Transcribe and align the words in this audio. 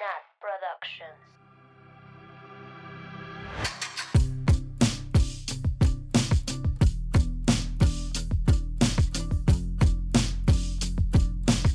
Nat 0.00 0.24
Productions. 0.40 1.20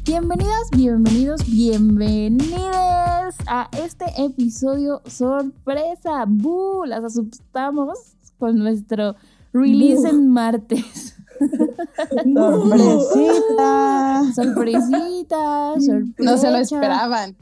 Bienvenidas, 0.03 0.71
bienvenidos, 0.71 1.45
bienvenidas 1.45 3.35
a 3.45 3.69
este 3.77 4.05
episodio 4.17 5.03
sorpresa. 5.05 6.25
¡Bu! 6.27 6.85
Las 6.87 7.03
asustamos 7.03 8.15
con 8.39 8.57
nuestro 8.57 9.15
release 9.53 10.09
en 10.09 10.29
martes. 10.29 11.15
Sorpresita. 12.33 14.23
Sorpresita, 14.33 15.75
sorpresa. 15.79 16.31
No 16.31 16.37
se 16.39 16.49
lo 16.49 16.57
esperaban. 16.57 17.35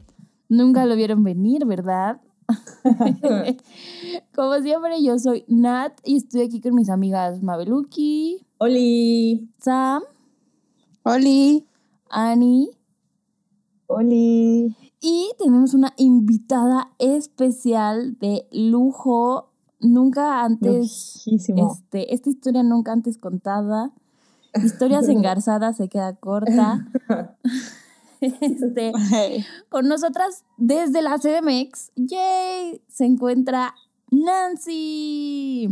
Nunca 0.54 0.86
lo 0.86 0.94
vieron 0.94 1.24
venir, 1.24 1.66
¿verdad? 1.66 2.20
Como 4.36 4.60
siempre, 4.60 5.02
yo 5.02 5.18
soy 5.18 5.44
Nat 5.48 5.98
y 6.04 6.16
estoy 6.16 6.42
aquí 6.42 6.60
con 6.60 6.76
mis 6.76 6.90
amigas 6.90 7.42
Mabeluki, 7.42 8.46
Oli. 8.58 9.48
Sam, 9.58 10.02
Oli. 11.02 11.66
Ani 12.08 12.70
Oli. 13.88 14.76
y 15.00 15.30
tenemos 15.38 15.74
una 15.74 15.92
invitada 15.96 16.92
especial 17.00 18.16
de 18.20 18.46
lujo. 18.52 19.50
Nunca 19.80 20.44
antes 20.44 21.24
Lujísimo. 21.26 21.72
Este, 21.72 22.14
esta 22.14 22.30
historia 22.30 22.62
nunca 22.62 22.92
antes 22.92 23.18
contada. 23.18 23.90
Historias 24.62 25.08
engarzadas 25.08 25.78
se 25.78 25.88
queda 25.88 26.14
corta. 26.14 26.86
Este, 28.40 28.92
con 29.68 29.86
nosotras 29.88 30.44
desde 30.56 31.02
la 31.02 31.18
CDMX, 31.18 31.92
¡yay! 31.96 32.80
Se 32.88 33.04
encuentra 33.04 33.74
Nancy. 34.10 35.68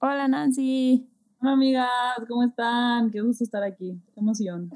Hola 0.00 0.26
Nancy. 0.28 1.06
Hola 1.40 1.52
amigas, 1.52 1.88
¿cómo 2.28 2.42
están? 2.44 3.10
Qué 3.10 3.20
gusto 3.20 3.44
estar 3.44 3.62
aquí. 3.62 4.00
Qué 4.14 4.20
emoción. 4.20 4.70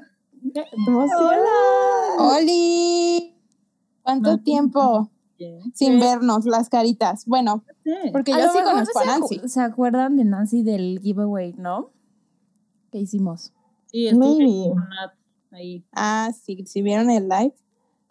Oli. 2.19 3.33
¿Cuánto 4.03 4.31
No. 4.31 4.39
tiempo 4.43 5.09
sin 5.73 5.99
vernos 5.99 6.45
las 6.45 6.69
caritas? 6.69 7.25
Bueno, 7.25 7.63
porque 8.13 8.31
yo 8.31 8.37
lo 8.37 8.51
sí 8.51 8.59
conozco 8.63 8.99
a 8.99 9.03
se 9.03 9.09
acu- 9.09 9.19
Nancy. 9.19 9.41
¿Se 9.49 9.61
acuerdan 9.61 10.15
de 10.15 10.23
Nancy 10.25 10.63
del 10.63 10.99
giveaway, 11.01 11.53
no? 11.57 11.91
¿Qué 12.91 12.99
hicimos? 12.99 13.53
Sí, 13.87 14.07
estuve 14.07 14.69
con 14.69 14.89
Nat 14.89 15.13
ahí. 15.51 15.83
Ah, 15.93 16.31
sí, 16.43 16.63
si 16.65 16.81
vieron 16.81 17.09
el 17.09 17.27
live. 17.27 17.53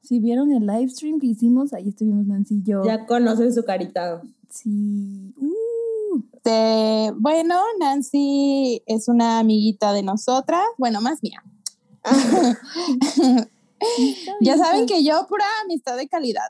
Si 0.03 0.21
vieron 0.21 0.53
el 0.53 0.67
live 0.67 0.89
stream 0.89 1.19
que 1.19 1.27
hicimos, 1.27 1.73
ahí 1.73 1.89
estuvimos 1.89 2.27
Nancy 2.27 2.57
y 2.57 2.63
yo. 2.63 2.85
Ya 2.85 3.07
conocen 3.07 3.53
su 3.53 3.65
carita. 3.65 4.23
Sí. 4.51 5.35
Uh. 5.37 5.57
Bueno, 7.17 7.61
Nancy 7.81 8.83
es 8.87 9.09
una 9.09 9.41
amiguita 9.41 9.93
de 9.93 10.03
nosotras. 10.03 10.63
Bueno, 10.79 11.01
más 11.01 11.23
mía. 11.23 11.43
Ya 14.41 14.57
saben 14.57 14.87
que 14.87 15.05
yo, 15.05 15.27
pura 15.29 15.45
amistad 15.63 15.99
de 15.99 16.09
calidad. 16.09 16.49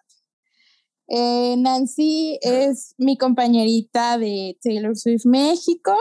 Eh, 1.09 1.57
Nancy 1.59 2.39
es 2.41 2.95
mi 2.99 3.19
compañerita 3.19 4.17
de 4.17 4.57
Taylor 4.63 4.97
Swift 4.97 5.27
México. 5.27 5.93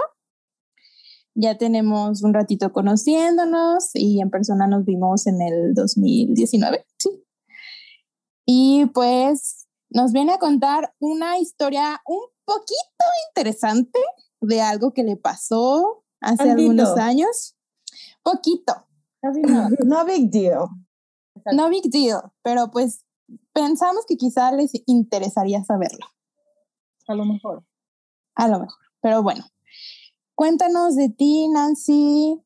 Ya 1.36 1.58
tenemos 1.58 2.24
un 2.24 2.34
ratito 2.34 2.72
conociéndonos 2.72 3.90
y 3.94 4.22
en 4.22 4.30
persona 4.30 4.68
nos 4.68 4.86
vimos 4.86 5.28
en 5.28 5.42
el 5.42 5.74
2019, 5.74 6.86
sí. 6.98 7.24
Y 8.46 8.86
pues 8.94 9.68
nos 9.90 10.14
viene 10.14 10.34
a 10.34 10.40
contar 10.40 10.94
una 11.00 11.38
historia 11.38 12.02
un 12.06 12.22
poquito 12.46 13.06
interesante 13.30 14.00
de 14.40 14.62
algo 14.62 14.94
que 14.94 15.04
le 15.04 15.18
pasó 15.18 16.04
hace 16.22 16.38
Tantito. 16.38 16.60
algunos 16.62 16.98
años. 16.98 17.56
Poquito. 18.24 18.88
Nada. 19.22 19.70
No 19.86 20.06
big 20.06 20.30
deal. 20.30 20.68
No 21.52 21.70
big 21.70 21.90
deal, 21.90 22.22
pero 22.44 22.72
pues 22.72 23.04
pensamos 23.54 24.06
que 24.08 24.18
quizá 24.18 24.52
les 24.52 24.72
interesaría 24.86 25.64
saberlo, 25.64 26.06
A 27.08 27.16
lo 27.16 27.26
mejor. 27.26 27.64
a 28.36 28.48
lo 28.48 28.60
mejor. 28.60 28.80
Pero 29.02 29.24
bueno, 29.24 29.44
cuéntanos 30.36 30.96
de 30.96 31.10
ti, 31.10 31.48
Nancy. 31.48 32.42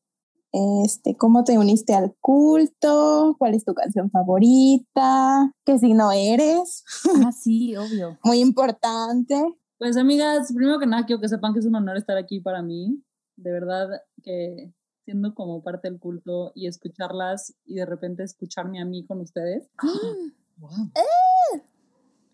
Este, 0.52 1.16
¿cómo 1.16 1.44
te 1.44 1.58
uniste 1.58 1.94
al 1.94 2.14
culto? 2.20 3.36
¿Cuál 3.38 3.54
es 3.54 3.64
tu 3.64 3.74
canción 3.74 4.10
favorita? 4.10 5.52
¿Qué 5.64 5.78
signo 5.78 6.10
eres? 6.12 6.84
Ah, 7.26 7.32
sí, 7.32 7.76
obvio. 7.76 8.18
Muy 8.24 8.40
importante. 8.40 9.36
Pues 9.78 9.96
amigas, 9.96 10.52
primero 10.54 10.78
que 10.78 10.86
nada 10.86 11.06
quiero 11.06 11.20
que 11.20 11.28
sepan 11.28 11.52
que 11.52 11.60
es 11.60 11.66
un 11.66 11.74
honor 11.74 11.96
estar 11.96 12.16
aquí 12.16 12.40
para 12.40 12.62
mí. 12.62 13.02
De 13.36 13.52
verdad 13.52 13.88
que 14.22 14.72
siendo 15.04 15.34
como 15.34 15.62
parte 15.62 15.88
del 15.88 15.98
culto 15.98 16.52
y 16.54 16.66
escucharlas 16.66 17.54
y 17.64 17.76
de 17.76 17.86
repente 17.86 18.22
escucharme 18.22 18.80
a 18.80 18.84
mí 18.84 19.04
con 19.04 19.20
ustedes. 19.20 19.68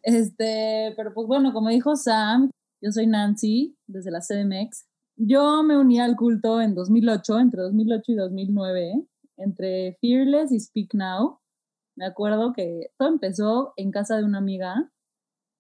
Este, 0.03 0.93
pero 0.97 1.13
pues 1.13 1.27
bueno, 1.27 1.53
como 1.53 1.69
dijo 1.69 1.97
Sam, 1.97 2.51
yo 2.81 2.93
soy 2.93 3.09
Nancy 3.09 3.77
desde 3.89 4.13
la 4.13 4.21
CDMX. 4.21 4.86
Yo 5.19 5.63
me 5.63 5.79
uní 5.79 5.99
al 5.99 6.15
culto 6.15 6.61
en 6.61 6.75
2008, 6.75 7.39
entre 7.39 7.63
2008 7.63 8.13
y 8.13 8.15
2009, 8.17 9.07
entre 9.39 9.97
Fearless 10.01 10.53
y 10.53 10.61
Speak 10.61 10.93
Now. 10.93 11.41
Me 11.97 12.05
acuerdo 12.05 12.53
que 12.53 12.91
todo 12.99 13.09
empezó 13.09 13.73
en 13.77 13.91
casa 13.91 14.19
de 14.19 14.25
una 14.25 14.39
amiga. 14.39 14.93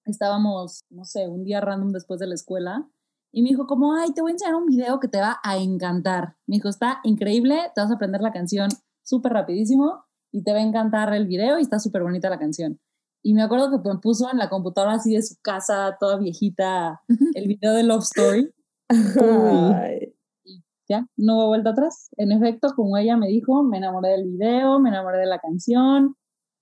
Estábamos, 0.05 0.84
no 0.91 1.06
sé, 1.06 1.27
un 1.28 1.43
día 1.45 1.62
random 1.62 1.93
después 1.93 2.21
de 2.21 2.27
la 2.27 2.34
escuela 2.34 2.87
y 3.33 3.43
me 3.43 3.49
dijo 3.49 3.66
como, 3.66 3.95
ay, 3.95 4.12
te 4.12 4.21
voy 4.21 4.31
a 4.31 4.34
enseñar 4.34 4.55
un 4.56 4.66
video 4.66 5.00
que 5.00 5.09
te 5.09 5.21
va 5.21 5.41
a 5.43 5.56
encantar. 5.56 6.37
Me 6.47 6.56
dijo, 6.56 6.69
está 6.69 7.00
increíble, 7.03 7.59
te 7.75 7.81
vas 7.81 7.91
a 7.91 7.95
aprender 7.95 8.21
la 8.21 8.33
canción 8.33 8.69
súper 9.03 9.33
rapidísimo 9.33 10.05
y 10.33 10.43
te 10.43 10.53
va 10.53 10.59
a 10.59 10.62
encantar 10.62 11.15
el 11.15 11.27
video 11.27 11.59
y 11.59 11.62
está 11.62 11.78
súper 11.78 12.03
bonita 12.03 12.28
la 12.28 12.39
canción. 12.39 12.78
Y 13.22 13.33
me 13.33 13.43
acuerdo 13.43 13.71
que 13.71 13.89
me 13.89 13.99
puso 13.99 14.31
en 14.31 14.39
la 14.39 14.50
computadora 14.50 14.95
así 14.95 15.15
de 15.15 15.22
su 15.22 15.34
casa, 15.43 15.97
toda 15.99 16.19
viejita, 16.19 17.00
el 17.34 17.49
video 17.49 17.72
de 17.72 17.83
Love 17.83 18.05
Story. 18.05 18.53
Ay. 18.88 20.12
Ya, 20.88 21.04
no 21.16 21.34
hubo 21.36 21.48
vuelta 21.48 21.70
atrás. 21.70 22.10
En 22.16 22.30
efecto, 22.30 22.69
como 22.76 22.97
ella 22.97 23.16
me 23.16 23.26
dijo, 23.26 23.64
me 23.64 23.78
enamoré 23.78 24.10
del 24.10 24.22
video, 24.24 24.78
me 24.78 24.91
enamoré 24.91 25.19
de 25.19 25.26
la 25.26 25.41
canción. 25.41 26.14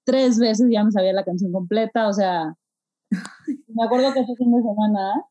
Tres 0.07 0.39
veces 0.39 0.67
ya 0.73 0.83
me 0.83 0.91
sabía 0.93 1.13
la 1.13 1.25
canción 1.25 1.53
completa, 1.53 2.09
o 2.09 2.13
sea, 2.15 2.57
me 3.69 3.85
acuerdo 3.85 4.15
que 4.15 4.21
ese 4.21 4.35
fin 4.37 4.51
de 4.51 4.63
semana 4.63 5.25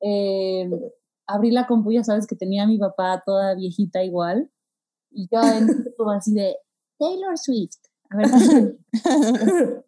eh, 0.00 0.70
abrí 1.26 1.50
la 1.50 1.66
compu, 1.66 1.92
ya 1.92 2.02
sabes 2.02 2.26
que 2.26 2.34
tenía 2.34 2.62
a 2.62 2.66
mi 2.66 2.78
papá 2.78 3.22
toda 3.26 3.54
viejita 3.56 4.02
igual, 4.04 4.50
y 5.10 5.28
yo 5.30 5.38
así 6.10 6.32
de 6.32 6.56
Taylor 6.98 7.36
Swift. 7.36 7.76
A 8.08 8.16
ver, 8.16 8.76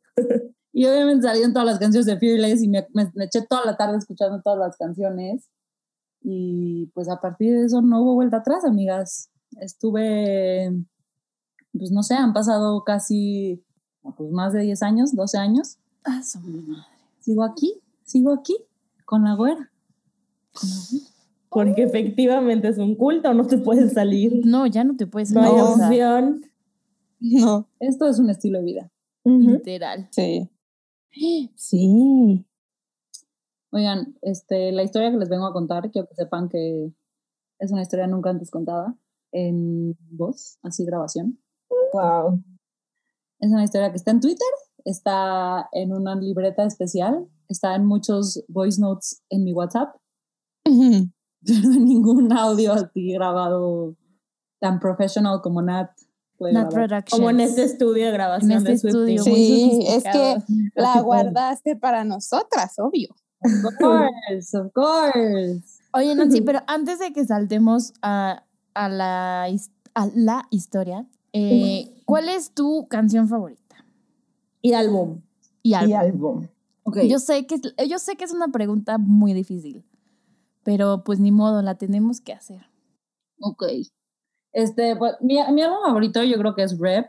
y 0.75 0.85
obviamente 0.87 1.27
salieron 1.27 1.55
todas 1.55 1.67
las 1.67 1.79
canciones 1.79 2.05
de 2.05 2.19
Fearless 2.19 2.63
y 2.63 2.69
me, 2.69 2.87
me- 2.93 3.11
me 3.15 3.25
eché 3.25 3.41
toda 3.49 3.65
la 3.65 3.79
tarde 3.79 3.97
escuchando 3.97 4.43
todas 4.43 4.59
las 4.59 4.77
canciones. 4.77 5.49
Y 6.25 6.87
pues 6.95 7.09
a 7.09 7.21
partir 7.21 7.53
de 7.53 7.67
eso 7.67 7.83
no 7.83 8.03
hubo 8.03 8.15
vuelta 8.15 8.39
atrás, 8.39 8.65
amigas. 8.65 9.31
Estuve, 9.61 10.73
pues 11.73 11.91
no 11.91 12.03
sé, 12.03 12.15
han 12.15 12.33
pasado 12.33 12.85
casi 12.85 13.65
pues 14.17 14.31
más 14.31 14.53
de 14.53 14.63
10 14.63 14.83
años, 14.83 15.15
12 15.15 15.39
años. 15.39 15.79
Ah, 16.05 16.23
su 16.23 16.41
madre. 16.41 16.83
Sigo 17.21 17.45
aquí, 17.45 17.75
sigo 18.05 18.33
aquí, 18.33 18.57
con 19.05 19.25
la 19.25 19.35
güera. 19.35 19.71
Con 20.53 20.69
la 20.71 20.77
güera. 20.91 21.07
Porque 21.49 21.83
efectivamente 21.83 22.69
es 22.69 22.79
un 22.79 22.95
culto, 22.95 23.35
no 23.35 23.47
te 23.47 23.59
puedes 23.59 23.93
salir. 23.93 24.41
No, 24.45 24.67
ya 24.67 24.85
no 24.85 24.97
te 24.97 25.07
puedes 25.07 25.33
No 25.33 25.41
hay 25.41 25.49
salir, 25.49 25.63
o 25.63 25.77
sea, 25.77 25.87
opción. 25.87 26.43
No, 27.21 27.69
Esto 27.79 28.09
es 28.09 28.19
un 28.19 28.31
estilo 28.31 28.59
de 28.59 28.65
vida. 28.65 28.93
Ujú. 29.25 29.51
literal. 29.53 30.09
sí. 30.11 30.49
Sí. 31.57 32.45
Oigan, 33.73 34.19
este, 34.21 34.71
la 34.71 34.83
historia 34.83 35.11
que 35.11 35.17
les 35.17 35.31
vengo 35.31 35.47
a 35.47 35.53
contar, 35.53 35.91
quiero 35.91 36.07
que 36.07 36.15
sepan 36.15 36.49
que 36.49 36.93
es 37.59 37.73
una 37.73 37.83
historia 37.83 38.07
nunca 38.07 38.31
antes 38.31 38.51
contada 38.51 38.95
en 39.33 39.97
voz, 40.11 40.59
así 40.63 40.85
grabación. 40.85 41.41
Wow. 41.93 42.43
Es 43.41 43.51
una 43.51 43.65
historia 43.65 43.91
que 43.91 43.97
está 43.97 44.11
en 44.11 44.21
Twitter, 44.21 44.47
está 44.85 45.69
en 45.73 45.93
una 45.93 46.15
libreta 46.15 46.65
especial, 46.65 47.27
está 47.49 47.75
en 47.75 47.87
muchos 47.87 48.45
voice 48.49 48.81
notes 48.81 49.23
en 49.31 49.45
mi 49.45 49.55
WhatsApp, 49.55 49.97
pero 50.65 51.09
ningún 51.81 52.31
audio 52.33 52.75
así 52.75 53.13
grabado 53.13 53.97
tan 54.61 54.81
professional 54.81 55.41
como 55.43 55.63
Nat 55.63 55.91
puede 56.37 56.53
Nat. 56.53 57.09
Como 57.11 57.31
en 57.31 57.41
este 57.41 57.65
estudio 57.65 58.07
de 58.07 58.13
grabación 58.13 58.51
En 58.53 58.59
este 58.59 58.71
de 58.71 58.75
estudio. 58.75 59.23
Sí, 59.23 59.81
es 59.89 60.05
que 60.05 60.37
la 60.75 61.01
guardaste 61.01 61.77
para 61.77 62.05
nosotras, 62.05 62.79
obvio. 62.79 63.15
Of 63.45 63.79
course, 63.79 64.55
of 64.59 64.73
course. 64.73 65.81
Oye, 65.95 66.15
Nancy, 66.15 66.41
pero 66.47 66.61
antes 66.67 66.99
de 66.99 67.13
que 67.13 67.25
saltemos 67.25 67.93
a, 68.03 68.45
a, 68.75 68.89
la, 68.89 69.45
a 69.95 70.07
la 70.15 70.47
historia, 70.51 71.07
eh, 71.33 71.93
¿cuál 72.05 72.29
es 72.29 72.53
tu 72.53 72.87
canción 72.89 73.29
favorita? 73.29 73.85
Y 74.61 74.73
álbum. 74.75 75.21
y 75.63 75.75
álbum. 75.75 75.91
Y 75.91 75.95
álbum. 75.95 76.49
Ok. 76.85 76.99
Yo 77.09 77.19
sé 77.19 77.47
que 77.47 77.57
es- 77.57 77.89
yo 77.89 77.99
sé 77.99 78.17
que 78.17 78.25
es 78.25 78.33
una 78.33 78.49
pregunta 78.49 78.99
muy 78.99 79.33
difícil, 79.33 79.85
pero 80.63 81.03
pues 81.05 81.19
ni 81.21 81.33
modo, 81.33 81.63
la 81.63 81.75
tenemos 81.77 82.21
que 82.21 82.33
hacer. 82.33 82.67
Ok. 83.41 83.65
Este, 84.53 84.95
pues, 84.97 85.15
mi, 85.21 85.37
mi 85.53 85.63
álbum 85.63 85.79
favorito 85.85 86.23
yo 86.23 86.37
creo 86.39 86.55
que 86.55 86.63
es 86.63 86.79
Rep, 86.79 87.07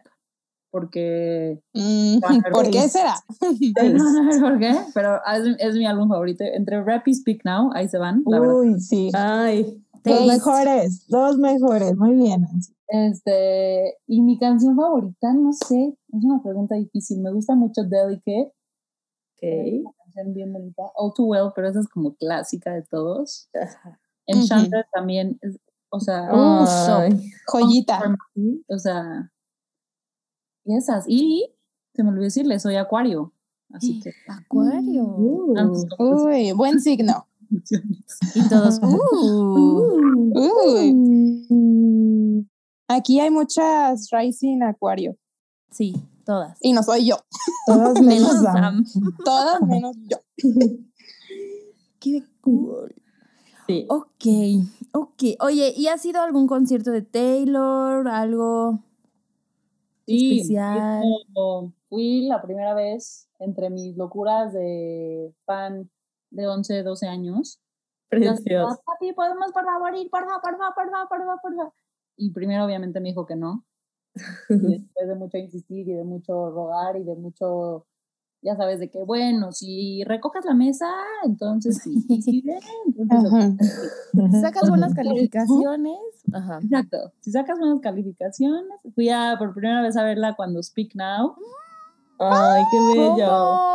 porque... 0.73 1.61
Mm. 1.75 2.17
¿Por 2.51 2.71
qué 2.71 2.89
será? 2.89 3.13
No 3.93 4.31
sé 4.31 4.39
por 4.41 4.57
qué, 4.57 4.75
pero 4.95 5.19
es, 5.31 5.55
es 5.59 5.75
mi 5.75 5.85
álbum 5.85 6.09
favorito. 6.09 6.43
Entre 6.43 6.83
Rap 6.83 7.07
y 7.07 7.13
Speak 7.13 7.45
Now, 7.45 7.69
ahí 7.75 7.87
se 7.87 7.99
van, 7.99 8.23
la 8.25 8.39
verdad. 8.39 8.55
Uy, 8.55 8.79
sí. 8.79 9.11
Ay, 9.13 9.79
Los 9.93 10.01
Taste. 10.01 10.25
mejores, 10.25 11.05
los 11.09 11.37
mejores. 11.37 11.95
Muy 11.95 12.15
bien. 12.15 12.47
Este, 12.87 13.97
y 14.07 14.21
mi 14.23 14.39
canción 14.39 14.75
favorita, 14.75 15.31
no 15.33 15.53
sé, 15.53 15.95
es 16.11 16.23
una 16.25 16.41
pregunta 16.41 16.73
difícil. 16.75 17.21
Me 17.21 17.31
gusta 17.31 17.53
mucho 17.53 17.83
Delicate, 17.83 18.51
ok. 19.37 19.81
una 19.81 19.91
canción 20.03 20.33
bien 20.33 20.53
bonita. 20.53 20.83
All 20.95 21.13
Too 21.15 21.25
Well, 21.27 21.51
pero 21.55 21.69
esa 21.69 21.81
es 21.81 21.87
como 21.87 22.15
clásica 22.15 22.73
de 22.73 22.81
todos. 22.81 23.47
Enchanted 24.25 24.85
también, 24.91 25.37
es, 25.41 25.59
o 25.89 25.99
sea, 25.99 26.29
Uh. 26.33 26.65
Joyita. 27.45 28.15
o 28.67 28.79
sea, 28.79 29.31
esas. 30.65 31.05
Y 31.07 31.49
se 31.93 32.03
me 32.03 32.09
olvidó 32.09 32.25
decirle, 32.25 32.59
soy 32.59 32.75
Acuario. 32.75 33.33
Así 33.71 33.99
que, 33.99 34.11
Acuario. 34.27 35.03
Uh. 35.03 35.53
cosas. 35.55 35.85
Uy, 35.99 36.51
buen 36.51 36.79
signo. 36.79 37.27
Y 38.35 38.49
todos, 38.49 38.79
uh, 38.83 40.03
aquí 42.87 43.19
hay 43.19 43.29
muchas 43.29 44.09
Rising 44.11 44.63
Acuario. 44.63 45.15
sí, 45.71 45.93
todas. 46.25 46.57
Y 46.61 46.73
no 46.73 46.81
soy 46.83 47.05
yo. 47.07 47.17
Todas 47.67 48.01
Menos. 48.01 48.41
Sam. 48.41 48.83
Todas 49.23 49.61
menos 49.61 49.95
yo. 50.09 50.17
Qué 51.99 52.23
cool. 52.41 52.95
Sí. 53.67 53.85
Ok, 53.89 54.25
ok. 54.91 55.23
Oye, 55.39 55.73
¿y 55.75 55.87
has 55.87 56.05
ido 56.05 56.19
a 56.21 56.25
algún 56.25 56.47
concierto 56.47 56.91
de 56.91 57.01
Taylor? 57.01 58.07
¿Algo? 58.07 58.83
Sí, 60.05 60.41
especial. 60.41 61.03
fui 61.89 62.27
la 62.27 62.41
primera 62.41 62.73
vez 62.73 63.29
entre 63.39 63.69
mis 63.69 63.95
locuras 63.95 64.53
de 64.53 65.33
fan 65.45 65.89
de 66.31 66.47
11, 66.47 66.83
12 66.83 67.07
años. 67.07 67.59
Precioso. 68.09 68.81
Papi, 68.85 69.13
podemos 69.13 69.51
por 69.51 69.65
favor 69.65 69.95
ir, 69.95 70.09
por 70.09 70.25
favor, 70.25 70.41
por 70.41 70.57
favor, 70.57 70.73
por 70.75 70.89
favor, 70.91 71.09
por 71.09 71.19
favor, 71.19 71.39
por 71.41 71.55
favor. 71.55 71.73
Y 72.17 72.31
primero 72.31 72.65
obviamente 72.65 72.99
me 72.99 73.09
dijo 73.09 73.25
que 73.25 73.35
no. 73.35 73.65
Y 74.15 74.19
después 74.89 75.07
de 75.07 75.15
mucho 75.15 75.37
insistir 75.37 75.87
y 75.87 75.93
de 75.93 76.03
mucho 76.03 76.51
rogar 76.51 76.97
y 76.97 77.03
de 77.03 77.15
mucho, 77.15 77.87
ya 78.43 78.55
sabes, 78.57 78.79
de 78.79 78.89
que 78.89 79.03
bueno, 79.03 79.51
si 79.51 80.03
recoges 80.03 80.43
la 80.45 80.53
mesa, 80.53 80.87
entonces 81.23 81.81
sí. 81.81 82.21
Si 82.21 82.43
entonces. 82.97 84.01
¿Sacas 84.41 84.69
buenas 84.69 84.93
calificaciones? 84.93 85.99
Ajá. 86.33 86.59
Exacto. 86.61 87.13
Si 87.21 87.31
sacas 87.31 87.57
buenas 87.57 87.79
calificaciones, 87.79 88.79
fui 88.93 89.09
a 89.09 89.35
por 89.39 89.53
primera 89.53 89.81
vez 89.81 89.95
a 89.95 90.03
verla 90.03 90.35
cuando 90.35 90.61
Speak 90.61 90.93
Now. 90.95 91.35
Ay, 92.19 92.63
qué 92.69 92.77
bello. 92.99 93.73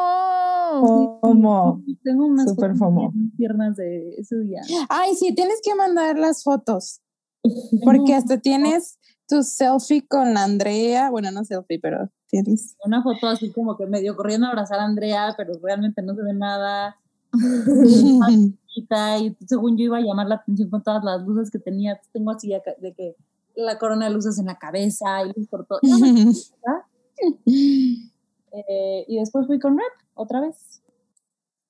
¿Cómo? 1.21 1.82
Tengo 2.05 2.26
unas 2.26 2.55
fotos 2.55 2.79
fomo. 2.79 3.11
bien 3.11 3.32
tiernas 3.37 3.76
de 3.76 4.11
ese 4.19 4.38
día. 4.41 4.61
Ay, 4.88 5.14
sí, 5.14 5.35
tienes 5.35 5.61
que 5.62 5.75
mandar 5.75 6.19
las 6.19 6.44
fotos. 6.44 7.00
Porque 7.85 8.14
hasta 8.14 8.38
tienes 8.38 8.99
tu 9.26 9.43
selfie 9.43 10.06
con 10.06 10.37
Andrea. 10.37 11.11
Bueno, 11.11 11.31
no 11.31 11.44
selfie, 11.44 11.81
pero 11.81 12.11
tienes. 12.29 12.77
Una 12.85 13.03
foto 13.03 13.27
así 13.27 13.53
como 13.53 13.77
que 13.77 13.87
medio 13.87 14.17
corriendo 14.17 14.47
a 14.47 14.51
abrazar 14.51 14.81
a 14.81 14.85
Andrea, 14.85 15.35
pero 15.37 15.55
realmente 15.63 16.03
no 16.03 16.15
se 16.15 16.23
ve 16.23 16.35
nada. 16.35 16.97
Y 18.79 19.37
según 19.47 19.77
yo 19.77 19.87
iba 19.87 19.99
a 19.99 20.01
llamar 20.01 20.29
la 20.29 20.37
atención 20.37 20.71
con 20.71 20.85
todas 20.85 21.03
las 21.03 21.27
luces 21.27 21.51
que 21.51 21.59
tenía. 21.59 22.01
Tengo 22.13 22.31
así 22.31 22.55
acá 22.55 22.75
de 22.81 22.95
que 22.95 23.17
la 23.57 23.77
corona 23.77 24.07
de 24.07 24.13
luces 24.13 24.39
en 24.39 24.47
la 24.47 24.57
cabeza 24.57 25.25
y 25.25 25.33
luz 25.37 25.49
por 25.49 25.67
todo. 25.67 25.81
Eh, 28.51 29.05
y 29.07 29.19
después 29.19 29.47
fui 29.47 29.59
con 29.59 29.77
Rap 29.77 29.93
otra 30.15 30.41
vez. 30.41 30.81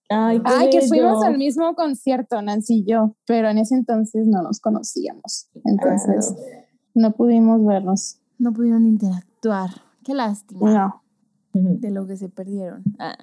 Ay, 0.08 0.38
qué 0.38 0.44
Ay, 0.46 0.70
que 0.70 0.82
fuimos 0.82 1.24
al 1.24 1.36
mismo 1.36 1.74
concierto, 1.74 2.40
Nancy 2.40 2.78
y 2.78 2.84
yo, 2.84 3.16
pero 3.26 3.48
en 3.48 3.58
ese 3.58 3.74
entonces 3.74 4.26
no 4.26 4.42
nos 4.42 4.60
conocíamos. 4.60 5.48
Entonces 5.64 6.36
no 6.94 7.12
pudimos 7.12 7.66
vernos. 7.66 8.18
No 8.38 8.52
pudieron 8.52 8.86
interactuar. 8.86 9.70
Qué 10.08 10.14
lástima 10.14 10.72
No. 10.72 11.02
de 11.52 11.90
lo 11.90 12.06
que 12.06 12.16
se 12.16 12.30
perdieron. 12.30 12.82
Ah. 12.98 13.14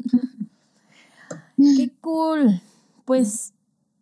Qué 1.56 1.92
cool. 2.00 2.60
Pues 3.04 3.54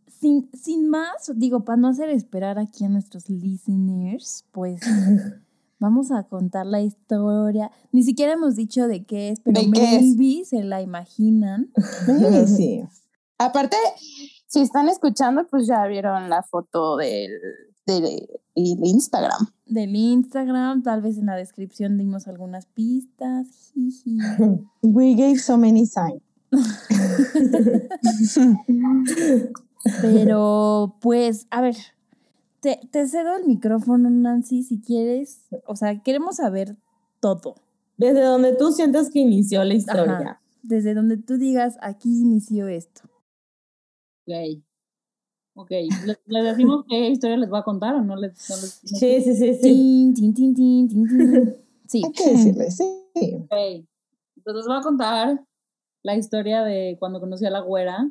sin, 0.09 0.49
sin 0.55 0.89
más, 0.89 1.31
digo, 1.35 1.65
para 1.67 1.77
no 1.77 1.89
hacer 1.89 2.09
esperar 2.09 2.59
aquí 2.59 2.87
a 2.87 2.89
nuestros 2.89 3.29
listeners, 3.29 4.47
pues 4.53 4.81
vamos 5.79 6.11
a 6.13 6.23
contar 6.23 6.65
la 6.65 6.81
historia. 6.81 7.71
Ni 7.93 8.03
siquiera 8.03 8.33
hemos 8.33 8.57
dicho 8.57 8.89
de 8.89 9.05
qué 9.05 9.29
es, 9.29 9.41
pero 9.41 9.61
¿De 9.61 9.71
qué 9.71 9.97
es? 9.97 10.17
maybe 10.17 10.45
se 10.47 10.65
la 10.65 10.81
imaginan. 10.81 11.71
Sí, 12.07 12.47
sí. 12.57 12.83
Aparte, 13.37 13.77
si 14.47 14.61
están 14.63 14.89
escuchando, 14.89 15.47
pues 15.47 15.67
ya 15.67 15.87
vieron 15.87 16.31
la 16.31 16.43
foto 16.43 16.97
del, 16.97 17.33
del, 17.87 18.29
Instagram. 18.55 19.49
Del 19.67 19.95
Instagram, 19.95 20.83
tal 20.83 21.03
vez 21.03 21.19
en 21.19 21.27
la 21.27 21.37
descripción 21.37 21.99
dimos 21.99 22.27
algunas 22.29 22.67
pistas. 22.67 23.73
We 24.83 25.15
gave 25.15 25.39
so 25.39 25.57
many 25.57 25.87
signs. 25.87 26.23
Pero, 30.01 30.97
pues, 31.01 31.47
a 31.51 31.61
ver, 31.61 31.77
te, 32.61 32.81
te 32.91 33.07
cedo 33.07 33.37
el 33.37 33.45
micrófono, 33.47 34.09
Nancy, 34.09 34.63
si 34.63 34.81
quieres. 34.81 35.47
O 35.67 35.77
sea, 35.77 36.03
queremos 36.03 36.37
saber 36.37 36.77
todo. 37.21 37.57
Desde 37.97 38.23
donde 38.23 38.55
tú 38.55 38.73
sientas 38.73 39.11
que 39.11 39.21
inició 39.21 39.65
la 39.65 39.75
historia. 39.75 40.19
Ajá. 40.19 40.41
Desde 40.63 40.95
donde 40.95 41.19
tú 41.19 41.37
digas, 41.37 41.77
aquí 41.83 42.23
inició 42.23 42.69
esto. 42.69 43.03
Ok. 44.27 44.63
Ok. 45.57 45.71
¿Les, 45.71 46.19
les 46.27 46.45
decimos 46.45 46.85
qué 46.89 47.09
historia 47.11 47.37
les 47.37 47.49
voy 47.49 47.61
a 47.61 47.63
contar 47.63 47.95
o 47.95 48.03
no 48.03 48.17
les.? 48.17 48.33
No 48.51 48.57
les 48.57 48.83
no- 48.85 48.99
Sí, 48.99 49.21
sí, 49.23 49.35
sí, 49.35 49.55
sí. 49.55 49.61
Tin, 49.63 50.15
tin, 50.15 50.35
tin, 50.35 50.55
tin, 50.55 50.89
tin, 50.89 51.09
tin. 51.09 51.57
Sí. 51.87 52.01
Hay 52.05 52.13
que 52.13 52.31
decirle, 52.31 52.71
sí. 52.71 52.85
Ok. 53.15 53.53
Entonces 54.37 54.57
les 54.57 54.67
voy 54.67 54.77
a 54.79 54.81
contar 54.81 55.45
la 56.03 56.17
historia 56.17 56.63
de 56.63 56.97
cuando 56.99 57.21
conocí 57.21 57.45
a 57.47 57.51
la 57.51 57.61
güera. 57.61 58.11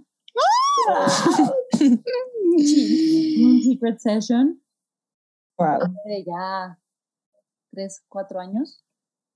Un 2.54 3.62
secret 3.64 4.00
session. 4.00 4.62
Wow. 5.58 5.82
Hace 5.82 6.24
ya 6.26 6.80
tres, 7.72 8.04
cuatro 8.08 8.40
años. 8.40 8.84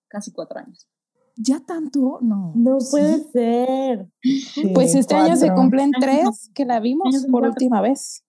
Casi 0.07 0.31
cuatro 0.31 0.59
años. 0.59 0.87
¿Ya 1.37 1.59
tanto? 1.59 2.19
No. 2.21 2.51
No 2.55 2.77
puede 2.89 3.23
ser. 3.31 4.09
Sí, 4.21 4.71
Pues 4.73 4.95
este 4.95 5.15
año 5.15 5.35
se 5.35 5.53
cumplen 5.53 5.91
tres 5.99 6.49
que 6.53 6.65
la 6.65 6.79
vimos 6.79 7.15
por 7.25 7.41
cuatro. 7.41 7.49
última 7.51 7.81
vez. 7.81 8.23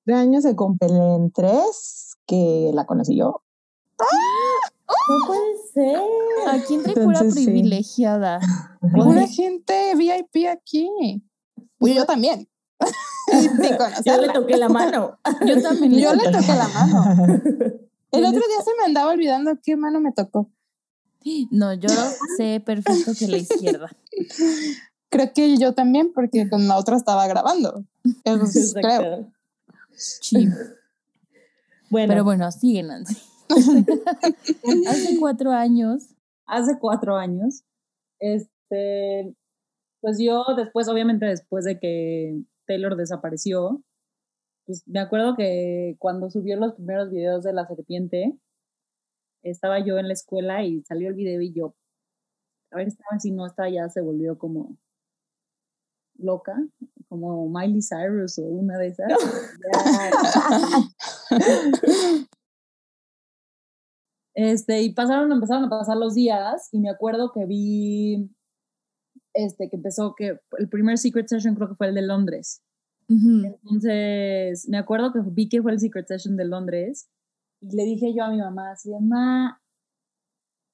Este 0.00 0.14
año 0.14 0.40
se 0.40 0.54
cumplen 0.54 1.32
tres 1.32 2.16
que 2.26 2.70
la 2.74 2.84
conocí 2.86 3.16
yo. 3.16 3.42
No 3.98 5.26
puede 5.26 5.56
ser. 5.72 6.00
Aquí 6.48 6.74
entre 6.74 6.94
pura 6.94 7.20
sí. 7.30 7.44
privilegiada. 7.44 8.40
Una 8.82 9.26
gente 9.26 9.94
VIP 9.96 10.46
aquí. 10.50 10.88
Pues 11.78 11.94
yo 11.94 12.04
también. 12.04 12.48
Y 13.32 13.48
Yo 14.04 14.20
le 14.20 14.28
toqué 14.28 14.58
la 14.58 14.68
mano. 14.68 15.18
Yo 15.46 15.62
también 15.62 15.94
Yo 15.94 16.14
le 16.14 16.24
toqué 16.30 16.46
la 16.54 16.68
mano. 16.68 17.04
El 18.12 18.24
otro 18.26 18.38
día 18.38 18.62
se 18.62 18.70
me 18.78 18.84
andaba 18.84 19.12
olvidando 19.12 19.52
qué 19.62 19.76
mano 19.76 19.98
me 19.98 20.12
tocó. 20.12 20.50
No, 21.50 21.72
yo 21.74 21.88
sé 22.36 22.60
perfecto 22.60 23.12
que 23.18 23.28
la 23.28 23.38
izquierda. 23.38 23.90
Creo 25.10 25.32
que 25.32 25.56
yo 25.58 25.74
también, 25.74 26.12
porque 26.12 26.48
con 26.50 26.66
la 26.66 26.76
otra 26.76 26.96
estaba 26.96 27.26
grabando. 27.28 27.84
Eso 28.24 28.74
creo. 28.74 29.32
Sí. 29.92 30.48
Bueno, 31.88 32.08
Pero 32.08 32.24
bueno, 32.24 32.50
sigue 32.50 32.82
Nancy. 32.82 33.16
Hace 34.88 35.16
cuatro 35.20 35.52
años. 35.52 36.08
Hace 36.46 36.78
cuatro 36.80 37.16
años. 37.16 37.62
Este. 38.18 39.36
Pues 40.00 40.18
yo, 40.18 40.44
después, 40.56 40.88
obviamente, 40.88 41.26
después 41.26 41.64
de 41.64 41.78
que 41.78 42.42
Taylor 42.66 42.96
desapareció, 42.96 43.84
pues 44.66 44.82
me 44.86 44.98
acuerdo 44.98 45.36
que 45.36 45.94
cuando 45.98 46.28
subió 46.28 46.56
los 46.56 46.74
primeros 46.74 47.10
videos 47.10 47.44
de 47.44 47.52
la 47.52 47.66
serpiente, 47.68 48.36
estaba 49.44 49.78
yo 49.78 49.98
en 49.98 50.08
la 50.08 50.14
escuela 50.14 50.64
y 50.64 50.82
salió 50.82 51.08
el 51.08 51.14
video 51.14 51.40
y 51.40 51.52
yo, 51.52 51.76
a 52.72 52.76
ver, 52.76 52.88
esta 52.88 53.04
vez 53.12 53.22
si 53.22 53.30
no, 53.30 53.46
esta 53.46 53.68
ya 53.68 53.88
se 53.88 54.00
volvió 54.00 54.36
como 54.38 54.76
loca, 56.16 56.56
como 57.08 57.48
Miley 57.48 57.80
Cyrus 57.82 58.38
o 58.38 58.42
una 58.42 58.78
de 58.78 58.88
esas. 58.88 59.12
Este, 64.36 64.82
y 64.82 64.92
pasaron, 64.92 65.30
empezaron 65.30 65.62
a 65.62 65.70
pasar 65.70 65.96
los 65.96 66.14
días 66.14 66.68
y 66.72 66.80
me 66.80 66.90
acuerdo 66.90 67.30
que 67.32 67.46
vi 67.46 68.28
este, 69.32 69.68
que 69.68 69.76
empezó, 69.76 70.14
que 70.16 70.40
el 70.58 70.68
primer 70.68 70.98
Secret 70.98 71.28
Session 71.28 71.54
creo 71.54 71.68
que 71.68 71.76
fue 71.76 71.88
el 71.88 71.94
de 71.94 72.02
Londres. 72.02 72.60
Entonces, 73.08 74.66
me 74.68 74.78
acuerdo 74.78 75.12
que 75.12 75.20
vi 75.24 75.48
que 75.48 75.62
fue 75.62 75.72
el 75.72 75.78
Secret 75.78 76.08
Session 76.08 76.36
de 76.36 76.46
Londres 76.46 77.08
y 77.64 77.76
le 77.76 77.84
dije 77.84 78.14
yo 78.14 78.24
a 78.24 78.30
mi 78.30 78.38
mamá, 78.38 78.72
así, 78.72 78.90
mamá, 78.90 79.62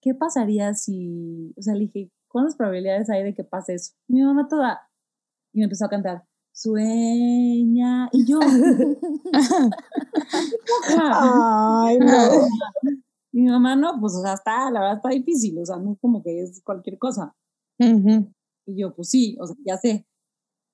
¿qué 0.01 0.15
pasaría 0.15 0.75
si, 0.75 1.55
o 1.57 1.63
sea, 1.63 1.75
le 1.75 1.87
dije, 1.87 2.11
¿cuántas 2.29 2.57
probabilidades 2.57 3.09
hay 3.11 3.23
de 3.23 3.35
que 3.35 3.45
pase 3.45 3.75
eso? 3.75 3.93
Mi 4.09 4.23
mamá 4.23 4.49
toda, 4.49 4.81
y 5.53 5.59
me 5.59 5.65
empezó 5.65 5.85
a 5.85 5.89
cantar, 5.89 6.25
sueña, 6.53 8.09
y 8.13 8.27
yo, 8.27 8.41
Ay, 10.99 11.99
no. 12.01 12.49
mi 13.33 13.45
mamá 13.45 13.77
no, 13.77 14.01
pues, 14.01 14.15
o 14.15 14.23
sea, 14.23 14.35
está, 14.35 14.71
la 14.71 14.81
verdad 14.81 14.97
está 14.97 15.11
difícil, 15.11 15.59
o 15.59 15.65
sea, 15.65 15.77
no 15.77 15.93
es 15.93 15.99
como 16.01 16.23
que 16.23 16.43
es 16.43 16.61
cualquier 16.65 16.99
cosa. 16.99 17.37
Ujú. 17.79 18.33
Y 18.67 18.81
yo, 18.81 18.95
pues 18.95 19.11
sí, 19.11 19.37
o 19.41 19.47
sea, 19.47 19.57
ya 19.65 19.77
sé. 19.77 20.07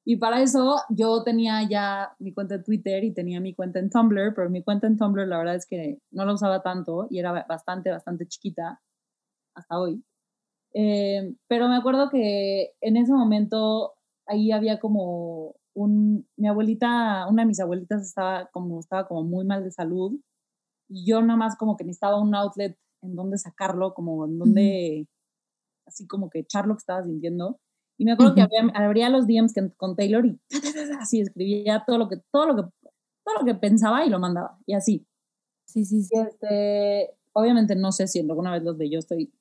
Y 0.09 0.19
para 0.19 0.41
eso 0.41 0.77
yo 0.89 1.25
tenía 1.25 1.69
ya 1.69 2.15
mi 2.21 2.33
cuenta 2.33 2.55
en 2.55 2.63
Twitter 2.63 3.03
y 3.03 3.13
tenía 3.13 3.41
mi 3.41 3.55
cuenta 3.55 3.81
en 3.81 3.91
Tumblr, 3.91 4.35
pero 4.37 4.49
mi 4.49 4.63
cuenta 4.63 4.87
en 4.87 4.97
Tumblr 4.97 5.27
la 5.27 5.39
verdad 5.39 5.57
es 5.57 5.67
que 5.67 5.99
no 6.13 6.25
la 6.25 6.33
usaba 6.35 6.63
tanto 6.63 7.09
y 7.11 7.19
era 7.19 7.33
ba- 7.33 7.45
bastante, 7.49 7.91
bastante 7.91 8.25
chiquita 8.29 8.81
hasta 9.57 9.81
hoy. 9.81 10.05
Eh, 10.75 11.35
pero 11.49 11.69
me 11.69 11.77
acuerdo 11.77 12.11
que 12.11 12.75
en 12.81 12.97
ese 12.97 13.13
momento 13.13 13.95
ahí 14.27 14.53
había 14.53 14.79
como 14.79 15.57
un, 15.75 16.29
mi 16.37 16.49
abuelita, 16.49 17.27
una 17.29 17.43
de 17.43 17.47
mis 17.49 17.61
abuelitas 17.61 18.03
estaba 18.03 18.47
como, 18.53 18.79
estaba 18.81 19.09
como 19.09 19.25
muy 19.25 19.45
mal 19.45 19.65
de 19.65 19.73
salud 19.73 20.13
y 20.89 21.05
yo 21.07 21.21
nada 21.23 21.37
más 21.37 21.57
como 21.57 21.77
que 21.77 21.85
necesitaba 21.85 22.21
un 22.21 22.35
outlet 22.35 22.79
en 23.03 23.17
donde 23.17 23.39
sacarlo, 23.39 23.95
como 23.95 24.27
en 24.27 24.39
donde, 24.39 25.09
así 25.87 26.07
como 26.07 26.31
que 26.31 26.41
echar 26.41 26.67
lo 26.67 26.75
que 26.75 26.81
estaba 26.81 27.03
sintiendo. 27.05 27.59
Y 27.99 28.05
me 28.05 28.13
acuerdo 28.13 28.35
que 28.35 28.43
abría, 28.43 28.63
abría 28.75 29.09
los 29.11 29.27
DMs 29.27 29.53
que- 29.55 29.71
con 29.77 29.97
Taylor 29.97 30.27
y 30.27 30.39
así 31.01 31.21
escribía 31.21 31.85
todo 31.87 31.99
lo 31.99 32.09
que, 32.09 32.19
todo 32.31 32.47
lo 32.47 32.57
que, 32.57 32.63
todo 33.25 33.35
lo 33.41 33.45
que 33.45 33.55
pensaba 33.55 34.05
y 34.05 34.11
lo 34.11 34.19
mandaba. 34.19 34.59
Y 34.67 34.75
así. 34.75 35.07
Sí, 35.67 35.85
sí, 35.85 36.03
sí. 36.03 36.11
Este, 36.17 37.11
obviamente 37.33 37.75
no 37.77 37.93
sé 37.93 38.07
si 38.07 38.21
alguna 38.21 38.53
vez 38.53 38.63
los 38.63 38.79
de 38.79 38.91
yo 38.91 38.99
estoy, 38.99 39.33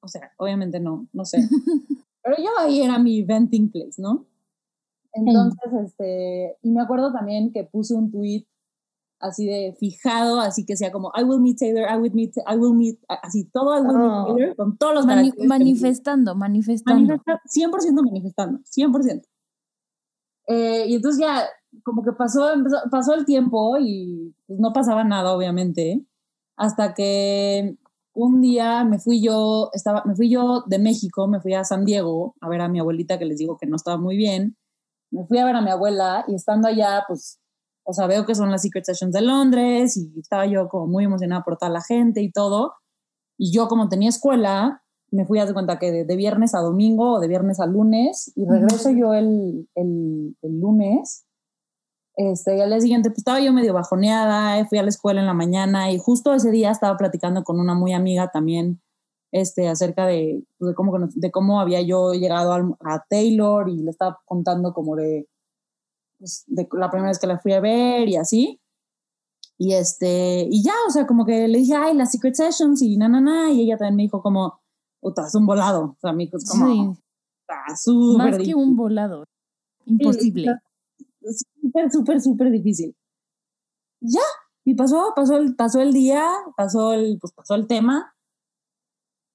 o 0.00 0.08
sea, 0.08 0.32
obviamente 0.36 0.80
no, 0.80 1.08
no 1.12 1.24
sé. 1.24 1.38
Pero 2.22 2.36
yo 2.38 2.50
ahí 2.58 2.82
era 2.82 2.98
mi 2.98 3.22
venting 3.22 3.70
place, 3.70 4.00
¿no? 4.00 4.26
Entonces, 5.12 5.72
este, 5.84 6.56
y 6.62 6.70
me 6.70 6.82
acuerdo 6.82 7.12
también 7.12 7.52
que 7.52 7.64
puse 7.64 7.94
un 7.94 8.10
tweet 8.10 8.46
así 9.24 9.46
de 9.46 9.74
fijado, 9.78 10.40
así 10.40 10.64
que 10.64 10.76
sea 10.76 10.92
como, 10.92 11.10
I 11.18 11.24
will 11.24 11.40
meet 11.40 11.58
Taylor, 11.58 11.84
I 11.90 11.96
will 11.98 12.12
meet, 12.14 12.32
I 12.46 12.56
will 12.56 12.74
meet, 12.74 12.98
así 13.08 13.44
todo 13.52 13.76
I 13.76 13.80
will 13.80 13.96
meet 13.96 14.10
Oh. 14.10 14.34
Taylor, 14.36 14.56
con 14.56 14.76
todos 14.76 14.94
los 14.94 15.06
Mani- 15.06 15.32
manifestando, 15.46 16.34
manifestando. 16.34 17.14
Manifesta- 17.16 17.40
100% 17.46 18.02
manifestando, 18.02 18.60
100%. 18.64 19.26
Eh, 20.46 20.86
y 20.88 20.94
entonces 20.96 21.20
ya, 21.20 21.44
como 21.82 22.02
que 22.02 22.12
pasó, 22.12 22.52
empezó- 22.52 22.82
pasó 22.90 23.14
el 23.14 23.24
tiempo 23.24 23.76
y 23.80 24.34
pues, 24.46 24.60
no 24.60 24.72
pasaba 24.72 25.02
nada, 25.04 25.32
obviamente, 25.32 26.04
hasta 26.56 26.94
que 26.94 27.76
un 28.14 28.40
día 28.40 28.84
me 28.84 28.98
fui 28.98 29.20
yo, 29.22 29.70
estaba, 29.72 30.02
me 30.04 30.14
fui 30.14 30.28
yo 30.30 30.62
de 30.66 30.78
México, 30.78 31.26
me 31.26 31.40
fui 31.40 31.54
a 31.54 31.64
San 31.64 31.84
Diego 31.84 32.36
a 32.40 32.48
ver 32.48 32.60
a 32.60 32.68
mi 32.68 32.78
abuelita 32.78 33.18
que 33.18 33.24
les 33.24 33.38
digo 33.38 33.56
que 33.56 33.66
no 33.66 33.76
estaba 33.76 33.96
muy 33.96 34.16
bien. 34.16 34.56
Me 35.10 35.24
fui 35.26 35.38
a 35.38 35.44
ver 35.44 35.56
a 35.56 35.62
mi 35.62 35.70
abuela 35.70 36.24
y 36.28 36.34
estando 36.34 36.68
allá, 36.68 37.04
pues, 37.08 37.40
o 37.84 37.92
sea, 37.92 38.06
veo 38.06 38.24
que 38.26 38.34
son 38.34 38.50
las 38.50 38.62
Secret 38.62 38.84
Sessions 38.84 39.12
de 39.12 39.20
Londres 39.22 39.96
y 39.96 40.18
estaba 40.18 40.46
yo 40.46 40.68
como 40.68 40.86
muy 40.86 41.04
emocionada 41.04 41.42
por 41.44 41.56
toda 41.56 41.70
la 41.70 41.82
gente 41.82 42.22
y 42.22 42.30
todo. 42.32 42.72
Y 43.38 43.52
yo 43.52 43.68
como 43.68 43.88
tenía 43.88 44.08
escuela, 44.08 44.82
me 45.10 45.26
fui 45.26 45.38
a 45.38 45.44
dar 45.44 45.54
cuenta 45.54 45.78
que 45.78 45.92
de, 45.92 46.04
de 46.04 46.16
viernes 46.16 46.54
a 46.54 46.60
domingo 46.60 47.14
o 47.14 47.20
de 47.20 47.28
viernes 47.28 47.60
a 47.60 47.66
lunes 47.66 48.32
y 48.34 48.44
regreso 48.46 48.90
yo 48.90 49.14
el, 49.14 49.68
el, 49.74 50.36
el 50.42 50.60
lunes. 50.60 51.26
Este, 52.16 52.56
y 52.56 52.60
al 52.60 52.70
día 52.70 52.80
siguiente 52.80 53.10
pues, 53.10 53.18
estaba 53.18 53.40
yo 53.40 53.52
medio 53.52 53.74
bajoneada, 53.74 54.64
fui 54.66 54.78
a 54.78 54.82
la 54.84 54.88
escuela 54.88 55.20
en 55.20 55.26
la 55.26 55.34
mañana 55.34 55.90
y 55.90 55.98
justo 55.98 56.32
ese 56.32 56.50
día 56.52 56.70
estaba 56.70 56.96
platicando 56.96 57.42
con 57.42 57.58
una 57.58 57.74
muy 57.74 57.92
amiga 57.92 58.30
también 58.32 58.80
este, 59.32 59.66
acerca 59.68 60.06
de, 60.06 60.44
pues, 60.58 60.70
de, 60.70 60.74
cómo, 60.76 60.96
de 61.12 61.30
cómo 61.32 61.60
había 61.60 61.80
yo 61.82 62.12
llegado 62.12 62.52
al- 62.52 62.76
a 62.84 63.02
Taylor 63.08 63.68
y 63.68 63.82
le 63.82 63.90
estaba 63.90 64.20
contando 64.26 64.72
como 64.72 64.94
de, 64.94 65.26
pues, 66.24 66.44
de 66.46 66.66
la 66.72 66.90
primera 66.90 67.10
vez 67.10 67.18
que 67.18 67.26
la 67.26 67.38
fui 67.38 67.52
a 67.52 67.60
ver 67.60 68.08
y 68.08 68.16
así. 68.16 68.58
Y 69.58 69.74
este, 69.74 70.48
y 70.50 70.64
ya, 70.64 70.72
o 70.88 70.90
sea, 70.90 71.06
como 71.06 71.26
que 71.26 71.46
le 71.48 71.58
dije, 71.58 71.74
ay, 71.76 71.94
las 71.94 72.12
Secret 72.12 72.34
Sessions 72.34 72.80
y 72.80 72.96
na, 72.96 73.08
na, 73.10 73.20
na, 73.20 73.50
y 73.52 73.60
ella 73.60 73.76
también 73.76 73.96
me 73.96 74.02
dijo 74.04 74.22
como, 74.22 74.58
puta, 75.00 75.26
es 75.26 75.34
un 75.34 75.44
volado. 75.44 75.82
O 75.82 75.96
sea, 76.00 76.12
me 76.14 76.24
dijo, 76.24 76.38
es 76.38 76.48
como, 76.48 76.66
Sí, 76.66 77.00
"Está 77.46 77.76
súper 77.76 78.16
más 78.18 78.30
que 78.32 78.38
difícil". 78.38 78.54
un 78.56 78.74
volado. 78.74 79.24
Imposible. 79.84 80.46
Súper, 81.60 81.92
súper, 81.92 82.20
súper 82.22 82.50
difícil. 82.50 82.96
Ya, 84.00 84.22
y 84.64 84.74
pasó, 84.74 85.12
pasó 85.14 85.36
el, 85.36 85.54
pasó 85.54 85.80
el 85.82 85.92
día, 85.92 86.26
pasó 86.56 86.94
el, 86.94 87.18
pues 87.20 87.34
pasó 87.34 87.54
el 87.54 87.66
tema. 87.66 88.14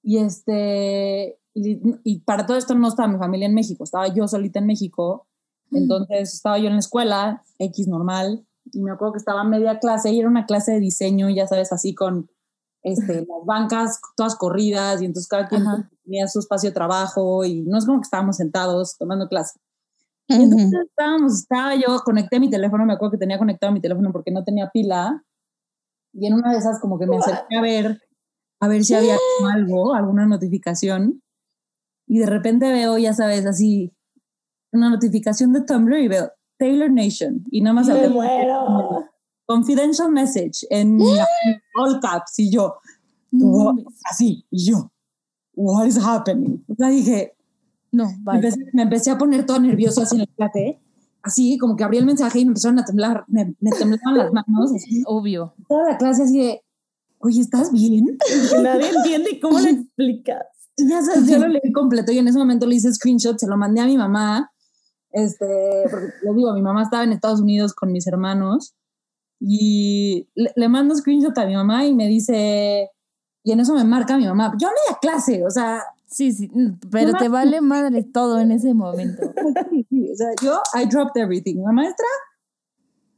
Y 0.03 0.17
este, 0.17 1.39
y, 1.53 1.79
y 2.03 2.19
para 2.21 2.47
todo 2.47 2.57
esto 2.57 2.73
no 2.73 2.87
estaba 2.87 3.07
mi 3.07 3.19
familia 3.19 3.47
en 3.47 3.53
México, 3.53 3.83
estaba 3.83 4.07
yo 4.13 4.27
solita 4.27 4.57
en 4.57 4.65
México. 4.65 5.27
Entonces 5.71 6.33
estaba 6.33 6.57
yo 6.57 6.67
en 6.67 6.73
la 6.73 6.79
escuela, 6.79 7.43
X 7.59 7.87
normal, 7.87 8.45
y 8.71 8.81
me 8.81 8.91
acuerdo 8.91 9.13
que 9.13 9.19
estaba 9.19 9.43
media 9.43 9.79
clase 9.79 10.11
y 10.11 10.19
era 10.19 10.27
una 10.27 10.45
clase 10.45 10.73
de 10.73 10.79
diseño, 10.79 11.29
ya 11.29 11.47
sabes, 11.47 11.71
así 11.71 11.93
con 11.93 12.29
este, 12.83 13.13
las 13.27 13.45
bancas 13.45 13.99
todas 14.15 14.35
corridas 14.35 15.01
y 15.01 15.05
entonces 15.05 15.27
cada 15.27 15.47
quien 15.47 15.63
Ajá. 15.63 15.89
tenía 16.03 16.27
su 16.27 16.39
espacio 16.39 16.69
de 16.69 16.73
trabajo 16.73 17.45
y 17.45 17.61
no 17.61 17.77
es 17.77 17.85
como 17.85 17.99
que 17.99 18.05
estábamos 18.05 18.37
sentados 18.37 18.97
tomando 18.97 19.27
clase. 19.27 19.59
Y 20.27 20.43
entonces 20.43 20.71
estábamos, 20.85 21.39
estaba 21.39 21.75
yo, 21.75 21.99
conecté 22.05 22.39
mi 22.39 22.51
teléfono, 22.51 22.85
me 22.85 22.93
acuerdo 22.93 23.13
que 23.13 23.17
tenía 23.17 23.39
conectado 23.39 23.73
mi 23.73 23.81
teléfono 23.81 24.11
porque 24.11 24.31
no 24.31 24.43
tenía 24.43 24.69
pila. 24.69 25.23
Y 26.13 26.27
en 26.27 26.35
una 26.35 26.51
de 26.51 26.59
esas 26.59 26.79
como 26.79 26.99
que 26.99 27.07
me 27.07 27.17
acerqué 27.17 27.57
a 27.57 27.61
ver, 27.61 27.99
a 28.59 28.67
ver 28.67 28.83
si 28.83 28.93
había 28.93 29.17
algo, 29.51 29.95
alguna 29.95 30.27
notificación. 30.27 31.23
Y 32.05 32.19
de 32.19 32.27
repente 32.27 32.71
veo, 32.71 32.99
ya 32.99 33.13
sabes, 33.13 33.47
así, 33.47 33.91
una 34.71 34.89
notificación 34.89 35.53
de 35.53 35.61
Tumblr 35.61 35.97
y 35.99 36.07
veo 36.07 36.31
Taylor 36.57 36.91
Nation. 36.91 37.43
Y 37.51 37.61
nada 37.61 37.73
más 37.73 37.87
Me 37.87 38.07
muero. 38.09 39.05
confidential 39.45 40.11
message 40.11 40.65
en 40.69 40.99
all 41.75 41.99
caps. 42.01 42.37
Y 42.39 42.51
yo, 42.51 42.75
No 43.31 43.75
así, 44.09 44.45
y 44.51 44.65
yo, 44.71 44.91
what 45.55 45.85
is 45.85 45.97
happening? 45.97 46.63
O 46.67 46.75
sea, 46.75 46.89
dije, 46.89 47.33
No, 47.91 48.05
me 48.25 48.35
empecé, 48.35 48.57
me 48.73 48.81
empecé 48.83 49.11
a 49.11 49.17
poner 49.17 49.45
todo 49.45 49.59
nervioso 49.59 50.01
así 50.01 50.15
en 50.15 50.21
el 50.21 50.29
clase, 50.29 50.79
así 51.23 51.57
como 51.57 51.75
que 51.75 51.83
abrí 51.83 51.97
el 51.97 52.05
mensaje 52.05 52.39
y 52.39 52.45
me 52.45 52.49
empezaron 52.49 52.79
a 52.79 52.85
temblar, 52.85 53.23
me, 53.27 53.55
me 53.59 53.71
temblaban 53.71 54.17
las 54.17 54.31
manos, 54.33 54.73
así, 54.75 55.03
Obvio. 55.07 55.53
toda 55.67 55.91
la 55.91 55.97
clase 55.97 56.23
así 56.23 56.39
de, 56.39 56.61
oye, 57.19 57.41
¿estás 57.41 57.71
bien? 57.71 58.17
Nadie 58.63 58.89
entiende 58.95 59.39
cómo 59.41 59.59
le 59.59 59.71
explicas. 59.71 60.43
Y 60.77 60.87
ya 60.87 61.01
sabes, 61.01 61.27
yo 61.27 61.37
lo 61.39 61.47
leí 61.49 61.71
completo 61.73 62.11
y 62.13 62.19
en 62.19 62.27
ese 62.29 62.37
momento 62.37 62.65
le 62.65 62.75
hice 62.75 62.93
screenshot, 62.93 63.37
se 63.37 63.47
lo 63.47 63.57
mandé 63.57 63.81
a 63.81 63.85
mi 63.85 63.97
mamá, 63.97 64.49
este, 65.11 65.83
porque 65.89 66.13
les 66.23 66.35
digo, 66.35 66.53
mi 66.53 66.61
mamá 66.61 66.83
estaba 66.83 67.03
en 67.03 67.11
Estados 67.11 67.41
Unidos 67.41 67.73
con 67.73 67.91
mis 67.91 68.07
hermanos 68.07 68.75
y 69.39 70.27
le, 70.35 70.51
le 70.55 70.69
mando 70.69 70.95
screenshot 70.95 71.37
a 71.37 71.45
mi 71.45 71.55
mamá 71.55 71.85
y 71.85 71.95
me 71.95 72.07
dice, 72.07 72.89
y 73.43 73.51
en 73.51 73.59
eso 73.59 73.73
me 73.73 73.83
marca 73.83 74.17
mi 74.17 74.25
mamá, 74.25 74.53
yo 74.59 74.67
a 74.67 74.71
media 74.71 74.99
clase, 75.01 75.45
o 75.45 75.49
sea, 75.49 75.83
Sí, 76.11 76.31
sí, 76.31 76.49
mm, 76.51 76.79
pero 76.89 77.13
te 77.13 77.29
vale 77.29 77.61
madre 77.61 78.03
todo 78.03 78.39
en 78.39 78.51
ese 78.51 78.73
momento. 78.73 79.21
o 79.35 80.15
sea, 80.15 80.29
yo, 80.41 80.59
I 80.73 80.87
dropped 80.87 81.21
everything, 81.21 81.57
la 81.63 81.71
maestra 81.71 82.07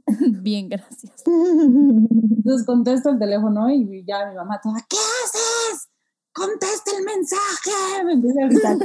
Bien, 0.42 0.68
gracias. 0.68 1.14
Entonces 1.26 2.66
contesto 2.66 3.10
el 3.10 3.20
teléfono 3.20 3.70
y 3.70 4.04
ya 4.06 4.28
mi 4.28 4.36
mamá 4.36 4.60
toda, 4.62 4.86
¿qué 4.90 4.98
haces? 4.98 5.90
Contesta 6.34 6.92
el 6.98 7.04
mensaje. 7.06 8.04
Me 8.06 8.14
empieza 8.14 8.42
a 8.42 8.48
gritar. 8.48 8.78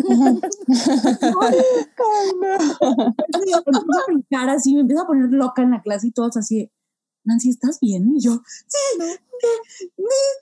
Me 2.41 2.55
empiezo 3.38 3.59
a 3.59 4.07
brincar 4.07 4.49
así, 4.50 4.75
me 4.75 4.81
empiezo 4.81 5.03
a 5.03 5.07
poner 5.07 5.31
loca 5.31 5.62
en 5.62 5.71
la 5.71 5.83
clase 5.83 6.09
y 6.09 6.12
todos 6.12 6.37
así, 6.37 6.71
Nancy, 7.25 7.50
¿estás 7.50 7.79
bien? 7.81 8.15
Y 8.17 8.21
yo, 8.21 8.41
sí, 8.67 9.03
eh, 9.03 9.12
eh", 9.12 9.97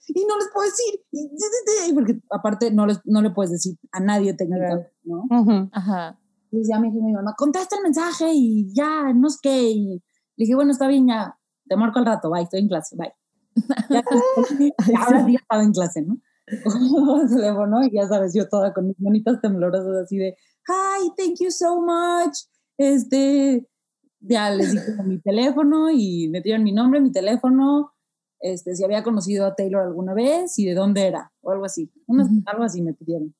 y 0.08 0.24
no 0.26 0.36
les 0.38 0.48
puedo 0.52 0.66
decir, 0.66 1.94
porque 1.94 2.20
aparte 2.30 2.70
no, 2.70 2.86
les, 2.86 3.00
no 3.04 3.22
le 3.22 3.30
puedes 3.30 3.50
decir 3.50 3.76
a 3.92 4.00
nadie 4.00 4.34
técnicamente, 4.34 4.90
¿no? 5.04 5.24
Ajá. 5.72 6.18
Entonces 6.44 6.68
ya 6.72 6.78
me 6.78 6.90
dijo 6.90 7.04
mi 7.04 7.12
mamá, 7.12 7.34
contesta 7.36 7.76
el 7.76 7.82
mensaje 7.82 8.30
y 8.32 8.72
ya, 8.74 9.12
no 9.12 9.28
sé 9.28 9.38
qué. 9.42 9.70
Y 9.70 10.02
le 10.36 10.44
dije, 10.44 10.54
bueno, 10.54 10.70
está 10.70 10.86
bien, 10.86 11.08
ya, 11.08 11.36
te 11.66 11.76
marco 11.76 11.98
al 11.98 12.06
rato, 12.06 12.30
bye, 12.30 12.42
estoy 12.42 12.60
en 12.60 12.68
clase, 12.68 12.96
bye. 12.96 13.12
Ya, 13.90 14.02
ya, 14.86 15.04
ahora 15.04 15.24
sí 15.24 15.32
ya 15.32 15.38
estaba 15.38 15.62
en 15.62 15.72
clase, 15.72 16.02
¿no? 16.02 16.18
El 16.46 17.28
teléfono 17.28 17.84
y 17.84 17.90
ya 17.92 18.06
sabes, 18.08 18.34
yo 18.34 18.48
toda 18.48 18.72
con 18.72 18.86
mis 18.88 19.00
manitas 19.00 19.40
temblorosas 19.40 19.96
así 20.04 20.16
de, 20.18 20.36
hi, 20.68 21.10
thank 21.16 21.36
you 21.40 21.50
so 21.50 21.80
much. 21.80 22.36
Este, 22.76 23.66
ya 24.20 24.50
les 24.50 24.72
dije 24.72 25.02
mi 25.04 25.20
teléfono 25.20 25.90
y 25.90 26.28
me 26.28 26.40
dieron 26.40 26.62
mi 26.64 26.72
nombre, 26.72 27.00
mi 27.00 27.12
teléfono, 27.12 27.92
este, 28.40 28.74
si 28.74 28.84
había 28.84 29.02
conocido 29.02 29.46
a 29.46 29.54
Taylor 29.54 29.82
alguna 29.82 30.12
vez 30.14 30.58
y 30.58 30.66
de 30.66 30.74
dónde 30.74 31.06
era, 31.06 31.32
o 31.40 31.50
algo 31.52 31.64
así. 31.64 31.90
Unas- 32.06 32.28
Ujú. 32.28 32.42
Algo 32.46 32.64
así 32.64 32.82
me 32.82 32.92
pidieron. 32.94 33.34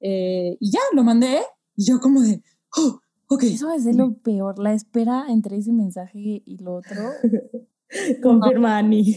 Eh, 0.00 0.56
y 0.58 0.70
ya, 0.70 0.80
lo 0.94 1.04
mandé. 1.04 1.40
Y 1.76 1.84
yo 1.86 2.00
como 2.00 2.20
de, 2.22 2.42
oh, 2.78 3.00
ok. 3.28 3.42
Eso 3.44 3.70
es 3.72 3.84
de 3.84 3.94
lo 3.94 4.14
peor, 4.14 4.58
la 4.58 4.72
espera 4.72 5.26
entre 5.28 5.56
ese 5.58 5.72
mensaje 5.72 6.42
y 6.44 6.58
lo 6.62 6.74
otro. 6.76 7.10
Confirma 8.22 8.78
Ani. 8.78 9.16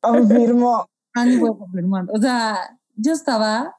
Confirmo. 0.00 0.86
Voy 1.40 1.50
a 1.50 1.58
confirmar. 1.58 2.04
O 2.12 2.20
sea, 2.20 2.78
yo 2.96 3.12
estaba 3.12 3.76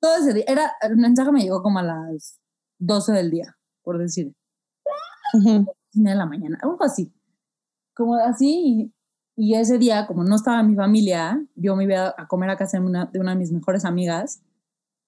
todo 0.00 0.16
ese 0.16 0.32
día. 0.34 0.44
Era, 0.46 0.72
el 0.82 0.96
mensaje 0.96 1.32
me 1.32 1.42
llegó 1.42 1.62
como 1.62 1.78
a 1.78 1.82
las 1.82 2.38
12 2.78 3.12
del 3.12 3.30
día, 3.30 3.56
por 3.82 3.98
decir. 3.98 4.34
Ujú. 5.34 5.66
de 5.92 6.14
la 6.14 6.26
mañana, 6.26 6.58
algo 6.62 6.82
así. 6.82 7.12
Como 7.94 8.14
así, 8.16 8.92
y, 9.36 9.50
y 9.50 9.54
ese 9.54 9.78
día, 9.78 10.06
como 10.06 10.22
no 10.24 10.36
estaba 10.36 10.62
mi 10.62 10.74
familia, 10.76 11.44
yo 11.56 11.74
me 11.76 11.84
iba 11.84 12.14
a 12.16 12.26
comer 12.28 12.50
a 12.50 12.56
casa 12.56 12.78
de 12.78 12.84
una, 12.84 13.06
de 13.06 13.18
una 13.20 13.32
de 13.32 13.38
mis 13.38 13.50
mejores 13.52 13.84
amigas. 13.84 14.42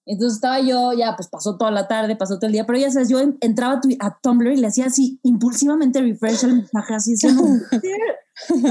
Entonces 0.04 0.36
estaba 0.36 0.60
yo, 0.60 0.92
ya 0.92 1.14
pues 1.16 1.28
pasó 1.28 1.56
toda 1.56 1.70
la 1.72 1.88
tarde, 1.88 2.14
pasó 2.16 2.36
todo 2.38 2.46
el 2.46 2.52
día, 2.52 2.64
pero 2.66 2.78
ya 2.78 2.90
sabes, 2.90 3.08
yo 3.08 3.18
en- 3.20 3.36
entraba 3.40 3.80
a 4.00 4.18
Tumblr 4.20 4.52
y 4.52 4.56
le 4.56 4.68
hacía 4.68 4.86
así 4.86 5.18
impulsivamente 5.24 6.00
refresh 6.00 6.44
el 6.44 6.54
mensaje, 6.56 6.94
así, 6.94 7.14
eso. 8.36 8.66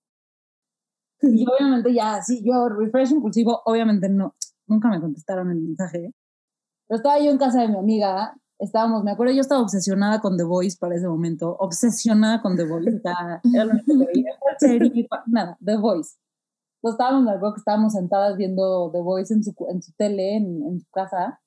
Y 1.22 1.46
obviamente 1.48 1.94
ya, 1.94 2.16
así, 2.16 2.44
yo 2.44 2.68
refresh 2.70 3.12
impulsivo, 3.12 3.62
obviamente 3.66 4.10
no, 4.10 4.36
nunca 4.68 4.90
me 4.90 5.00
contestaron 5.00 5.52
el 5.52 5.62
mensaje. 5.62 6.14
Pero 6.88 6.98
estaba 6.98 7.20
yo 7.20 7.32
en 7.32 7.38
casa 7.38 7.62
de 7.62 7.68
mi 7.68 7.78
amiga, 7.78 8.36
estábamos, 8.58 9.04
me 9.04 9.12
acuerdo, 9.12 9.34
yo 9.34 9.42
estaba 9.42 9.62
obsesionada 9.62 10.20
con 10.20 10.36
The 10.36 10.44
Voice 10.44 10.78
para 10.80 10.96
ese 10.96 11.08
momento, 11.08 11.56
obsesionada 11.60 12.42
con 12.42 12.58
The 12.58 12.66
Voice, 12.66 13.02
era 13.54 13.66
lo 13.66 13.74
que 13.86 13.98
veía, 13.98 14.32
nada, 15.28 15.58
The 15.64 15.78
Voice. 15.78 16.18
Entonces 16.82 17.00
estábamos, 17.00 17.24
me 17.24 17.32
acuerdo 17.32 17.54
que 17.54 17.60
estábamos 17.60 17.94
sentadas 17.94 18.36
viendo 18.36 18.90
The 18.92 19.02
Voice 19.02 19.34
en 19.34 19.44
su, 19.44 19.54
en 19.70 19.84
su 19.84 19.94
tele, 19.94 20.38
en, 20.38 20.64
en 20.64 20.80
su 20.80 20.90
casa, 20.90 21.40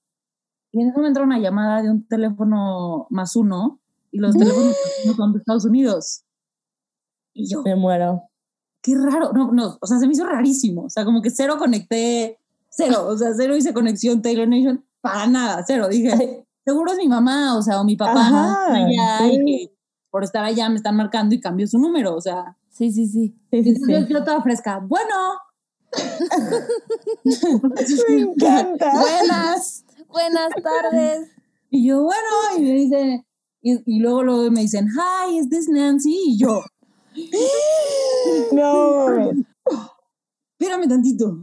y 0.71 0.81
en 0.81 0.89
ese 0.89 0.97
momento 0.97 1.21
entró 1.21 1.25
una 1.25 1.39
llamada 1.39 1.83
de 1.83 1.91
un 1.91 2.07
teléfono 2.07 3.09
más 3.11 3.35
uno, 3.35 3.81
y 4.15 4.19
los 4.19 4.35
teléfonos 4.37 4.77
uno 5.05 5.15
son 5.15 5.33
de 5.33 5.39
Estados 5.41 5.65
Unidos. 5.65 6.23
Y 7.35 7.51
yo, 7.53 7.63
Me 7.63 7.75
muero. 7.75 8.23
qué 8.81 8.95
raro, 8.97 9.33
no, 9.33 9.51
no, 9.53 9.77
o 9.81 9.87
sea, 9.87 9.99
se 9.99 10.07
me 10.07 10.13
hizo 10.13 10.25
rarísimo, 10.25 10.85
o 10.85 10.91
sea, 10.91 11.05
como 11.05 11.21
que 11.21 11.31
cero 11.31 11.57
conecté, 11.59 12.39
cero, 12.71 13.07
o 13.09 13.17
sea, 13.19 13.31
cero 13.37 13.57
hice 13.57 13.75
conexión 13.75 14.23
Taylor 14.23 14.47
Nation, 14.47 14.85
para 15.01 15.27
nada, 15.27 15.65
cero, 15.67 15.89
dije, 15.89 16.47
seguro 16.65 16.93
es 16.93 16.99
mi 16.99 17.09
mamá, 17.09 17.57
o 17.59 17.63
sea, 17.63 17.81
o 17.81 17.85
mi 17.85 17.97
papá, 17.97 18.21
Ajá, 18.21 18.67
allá, 18.73 19.19
sí. 19.19 19.39
y 19.47 19.71
por 20.11 20.23
estar 20.23 20.45
allá 20.45 20.69
me 20.69 20.77
están 20.77 20.97
marcando 20.97 21.35
y 21.35 21.41
cambió 21.41 21.67
su 21.67 21.79
número, 21.79 22.15
o 22.15 22.21
sea, 22.21 22.57
Sí, 22.71 22.91
sí, 22.91 23.07
sí. 23.07 23.35
Sí, 23.53 23.63
sí, 23.63 23.77
sí. 23.77 23.93
yo 24.09 24.25
toda 24.25 24.43
fresca, 24.43 24.81
bueno, 24.81 25.15
Me 28.09 28.21
encanta. 28.21 28.91
Buenas, 29.01 29.85
buenas 30.09 30.51
tardes. 30.63 31.31
y 31.71 31.87
yo, 31.89 32.03
bueno, 32.03 32.29
y 32.59 32.63
me 32.63 32.73
dice, 32.73 33.27
y, 33.65 33.97
y 33.97 33.99
luego, 34.01 34.23
luego 34.23 34.51
me 34.51 34.61
dicen, 34.61 34.87
hi, 34.89 35.39
is 35.39 35.49
this 35.49 35.69
Nancy? 35.69 36.15
Y 36.27 36.39
yo, 36.39 36.63
No, 38.53 39.31
espérame 40.59 40.89
tantito. 40.89 41.39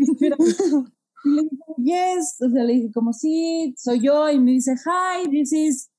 Espérame. 0.00 0.86
Y 1.24 1.28
le 1.30 1.42
digo, 1.42 1.74
yes, 1.78 2.36
o 2.40 2.50
sea, 2.50 2.64
le 2.64 2.72
dije 2.72 2.90
como, 2.92 3.12
sí, 3.12 3.74
soy 3.78 4.00
yo, 4.00 4.28
y 4.28 4.40
me 4.40 4.52
dice, 4.52 4.74
hi, 4.74 5.28
this 5.30 5.52
is, 5.52 5.90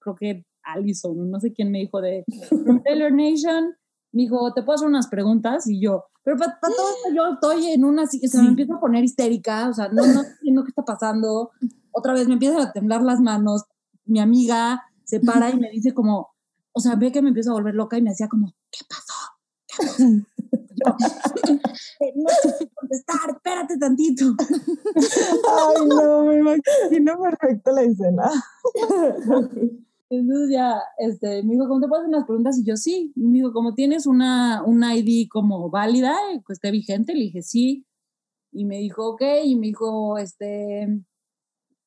creo 0.00 0.14
que 0.16 0.44
Allison, 0.62 1.30
no 1.30 1.38
sé 1.38 1.52
quién 1.52 1.70
me 1.70 1.80
dijo 1.80 2.00
de 2.00 2.24
from 2.64 2.82
Taylor 2.82 3.12
Nation, 3.12 3.74
me 4.12 4.22
dijo, 4.22 4.54
¿te 4.54 4.62
puedo 4.62 4.76
hacer 4.76 4.88
unas 4.88 5.08
preguntas? 5.08 5.66
Y 5.68 5.80
yo, 5.82 6.04
pero 6.22 6.38
para 6.38 6.58
todo 6.60 6.70
esto 6.96 7.14
yo 7.14 7.34
estoy 7.34 7.72
en 7.72 7.84
una, 7.84 8.04
así, 8.04 8.22
o 8.24 8.28
sea, 8.28 8.40
me 8.40 8.46
Sí. 8.46 8.50
empiezo 8.52 8.74
a 8.76 8.80
poner 8.80 9.04
histérica, 9.04 9.68
o 9.68 9.74
sea, 9.74 9.88
no, 9.88 10.06
no 10.06 10.22
entiendo 10.22 10.64
qué 10.64 10.70
está 10.70 10.82
pasando, 10.84 11.50
otra 11.92 12.14
vez 12.14 12.26
me 12.26 12.34
empiezan 12.34 12.62
a 12.62 12.72
temblar 12.72 13.02
las 13.02 13.20
manos, 13.20 13.64
mi 14.06 14.20
amiga 14.20 14.82
se 15.04 15.20
para 15.20 15.50
y 15.50 15.58
me 15.58 15.70
dice 15.70 15.92
como, 15.94 16.30
o 16.72 16.80
sea, 16.80 16.94
ve 16.96 17.12
que 17.12 17.22
me 17.22 17.28
empiezo 17.28 17.50
a 17.50 17.54
volver 17.54 17.74
loca 17.74 17.96
y 17.98 18.02
me 18.02 18.10
decía 18.10 18.28
como, 18.28 18.54
¿qué 18.70 18.80
pasó? 18.88 19.14
¿Qué 19.66 19.76
pasó? 19.76 20.14
Yo, 20.76 20.96
"Eh, 22.00 22.12
no 22.16 22.28
sé 22.58 22.70
contestar, 22.74 23.30
espérate 23.30 23.78
tantito. 23.78 24.34
Ay, 24.96 25.86
no, 25.86 26.24
me 26.24 26.38
imagino 26.38 27.20
perfecto 27.20 27.70
la 27.72 27.82
escena. 27.82 28.30
Entonces 30.10 30.50
ya, 30.50 30.80
este, 30.98 31.42
me 31.42 31.54
dijo, 31.54 31.66
¿cómo 31.68 31.80
te 31.80 31.88
puedo 31.88 32.02
hacer 32.02 32.08
unas 32.14 32.24
preguntas? 32.26 32.58
Y 32.58 32.64
yo, 32.64 32.76
sí. 32.76 33.12
Me 33.16 33.38
dijo, 33.38 33.52
¿cómo 33.52 33.74
tienes 33.74 34.06
una, 34.06 34.62
una 34.64 34.94
ID 34.96 35.28
como 35.28 35.70
válida, 35.70 36.14
eh, 36.32 36.42
que 36.46 36.52
esté 36.52 36.70
vigente? 36.70 37.14
Le 37.14 37.24
dije, 37.24 37.42
sí. 37.42 37.86
Y 38.52 38.64
me 38.64 38.78
dijo, 38.78 39.08
ok. 39.10 39.22
Y 39.44 39.56
me 39.56 39.68
dijo, 39.68 40.18
este, 40.18 41.00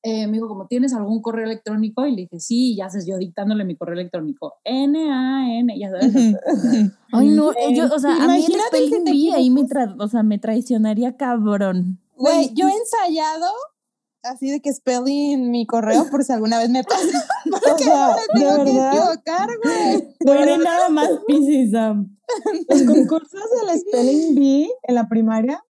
eh, 0.09 0.25
me 0.25 0.33
dijo, 0.33 0.47
¿cómo 0.47 0.67
tienes 0.67 0.93
algún 0.93 1.21
correo 1.21 1.43
electrónico? 1.43 2.07
Y 2.07 2.11
le 2.11 2.21
dije, 2.21 2.39
sí. 2.39 2.71
Y 2.71 2.75
ya 2.77 2.89
sé, 2.89 2.99
yo 3.05 3.17
dictándole 3.17 3.65
mi 3.65 3.75
correo 3.75 3.95
electrónico. 3.95 4.53
N-A-N, 4.63 5.77
ya 5.77 5.89
sabes. 5.89 6.13
Ay, 7.11 7.27
no, 7.29 7.51
yo, 7.73 7.93
o 7.93 7.99
sea, 7.99 8.15
a 8.15 8.27
mí 8.29 8.45
el 8.45 8.53
spelling 8.67 9.03
bee 9.03 9.33
ahí 9.35 9.49
me, 9.49 9.63
tra- 9.63 9.97
o 9.99 10.07
sea, 10.07 10.23
me 10.23 10.39
traicionaría 10.39 11.17
cabrón. 11.17 11.99
Güey, 12.15 12.53
yo 12.53 12.69
he 12.69 12.71
ensayado 12.71 13.51
así 14.23 14.49
de 14.49 14.61
que 14.61 14.73
spelling 14.73 15.51
mi 15.51 15.65
correo 15.67 16.09
por 16.09 16.23
si 16.23 16.31
alguna 16.31 16.57
vez 16.59 16.69
me 16.69 16.83
pasa. 16.85 17.27
O 17.73 17.77
sea, 17.77 18.15
de 18.33 18.41
Tengo 18.41 18.63
que 18.63 18.71
equivocar, 18.71 19.49
güey. 19.63 20.15
No 20.25 20.33
eres 20.33 20.59
nada 20.59 20.89
más 20.89 21.09
Pisces, 21.27 21.71
los 22.69 22.81
concursos 22.83 23.41
del 23.61 23.79
Spelling 23.79 24.35
Bee 24.35 24.69
en 24.83 24.95
la 24.95 25.07
primaria 25.07 25.63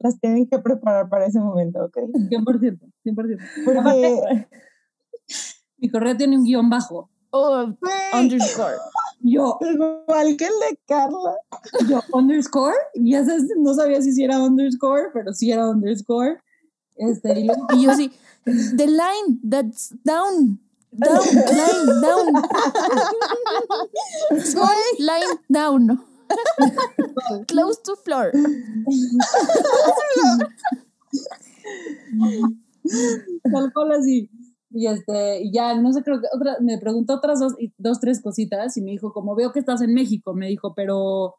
las 0.00 0.18
tienen 0.18 0.48
que 0.48 0.58
preparar 0.58 1.08
para 1.08 1.26
ese 1.26 1.38
momento, 1.38 1.84
¿ok? 1.84 1.96
100%, 1.96 2.78
100%. 3.04 3.38
Porque, 3.64 4.46
Mi 5.78 5.90
correo 5.90 6.16
tiene 6.16 6.36
un 6.38 6.44
guion 6.44 6.68
bajo. 6.68 7.10
Oh, 7.32 7.66
güey, 7.80 8.24
underscore. 8.24 8.76
Yo, 9.20 9.58
igual 9.60 10.36
que 10.36 10.46
el 10.46 10.52
de 10.68 10.78
Carla. 10.88 11.36
yo, 11.88 12.00
underscore. 12.12 12.74
Y 12.94 13.12
ya 13.12 13.24
sabes, 13.24 13.44
no 13.58 13.74
sabía 13.74 14.00
si 14.02 14.24
era 14.24 14.42
underscore, 14.42 15.10
pero 15.12 15.32
sí 15.32 15.52
era 15.52 15.68
underscore. 15.68 16.40
Este, 16.96 17.40
y 17.40 17.44
luego 17.44 17.66
Y 17.74 17.84
yo 17.84 17.94
sí, 17.94 18.12
the 18.44 18.86
line 18.86 19.38
that's 19.48 19.94
down, 20.04 20.58
down, 20.90 21.24
line 21.34 22.00
down. 22.02 22.42
Small 24.44 24.76
line 24.98 25.38
down. 25.48 26.09
Close 27.48 27.80
to 27.84 27.96
floor. 27.96 28.32
tal 33.52 33.72
cual 33.72 33.92
así. 33.92 34.30
Y 34.72 34.86
este, 34.86 35.42
y 35.42 35.52
ya, 35.52 35.74
no 35.74 35.92
sé, 35.92 36.02
creo 36.02 36.20
que 36.20 36.28
otra, 36.32 36.58
me 36.60 36.78
preguntó 36.78 37.14
otras 37.14 37.40
dos, 37.40 37.56
dos, 37.76 37.98
tres 37.98 38.22
cositas 38.22 38.76
y 38.76 38.82
me 38.82 38.92
dijo, 38.92 39.12
como 39.12 39.34
veo 39.34 39.50
que 39.52 39.58
estás 39.58 39.82
en 39.82 39.92
México, 39.94 40.32
me 40.32 40.46
dijo, 40.46 40.74
pero, 40.76 41.34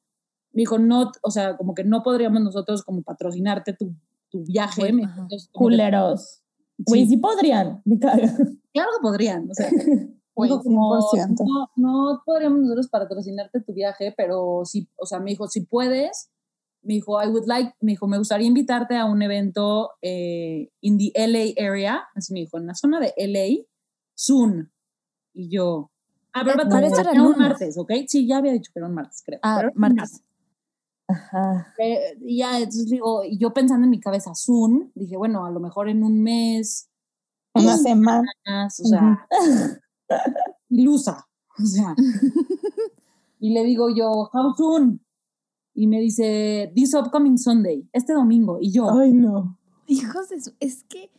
me 0.52 0.64
dijo, 0.64 0.80
no, 0.80 1.12
o 1.22 1.32
sea, 1.32 1.56
como 1.56 1.74
que 1.74 1.86
no 1.86 2.04
podríamos 2.04 2.42
nosotros 2.42 2.84
como 2.84 3.04
patrocinarte 3.04 3.72
tu, 3.74 3.96
tu 4.30 4.44
viaje. 4.44 4.82
Bueno, 4.82 4.98
me 4.98 5.04
dijo, 5.04 5.28
Culeros. 5.54 6.42
Güey, 6.78 7.08
sí 7.08 7.16
podrían. 7.18 7.82
Me 7.86 8.00
claro 8.00 8.28
que 8.74 8.82
podrían, 9.02 9.50
o 9.50 9.54
sea, 9.54 9.70
100%. 10.36 11.46
no, 11.46 11.70
no 11.76 12.22
podríamos 12.26 12.60
nosotros 12.62 12.88
patrocinarte 12.90 13.62
tu 13.62 13.74
viaje, 13.74 14.14
pero 14.16 14.62
sí, 14.66 14.88
o 14.98 15.06
sea, 15.06 15.20
me 15.20 15.32
dijo, 15.32 15.48
si 15.48 15.62
puedes, 15.62 16.32
me 16.84 16.96
dijo, 16.96 17.22
I 17.22 17.28
would 17.28 17.46
like, 17.46 17.74
me 17.80 17.92
dijo, 17.94 18.08
me 18.08 18.18
gustaría 18.18 18.48
invitarte 18.48 18.98
a 18.98 19.06
un 19.06 19.22
evento 19.22 19.92
eh, 20.02 20.72
in 20.82 20.98
the 20.98 21.12
LA 21.16 21.62
area, 21.62 22.04
así 22.16 22.34
me 22.34 22.42
dijo, 22.42 22.58
en 22.58 22.68
la 22.68 22.76
zona 22.76 23.00
de 23.00 23.14
LA, 23.18 23.66
soon. 24.16 24.72
Y 25.34 25.50
yo, 25.50 25.92
ah, 26.34 26.42
pero 26.44 26.70
para 26.70 26.88
era 26.88 27.24
un 27.24 27.38
martes, 27.38 27.78
¿ok? 27.78 27.92
Sí, 28.08 28.28
ya 28.28 28.38
había 28.38 28.54
dicho 28.54 28.72
que 28.74 28.80
era 28.80 28.88
un 28.88 28.96
martes, 28.96 29.22
creo. 29.26 29.40
Ah, 29.44 29.58
pero 29.60 29.72
martes. 29.76 30.24
Ajá. 31.08 31.74
eh, 31.78 32.18
y 32.22 32.38
ya, 32.38 32.58
entonces 32.58 32.90
digo, 32.90 33.24
y 33.24 33.38
yo 33.38 33.54
pensando 33.54 33.84
en 33.84 33.90
mi 33.90 34.00
cabeza, 34.00 34.34
soon, 34.34 34.92
dije, 34.96 35.18
bueno, 35.18 35.46
a 35.46 35.52
lo 35.52 35.60
mejor 35.60 35.90
en 35.90 36.04
un 36.04 36.22
mes, 36.24 36.90
Una 37.54 37.78
semana. 37.78 38.32
más, 38.46 38.80
o 38.80 38.86
sea, 38.86 39.28
ilusa, 40.70 41.28
o 41.58 41.66
sea. 41.66 41.96
y 43.40 43.54
le 43.54 43.64
digo 43.64 43.90
yo, 43.94 44.30
how 44.34 44.54
soon? 44.56 45.02
Y 45.74 45.88
me 45.88 46.00
dice, 46.00 46.72
this 46.76 46.94
upcoming 46.94 47.38
Sunday, 47.38 47.88
este 47.94 48.14
domingo. 48.14 48.58
Y 48.62 48.72
yo, 48.72 48.90
Ay, 48.90 49.14
no. 49.14 49.58
Hijos 49.88 50.30
de 50.30 50.42
su, 50.42 50.54
es 50.60 50.84
que, 50.84 51.12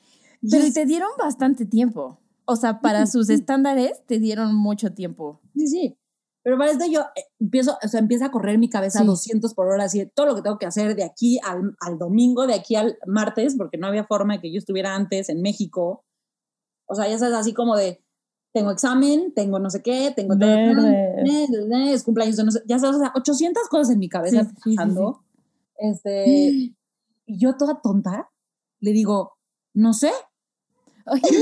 pero 0.50 0.64
yes, 0.64 0.74
te 0.74 0.86
dieron 0.86 1.10
bastante 1.18 1.64
tiempo. 1.66 2.18
O 2.44 2.56
sea, 2.56 2.80
para 2.80 3.06
sus 3.06 3.30
estándares 3.30 4.04
te 4.06 4.18
dieron 4.18 4.54
mucho 4.54 4.92
tiempo. 4.92 5.40
sí, 5.54 5.66
sí. 5.66 5.98
Pero 6.44 6.58
para 6.58 6.72
esto 6.72 6.84
yo 6.90 7.02
eh, 7.14 7.22
empiezo, 7.38 7.78
o 7.80 7.86
sea, 7.88 8.00
empieza 8.00 8.26
a 8.26 8.30
correr 8.32 8.58
mi 8.58 8.68
cabeza 8.68 8.98
a 8.98 9.02
Sí. 9.02 9.06
200 9.06 9.54
por 9.54 9.68
hora, 9.68 9.84
así 9.84 10.00
de 10.00 10.06
todo 10.06 10.26
lo 10.26 10.34
que 10.34 10.42
tengo 10.42 10.58
que 10.58 10.66
hacer 10.66 10.96
de 10.96 11.04
aquí 11.04 11.38
al, 11.44 11.76
al 11.78 11.98
domingo, 11.98 12.48
de 12.48 12.54
aquí 12.54 12.74
al 12.74 12.98
martes, 13.06 13.54
porque 13.56 13.78
no 13.78 13.86
había 13.86 14.04
forma 14.04 14.34
de 14.34 14.40
que 14.40 14.52
yo 14.52 14.58
estuviera 14.58 14.96
antes 14.96 15.28
en 15.28 15.40
México. 15.40 16.04
O 16.86 16.96
sea, 16.96 17.08
ya 17.08 17.16
sabes, 17.16 17.34
así 17.34 17.54
como 17.54 17.76
de, 17.76 18.04
tengo 18.52 18.70
examen, 18.70 19.32
tengo 19.34 19.58
no 19.58 19.70
sé 19.70 19.82
qué, 19.82 20.12
tengo... 20.14 20.34
Es 20.34 22.02
cumpleaños 22.04 22.36
de 22.36 22.44
no 22.44 22.50
sé, 22.50 22.62
ya 22.66 22.78
sabes, 22.78 22.96
o 22.96 22.98
sea, 22.98 23.12
800 23.14 23.68
cosas 23.68 23.90
en 23.90 23.98
mi 23.98 24.08
cabeza 24.08 24.44
Sí, 24.44 24.50
sí, 24.50 24.54
sí, 24.62 24.76
pasando. 24.76 25.22
Este, 25.78 26.48
y 27.26 27.38
yo 27.38 27.56
toda 27.56 27.80
tonta, 27.80 28.30
le 28.80 28.92
digo, 28.92 29.32
no 29.74 29.92
sé. 29.94 30.10
Ay. 31.06 31.20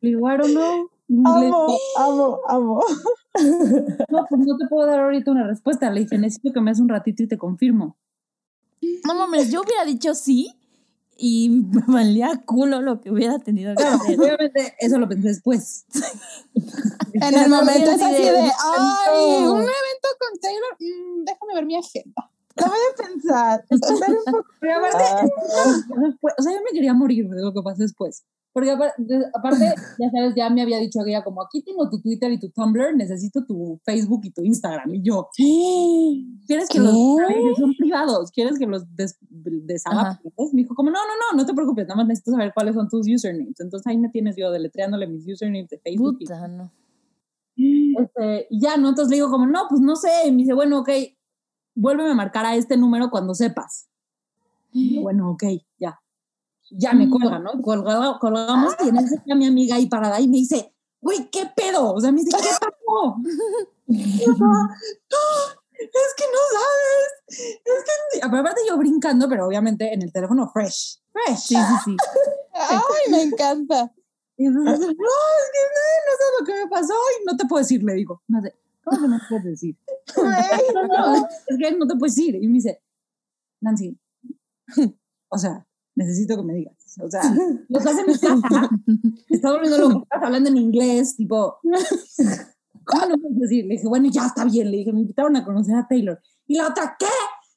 Le 0.00 0.10
digo, 0.10 0.30
I 0.30 0.36
don't 0.36 0.52
know. 0.52 0.90
Le- 1.08 1.46
Amo, 1.46 1.78
amo, 1.96 2.38
amo. 2.48 2.80
no, 4.10 4.26
pues 4.28 4.46
no 4.46 4.56
te 4.56 4.66
puedo 4.68 4.86
dar 4.86 5.00
ahorita 5.00 5.30
una 5.30 5.46
respuesta. 5.46 5.90
Le 5.90 6.00
dije, 6.00 6.18
necesito 6.18 6.52
que 6.52 6.60
me 6.60 6.70
des 6.70 6.80
un 6.80 6.88
ratito 6.88 7.22
y 7.22 7.28
te 7.28 7.38
confirmo. 7.38 7.96
No 9.06 9.14
mames, 9.14 9.50
yo 9.50 9.62
hubiera 9.62 9.84
dicho 9.84 10.14
sí 10.14 10.55
y 11.18 11.48
me 11.50 11.80
valía 11.86 12.42
culo 12.44 12.80
lo 12.82 13.00
que 13.00 13.10
hubiera 13.10 13.38
tenido 13.38 13.74
que 13.74 13.82
hacer. 13.84 14.20
obviamente 14.20 14.74
eso 14.78 14.98
lo 14.98 15.08
pensé 15.08 15.28
después. 15.28 15.86
En 17.14 17.34
el 17.34 17.48
momento 17.48 17.90
es 17.92 18.02
así 18.02 18.22
de, 18.22 18.30
de, 18.32 18.42
"Me 18.42 18.50
ay, 18.50 19.34
encantó". 19.38 19.52
un 19.54 19.60
evento 19.60 20.08
con 20.20 20.38
Taylor, 20.40 20.76
mm, 20.78 21.24
déjame 21.24 21.54
ver 21.54 21.64
mi 21.66 21.76
agenda. 21.76 22.30
Lo 22.56 22.66
voy 22.66 22.78
a 22.92 23.02
pensar. 23.06 23.64
Espera 23.70 24.12
un 24.18 24.24
poco. 24.32 24.44
Pero 24.60 24.78
aparte, 24.78 25.04
después- 26.06 26.34
o 26.38 26.42
sea, 26.42 26.52
yo 26.52 26.58
me 26.62 26.70
quería 26.72 26.92
morir 26.94 27.26
de 27.28 27.42
lo 27.42 27.52
que 27.54 27.62
pasó 27.62 27.82
después. 27.82 28.22
Porque 28.56 28.70
aparte, 28.70 28.94
ya 30.00 30.10
sabes, 30.10 30.34
ya 30.34 30.48
me 30.48 30.62
había 30.62 30.78
dicho 30.78 31.00
ella 31.06 31.22
como, 31.22 31.42
aquí 31.42 31.60
tengo 31.62 31.90
tu 31.90 32.00
Twitter 32.00 32.32
y 32.32 32.40
tu 32.40 32.48
Tumblr, 32.48 32.96
necesito 32.96 33.44
tu 33.44 33.78
Facebook 33.84 34.22
y 34.24 34.30
tu 34.30 34.42
Instagram. 34.42 34.94
Y 34.94 35.02
yo, 35.02 35.28
¿quieres 36.46 36.66
que 36.70 36.78
¿Qué? 36.78 36.84
los 36.84 36.94
son 37.58 37.74
privados? 37.76 38.30
¿Quieres 38.30 38.58
que 38.58 38.64
los 38.64 38.84
des? 38.96 39.18
Me 40.54 40.62
dijo 40.62 40.74
como, 40.74 40.88
no, 40.88 40.96
no, 40.96 41.12
no, 41.32 41.36
no 41.36 41.44
te 41.44 41.52
preocupes, 41.52 41.86
nada 41.86 41.96
más 41.96 42.06
necesito 42.06 42.30
saber 42.30 42.52
cuáles 42.54 42.74
son 42.74 42.88
tus 42.88 43.06
usernames. 43.06 43.60
Entonces 43.60 43.86
ahí 43.88 43.98
me 43.98 44.08
tienes 44.08 44.36
yo 44.36 44.50
deletreándole 44.50 45.06
mis 45.06 45.28
usernames 45.28 45.68
de 45.68 45.78
Facebook. 45.78 46.16
y- 46.20 46.24
Puta, 46.24 46.48
no. 46.48 46.72
este, 47.58 48.46
y 48.48 48.58
ya, 48.58 48.78
¿no? 48.78 48.88
Entonces 48.88 49.10
le 49.10 49.16
digo 49.16 49.30
como, 49.30 49.44
no, 49.44 49.66
pues 49.68 49.82
no 49.82 49.96
sé. 49.96 50.28
Y 50.28 50.30
me 50.30 50.38
dice, 50.38 50.54
bueno, 50.54 50.78
ok, 50.78 50.88
vuélveme 51.74 52.12
a 52.12 52.14
marcar 52.14 52.46
a 52.46 52.56
este 52.56 52.78
número 52.78 53.10
cuando 53.10 53.34
sepas. 53.34 53.90
Y 54.72 54.94
yo, 54.94 55.02
bueno, 55.02 55.32
ok, 55.32 55.44
ya. 55.78 56.00
Ya 56.70 56.92
me 56.92 57.08
cuelga, 57.08 57.38
¿no? 57.38 57.52
Colgado- 57.62 58.18
colgamos 58.18 58.74
y 58.84 58.88
en 58.88 58.96
ese 58.96 59.16
está 59.16 59.34
mi 59.34 59.46
amiga 59.46 59.76
ahí 59.76 59.86
parada 59.86 60.20
y 60.20 60.28
me 60.28 60.38
dice, 60.38 60.74
güey, 61.00 61.30
¿qué 61.30 61.50
pedo? 61.54 61.94
O 61.94 62.00
sea, 62.00 62.10
me 62.12 62.22
dice, 62.22 62.36
¿qué 62.36 62.48
pasó? 62.60 63.16
Y 63.88 64.24
yo, 64.24 64.32
"No, 64.32 64.48
es 65.70 66.14
que 66.16 66.24
no 66.24 66.40
sabes. 66.52 67.60
Es 67.64 67.84
que, 68.14 68.20
aparte 68.26 68.60
yo 68.68 68.76
brincando, 68.78 69.28
pero 69.28 69.46
obviamente 69.46 69.92
en 69.92 70.02
el 70.02 70.12
teléfono 70.12 70.48
fresh. 70.52 71.00
Fresh. 71.12 71.38
Sí, 71.38 71.54
sí, 71.54 71.74
sí. 71.84 71.96
Ay, 72.52 73.10
me 73.10 73.22
encanta. 73.22 73.92
Y 74.36 74.46
entonces, 74.46 74.80
no, 74.80 74.86
es 74.86 74.88
que 74.88 75.62
no, 75.66 75.82
no 76.06 76.12
sabes 76.18 76.34
lo 76.40 76.46
que 76.46 76.54
me 76.64 76.68
pasó 76.68 76.94
y 77.20 77.24
no 77.26 77.36
te 77.36 77.46
puedo 77.46 77.62
decir, 77.62 77.82
le 77.82 77.94
digo. 77.94 78.22
Me 78.28 78.38
hace, 78.38 78.54
¿cómo 78.84 79.00
que 79.00 79.08
no 79.08 79.18
te 79.18 79.24
puedes 79.28 79.44
decir? 79.44 79.76
No, 80.74 80.86
no, 80.86 81.14
es 81.46 81.58
que 81.58 81.70
no 81.76 81.86
te 81.86 81.96
puedes 81.96 82.18
ir. 82.18 82.34
Y 82.36 82.46
me 82.48 82.54
dice, 82.54 82.82
Nancy, 83.60 83.98
o 85.28 85.38
sea, 85.38 85.65
necesito 85.96 86.36
que 86.36 86.42
me 86.44 86.54
digas. 86.54 86.74
O 87.02 87.10
sea, 87.10 87.22
lo 87.68 87.78
estás 87.78 87.98
en 87.98 88.06
mi 88.06 88.18
casa, 88.18 88.70
estás 89.28 89.52
volviendo 89.52 89.78
loco, 89.78 90.02
estás 90.04 90.22
hablando 90.22 90.48
en 90.50 90.56
inglés, 90.58 91.16
tipo, 91.16 91.58
¿cómo 92.84 93.06
no 93.06 93.18
puedes 93.18 93.38
decir? 93.38 93.64
Le 93.66 93.74
dije, 93.74 93.88
bueno, 93.88 94.08
ya 94.10 94.26
está 94.26 94.44
bien. 94.44 94.70
Le 94.70 94.78
dije, 94.78 94.92
me 94.92 95.00
invitaron 95.00 95.34
a 95.36 95.44
conocer 95.44 95.74
a 95.74 95.86
Taylor. 95.88 96.20
Y 96.46 96.56
la 96.56 96.68
otra, 96.68 96.96
¿qué? 96.98 97.06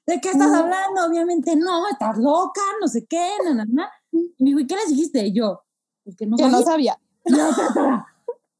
¿De 0.08 0.20
qué 0.20 0.30
estás 0.30 0.52
hablando? 0.52 1.06
Obviamente 1.08 1.56
no, 1.56 1.88
estás 1.88 2.18
loca, 2.18 2.62
no 2.82 2.88
sé 2.88 3.06
qué, 3.06 3.30
na, 3.46 3.54
na, 3.54 3.66
na. 3.66 3.90
Y 4.12 4.44
me 4.44 4.50
dijo, 4.50 4.60
¿y 4.62 4.68
qué 4.68 4.76
les 4.76 4.90
dijiste? 4.90 5.28
Y 5.28 5.34
yo, 5.34 5.62
pues 6.04 6.16
que 6.16 6.26
no 6.26 6.36
Que 6.36 6.44
no 6.44 6.62
sabía. 6.64 6.66
sabía. 6.66 7.00
Y 7.26 7.32
la 7.34 7.50
otra, 7.50 8.08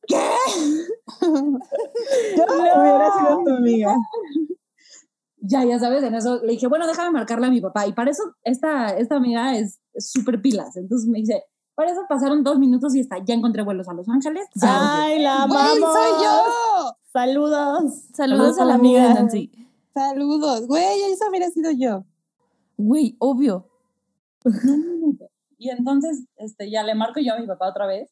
¿qué? 0.08 0.30
Yo 2.38 2.44
hubiera 2.46 3.12
sido 3.18 3.44
tu 3.44 3.50
amiga. 3.52 3.96
Ya, 5.42 5.64
ya 5.64 5.80
sabes, 5.80 6.04
en 6.04 6.16
eso 6.16 6.42
le 6.44 6.54
dije, 6.54 6.68
bueno, 6.68 6.88
déjame 6.88 7.12
marcarle 7.12 7.48
a 7.48 7.50
mi 7.50 7.62
papá. 7.62 7.88
Y 7.88 7.94
para 7.94 8.12
eso, 8.12 8.24
esta, 8.44 8.90
esta 8.98 9.16
amiga 9.16 9.58
es 9.58 9.80
súper 9.98 10.42
pilas. 10.42 10.76
Entonces 10.78 11.08
me 11.08 11.20
dice, 11.20 11.44
para 11.76 11.92
eso 11.92 12.02
pasaron 12.10 12.44
dos 12.44 12.60
minutos 12.60 12.96
y 12.96 13.00
está, 13.00 13.18
ya 13.24 13.34
encontré 13.34 13.64
vuelos 13.64 13.88
a 13.88 13.94
Los 13.94 14.10
Ángeles. 14.10 14.48
Ay, 14.62 15.20
la 15.22 15.44
amamos. 15.44 15.80
soy 15.80 16.24
yo. 16.24 16.96
Saludos. 17.12 17.94
Saludos 18.14 18.60
a 18.60 18.66
la 18.66 18.76
amiga 18.76 19.08
de 19.08 19.14
Nancy. 19.14 19.52
Saludos. 19.94 20.68
Güey, 20.68 21.02
esa 21.12 21.30
hubiera 21.30 21.50
sido 21.50 21.72
yo. 21.72 22.06
Güey, 22.78 23.16
obvio. 23.20 23.68
Y 25.58 25.70
entonces, 25.70 26.26
este, 26.38 26.72
ya 26.72 26.84
le 26.84 26.96
marco 26.96 27.20
yo 27.20 27.34
a 27.34 27.40
mi 27.40 27.46
papá 27.46 27.68
otra 27.68 27.86
vez. 27.86 28.10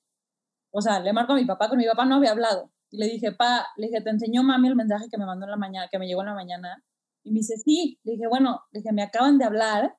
O 0.71 0.81
sea, 0.81 0.99
le 0.99 1.13
marco 1.13 1.31
a 1.31 1.35
mi 1.37 1.45
papá, 1.45 1.69
con 1.69 1.77
mi 1.77 1.85
papá 1.85 2.03
no 2.03 2.15
había 2.15 2.31
hablado. 2.31 2.69
Y 2.91 2.97
le 2.97 3.07
dije, 3.07 3.31
pa, 3.31 3.65
le 3.77 3.87
dije, 3.87 4.01
¿te 4.01 4.09
enseñó 4.09 4.43
mami 4.43 4.67
el 4.67 4.75
mensaje 4.75 5.07
que 5.09 5.17
me 5.17 5.25
mandó 5.25 5.45
en 5.45 5.51
la 5.51 5.57
mañana, 5.57 5.87
que 5.89 5.97
me 5.97 6.07
llegó 6.07 6.21
en 6.21 6.27
la 6.27 6.33
mañana? 6.33 6.83
Y 7.27 7.31
me 7.31 7.39
dice, 7.39 7.57
sí. 7.57 7.99
Le 8.03 8.13
dije, 8.13 8.27
bueno, 8.27 8.61
le 8.71 8.79
dije, 8.79 8.93
me 8.93 9.03
acaban 9.03 9.37
de 9.37 9.45
hablar. 9.45 9.97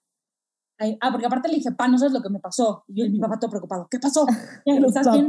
Ay, 0.79 0.97
ah, 1.01 1.11
porque 1.11 1.27
aparte 1.27 1.49
le 1.49 1.57
dije, 1.57 1.73
pa, 1.73 1.89
no 1.89 1.99
sabes 1.99 2.13
lo 2.13 2.23
que 2.23 2.31
me 2.31 2.39
pasó. 2.39 2.85
Y 2.87 3.03
él, 3.03 3.11
mi 3.11 3.19
papá 3.19 3.39
todo 3.39 3.51
preocupado, 3.51 3.89
¿qué 3.91 3.99
pasó? 3.99 4.27
¿Ya 4.67 4.79
Los 4.81 4.95
¿Estás 4.95 5.13
bien? 5.13 5.29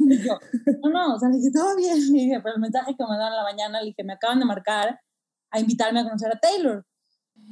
Y 0.00 0.18
yo, 0.18 0.38
no, 0.82 0.90
no, 0.90 1.14
o 1.14 1.18
sea, 1.18 1.28
le 1.28 1.36
dije, 1.36 1.50
todo 1.52 1.76
bien. 1.76 1.96
Le 2.12 2.18
dije, 2.18 2.40
pero 2.42 2.56
el 2.56 2.60
mensaje 2.60 2.94
que 2.96 3.04
me 3.04 3.08
mandaron 3.08 3.32
en 3.32 3.36
la 3.36 3.44
mañana, 3.44 3.80
le 3.80 3.86
dije, 3.86 4.04
me 4.04 4.14
acaban 4.14 4.40
de 4.40 4.44
marcar 4.44 5.00
a 5.50 5.60
invitarme 5.60 6.00
a 6.00 6.04
conocer 6.04 6.30
a 6.34 6.38
Taylor. 6.38 6.84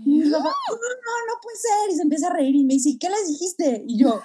Y 0.05 0.19
mi 0.19 0.31
papá, 0.31 0.45
no, 0.45 0.75
no, 0.75 1.35
no 1.35 1.41
puede 1.41 1.57
ser. 1.57 1.91
Y 1.93 1.97
se 1.97 2.03
empieza 2.03 2.27
a 2.27 2.33
reír 2.33 2.57
y 2.57 2.65
me 2.65 2.75
dice, 2.75 2.91
¿y 2.91 2.99
qué 2.99 3.09
les 3.09 3.29
dijiste? 3.29 3.85
Y 3.87 3.99
yo, 3.99 4.21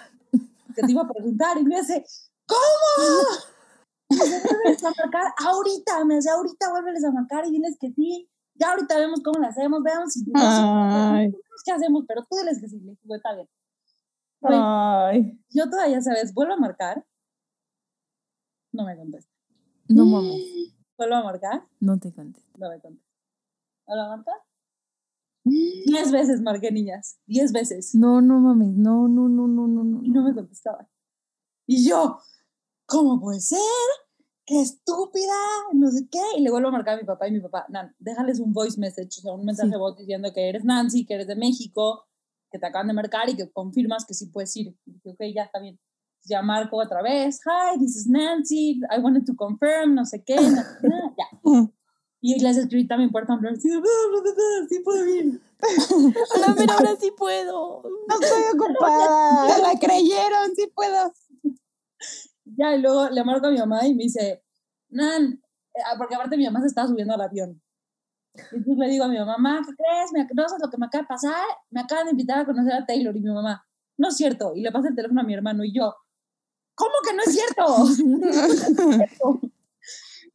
que 0.76 0.82
te 0.82 0.92
iba 0.92 1.04
a 1.04 1.08
preguntar. 1.08 1.58
Y 1.58 1.64
me 1.64 1.78
hace, 1.78 2.04
¿cómo? 2.46 2.60
Y 4.12 4.16
me 4.16 4.26
dice, 4.26 4.42
"Vuélveles 4.44 4.84
a 4.84 4.92
marcar 4.98 5.34
ahorita. 5.38 6.04
Me 6.04 6.16
dice, 6.16 6.30
ahorita 6.30 6.70
vuélveles 6.70 7.06
a 7.06 7.12
marcar 7.12 7.46
y 7.48 7.52
diles 7.52 7.78
que 7.80 7.92
sí. 7.94 8.30
Ya 8.62 8.70
ahorita 8.70 9.00
vemos 9.00 9.22
cómo 9.24 9.40
lo 9.40 9.48
hacemos, 9.48 9.82
veamos 9.82 10.14
si 10.14 10.24
no 10.26 10.40
qué 11.66 11.72
hacemos, 11.72 12.06
pero 12.08 12.22
tú 12.30 12.38
diles 12.38 12.60
que 12.62 12.68
sí. 12.68 12.80
Le 12.80 12.92
dije, 12.92 13.02
"Bueno, 13.06 13.18
está 13.18 13.36
bien. 13.36 13.50
Ay. 14.44 15.40
yo 15.50 15.70
todavía, 15.70 16.02
¿sabes? 16.02 16.34
Vuelvo 16.34 16.54
a 16.54 16.58
marcar. 16.58 17.06
No 18.72 18.86
me 18.86 18.96
contesta. 18.96 19.32
No 19.88 20.06
mames. 20.06 20.76
Vuelvo 20.98 21.16
a 21.16 21.24
marcar. 21.24 21.68
No 21.80 22.00
te 22.00 22.14
contes. 22.14 22.44
No 22.58 22.70
me 22.70 22.80
contesta. 22.80 23.10
¿Vuelvo 23.88 24.04
a 24.04 24.16
marcar? 24.18 24.36
Diez 25.44 26.12
veces 26.12 26.42
marqué, 26.42 26.72
niñas. 26.72 27.20
Diez 27.26 27.52
veces. 27.52 27.96
No, 27.96 28.22
no 28.22 28.40
mames. 28.40 28.76
No, 28.76 29.08
no, 29.08 29.28
no, 29.28 29.48
no, 29.48 29.68
no, 29.68 29.84
no. 29.84 30.04
y 30.04 30.10
no 30.10 30.24
me 30.24 30.34
contestaba. 30.34 30.88
Y 31.68 31.88
yo, 31.88 32.20
¿cómo 32.86 33.20
puede 33.20 33.40
ser? 33.40 33.60
¡Qué 34.52 34.60
estúpida! 34.60 35.34
No 35.72 35.90
sé 35.92 36.10
qué. 36.12 36.20
Y 36.38 36.42
le 36.42 36.52
vuelvo 36.52 36.68
a 36.68 36.72
marcar 36.72 36.96
a 36.96 36.98
mi 36.98 37.06
papá 37.06 37.26
y 37.26 37.32
mi 37.32 37.40
papá, 37.40 37.66
Nan, 37.70 37.96
déjales 38.00 38.38
un 38.42 38.52
voice 38.52 38.78
message, 38.78 39.20
o 39.20 39.22
sea, 39.22 39.32
un 39.32 39.46
mensaje 39.46 39.72
Sí. 39.72 39.78
voz 39.78 39.96
diciendo 39.96 40.34
que 40.34 40.50
eres 40.50 40.66
Nancy, 40.66 41.06
que 41.06 41.14
eres 41.14 41.28
de 41.28 41.38
México, 41.38 42.06
que 42.52 42.60
te 42.60 42.66
acaban 42.66 42.88
de 42.88 42.94
marcar 42.94 43.30
y 43.30 43.38
que 43.38 43.50
confirmas 43.50 44.04
que 44.06 44.14
sí 44.14 44.26
puedes 44.26 44.54
ir. 44.58 44.76
Y 44.86 44.92
dije, 44.92 45.10
ok, 45.12 45.22
ya 45.34 45.44
está 45.44 45.62
bien. 45.62 45.80
Ya 46.26 46.42
marco 46.42 46.76
otra 46.76 47.02
vez. 47.02 47.40
Hi, 47.46 47.80
this 47.80 47.96
is 47.96 48.08
Nancy. 48.08 48.82
I 48.94 49.00
wanted 49.00 49.24
to 49.26 49.38
confirm, 49.38 49.96
no 49.96 50.04
sé 50.06 50.22
qué. 50.22 50.36
na, 50.36 50.66
ya. 51.18 51.28
Y 52.24 52.38
les 52.40 52.58
escribí 52.58 52.86
también 52.88 53.10
por 53.10 53.26
Tumblr. 53.26 53.56
Sí, 53.56 53.70
sí 54.70 54.80
puedo 54.84 55.06
ir. 55.08 55.42
Hola, 56.36 56.54
pero 56.58 56.74
ahora 56.74 56.96
sí 57.00 57.10
puedo. 57.18 57.84
No 58.10 58.20
estoy 58.20 58.44
ocupada. 58.54 59.60
La 59.60 59.80
creyeron, 59.80 60.56
sí 60.58 60.68
puedo. 60.76 61.14
Ya, 62.58 62.76
y 62.76 62.82
luego 62.82 63.10
le 63.10 63.24
marco 63.24 63.48
a 63.48 63.52
mi 63.52 63.58
mamá 63.58 63.86
y 63.86 63.94
me 63.94 64.04
dice, 64.04 64.44
Nan, 64.90 65.42
eh, 65.74 65.82
ah, 65.86 65.96
porque 65.98 66.16
aparte 66.16 66.38
mi 66.38 66.46
mamá 66.46 66.62
se 66.62 66.68
estaba 66.68 66.88
subiendo 66.88 67.14
al 67.14 67.22
avión. 67.22 67.62
Y 68.34 68.40
entonces 68.58 68.78
le 68.78 68.88
digo 68.88 69.06
a 69.06 69.08
mi 69.08 69.18
mamá, 69.18 69.38
mamá, 69.38 69.62
¿qué 69.66 69.74
crees? 69.76 70.12
Me, 70.14 70.28
¿No 70.34 70.48
sabes 70.48 70.64
lo 70.64 70.70
que 70.70 70.78
me 70.78 70.86
acaba 70.86 71.02
de 71.04 71.08
pasar? 71.08 71.46
Me 71.70 71.82
acaban 71.82 72.06
de 72.06 72.12
invitar 72.12 72.40
a 72.40 72.46
conocer 72.46 72.74
a 72.74 72.86
Taylor. 72.86 73.16
Y 73.16 73.22
mi 73.22 73.32
mamá, 73.32 73.66
no 73.98 74.10
es 74.10 74.16
cierto. 74.16 74.54
Y 74.56 74.62
le 74.62 74.72
pasa 74.72 74.90
el 74.90 74.96
teléfono 74.96 75.22
a 75.22 75.24
mi 75.24 75.34
hermano 75.34 75.64
y 75.64 75.74
yo, 75.74 75.96
¿cómo 76.76 76.94
que 77.06 77.14
no 77.14 77.24
es 77.24 77.34
cierto? 77.34 77.66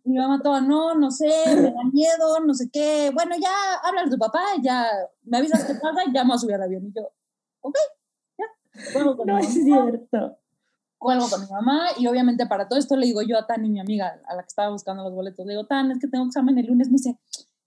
y 0.04 0.10
mi 0.10 0.18
mamá 0.18 0.40
toda, 0.42 0.60
no, 0.60 0.94
no 0.94 1.10
sé, 1.10 1.30
me 1.46 1.72
da 1.72 1.84
miedo, 1.92 2.40
no 2.44 2.54
sé 2.54 2.70
qué. 2.70 3.10
Bueno, 3.14 3.34
ya 3.40 3.74
habla 3.82 4.02
a 4.02 4.10
tu 4.10 4.18
papá, 4.18 4.42
ya 4.62 4.88
me 5.24 5.38
avisas 5.38 5.64
qué 5.64 5.74
pasa 5.74 6.04
y 6.06 6.12
ya 6.12 6.22
me 6.22 6.28
voy 6.28 6.36
a 6.36 6.38
subir 6.38 6.54
al 6.54 6.62
avión. 6.62 6.86
Y 6.86 6.92
yo, 6.92 7.10
ok, 7.60 7.76
ya. 8.38 8.46
Con 8.92 9.26
No 9.26 9.38
es 9.38 9.52
cierto. 9.52 10.38
Cuelgo 10.98 11.28
con 11.28 11.40
mi 11.42 11.46
mamá 11.50 11.88
y 11.98 12.06
obviamente 12.06 12.46
para 12.46 12.68
todo 12.68 12.78
esto 12.78 12.96
le 12.96 13.06
digo 13.06 13.22
yo 13.22 13.38
a 13.38 13.46
Tani, 13.46 13.68
mi 13.68 13.80
amiga, 13.80 14.20
a 14.26 14.34
la 14.34 14.42
que 14.42 14.48
estaba 14.48 14.70
buscando 14.70 15.02
los 15.04 15.12
boletos, 15.12 15.44
le 15.46 15.52
digo, 15.52 15.66
Tan, 15.66 15.90
es 15.90 15.98
que 15.98 16.08
tengo 16.08 16.24
examen 16.26 16.58
el 16.58 16.66
lunes, 16.66 16.88
me 16.88 16.94
dice, 16.96 17.18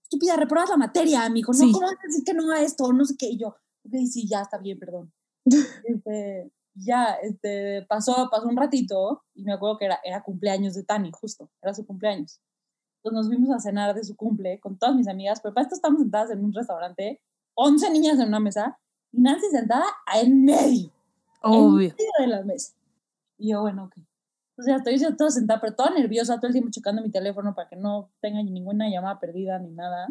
estúpida, 0.02 0.36
reprobas 0.36 0.70
la 0.70 0.78
materia, 0.78 1.28
dijo, 1.34 1.52
no, 1.52 1.58
Sí. 1.58 1.72
¿cómo 1.72 1.86
vas 1.86 1.96
a 2.04 2.08
decir 2.08 2.24
que 2.24 2.34
no 2.34 2.52
a 2.52 2.62
esto? 2.62 2.92
No 2.94 3.06
sé 3.06 3.16
qué, 3.18 3.28
y 3.28 3.38
yo, 3.38 3.50
ok, 3.50 3.94
sí, 4.12 4.28
ya 4.28 4.42
está 4.42 4.58
bien, 4.58 4.80
perdón. 4.80 5.12
Este, 5.86 6.52
ya, 6.76 7.14
este, 7.22 7.86
pasó, 7.88 8.30
pasó 8.32 8.48
un 8.48 8.56
ratito 8.58 9.24
y 9.34 9.44
me 9.44 9.54
acuerdo 9.54 9.78
que 9.78 9.86
era, 9.86 10.00
era 10.04 10.24
cumpleaños 10.24 10.74
de 10.74 10.84
Tani, 10.84 11.12
justo, 11.12 11.50
era 11.62 11.74
su 11.74 11.86
cumpleaños. 11.86 12.40
Entonces 12.98 13.16
nos 13.16 13.28
fuimos 13.28 13.56
a 13.56 13.60
cenar 13.60 13.94
de 13.96 14.04
su 14.04 14.16
cumple 14.16 14.60
con 14.60 14.78
todas 14.78 14.96
mis 14.96 15.08
amigas, 15.08 15.40
pero 15.42 15.54
para 15.54 15.64
esto 15.64 15.76
estamos 15.76 16.00
sentadas 16.02 16.32
en 16.32 16.44
un 16.44 16.54
restaurante, 16.54 17.22
11 17.56 17.92
niñas 17.92 18.20
en 18.20 18.28
una 18.30 18.40
mesa 18.40 18.78
y 19.12 19.22
Nancy 19.22 19.48
sentada 19.52 19.86
en 20.22 20.44
medio 20.46 20.92
Obvio. 21.42 21.90
medio 21.98 22.12
de 22.20 22.28
la 22.28 22.44
mesa. 22.44 22.74
Y 23.40 23.52
yo, 23.52 23.62
bueno, 23.62 23.86
ok. 23.86 23.94
Entonces 23.98 24.72
ya 24.74 24.76
estoy 24.76 24.98
yo 25.00 25.16
toda 25.16 25.32
sentada, 25.32 25.60
pero 25.62 25.74
toda 25.74 25.90
nerviosa, 25.92 26.36
todo 26.36 26.48
el 26.48 26.54
tiempo 26.54 26.70
checando 26.70 27.02
mi 27.02 27.10
teléfono 27.10 27.56
para 27.56 27.70
que 27.70 27.78
no 27.78 28.12
tenga 28.20 28.44
ninguna 28.44 28.90
llamada 28.90 29.20
perdida 29.20 29.58
ni 29.58 29.72
nada. 29.72 30.10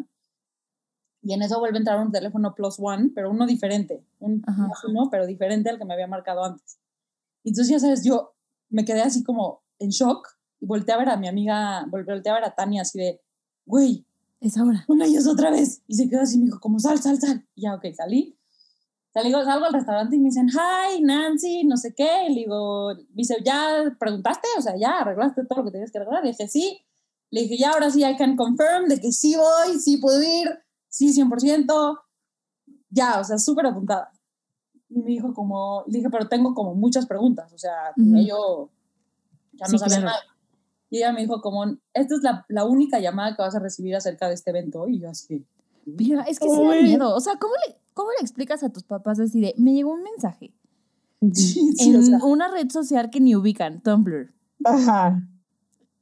Y 1.21 1.33
en 1.33 1.41
eso 1.43 1.59
vuelve 1.59 1.77
a 1.77 1.79
entrar 1.81 1.99
un 1.99 2.11
teléfono 2.11 2.55
plus 2.55 2.77
one, 2.79 3.11
pero 3.13 3.29
uno 3.29 3.45
diferente, 3.45 4.03
un 4.19 4.41
Ajá. 4.47 4.67
más 4.67 4.83
uno, 4.85 5.09
pero 5.11 5.27
diferente 5.27 5.69
al 5.69 5.77
que 5.77 5.85
me 5.85 5.93
había 5.93 6.07
marcado 6.07 6.43
antes. 6.43 6.79
Y 7.43 7.49
entonces, 7.49 7.71
ya 7.71 7.79
sabes, 7.79 8.03
yo 8.03 8.33
me 8.69 8.85
quedé 8.85 9.01
así 9.01 9.23
como 9.23 9.61
en 9.77 9.89
shock 9.89 10.27
y 10.59 10.65
volteé 10.65 10.95
a 10.95 10.97
ver 10.97 11.09
a 11.09 11.17
mi 11.17 11.27
amiga, 11.27 11.85
volteé 11.89 12.31
a 12.31 12.35
ver 12.35 12.43
a 12.45 12.55
Tania 12.55 12.81
así 12.81 12.97
de, 12.97 13.21
güey, 13.65 14.05
Es 14.41 14.57
ahora. 14.57 14.85
una 14.87 15.05
ellos 15.05 15.27
otra 15.27 15.51
vez. 15.51 15.83
Y 15.87 15.95
se 15.95 16.09
quedó 16.09 16.21
así, 16.21 16.39
me 16.39 16.45
dijo, 16.45 16.59
como 16.59 16.79
sal, 16.79 16.97
sal, 16.99 17.19
sal. 17.19 17.45
Y 17.53 17.63
ya, 17.63 17.75
ok, 17.75 17.85
salí. 17.93 18.38
Salí, 19.11 19.31
salgo 19.31 19.65
al 19.65 19.73
restaurante 19.73 20.15
y 20.15 20.19
me 20.19 20.25
dicen, 20.25 20.47
hi, 20.49 21.01
Nancy, 21.01 21.63
no 21.63 21.77
sé 21.77 21.93
qué. 21.95 22.27
Y 22.29 22.33
le 22.35 22.39
digo, 22.41 22.93
dice, 23.09 23.37
¿ya 23.43 23.95
preguntaste? 23.99 24.47
O 24.57 24.61
sea, 24.61 24.75
¿ya 24.77 24.99
arreglaste 24.99 25.45
todo 25.45 25.59
lo 25.59 25.65
que 25.65 25.71
tenías 25.71 25.91
que 25.91 25.97
arreglar? 25.97 26.23
Le 26.23 26.29
dije, 26.31 26.47
sí. 26.47 26.79
Le 27.31 27.41
dije, 27.41 27.57
ya, 27.57 27.71
ahora 27.71 27.89
sí, 27.89 28.03
I 28.03 28.15
can 28.17 28.35
confirm 28.35 28.87
de 28.87 28.99
que 28.99 29.11
sí 29.11 29.35
voy, 29.35 29.79
sí 29.79 29.97
puedo 29.97 30.21
ir, 30.21 30.49
sí, 30.87 31.11
100%. 31.13 31.99
Ya, 32.91 33.19
o 33.19 33.23
sea, 33.23 33.37
súper 33.37 33.65
apuntada. 33.67 34.11
Y 34.89 34.99
me 34.99 35.11
dijo 35.11 35.33
como, 35.33 35.83
le 35.87 35.99
dije, 35.99 36.09
pero 36.09 36.27
tengo 36.27 36.53
como 36.53 36.75
muchas 36.75 37.05
preguntas. 37.05 37.51
O 37.53 37.57
sea, 37.57 37.93
Ujú. 37.97 38.17
yo 38.27 38.69
ya 39.53 39.65
no 39.67 39.71
Sí, 39.71 39.79
sabía 39.79 39.97
claro. 39.97 40.05
nada. 40.07 40.19
Y 40.91 40.97
ella 40.97 41.11
me 41.13 41.21
dijo 41.21 41.41
como, 41.41 41.65
esta 41.93 42.15
es 42.15 42.21
la, 42.23 42.45
la 42.47 42.65
única 42.65 42.99
llamada 42.99 43.35
que 43.35 43.41
vas 43.43 43.55
a 43.55 43.59
recibir 43.59 43.95
acerca 43.95 44.27
de 44.27 44.33
este 44.33 44.49
evento. 44.49 44.87
Y 44.87 44.99
yo 44.99 45.09
así, 45.09 45.45
Pero 45.97 46.21
es 46.21 46.39
que 46.39 46.49
sí 46.49 46.63
da 46.63 46.81
miedo. 46.81 47.15
O 47.15 47.19
sea, 47.19 47.35
¿cómo 47.39 47.53
le, 47.67 47.75
¿cómo 47.99 48.11
le 48.17 48.21
explicas 48.21 48.63
a 48.63 48.69
tus 48.69 48.83
papás 48.83 49.19
así 49.19 49.41
de, 49.41 49.53
me 49.57 49.73
llegó 49.73 49.91
un 49.91 50.03
mensaje 50.03 50.53
sí, 51.33 51.73
sí, 51.75 51.89
en 51.89 51.95
o 51.97 52.01
sea, 52.01 52.17
una 52.23 52.47
red 52.49 52.69
social 52.69 53.09
que 53.09 53.19
ni 53.19 53.35
ubican, 53.35 53.81
Tumblr? 53.81 54.33
Ajá. 54.63 55.21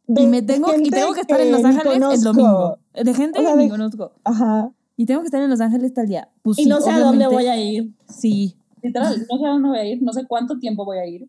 Y 0.07 0.13
De 0.13 0.27
me 0.27 0.41
tengo, 0.43 0.73
y 0.75 0.89
tengo 0.91 1.13
que 1.13 1.21
estar 1.21 1.39
en 1.41 1.51
Los 1.51 1.65
Ángeles 1.65 2.01
el 2.19 2.21
domingo. 2.21 2.77
De 2.93 3.13
gente 3.13 3.39
O 3.39 3.41
sea, 3.41 3.51
que 3.53 3.57
ni 3.63 3.69
conozco. 3.69 4.11
Ajá. 4.23 4.71
Y 4.95 5.05
tengo 5.05 5.21
que 5.21 5.25
estar 5.27 5.41
en 5.41 5.49
Los 5.49 5.59
Ángeles 5.59 5.93
tal 5.93 6.07
día. 6.07 6.29
Pues 6.43 6.59
Y 6.59 6.63
sí, 6.63 6.69
no 6.69 6.79
sé 6.81 6.91
a 6.91 6.99
dónde 6.99 7.27
voy 7.27 7.47
a 7.47 7.57
ir. 7.59 7.93
Sí. 8.07 8.55
literal, 8.83 9.25
no 9.29 9.37
sé 9.39 9.45
a 9.45 9.49
dónde 9.49 9.69
voy 9.69 9.77
a 9.79 9.85
ir, 9.85 10.01
no 10.03 10.13
sé 10.13 10.25
cuánto 10.27 10.59
tiempo 10.59 10.85
voy 10.85 10.97
a 10.99 11.05
ir, 11.07 11.27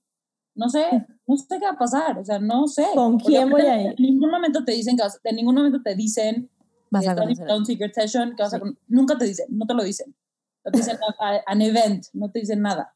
no 0.55 0.69
sé, 0.69 0.85
no 1.27 1.37
sé 1.37 1.59
qué 1.59 1.65
va 1.65 1.73
a 1.73 1.79
pasar, 1.79 2.19
o 2.19 2.25
sea, 2.25 2.39
no 2.39 2.67
sé. 2.69 2.85
¿Con 2.95 3.19
quién 3.19 3.49
voy 3.51 3.63
a 3.63 3.81
ir? 3.83 3.95
En 3.99 4.05
ningún 4.05 4.31
momento 4.31 4.65
te 4.65 4.73
dicen 4.73 4.97
que 4.97 5.03
vas, 5.03 5.19
en 5.25 5.37
ningún 5.37 5.55
momento 5.55 5.81
te 5.83 5.95
dicen 5.97 6.49
Vas 6.91 7.05
que 7.05 7.11
a 7.11 7.17
conocer. 7.17 7.51
a 7.51 7.57
un 7.57 7.65
secret 7.67 7.93
session, 7.95 8.35
que 8.37 8.43
vas 8.43 8.53
a 8.55 8.59
Sí. 8.59 8.61
con- 8.63 8.79
nunca 8.87 9.17
te 9.19 9.25
dicen, 9.25 9.47
no 9.51 9.67
te 9.67 9.75
lo 9.75 9.83
dicen. 9.83 10.15
No 10.69 10.73
te 10.73 10.79
dicen 10.79 10.99
a- 11.19 11.29
a- 11.37 11.43
an 11.47 11.63
event, 11.63 12.05
no 12.13 12.31
te 12.31 12.41
dicen 12.41 12.61
nada. 12.63 12.95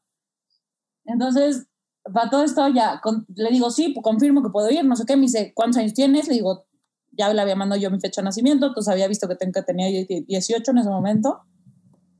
Entonces, 1.05 1.67
para 2.13 2.29
todo 2.29 2.43
esto 2.43 2.67
ya, 2.69 2.99
con- 3.01 3.25
le 3.35 3.49
digo, 3.49 3.69
sí, 3.71 3.89
pues 3.89 4.03
confirmo 4.03 4.43
que 4.43 4.49
puedo 4.49 4.69
ir, 4.69 4.83
no 4.85 4.95
sé 4.95 5.05
qué, 5.05 5.15
me 5.15 5.23
dice, 5.23 5.53
¿cuántos 5.55 5.77
años 5.77 5.93
tienes? 5.93 6.27
Le 6.27 6.35
digo, 6.35 6.65
ya 7.11 7.31
le 7.33 7.41
había 7.41 7.55
mandado 7.55 7.79
yo 7.81 7.91
mi 7.91 7.99
fecha 7.99 8.21
de 8.21 8.25
nacimiento, 8.25 8.67
entonces 8.67 8.91
había 8.91 9.07
visto 9.07 9.27
que, 9.27 9.35
ten- 9.35 9.51
que 9.51 9.61
tenía 9.61 9.87
die- 9.87 10.25
18 10.27 10.71
en 10.71 10.77
ese 10.79 10.89
momento. 10.89 11.41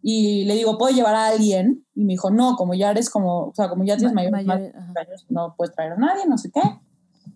Y 0.01 0.43
le 0.45 0.55
digo, 0.55 0.77
¿puedo 0.77 0.93
llevar 0.93 1.15
a 1.15 1.27
alguien? 1.27 1.85
Y 1.95 2.03
me 2.03 2.13
dijo, 2.13 2.29
no, 2.29 2.55
como 2.57 2.73
ya 2.73 2.91
eres 2.91 3.09
como, 3.09 3.47
o 3.47 3.53
sea, 3.55 3.69
como 3.69 3.83
ya 3.85 3.95
tienes 3.95 4.13
Ma- 4.13 4.21
mayor, 4.29 4.45
mayor- 4.45 4.73
años, 4.97 5.25
no 5.29 5.55
puedes 5.57 5.73
traer 5.75 5.93
a 5.93 5.97
nadie, 5.97 6.25
no 6.27 6.37
sé 6.37 6.51
qué. 6.51 6.61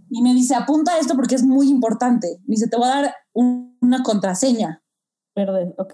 Y 0.10 0.22
me 0.22 0.34
dice, 0.34 0.54
apunta 0.56 0.98
esto 1.00 1.16
porque 1.16 1.36
es 1.36 1.44
muy 1.44 1.70
importante. 1.70 2.40
Me 2.46 2.54
dice, 2.56 2.68
te 2.68 2.76
voy 2.78 2.88
a 2.88 2.96
dar 3.02 3.16
un- 3.34 3.78
una 3.82 4.04
contraseña. 4.04 4.84
Verde, 5.36 5.74
ok. 5.78 5.94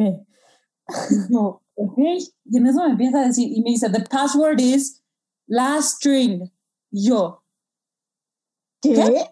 Yo, 1.30 1.62
ok. 1.76 1.98
Y 2.46 2.58
en 2.58 2.68
eso 2.68 2.84
me 2.84 2.92
empieza 2.92 3.20
a 3.22 3.28
decir, 3.28 3.52
y 3.52 3.62
me 3.62 3.72
dice, 3.72 3.90
the 3.90 4.02
password 4.02 4.60
is 4.60 5.02
last 5.48 5.98
string. 5.98 6.52
Y 6.92 7.08
yo, 7.10 7.44
¿Qué? 8.82 9.26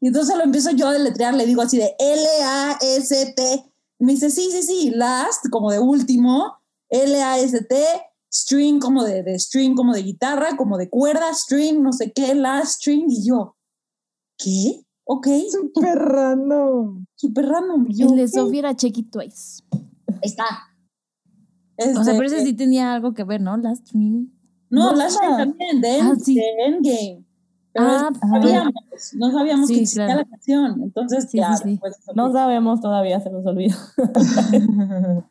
y 0.00 0.08
entonces 0.08 0.36
lo 0.36 0.42
empiezo 0.44 0.70
yo 0.72 0.88
a 0.88 0.92
deletrear, 0.92 1.34
le 1.34 1.46
digo 1.46 1.62
así 1.62 1.78
de 1.78 1.94
L-A-S-T. 1.98 3.64
Me 4.00 4.12
dice, 4.12 4.30
sí, 4.30 4.48
sí, 4.52 4.62
sí, 4.62 4.90
last, 4.90 5.48
como 5.50 5.70
de 5.70 5.78
último, 5.80 6.58
L-A-S-T, 6.88 7.76
string, 8.32 8.78
como 8.80 9.04
de, 9.04 9.22
de 9.22 9.38
string, 9.38 9.74
como 9.74 9.92
de 9.94 10.02
guitarra, 10.02 10.56
como 10.56 10.76
de 10.78 10.88
cuerda, 10.88 11.32
string, 11.34 11.82
no 11.82 11.92
sé 11.92 12.12
qué, 12.12 12.34
last 12.34 12.80
string. 12.80 13.06
Y 13.08 13.26
yo, 13.26 13.56
¿qué? 14.36 14.84
Ok, 15.04 15.26
Súper 15.50 15.98
random. 15.98 17.06
súper 17.14 17.46
random. 17.46 17.86
Y 17.88 17.96
yo, 17.96 18.08
El 18.10 18.16
de. 18.16 18.28
Sofía 18.28 18.58
era 18.58 18.76
Check 18.76 18.98
It 18.98 19.10
Twice. 19.10 19.62
Ahí 20.08 20.18
está. 20.22 20.44
O 21.78 21.82
sea, 21.82 21.92
Este, 21.92 22.12
pero 22.14 22.24
ese 22.26 22.44
sí 22.44 22.54
tenía 22.54 22.92
algo 22.94 23.14
que 23.14 23.24
ver, 23.24 23.40
¿no? 23.40 23.56
Last 23.56 23.86
Stream. 23.86 24.32
No, 24.70 24.90
No, 24.90 24.96
Last 24.96 25.16
String 25.16 25.36
también, 25.36 25.80
de, 25.80 25.88
Ah, 26.00 26.08
End- 26.10 26.20
sí. 26.20 26.34
de 26.34 26.50
Endgame. 26.66 27.24
Pero 27.72 27.86
Ah, 27.86 28.10
es- 28.12 28.20
no 28.20 28.28
sabíamos, 28.40 28.72
no 29.14 29.30
sabíamos 29.30 29.68
Sí, 29.68 29.74
que 29.74 29.80
existía 29.82 30.06
claro. 30.06 30.20
la 30.22 30.28
canción. 30.28 30.82
Entonces, 30.82 31.30
Sí, 31.30 31.38
ya, 31.38 31.54
eso, 31.54 32.12
No 32.14 32.32
sabemos 32.32 32.80
todavía, 32.80 33.20
se 33.20 33.30
nos 33.30 33.46
olvidó. 33.46 33.76
en 34.52 35.24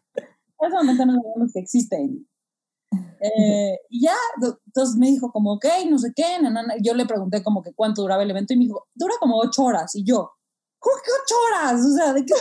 ese 0.59 0.75
momento 0.75 1.05
no 1.05 1.13
sabíamos 1.21 1.53
que 1.53 1.59
existen. 1.59 2.27
Eh, 3.19 3.77
y 3.89 4.03
ya, 4.03 4.13
entonces 4.65 4.95
me 4.97 5.07
dijo 5.07 5.31
como, 5.31 5.53
ok, 5.53 5.65
no 5.89 5.97
sé 5.97 6.13
qué, 6.15 6.39
na, 6.41 6.49
na, 6.49 6.63
na. 6.63 6.75
yo 6.81 6.93
le 6.93 7.05
pregunté 7.05 7.43
como 7.43 7.61
que 7.63 7.73
cuánto 7.73 8.03
duraba 8.03 8.23
el 8.23 8.29
evento 8.31 8.53
y 8.53 8.57
me 8.57 8.65
dijo, 8.65 8.87
dura 8.95 9.15
como 9.19 9.37
ocho 9.39 9.63
horas. 9.63 9.93
Y 9.95 10.03
yo, 10.05 10.31
¿cómo 10.79 10.95
que 11.03 11.09
ocho 11.23 11.35
horas? 11.47 11.83
O 11.85 11.91
sea, 11.93 12.13
¿de 12.13 12.23
qué? 12.25 12.33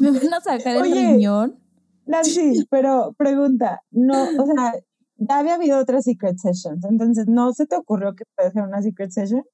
Me 0.00 0.10
van 0.10 0.34
a 0.34 0.40
sacar 0.40 0.76
el 0.76 0.82
Oye. 0.82 0.94
riñón. 0.94 1.58
Nancy, 2.06 2.66
pero 2.70 3.14
pregunta, 3.16 3.82
no, 3.90 4.24
o 4.38 4.46
sea, 4.46 4.74
ya 5.16 5.38
había 5.38 5.54
habido 5.54 5.78
otras 5.78 6.04
secret 6.04 6.38
sessions, 6.38 6.84
entonces, 6.84 7.26
¿no 7.28 7.52
se 7.52 7.66
te 7.66 7.76
ocurrió 7.76 8.14
que 8.16 8.24
puede 8.36 8.50
ser 8.50 8.62
una 8.62 8.82
secret 8.82 9.10
session? 9.10 9.44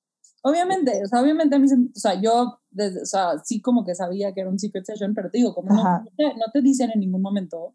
Obviamente, 0.43 1.03
o 1.05 1.09
sea, 1.09 1.21
obviamente 1.21 1.57
a 1.57 1.59
mí, 1.59 1.67
o 1.67 1.99
sea, 1.99 2.21
yo, 2.21 2.61
desde, 2.71 3.03
o 3.03 3.07
sea, 3.07 3.39
sí 3.45 3.61
como 3.61 3.85
que 3.85 3.95
sabía 3.95 4.33
que 4.33 4.41
era 4.41 4.51
un 4.51 4.59
secret 4.59 4.85
session, 4.87 5.13
pero 5.15 5.31
te 5.31 5.39
digo, 5.39 5.55
como 5.55 5.75
no, 5.75 5.83
no 5.83 6.05
te, 6.17 6.25
no 6.25 6.45
te 6.53 6.63
dicen 6.63 6.91
en 6.95 7.01
ningún 7.01 7.21
momento, 7.21 7.75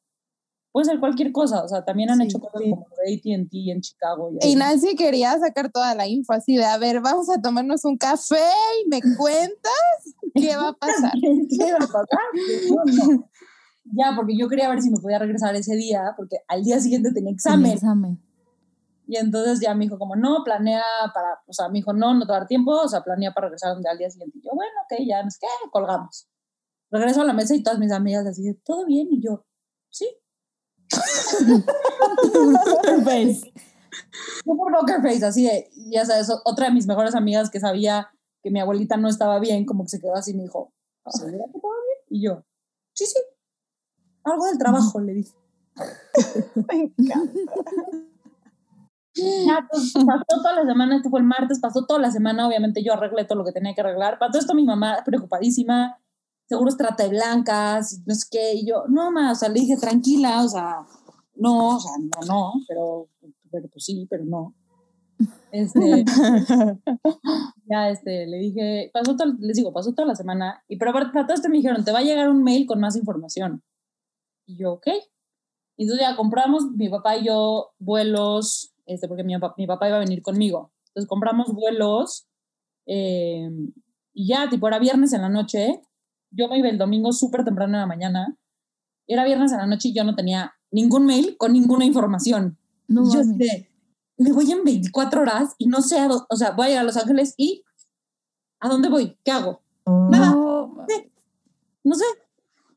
puede 0.71 0.85
ser 0.85 0.99
cualquier 0.99 1.31
cosa, 1.31 1.63
o 1.63 1.67
sea, 1.67 1.83
también 1.83 2.09
han 2.09 2.17
Sí, 2.19 2.23
hecho 2.25 2.39
cosas 2.39 2.61
sí. 2.63 2.69
como 2.69 2.87
de 3.05 3.13
AT&T 3.13 3.71
en 3.71 3.81
Chicago. 3.81 4.31
Y, 4.39 4.47
Y. 4.51 4.55
Nancy 4.55 4.95
quería 4.95 5.37
sacar 5.39 5.71
toda 5.71 5.93
la 5.95 6.07
info 6.07 6.33
así 6.33 6.55
de, 6.55 6.65
a 6.65 6.77
ver, 6.77 7.01
vamos 7.01 7.29
a 7.29 7.41
tomarnos 7.41 7.83
un 7.85 7.97
café 7.97 8.39
y 8.83 8.89
me 8.89 8.99
cuentas 9.17 10.15
qué 10.33 10.55
va 10.55 10.69
a 10.69 10.73
pasar. 10.73 11.11
¿Qué 11.49 11.71
va 11.71 11.77
a 11.77 11.87
pasar? 11.87 12.19
No, 12.69 13.15
no. 13.15 13.29
Ya, 13.83 14.13
porque 14.15 14.37
yo 14.37 14.47
quería 14.47 14.69
ver 14.69 14.81
si 14.81 14.89
me 14.89 14.99
podía 14.99 15.19
regresar 15.19 15.55
ese 15.55 15.75
día, 15.75 16.13
porque 16.15 16.37
al 16.47 16.63
día 16.63 16.79
siguiente 16.79 17.11
tenía 17.11 17.31
examen. 17.31 17.71
examen. 17.73 18.21
Y 19.07 19.17
entonces 19.17 19.59
ya 19.59 19.73
me 19.73 19.83
dijo 19.85 19.99
como, 19.99 20.15
no, 20.15 20.43
planea 20.45 20.83
para, 21.13 21.39
o 21.45 21.51
sea, 21.51 21.67
me 21.67 21.79
dijo, 21.79 21.91
no, 21.91 22.13
no 22.13 22.25
te 22.25 22.31
va 22.31 22.37
a 22.37 22.39
dar 22.41 22.47
tiempo, 22.47 22.71
o 22.71 22.87
sea, 22.87 23.01
planea 23.03 23.33
para 23.33 23.47
regresar 23.47 23.75
al 23.75 23.97
día 23.97 24.09
siguiente. 24.09 24.37
Y 24.37 24.41
yo, 24.41 24.51
bueno, 24.53 24.71
ok, 24.85 25.05
ya, 25.05 25.21
no 25.21 25.29
sé 25.29 25.39
qué, 25.41 25.47
colgamos. 25.71 26.29
Regreso 26.89 27.21
a 27.21 27.25
la 27.25 27.33
mesa 27.33 27.55
y 27.55 27.63
todas 27.63 27.79
mis 27.79 27.91
amigas 27.91 28.25
así 28.25 28.53
¿todo 28.63 28.85
bien? 28.85 29.07
Y 29.11 29.21
yo, 29.21 29.45
sí. 29.89 30.07
Face. 33.05 33.53
Super 34.43 34.73
poker 34.79 35.01
face, 35.01 35.25
así 35.25 35.45
de, 35.45 35.69
ya 35.91 36.05
sabes, 36.05 36.29
otra 36.45 36.67
de 36.67 36.73
mis 36.73 36.87
mejores 36.87 37.15
amigas 37.15 37.49
que 37.49 37.59
sabía 37.59 38.09
que 38.43 38.51
mi 38.51 38.59
abuelita 38.59 38.97
no 38.97 39.07
estaba 39.07 39.39
bien, 39.39 39.65
como 39.65 39.83
que 39.83 39.89
se 39.89 39.99
quedó 39.99 40.15
así 40.15 40.31
y 40.31 40.35
me 40.35 40.43
dijo, 40.43 40.73
¿segura 41.07 41.45
que 41.53 41.59
todo 41.59 41.71
bien? 41.71 41.99
Y 42.09 42.23
yo, 42.25 42.43
sí, 42.93 43.05
sí. 43.05 43.19
Algo 44.23 44.45
del 44.45 44.57
trabajo, 44.57 44.99
le 44.99 45.13
dije. 45.13 45.33
Me 46.55 46.93
encanta. 46.97 47.39
Ya, 49.13 49.67
pues, 49.69 49.93
pasó 49.93 50.41
toda 50.41 50.55
la 50.55 50.65
semana, 50.65 50.95
esto 50.95 51.09
fue 51.09 51.19
el 51.19 51.25
martes, 51.25 51.59
pasó 51.59 51.85
toda 51.85 51.99
la 51.99 52.11
semana, 52.11 52.47
obviamente 52.47 52.83
yo 52.83 52.93
arreglé 52.93 53.25
todo 53.25 53.37
lo 53.37 53.45
que 53.45 53.51
tenía 53.51 53.73
que 53.73 53.81
arreglar. 53.81 54.17
Para 54.19 54.31
todo 54.31 54.39
esto 54.39 54.53
mi 54.53 54.65
mamá 54.65 55.01
preocupadísima, 55.05 55.99
seguro 56.51 56.69
es 56.69 56.77
trata 56.77 57.03
de 57.03 57.09
blancas, 57.09 58.01
no 58.05 58.13
sé 58.13 58.27
qué, 58.29 58.53
y 58.55 58.65
yo, 58.67 58.83
no, 58.87 59.11
ma, 59.11 59.31
o 59.31 59.35
sea, 59.35 59.49
le 59.49 59.59
dije, 59.61 59.77
tranquila, 59.77 60.43
o 60.43 60.47
sea, 60.49 60.85
no, 61.35 61.77
o 61.77 61.79
sea, 61.79 61.93
no, 61.99 62.27
no, 62.27 62.53
pero, 62.67 63.07
pero 63.49 63.67
pues 63.69 63.85
sí, 63.85 64.05
pero 64.09 64.25
no. 64.25 64.53
Este, 65.51 66.03
ya, 67.69 67.89
este, 67.89 68.27
le 68.27 68.37
dije, 68.37 68.89
pasó 68.93 69.15
todo, 69.15 69.33
les 69.39 69.55
digo, 69.55 69.71
pasó 69.71 69.93
toda 69.93 70.07
la 70.07 70.15
semana, 70.15 70.63
y 70.67 70.77
pero 70.77 70.91
para 70.93 71.11
todo 71.11 71.33
esto 71.33 71.49
me 71.49 71.57
dijeron, 71.57 71.83
te 71.85 71.91
va 71.91 71.99
a 71.99 72.03
llegar 72.03 72.29
un 72.29 72.43
mail 72.43 72.65
con 72.67 72.79
más 72.79 72.95
información. 72.95 73.63
Y 74.45 74.57
yo, 74.57 74.73
ok. 74.73 74.87
Y 75.77 75.83
entonces 75.83 76.05
ya 76.05 76.15
compramos, 76.15 76.71
mi 76.71 76.89
papá 76.89 77.17
y 77.17 77.25
yo, 77.25 77.71
vuelos, 77.79 78.73
este, 78.85 79.07
porque 79.07 79.23
mi, 79.23 79.37
papá- 79.37 79.55
mi 79.57 79.67
papá 79.67 79.87
iba 79.87 79.97
a 79.97 80.01
venir 80.01 80.21
conmigo. 80.21 80.71
Entonces 80.89 81.07
compramos 81.07 81.53
vuelos 81.53 82.27
eh, 82.85 83.49
y 84.13 84.27
ya, 84.27 84.49
tipo, 84.49 84.67
era 84.67 84.79
viernes 84.79 85.13
en 85.13 85.21
la 85.21 85.29
noche. 85.29 85.81
Yo 86.31 86.47
me 86.47 86.57
iba 86.57 86.69
el 86.69 86.77
domingo 86.77 87.11
súper 87.11 87.43
temprano 87.43 87.75
en 87.75 87.81
la 87.81 87.87
mañana. 87.87 88.37
Era 89.07 89.25
viernes 89.25 89.51
en 89.51 89.59
la 89.59 89.67
noche 89.67 89.89
y 89.89 89.93
yo 89.93 90.03
no 90.03 90.15
tenía 90.15 90.53
ningún 90.71 91.05
mail 91.05 91.35
con 91.37 91.53
ninguna 91.53 91.85
información. 91.85 92.57
No 92.87 93.11
yo 93.13 93.21
de, 93.23 93.69
me 94.17 94.31
voy 94.31 94.51
en 94.51 94.63
24 94.63 95.21
horas 95.21 95.55
y 95.57 95.67
no 95.67 95.81
sé 95.81 95.99
a 95.99 96.07
dónde, 96.07 96.25
o 96.29 96.35
sea, 96.35 96.51
voy 96.51 96.65
a 96.65 96.69
llegar 96.69 96.83
a 96.83 96.85
Los 96.85 96.97
Ángeles 96.97 97.33
y 97.37 97.63
¿a 98.59 98.69
dónde 98.69 98.89
voy? 98.89 99.17
¿Qué 99.23 99.31
hago? 99.31 99.61
Nada. 99.85 100.31
No, 100.31 100.67
mames. 100.67 101.03
no 101.83 101.95
sé. 101.95 102.05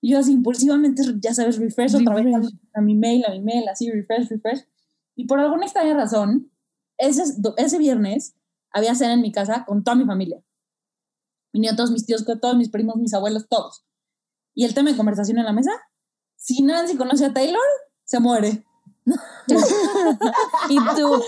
Y 0.01 0.11
yo 0.11 0.19
así 0.19 0.33
impulsivamente, 0.33 1.03
ya 1.21 1.33
sabes, 1.33 1.59
refresh 1.59 1.95
otra 1.95 2.15
vez 2.15 2.25
Refresh. 2.25 2.53
a, 2.75 2.79
a 2.79 2.83
mi 2.83 2.95
mail, 2.95 3.25
a 3.27 3.31
mi 3.31 3.41
mail, 3.41 3.69
así, 3.69 3.91
refresh, 3.91 4.29
refresh. 4.29 4.67
Y 5.17 5.27
por 5.27 5.39
alguna 5.39 5.65
extraña 5.65 5.95
razón, 5.95 6.51
ese, 6.99 7.23
ese 7.57 7.79
viernes 7.79 8.37
había 8.71 8.95
cena 8.95 9.15
en 9.15 9.23
mi 9.23 9.33
casa 9.33 9.65
con 9.65 9.83
toda 9.85 9.97
mi 9.97 10.05
familia. 10.05 10.43
Vinieron 11.55 11.77
todos 11.77 11.93
mis 11.93 12.05
tíos, 12.05 12.25
todos 12.25 12.57
mis 12.57 12.69
primos, 12.69 12.97
mis 12.97 13.15
abuelos, 13.15 13.47
todos. 13.49 13.87
Y 14.55 14.65
el 14.65 14.75
tema 14.75 14.91
de 14.91 14.97
conversación 14.97 15.39
en 15.39 15.45
la 15.45 15.53
mesa, 15.53 15.71
si 16.37 16.63
Nancy 16.63 16.97
conoce 16.97 17.25
a 17.27 17.33
Taylor, 17.33 17.63
se 18.05 18.19
muere. 18.21 18.65
Y 20.69 20.77
tú, 20.77 21.23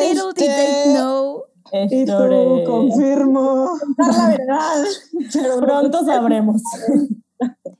little 0.00 0.32
did 0.34 0.46
they 0.46 0.94
know. 0.94 1.42
Y 1.90 2.06
tú, 2.06 2.64
confirmo. 2.64 3.72
La 3.98 4.28
verdad. 4.28 4.84
Pero 5.32 5.60
Pronto 5.60 6.04
sabremos. 6.04 6.62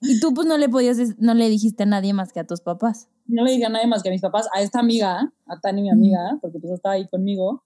Y 0.02 0.20
tú 0.20 0.34
pues 0.34 0.46
no 0.46 0.58
le 0.58 0.68
podías, 0.68 0.98
no 1.18 1.32
le 1.34 1.48
dijiste 1.48 1.84
a 1.84 1.86
nadie 1.86 2.12
más 2.12 2.32
que 2.32 2.40
a 2.40 2.46
tus 2.46 2.60
papás. 2.60 3.08
no 3.26 3.44
le 3.44 3.52
dije 3.52 3.64
a 3.64 3.70
nadie 3.70 3.86
más 3.86 4.02
que 4.02 4.10
a 4.10 4.12
mis 4.12 4.20
papás, 4.20 4.48
a 4.54 4.60
esta 4.60 4.80
amiga, 4.80 5.32
a 5.46 5.60
Tani, 5.60 5.82
mi 5.82 5.90
amiga, 5.90 6.38
porque 6.42 6.58
pues 6.58 6.74
estaba 6.74 6.96
ahí 6.96 7.08
conmigo. 7.08 7.64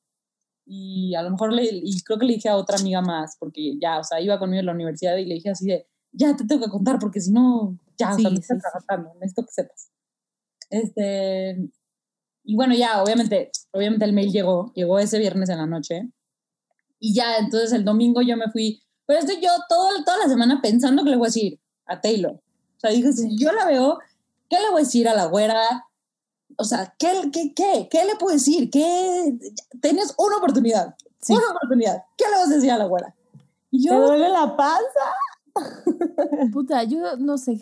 Y 0.65 1.15
a 1.15 1.23
lo 1.23 1.31
mejor 1.31 1.53
le, 1.53 1.65
y 1.65 2.01
creo 2.03 2.19
que 2.19 2.27
le 2.27 2.35
dije 2.35 2.49
a 2.49 2.57
otra 2.57 2.79
amiga 2.79 3.01
más, 3.01 3.37
porque 3.39 3.77
ya, 3.81 3.99
o 3.99 4.05
sea, 4.05 4.21
iba 4.21 4.39
conmigo 4.39 4.61
en 4.61 4.67
la 4.67 4.73
universidad 4.73 5.17
y 5.17 5.25
le 5.25 5.35
dije 5.35 5.51
así 5.51 5.67
de, 5.67 5.87
ya 6.13 6.37
te 6.37 6.45
tengo 6.45 6.65
que 6.65 6.71
contar, 6.71 6.99
porque 6.99 7.21
si 7.21 7.33
no, 7.33 7.79
ya, 7.99 8.15
o 8.15 8.19
sea, 8.19 8.29
Sí, 8.31 8.35
me 8.35 8.41
estás 8.41 8.59
sí, 8.59 8.63
sí. 8.65 8.71
tratando, 8.73 9.15
necesito 9.15 9.43
que 9.43 9.53
sepas. 9.53 9.91
Este, 10.71 11.71
y 12.45 12.57
bueno, 12.57 12.75
ya, 12.75 13.03
obviamente, 13.03 13.51
obviamente 13.73 14.05
el 14.05 14.13
mail 14.13 14.33
llegó, 14.33 14.73
llegó 14.75 14.99
ese 14.99 15.19
viernes 15.19 15.49
en 15.49 15.59
la 15.59 15.67
noche. 15.67 16.09
Y 16.99 17.15
ya, 17.15 17.37
entonces 17.39 17.73
el 17.73 17.85
domingo 17.85 18.23
yo 18.23 18.37
me 18.37 18.51
fui, 18.51 18.83
pero 19.07 19.19
estoy 19.19 19.41
yo 19.41 19.51
todo, 19.69 19.89
toda 20.05 20.19
la 20.19 20.29
semana 20.29 20.61
pensando 20.63 21.03
que 21.05 21.11
le 21.11 21.17
voy 21.17 21.27
a 21.27 21.29
decir 21.29 21.61
a 21.87 22.01
Taylor. 22.01 22.33
O 22.33 22.81
sea, 22.81 22.91
dije, 22.91 23.13
si 23.13 23.37
yo 23.37 23.53
la 23.53 23.67
veo, 23.67 23.99
¿qué 24.49 24.57
le 24.61 24.71
voy 24.71 24.83
a 24.83 24.85
decir 24.85 25.09
a 25.09 25.15
la 25.15 25.27
güera? 25.27 25.87
O 26.59 26.65
sea, 26.65 26.95
¿qué, 26.99 27.31
qué, 27.33 27.53
qué, 27.55 27.89
qué 27.91 28.05
le 28.05 28.17
puedo 28.17 28.33
decir? 28.35 28.71
¿Qué? 28.71 29.39
Tienes 29.81 30.15
una 30.19 30.37
oportunidad, 30.39 30.95
Sí. 31.21 31.33
una 31.35 31.49
oportunidad. 31.51 32.03
¿Qué 32.17 32.25
le 32.31 32.37
vas 32.37 32.51
a 32.51 32.55
decir 32.55 32.71
a 32.71 32.79
la 32.79 32.87
güera? 32.87 33.15
Y 33.71 33.83
¿Te 33.83 33.89
yo, 33.89 34.01
duele 34.07 34.29
la 34.29 34.57
panza? 34.57 34.83
Puta, 36.53 36.83
yo 36.85 37.17
no 37.19 37.39
sé. 37.39 37.59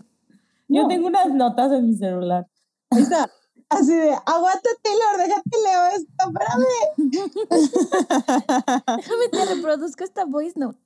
Yo 0.69 0.83
No. 0.83 0.89
tengo 0.89 1.07
unas 1.09 1.33
notas 1.33 1.73
en 1.73 1.89
mi 1.89 1.97
celular. 1.97 2.47
ahí 2.91 3.03
está. 3.03 3.31
Así 3.69 3.95
de, 3.95 4.11
aguanta 4.27 4.69
Taylor, 4.83 5.17
déjate 5.17 5.57
leo 5.65 5.87
esto, 5.95 6.25
espérame. 6.27 7.71
Déjame 8.97 9.29
te 9.31 9.45
reproduzco 9.55 10.03
esta 10.03 10.25
voice 10.25 10.59
note. 10.59 10.79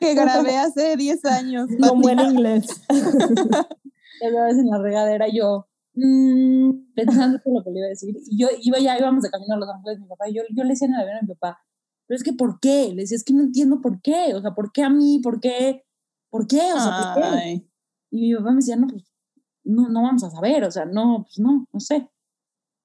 que 0.00 0.14
grabé 0.14 0.56
hace 0.56 0.96
10 0.96 1.24
años. 1.26 1.68
Con 1.86 2.00
buen 2.00 2.18
inglés. 2.20 2.66
Ya 2.88 4.32
sabes, 4.32 4.56
en 4.56 4.68
la 4.70 4.78
regadera 4.78 5.26
yo, 5.30 5.66
mm, 5.96 6.94
pensando 6.94 7.38
todo 7.40 7.54
lo 7.54 7.64
que 7.64 7.70
le 7.70 7.78
iba 7.78 7.86
a 7.86 7.90
decir. 7.90 8.16
Y 8.26 8.38
yo 8.38 8.48
iba 8.62 8.78
ya, 8.78 8.98
íbamos 8.98 9.22
de 9.22 9.30
camino 9.30 9.54
a 9.54 9.58
Los 9.58 9.68
Ángeles, 9.68 10.00
mi 10.00 10.06
papá, 10.06 10.28
y 10.28 10.34
yo, 10.34 10.42
yo 10.50 10.62
le 10.62 10.70
decía 10.70 10.86
en 10.88 10.94
el 10.94 11.00
avión 11.00 11.18
a 11.18 11.22
mi 11.22 11.34
papá, 11.34 11.60
pero 12.06 12.16
es 12.16 12.22
que 12.22 12.32
¿por 12.32 12.60
qué? 12.60 12.88
Le 12.94 13.02
decía, 13.02 13.16
es 13.16 13.24
que 13.24 13.34
no 13.34 13.42
entiendo 13.42 13.80
por 13.80 14.00
qué. 14.00 14.34
O 14.34 14.40
sea, 14.40 14.54
¿por 14.54 14.72
qué 14.72 14.82
a 14.82 14.90
mí? 14.90 15.20
¿Por 15.22 15.40
qué? 15.40 15.84
¿Por 16.30 16.46
qué? 16.46 16.72
O 16.72 16.78
sea, 16.78 17.14
¿por 17.14 17.22
qué? 17.22 17.66
Y 18.10 18.28
mi 18.28 18.36
papá 18.36 18.50
me 18.50 18.56
decía, 18.56 18.76
no, 18.76 18.86
pues, 18.86 19.04
no, 19.64 19.88
no 19.88 20.02
vamos 20.02 20.22
a 20.22 20.30
saber, 20.30 20.64
o 20.64 20.70
sea, 20.70 20.84
no, 20.84 21.24
pues 21.24 21.38
no, 21.38 21.66
no 21.72 21.80
sé. 21.80 22.08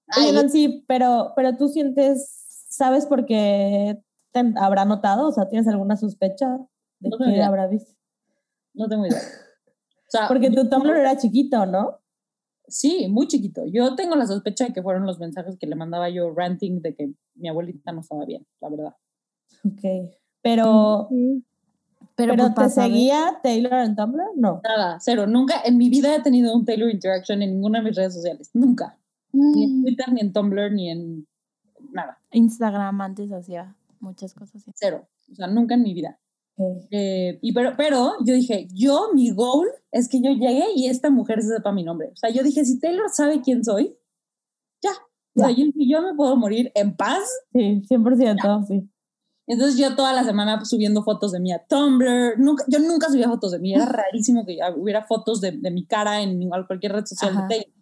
Ay, 0.08 0.32
Nancy, 0.34 0.84
pero, 0.88 1.34
pero 1.36 1.56
tú 1.56 1.68
sientes, 1.68 2.66
¿sabes 2.70 3.06
por 3.06 3.26
qué 3.26 4.02
te 4.32 4.54
habrá 4.58 4.86
notado? 4.86 5.28
O 5.28 5.32
sea, 5.32 5.48
¿tienes 5.48 5.68
alguna 5.68 5.96
sospecha 5.96 6.58
de 7.00 7.10
No 7.10 7.18
qué 7.18 7.42
habrá 7.42 7.68
visto? 7.68 7.94
no 8.74 8.88
tengo 8.88 9.06
idea. 9.06 9.20
O 9.20 10.10
sea, 10.10 10.28
Porque 10.28 10.50
tu 10.50 10.68
Tumblr 10.70 10.98
era 10.98 11.18
chiquito, 11.18 11.66
¿no? 11.66 12.01
Sí, 12.68 13.08
muy 13.10 13.28
chiquito. 13.28 13.66
Yo 13.66 13.96
tengo 13.96 14.16
la 14.16 14.28
sospecha 14.28 14.66
de 14.66 14.74
que 14.74 14.82
fueron 14.82 15.06
los 15.06 15.20
mensajes 15.20 15.58
que 15.58 15.68
le 15.68 15.76
mandaba 15.76 16.10
yo 16.10 16.34
ranting 16.34 16.82
de 16.82 16.96
que 16.96 17.12
mi 17.36 17.50
abuelita 17.50 17.92
no 17.92 18.02
estaba 18.02 18.26
bien, 18.26 18.46
la 18.60 18.70
verdad. 18.70 18.96
Ok. 19.66 20.14
Pero, 20.42 21.08
Pero, 22.16 22.34
pero, 22.36 22.54
pues, 22.54 22.74
¿te 22.76 22.82
seguía 22.82 23.40
Taylor 23.44 23.74
en 23.74 23.96
Tumblr? 23.96 24.24
No. 24.36 24.62
Nada, 24.64 24.98
cero. 25.00 25.28
Nunca 25.28 25.62
en 25.64 25.78
mi 25.78 25.90
vida 25.90 26.16
he 26.16 26.22
tenido 26.22 26.56
un 26.56 26.66
Taylor 26.66 26.90
Interaction 26.90 27.42
en 27.42 27.52
ninguna 27.52 27.80
de 27.80 27.86
mis 27.86 27.96
redes 27.96 28.14
sociales. 28.14 28.50
Nunca. 28.54 28.98
Ni 29.34 29.64
en 29.64 29.84
Twitter, 29.84 30.12
ni 30.12 30.22
en 30.22 30.34
Tumblr, 30.34 30.72
ni 30.72 30.90
en 30.90 31.28
nada. 31.92 32.20
Instagram 32.32 33.02
antes 33.02 33.32
hacía 33.32 33.76
muchas 34.00 34.34
cosas 34.34 34.56
así. 34.56 34.72
Cero. 34.76 35.08
O 35.32 35.36
sea, 35.36 35.48
nunca 35.48 35.76
en 35.76 35.84
mi 35.84 35.94
vida. 35.94 36.20
Ok. 36.56 36.86
Eh, 36.92 37.40
y 37.42 37.54
pero, 37.54 37.74
pero 37.78 38.14
yo 38.26 38.34
dije, 38.34 38.68
yo, 38.74 39.10
mi 39.14 39.32
goal 39.32 39.68
es 39.92 40.08
que 40.08 40.22
yo 40.22 40.32
llegue 40.32 40.66
y 40.76 40.88
esta 40.88 41.10
mujer 41.10 41.42
se 41.42 41.50
sepa 41.50 41.72
mi 41.72 41.84
nombre. 41.84 42.10
O 42.14 42.16
sea, 42.16 42.30
yo 42.30 42.44
dije, 42.44 42.66
si 42.66 42.80
Taylor 42.80 43.10
sabe 43.10 43.42
quién 43.42 43.64
soy, 43.64 43.98
ya. 44.82 44.92
O 45.36 45.40
sea, 45.40 45.52
yo, 45.52 45.66
yo 45.76 46.02
me 46.02 46.14
puedo 46.14 46.36
morir 46.36 46.72
en 46.76 46.96
paz. 46.96 47.24
Sí, 47.54 47.82
100%, 47.90 48.68
sí. 48.68 48.90
Entonces 49.48 49.78
yo 49.78 49.96
toda 49.96 50.14
la 50.14 50.24
semana 50.24 50.64
subiendo 50.64 51.04
fotos 51.04 51.32
de 51.32 51.40
mí 51.40 51.52
a 51.52 51.66
Tumblr. 51.66 52.40
Nunca, 52.40 52.64
yo 52.68 52.80
nunca 52.80 53.10
subía 53.10 53.28
fotos 53.28 53.52
de 53.52 53.60
mí. 53.60 53.74
Era 53.74 53.86
rarísimo 53.86 54.46
que 54.46 54.60
hubiera 54.78 55.04
fotos 55.04 55.42
de, 55.42 55.52
de 55.52 55.72
mi 55.72 55.86
cara 55.86 56.22
en 56.22 56.50
cualquier 56.68 56.94
red 56.94 57.06
social 57.06 57.32
Ajá. 57.32 57.42
de 57.44 57.48
Taylor. 57.48 57.82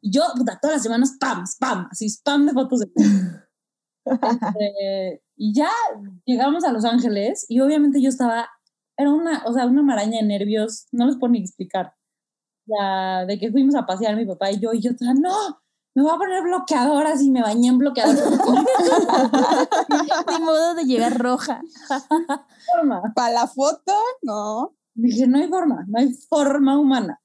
Y 0.00 0.10
yo, 0.10 0.22
puta, 0.36 0.58
todas 0.60 0.76
las 0.76 0.82
semanas, 0.82 1.12
spam, 1.14 1.46
spam, 1.46 1.88
así, 1.90 2.06
spam 2.10 2.46
de 2.46 2.52
fotos 2.52 2.80
de 2.80 2.86
mí. 2.86 2.92
Este, 4.06 5.22
y 5.36 5.54
ya 5.54 5.70
llegamos 6.24 6.64
a 6.64 6.72
Los 6.72 6.84
Ángeles 6.84 7.46
y 7.48 7.60
obviamente 7.60 8.00
yo 8.00 8.08
estaba, 8.08 8.48
era 8.96 9.10
una, 9.10 9.42
o 9.46 9.52
sea, 9.52 9.66
una 9.66 9.82
maraña 9.82 10.20
de 10.20 10.26
nervios, 10.26 10.86
no 10.92 11.06
les 11.06 11.16
puedo 11.16 11.32
ni 11.32 11.40
explicar. 11.40 11.94
Ya, 12.66 13.26
de 13.26 13.38
que 13.38 13.50
fuimos 13.50 13.74
a 13.74 13.84
pasear 13.84 14.16
mi 14.16 14.24
papá 14.24 14.50
y 14.50 14.58
yo, 14.58 14.72
y 14.72 14.80
yo, 14.80 14.92
estaba, 14.92 15.12
no, 15.14 15.60
me 15.94 16.02
voy 16.02 16.12
a 16.12 16.18
poner 16.18 16.42
bloqueador 16.42 17.06
así, 17.06 17.30
me 17.30 17.42
bañé 17.42 17.68
en 17.68 17.78
bloqueador. 17.78 18.16
Ni 20.32 20.44
modo 20.44 20.74
de 20.74 20.84
llegar 20.84 21.18
roja. 21.18 21.60
forma. 22.72 23.02
Para 23.14 23.34
la 23.34 23.46
foto, 23.46 23.92
no. 24.22 24.74
Dije, 24.94 25.26
no 25.26 25.38
hay 25.38 25.48
forma, 25.48 25.84
no 25.88 25.98
hay 25.98 26.12
forma 26.28 26.78
humana. 26.78 27.20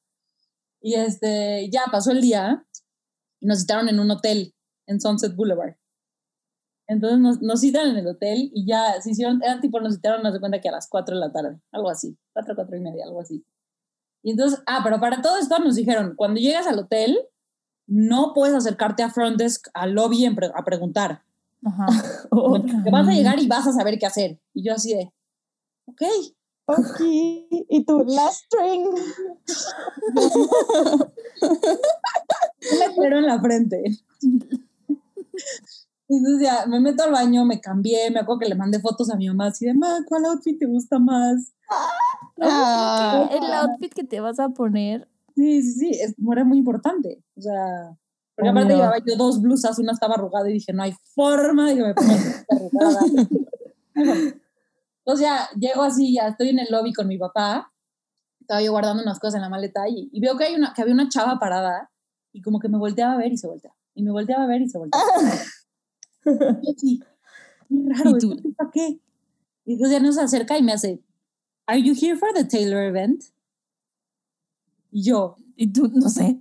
Y 0.81 0.95
este, 0.95 1.69
ya 1.71 1.83
pasó 1.91 2.11
el 2.11 2.21
día 2.21 2.65
y 3.39 3.47
nos 3.47 3.59
citaron 3.59 3.89
en 3.89 3.99
un 3.99 4.11
hotel 4.11 4.55
en 4.87 5.01
Sunset 5.01 5.35
Boulevard. 5.35 5.75
Entonces 6.89 7.19
nos, 7.19 7.39
nos 7.39 7.61
citan 7.61 7.87
en 7.91 7.97
el 7.97 8.07
hotel 8.07 8.49
y 8.51 8.65
ya 8.65 8.99
se 8.99 9.11
hicieron, 9.11 9.43
eran 9.43 9.61
tipo, 9.61 9.79
nos 9.79 9.93
citaron, 9.93 10.23
nos 10.23 10.33
de 10.33 10.39
cuenta 10.39 10.59
que 10.59 10.69
a 10.69 10.71
las 10.71 10.89
4 10.89 11.15
de 11.15 11.21
la 11.21 11.31
tarde, 11.31 11.59
algo 11.71 11.87
así, 11.87 12.17
4, 12.33 12.55
4 12.55 12.77
y 12.77 12.79
media, 12.79 13.05
algo 13.05 13.21
así. 13.21 13.45
Y 14.23 14.31
entonces, 14.31 14.59
ah, 14.65 14.81
pero 14.83 14.99
para 14.99 15.21
todo 15.21 15.37
esto 15.37 15.59
nos 15.59 15.75
dijeron, 15.75 16.15
cuando 16.15 16.41
llegas 16.41 16.65
al 16.65 16.79
hotel, 16.79 17.19
no 17.85 18.33
puedes 18.33 18.55
acercarte 18.55 19.03
a 19.03 19.11
front 19.11 19.37
desk, 19.37 19.67
al 19.75 19.91
lobby 19.93 20.27
pre- 20.31 20.51
a 20.53 20.65
preguntar. 20.65 21.21
Ajá. 21.63 21.85
Otra. 22.31 22.83
Que 22.83 22.89
vas 22.89 23.07
a 23.07 23.11
llegar 23.11 23.39
y 23.39 23.47
vas 23.47 23.67
a 23.67 23.71
saber 23.71 23.99
qué 23.99 24.07
hacer. 24.07 24.39
Y 24.55 24.63
yo 24.63 24.73
así 24.73 24.95
de, 24.95 25.13
ok. 25.85 26.01
Ok. 26.65 27.01
Y 27.69 27.83
tú, 27.85 28.03
last 28.07 28.45
string. 28.45 28.87
un 32.71 32.79
letrero 32.79 33.19
en 33.19 33.27
la 33.27 33.39
frente. 33.39 33.83
Y 36.09 36.17
Entonces 36.17 36.47
ya 36.47 36.65
me 36.65 36.79
meto 36.79 37.03
al 37.03 37.11
baño, 37.11 37.45
me 37.45 37.61
cambié, 37.61 38.09
me 38.09 38.19
acuerdo 38.19 38.39
que 38.39 38.49
le 38.49 38.55
mandé 38.55 38.79
fotos 38.79 39.11
a 39.11 39.15
mi 39.15 39.27
mamá 39.27 39.47
así 39.47 39.65
de, 39.65 39.75
ma, 39.75 39.99
¿cuál 40.07 40.25
outfit 40.25 40.57
te 40.57 40.65
gusta 40.65 40.97
más? 40.97 41.53
Ah. 42.41 43.29
El 43.31 43.53
outfit 43.53 43.93
que 43.93 44.03
te 44.03 44.19
vas 44.19 44.39
a 44.39 44.49
poner. 44.49 45.07
Sí, 45.35 45.61
sí, 45.61 45.71
sí, 45.73 45.89
es, 45.91 46.15
era 46.31 46.43
muy 46.43 46.57
importante. 46.57 47.23
O 47.37 47.41
sea, 47.41 47.95
porque 48.35 48.49
aparte 48.49 48.73
llevaba 48.73 48.97
yo 49.05 49.17
dos 49.17 49.41
blusas, 49.41 49.77
una 49.77 49.91
estaba 49.91 50.15
arrugada 50.15 50.49
y 50.49 50.53
dije, 50.53 50.73
no 50.73 50.81
hay 50.81 50.93
forma 51.13 51.69
de 51.69 51.75
que 51.75 51.83
me 51.83 51.93
ponga 51.93 52.15
arrugada. 52.49 52.99
Entonces 53.93 55.27
ya 55.27 55.49
llego 55.59 55.83
así, 55.83 56.15
ya 56.15 56.29
estoy 56.29 56.49
en 56.49 56.59
el 56.59 56.67
lobby 56.71 56.91
con 56.91 57.07
mi 57.07 57.17
papá, 57.17 57.71
estaba 58.39 58.61
yo 58.61 58.71
guardando 58.71 59.03
unas 59.03 59.19
cosas 59.19 59.35
en 59.35 59.41
la 59.41 59.49
maleta 59.49 59.87
y, 59.87 60.09
y 60.11 60.21
veo 60.21 60.37
que, 60.37 60.45
hay 60.45 60.55
una, 60.55 60.73
que 60.73 60.81
había 60.81 60.93
una 60.93 61.09
chava 61.09 61.37
parada 61.37 61.91
y 62.31 62.41
como 62.41 62.59
que 62.59 62.69
me 62.69 62.77
volteaba 62.77 63.13
a 63.13 63.17
ver 63.17 63.31
y 63.31 63.37
se 63.37 63.47
volteaba. 63.47 63.75
Y 63.93 64.03
me 64.03 64.11
volteaba 64.11 64.45
a 64.45 64.47
ver 64.47 64.61
y 64.61 64.69
se 64.69 64.77
volteaba. 64.77 65.05
Yo 66.25 66.75
qué 66.79 66.99
raro, 67.69 68.11
¿Y 68.11 68.19
tú? 68.19 68.33
¿esto 68.33 68.49
para 68.57 68.71
qué? 68.71 68.99
Y 69.65 69.73
entonces 69.73 69.97
ya 69.97 70.03
nos 70.03 70.17
acerca 70.17 70.57
y 70.57 70.63
me 70.63 70.73
hace, 70.73 71.01
¿Are 71.67 71.81
you 71.81 71.93
here 71.93 72.17
for 72.17 72.29
the 72.33 72.43
Taylor 72.45 72.83
event? 72.83 73.23
Y 74.91 75.03
yo, 75.03 75.35
Y 75.55 75.71
tú, 75.71 75.87
no 75.93 76.09
sé. 76.09 76.39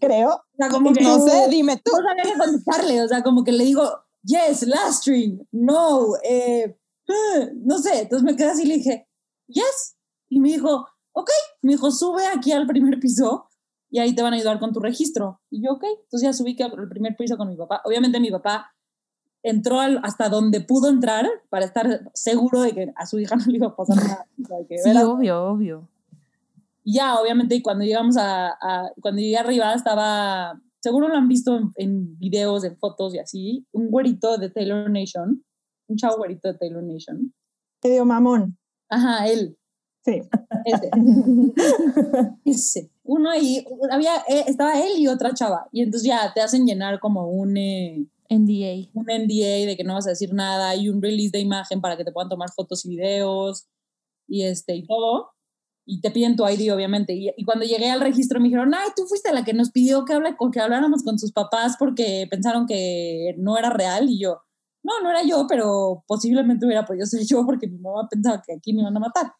Creo. 0.00 0.30
o 0.30 0.56
sea, 0.56 0.68
como 0.68 0.92
que 0.92 1.02
No 1.02 1.18
sé, 1.20 1.48
dime 1.48 1.76
tú. 1.76 1.92
no 1.92 2.02
sabía 2.08 2.22
qué 2.24 2.38
contestarle, 2.38 3.02
o 3.02 3.08
sea, 3.08 3.22
como 3.22 3.44
que 3.44 3.52
le 3.52 3.64
digo, 3.64 3.88
yes, 4.22 4.66
last 4.66 5.02
string, 5.02 5.46
no, 5.52 6.16
eh, 6.24 6.76
eh, 7.08 7.52
no 7.54 7.78
sé, 7.78 8.02
entonces 8.02 8.24
me 8.24 8.36
quedé 8.36 8.50
así 8.50 8.62
y 8.62 8.66
le 8.66 8.74
dije, 8.78 9.08
yes, 9.46 9.96
y 10.28 10.40
me 10.40 10.48
dijo, 10.48 10.86
ok, 11.12 11.30
me 11.62 11.72
dijo, 11.72 11.90
sube 11.90 12.26
aquí 12.26 12.52
al 12.52 12.66
primer 12.66 12.98
piso 12.98 13.46
y 13.94 14.00
ahí 14.00 14.12
te 14.12 14.22
van 14.22 14.32
a 14.32 14.36
ayudar 14.36 14.58
con 14.58 14.72
tu 14.72 14.80
registro. 14.80 15.40
Y 15.50 15.62
yo, 15.64 15.74
ok, 15.74 15.84
entonces 16.04 16.22
ya 16.22 16.32
subí 16.32 16.60
al 16.60 16.88
primer 16.88 17.14
piso 17.16 17.36
con 17.36 17.48
mi 17.48 17.54
papá. 17.56 17.80
Obviamente 17.84 18.18
mi 18.18 18.28
papá 18.28 18.74
entró 19.40 19.78
al- 19.78 20.00
hasta 20.02 20.28
donde 20.28 20.60
pudo 20.62 20.88
entrar 20.90 21.24
para 21.48 21.64
estar 21.64 22.10
seguro 22.12 22.62
de 22.62 22.72
que 22.72 22.92
a 22.96 23.06
su 23.06 23.20
hija 23.20 23.36
no 23.36 23.46
le 23.46 23.56
iba 23.56 23.68
a 23.68 23.76
pasar 23.76 23.96
nada. 23.96 24.26
que 24.68 24.78
Sí, 24.78 24.90
obvio, 24.98 25.44
obvio. 25.44 25.88
y 26.82 26.94
ya, 26.94 27.14
obviamente, 27.20 27.62
cuando 27.62 27.84
llegamos 27.84 28.16
a, 28.16 28.48
a- 28.60 28.90
cuando 29.00 29.20
llegué 29.20 29.36
arriba 29.36 29.72
estaba, 29.74 30.60
seguro 30.80 31.06
lo 31.06 31.14
han 31.14 31.28
visto 31.28 31.56
en, 31.56 31.70
en 31.76 32.18
videos, 32.18 32.64
en 32.64 32.76
fotos 32.76 33.14
y 33.14 33.20
así, 33.20 33.64
un 33.70 33.90
güerito 33.92 34.38
de 34.38 34.50
Taylor 34.50 34.90
Nation, 34.90 35.44
un 35.86 35.96
chavo 35.96 36.16
güerito 36.16 36.48
de 36.48 36.58
Taylor 36.58 36.82
Nation. 36.82 37.32
Medio 37.84 38.04
mamón. 38.04 38.58
Ajá, 38.88 39.28
él. 39.28 39.56
Sí. 40.04 40.20
Ese. 40.64 40.90
Ese. 42.44 42.90
Uno 43.04 43.30
ahí, 43.30 43.64
había, 43.90 44.16
eh, 44.28 44.44
estaba 44.46 44.80
él 44.80 44.98
y 44.98 45.08
otra 45.08 45.34
chava. 45.34 45.68
Y 45.72 45.82
entonces 45.82 46.08
ya 46.08 46.32
te 46.34 46.40
hacen 46.40 46.66
llenar 46.66 47.00
como 47.00 47.28
un, 47.28 47.56
eh, 47.56 48.06
NDA. 48.30 48.90
un 48.94 49.06
NDA 49.06 49.66
de 49.66 49.76
que 49.76 49.84
no 49.84 49.94
vas 49.94 50.06
a 50.06 50.10
decir 50.10 50.32
nada 50.32 50.74
y 50.74 50.88
un 50.88 51.02
release 51.02 51.30
de 51.30 51.40
imagen 51.40 51.80
para 51.80 51.96
que 51.96 52.04
te 52.04 52.12
puedan 52.12 52.30
tomar 52.30 52.50
fotos 52.50 52.84
y 52.86 52.88
videos 52.88 53.68
y 54.26 54.42
este 54.42 54.74
y 54.74 54.86
todo. 54.86 55.30
Y 55.86 56.00
te 56.00 56.10
piden 56.10 56.34
tu 56.34 56.48
ID, 56.48 56.72
obviamente. 56.72 57.12
Y, 57.12 57.30
y 57.36 57.44
cuando 57.44 57.66
llegué 57.66 57.90
al 57.90 58.00
registro 58.00 58.40
me 58.40 58.46
dijeron, 58.46 58.72
ay, 58.74 58.88
tú 58.96 59.04
fuiste 59.06 59.32
la 59.34 59.44
que 59.44 59.52
nos 59.52 59.70
pidió 59.70 60.06
que, 60.06 60.14
hable, 60.14 60.34
con, 60.34 60.50
que 60.50 60.60
habláramos 60.60 61.02
con 61.02 61.18
sus 61.18 61.32
papás 61.32 61.76
porque 61.78 62.26
pensaron 62.30 62.66
que 62.66 63.34
no 63.36 63.58
era 63.58 63.68
real. 63.68 64.08
Y 64.08 64.18
yo, 64.18 64.40
no, 64.82 65.00
no 65.02 65.10
era 65.10 65.22
yo, 65.24 65.46
pero 65.46 66.04
posiblemente 66.06 66.64
hubiera 66.64 66.86
podido 66.86 67.04
ser 67.04 67.22
yo 67.26 67.44
porque 67.44 67.66
mi 67.66 67.78
mamá 67.78 68.08
pensaba 68.08 68.40
que 68.40 68.54
aquí 68.54 68.72
me 68.72 68.80
iban 68.80 68.96
a 68.96 69.00
matar. 69.00 69.32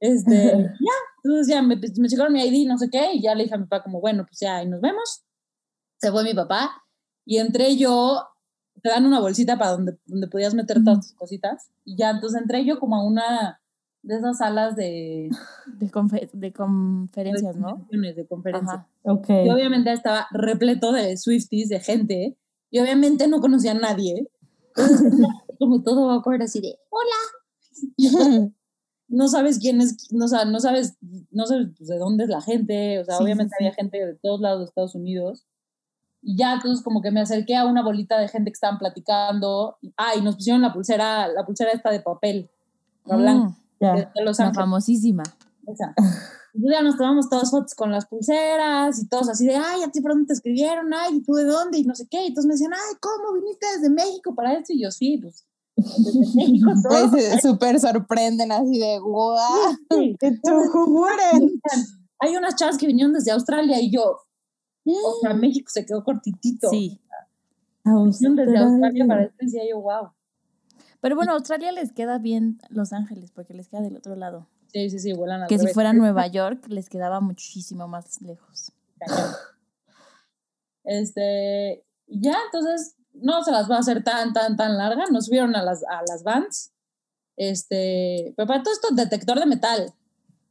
Este, 0.00 0.32
ya, 0.80 0.92
entonces 1.24 1.48
ya 1.48 1.62
me, 1.62 1.76
me 1.76 2.08
checaron 2.08 2.32
mi 2.32 2.42
ID, 2.44 2.68
no 2.68 2.76
sé 2.78 2.88
qué, 2.90 3.14
y 3.14 3.22
ya 3.22 3.34
le 3.34 3.44
dije 3.44 3.54
a 3.54 3.58
mi 3.58 3.64
papá 3.66 3.82
como, 3.82 4.00
bueno, 4.00 4.24
pues 4.26 4.38
ya, 4.40 4.56
ahí 4.56 4.68
nos 4.68 4.80
vemos. 4.80 5.24
Se 5.98 6.10
fue 6.12 6.22
mi 6.22 6.34
papá 6.34 6.82
y 7.24 7.38
entré 7.38 7.76
yo, 7.76 8.22
te 8.82 8.90
dan 8.90 9.06
una 9.06 9.20
bolsita 9.20 9.56
para 9.58 9.70
donde, 9.72 9.96
donde 10.06 10.28
podías 10.28 10.52
meter 10.54 10.82
todas 10.84 11.00
tus 11.06 11.14
cositas, 11.16 11.70
y 11.84 11.96
ya, 11.96 12.10
entonces 12.10 12.40
entré 12.40 12.64
yo 12.64 12.78
como 12.78 12.96
a 12.96 13.04
una 13.04 13.60
de 14.02 14.16
esas 14.16 14.36
salas 14.38 14.76
de, 14.76 15.30
De, 15.78 15.90
confe- 15.90 16.30
de 16.30 16.52
conferencias, 16.52 17.56
¿no? 17.56 17.86
de 17.90 18.26
conferencias. 18.26 18.74
Ajá. 18.80 18.88
Ok. 19.04 19.28
Y 19.30 19.48
obviamente 19.50 19.90
estaba 19.92 20.26
repleto 20.30 20.92
de 20.92 21.16
Swifties, 21.16 21.70
de 21.70 21.80
gente, 21.80 22.36
y 22.70 22.80
obviamente 22.80 23.26
no 23.28 23.40
conocía 23.40 23.70
a 23.70 23.74
nadie. 23.74 24.28
Entonces, 24.76 25.10
como 25.58 25.82
todo 25.82 26.08
va 26.08 26.16
a 26.16 26.20
correr 26.22 26.42
así 26.42 26.60
de, 26.60 26.78
hola. 26.90 27.16
No 29.08 29.28
sabes 29.28 29.58
quién 29.58 29.80
es, 29.80 30.10
no, 30.12 30.26
sa- 30.28 30.44
no 30.46 30.60
sabes, 30.60 30.96
no 31.30 31.46
sabes 31.46 31.68
pues, 31.76 31.88
de 31.88 31.98
dónde 31.98 32.24
es 32.24 32.30
la 32.30 32.40
gente, 32.40 32.98
o 33.00 33.04
sea, 33.04 33.16
Sí, 33.18 33.22
obviamente 33.24 33.54
sí, 33.58 33.64
había 33.64 33.74
gente 33.74 34.04
de 34.06 34.14
todos 34.14 34.40
lados 34.40 34.60
de 34.60 34.64
Estados 34.66 34.94
Unidos. 34.94 35.46
Y 36.22 36.36
ya, 36.38 36.54
entonces 36.54 36.82
como 36.82 37.02
que 37.02 37.10
me 37.10 37.20
acerqué 37.20 37.54
a 37.54 37.66
una 37.66 37.82
bolita 37.82 38.18
de 38.18 38.28
gente 38.28 38.50
que 38.50 38.54
estaban 38.54 38.78
platicando. 38.78 39.76
Ah, 39.98 40.12
y 40.18 40.22
nos 40.22 40.36
pusieron 40.36 40.62
la 40.62 40.72
pulsera, 40.72 41.28
la 41.28 41.44
pulsera 41.44 41.70
esta 41.72 41.90
de 41.90 42.00
papel, 42.00 42.50
la 43.04 43.16
blanca, 43.16 43.48
Mm, 43.50 43.56
Ya. 43.80 43.92
de, 43.94 44.08
de 44.14 44.22
Los 44.24 44.38
la 44.38 44.54
famosísima. 44.54 45.22
Esa. 45.66 45.94
Entonces 46.54 46.78
ya 46.78 46.82
nos 46.82 46.96
tomamos 46.96 47.28
todas 47.28 47.50
fotos 47.50 47.74
con 47.74 47.90
las 47.90 48.06
pulseras 48.06 49.02
y 49.02 49.08
todos 49.08 49.28
así 49.28 49.44
de, 49.46 49.56
ay, 49.56 49.82
¿a 49.82 49.90
ti 49.90 50.00
por 50.00 50.12
dónde 50.12 50.28
te 50.28 50.32
escribieron? 50.34 50.94
Ay, 50.94 51.16
¿y 51.16 51.22
tú 51.22 51.34
de 51.34 51.44
dónde? 51.44 51.78
Y 51.78 51.84
no 51.84 51.94
sé 51.94 52.06
qué. 52.10 52.22
Y 52.22 52.26
entonces 52.28 52.46
me 52.46 52.54
decían, 52.54 52.72
ay, 52.72 52.96
¿cómo 53.00 53.34
viniste 53.34 53.66
desde 53.76 53.90
México 53.90 54.34
para 54.34 54.54
esto? 54.54 54.72
Y 54.72 54.82
yo, 54.82 54.90
sí, 54.90 55.18
pues, 55.20 55.44
México. 55.76 56.70
Pues 56.88 57.10
se 57.10 57.40
súper 57.40 57.80
sorprenden 57.80 58.52
así 58.52 58.78
de 58.78 58.98
guau. 58.98 59.76
Sí. 59.90 60.16
Who 60.44 60.84
wouldn't? 60.86 61.60
Hay 62.20 62.36
unas 62.36 62.56
chavas 62.56 62.78
que 62.78 62.86
vinieron 62.86 63.12
desde 63.12 63.32
Australia 63.32 63.80
y 63.80 63.90
yo, 63.90 64.18
o 64.84 65.20
sea, 65.20 65.34
México 65.34 65.68
se 65.68 65.84
quedó 65.84 66.04
cortitito. 66.04 66.70
Sí. 66.70 67.00
Vinieron 67.84 68.36
desde 68.36 68.58
Australia 68.58 69.06
para 69.06 69.22
esto 69.24 69.36
decía 69.40 69.62
yo, 69.68 69.80
wow. 69.80 70.10
Pero 71.00 71.16
bueno, 71.16 71.32
Australia 71.32 71.70
les 71.72 71.92
queda 71.92 72.18
bien 72.18 72.58
Los 72.70 72.94
Ángeles 72.94 73.30
porque 73.30 73.52
les 73.52 73.68
queda 73.68 73.82
del 73.82 73.96
otro 73.96 74.16
lado. 74.16 74.48
Sí, 74.72 74.88
sí, 74.88 74.98
sí, 74.98 75.12
vuelan 75.12 75.42
al 75.42 75.48
Que 75.48 75.58
si 75.58 75.66
fuera 75.68 75.92
Nueva 75.92 76.26
York 76.28 76.66
les 76.68 76.88
quedaba 76.88 77.20
muchísimo 77.20 77.88
más 77.88 78.22
lejos. 78.22 78.72
Este, 80.84 81.84
ya, 82.06 82.36
entonces, 82.46 82.96
no 83.14 83.42
se 83.42 83.52
las 83.52 83.70
va 83.70 83.76
a 83.76 83.80
hacer 83.80 84.02
tan, 84.04 84.32
tan, 84.32 84.56
tan 84.56 84.76
larga. 84.76 85.04
Nos 85.10 85.26
subieron 85.26 85.56
a 85.56 85.62
las, 85.62 85.82
a 85.84 86.02
las 86.08 86.22
vans. 86.22 86.72
Este, 87.36 88.32
pero 88.36 88.46
para 88.46 88.62
todo 88.62 88.74
esto, 88.74 88.88
detector 88.92 89.38
de 89.40 89.46
metal. 89.46 89.92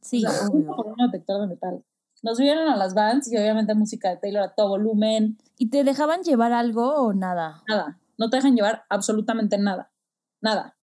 Sí, 0.00 0.24
O 0.24 0.30
sea, 0.30 0.48
uno 0.50 0.94
detector 1.10 1.40
de 1.40 1.46
metal. 1.46 1.84
Nos 2.22 2.38
subieron 2.38 2.68
a 2.68 2.76
las 2.76 2.94
vans 2.94 3.30
y 3.30 3.36
obviamente 3.36 3.74
música 3.74 4.10
de 4.10 4.16
Taylor 4.16 4.42
a 4.42 4.54
todo 4.54 4.68
volumen. 4.68 5.38
¿Y 5.58 5.68
te 5.70 5.84
dejaban 5.84 6.22
llevar 6.22 6.52
algo 6.52 6.94
o 6.94 7.12
nada? 7.12 7.62
Nada. 7.68 7.98
No 8.16 8.30
te 8.30 8.36
dejan 8.36 8.54
llevar 8.54 8.84
absolutamente 8.88 9.58
nada. 9.58 9.92
Nada. 10.40 10.76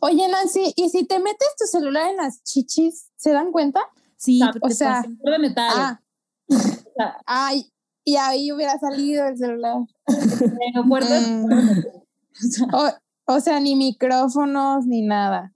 Oye, 0.00 0.28
Nancy, 0.28 0.72
¿y 0.76 0.88
si 0.88 1.04
te 1.04 1.18
metes 1.18 1.48
tu 1.58 1.66
celular 1.66 2.08
en 2.10 2.16
las 2.16 2.42
chichis, 2.44 3.10
se 3.16 3.32
dan 3.32 3.52
cuenta? 3.52 3.80
Sí, 4.16 4.40
O 4.62 4.70
sea, 4.70 5.02
o 5.02 5.02
sea, 5.02 5.04
de 5.32 5.38
metal. 5.38 5.70
Ah, 5.74 6.00
O 6.48 6.98
sea, 6.98 7.18
ay, 7.26 7.70
y 8.06 8.16
ahí 8.16 8.50
hubiera 8.52 8.78
salido 8.78 9.26
el 9.26 9.36
celular. 9.36 9.76
en 10.06 10.58
aeropuerto, 10.74 11.12
Mm. 11.12 11.50
o 11.52 12.48
sea, 12.50 13.00
O, 13.28 13.40
sea, 13.40 13.58
ni 13.60 13.74
micrófonos 13.74 14.86
ni 14.86 15.02
nada. 15.02 15.50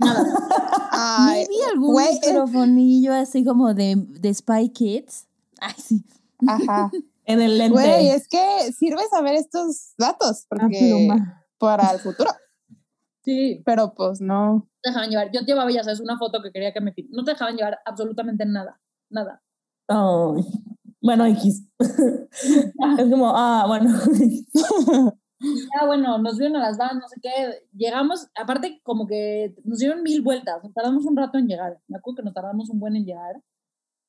Ay, 0.90 1.46
Maybe 1.48 1.64
algún 1.72 1.92
güey, 1.92 2.09
es- 2.09 2.26
microfonillo 2.26 3.14
así 3.14 3.44
como 3.44 3.74
de, 3.74 3.94
de 3.96 4.34
Spy 4.34 4.70
Kids. 4.70 5.28
Ay, 5.61 5.74
sí. 5.78 6.05
ajá. 6.48 6.90
En 7.26 7.40
el 7.40 7.59
lente. 7.59 7.72
Güey, 7.74 8.09
es 8.09 8.26
que 8.26 8.72
sirve 8.76 9.03
saber 9.09 9.34
estos 9.36 9.94
datos 9.96 10.46
La 10.51 10.59
porque 10.59 11.09
para 11.59 11.92
el 11.92 12.01
futuro. 12.01 12.30
sí, 13.24 13.62
Pero 13.64 13.94
pues 13.94 14.20
no. 14.20 14.66
te 14.82 14.90
dejaban 14.90 15.11
llevar. 15.11 15.30
Yo 15.32 15.40
llevaba, 15.42 15.70
ya 15.70 15.84
sabes, 15.84 16.01
una 16.01 16.18
foto 16.18 16.42
que 16.42 16.51
quería 16.51 16.72
que 16.72 16.80
me... 16.80 16.92
No 17.11 17.22
te 17.22 17.32
dejaban 17.32 17.57
llevar 17.57 17.78
absolutamente 17.84 18.44
nada. 18.46 18.80
Nada. 19.11 19.42
Ay. 19.86 20.42
Bueno, 21.01 21.24
X. 21.26 21.66
es 21.78 23.11
como, 23.11 23.32
ah, 23.34 23.64
bueno. 23.66 23.90
Ya, 25.42 25.86
bueno, 25.86 26.18
nos 26.18 26.36
vieron 26.36 26.57
a 26.57 26.61
las 26.61 26.76
van, 26.76 26.98
no 26.98 27.09
sé 27.09 27.18
qué. 27.22 27.30
Llegamos, 27.72 28.28
aparte, 28.34 28.80
como 28.82 29.07
que 29.07 29.55
nos 29.64 29.78
dieron 29.78 30.03
mil 30.03 30.20
vueltas. 30.20 30.62
Nos 30.62 30.74
tardamos 30.74 31.07
un 31.07 31.16
rato 31.16 31.38
en 31.38 31.46
llegar. 31.46 31.80
Me 31.88 31.96
acuerdo 31.96 32.16
que 32.16 32.22
nos 32.24 32.34
tardamos 32.34 32.68
un 32.68 32.78
buen 32.78 32.94
en 32.94 33.07
llegar. 33.07 33.42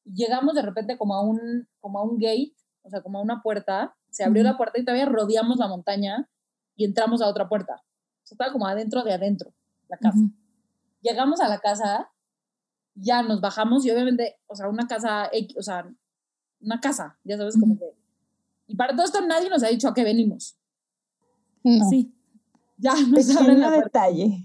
Llegamos 0.03 0.55
de 0.55 0.61
repente 0.61 0.97
como 0.97 1.15
a 1.15 1.21
un, 1.21 1.69
como 1.79 1.99
a 1.99 2.03
un 2.03 2.17
gate, 2.17 2.53
o 2.81 2.89
sea, 2.89 3.01
como 3.01 3.19
a 3.19 3.21
una 3.21 3.41
puerta. 3.41 3.95
Se 4.09 4.25
abrió 4.25 4.43
la 4.43 4.57
puerta 4.57 4.77
y 4.77 4.83
todavía 4.83 5.05
rodeamos 5.05 5.57
la 5.57 5.69
montaña 5.69 6.29
y 6.75 6.83
entramos 6.83 7.21
a 7.21 7.27
otra 7.27 7.47
puerta. 7.47 7.75
O 7.75 8.25
sea, 8.25 8.35
estaba 8.35 8.51
como 8.51 8.67
adentro 8.67 9.03
de 9.03 9.13
adentro, 9.13 9.53
la 9.87 9.97
casa. 9.97 10.17
Ujú. 10.17 10.33
Llegamos 11.01 11.39
a 11.39 11.47
la 11.47 11.59
casa, 11.59 12.11
ya 12.93 13.23
nos 13.23 13.39
bajamos 13.39 13.85
y 13.85 13.91
obviamente, 13.91 14.37
o 14.47 14.55
sea, 14.55 14.67
una 14.67 14.85
casa, 14.85 15.31
o 15.57 15.61
sea, 15.61 15.89
una 16.61 16.79
casa, 16.79 17.17
ya 17.23 17.37
sabes, 17.37 17.57
como 17.59 17.77
que... 17.77 17.85
Y 18.67 18.75
para 18.75 18.95
todo 18.95 19.05
esto 19.05 19.21
nadie 19.25 19.49
nos 19.49 19.63
ha 19.63 19.67
dicho 19.67 19.87
a 19.87 19.93
qué 19.93 20.03
venimos. 20.03 20.55
no. 21.63 21.89
Sí. 21.89 22.13
Ya 22.77 22.93
nos 22.95 23.35
abren 23.37 23.59
la 23.59 23.67
puerta. 23.75 24.05
detalle. 24.07 24.43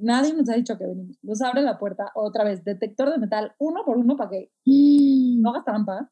Nadie 0.00 0.32
nos 0.32 0.48
ha 0.48 0.54
dicho 0.54 0.72
a 0.72 0.78
qué 0.78 0.86
venimos. 0.86 1.18
Nos 1.22 1.42
abre 1.42 1.60
la 1.62 1.78
puerta 1.78 2.10
otra 2.14 2.42
vez, 2.44 2.64
detector 2.64 3.10
de 3.10 3.18
metal, 3.18 3.54
uno 3.58 3.84
por 3.84 3.98
uno 3.98 4.16
para 4.16 4.30
que 4.30 4.50
no 4.64 5.50
hagas 5.50 5.64
trampa. 5.64 6.10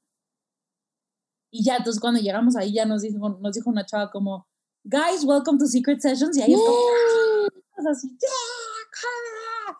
Y 1.50 1.64
ya, 1.64 1.76
entonces 1.76 2.00
cuando 2.00 2.20
llegamos 2.20 2.56
ahí 2.56 2.74
ya 2.74 2.84
nos 2.84 3.02
dijo, 3.02 3.28
nos 3.40 3.54
dijo 3.54 3.70
una 3.70 3.86
chava 3.86 4.10
como, 4.10 4.46
guys, 4.82 5.24
welcome 5.24 5.58
to 5.58 5.66
Secret 5.66 6.00
Sessions. 6.00 6.36
Y 6.36 6.42
ahí 6.42 6.52
es 6.52 6.58
como, 6.60 7.90
así, 7.90 8.08
"Yeah, 8.10 9.76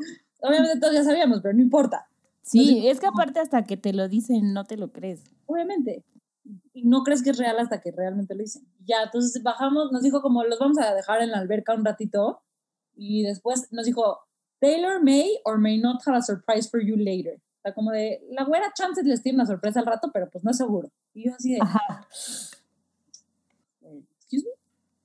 Obviamente 0.49 0.79
todos 0.81 0.95
ya 0.95 1.05
sabíamos, 1.05 1.41
pero 1.43 1.55
no 1.55 1.63
importa. 1.63 2.09
Sí, 2.45 2.89
es 2.89 3.01
que 3.01 3.07
aparte 3.07 3.41
hasta 3.41 3.65
que 3.65 3.77
te 3.77 3.93
lo 3.93 4.09
dicen 4.09 4.53
no 4.53 4.65
te 4.65 4.77
lo 4.77 4.93
crees. 4.93 5.25
Obviamente. 5.47 6.05
Y 6.75 6.85
no 6.85 7.03
crees 7.03 7.23
que 7.23 7.31
es 7.31 7.39
real 7.39 7.59
hasta 7.59 7.81
que 7.81 7.91
realmente 7.91 8.35
lo 8.35 8.43
dicen. 8.43 8.67
Ya, 8.85 9.03
entonces 9.05 9.43
bajamos, 9.43 9.91
nos 9.93 10.03
dijo 10.03 10.21
como, 10.21 10.45
los 10.45 10.59
vamos 10.59 10.79
a 10.79 10.95
dejar 10.95 11.23
en 11.23 11.31
la 11.31 11.39
alberca 11.39 11.75
un 11.75 11.85
ratito. 11.85 12.43
Y 12.95 13.23
después 13.23 13.73
nos 13.73 13.87
dijo, 13.87 14.19
Taylor 14.61 15.03
may 15.03 15.39
or 15.45 15.59
may 15.59 15.79
not 15.79 16.03
have 16.07 16.17
a 16.17 16.23
surprise 16.23 16.69
for 16.69 16.81
you 16.83 16.97
later. 16.97 17.37
O 17.37 17.61
sea, 17.63 17.73
como 17.73 17.93
de, 17.93 18.21
la 18.31 18.45
güera 18.45 18.73
chances 18.75 19.07
les 19.07 19.23
tiene 19.23 19.37
una 19.37 19.47
sorpresa 19.47 19.81
al 19.81 19.87
rato, 19.87 20.11
pero 20.13 20.29
pues 20.31 20.45
no 20.45 20.51
es 20.51 20.59
seguro. 20.59 20.91
Y 21.15 21.27
yo 21.27 21.35
así 21.35 21.55
de, 21.55 21.61
Ajá. 21.63 22.07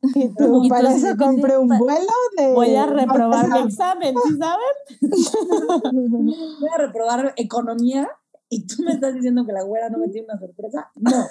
Y 0.15 0.33
tú, 0.33 0.63
Y 0.63 0.69
para 0.69 0.89
tú 0.89 0.95
eso 0.95 1.17
compré 1.17 1.57
un 1.57 1.67
vuelo 1.67 2.13
de... 2.37 2.53
Voy 2.53 2.75
a 2.75 2.85
reprobar 2.85 3.49
mi 3.49 3.59
examen, 3.67 4.15
¿sí 4.23 4.37
sabes? 4.37 5.01
Voy 5.91 6.69
a 6.73 6.77
reprobar 6.77 7.33
economía 7.37 8.09
y 8.49 8.65
tú 8.65 8.83
me 8.83 8.93
estás 8.93 9.13
diciendo 9.13 9.45
que 9.45 9.53
la 9.53 9.63
güera 9.63 9.89
no 9.89 9.99
me 9.99 10.07
tiene 10.07 10.27
una 10.27 10.39
sorpresa. 10.39 10.91
No. 10.95 11.27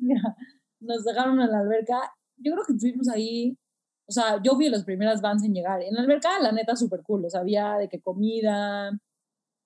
Mira, 0.00 0.36
nos 0.80 1.04
dejaron 1.04 1.40
en 1.40 1.50
la 1.50 1.58
alberca. 1.60 2.00
Yo 2.38 2.52
creo 2.52 2.64
que 2.64 2.72
estuvimos 2.72 3.08
ahí. 3.08 3.58
O 4.06 4.12
sea, 4.12 4.40
yo 4.42 4.54
fui 4.54 4.68
a 4.68 4.70
las 4.70 4.84
primeras 4.84 5.20
vans 5.20 5.44
en 5.44 5.52
llegar. 5.52 5.82
En 5.82 5.94
la 5.94 6.00
alberca, 6.00 6.38
la 6.40 6.50
neta, 6.50 6.76
súper 6.76 7.02
cool. 7.02 7.26
O 7.26 7.30
sea, 7.30 7.40
había 7.40 7.74
de 7.74 7.90
qué 7.90 8.00
comida, 8.00 8.90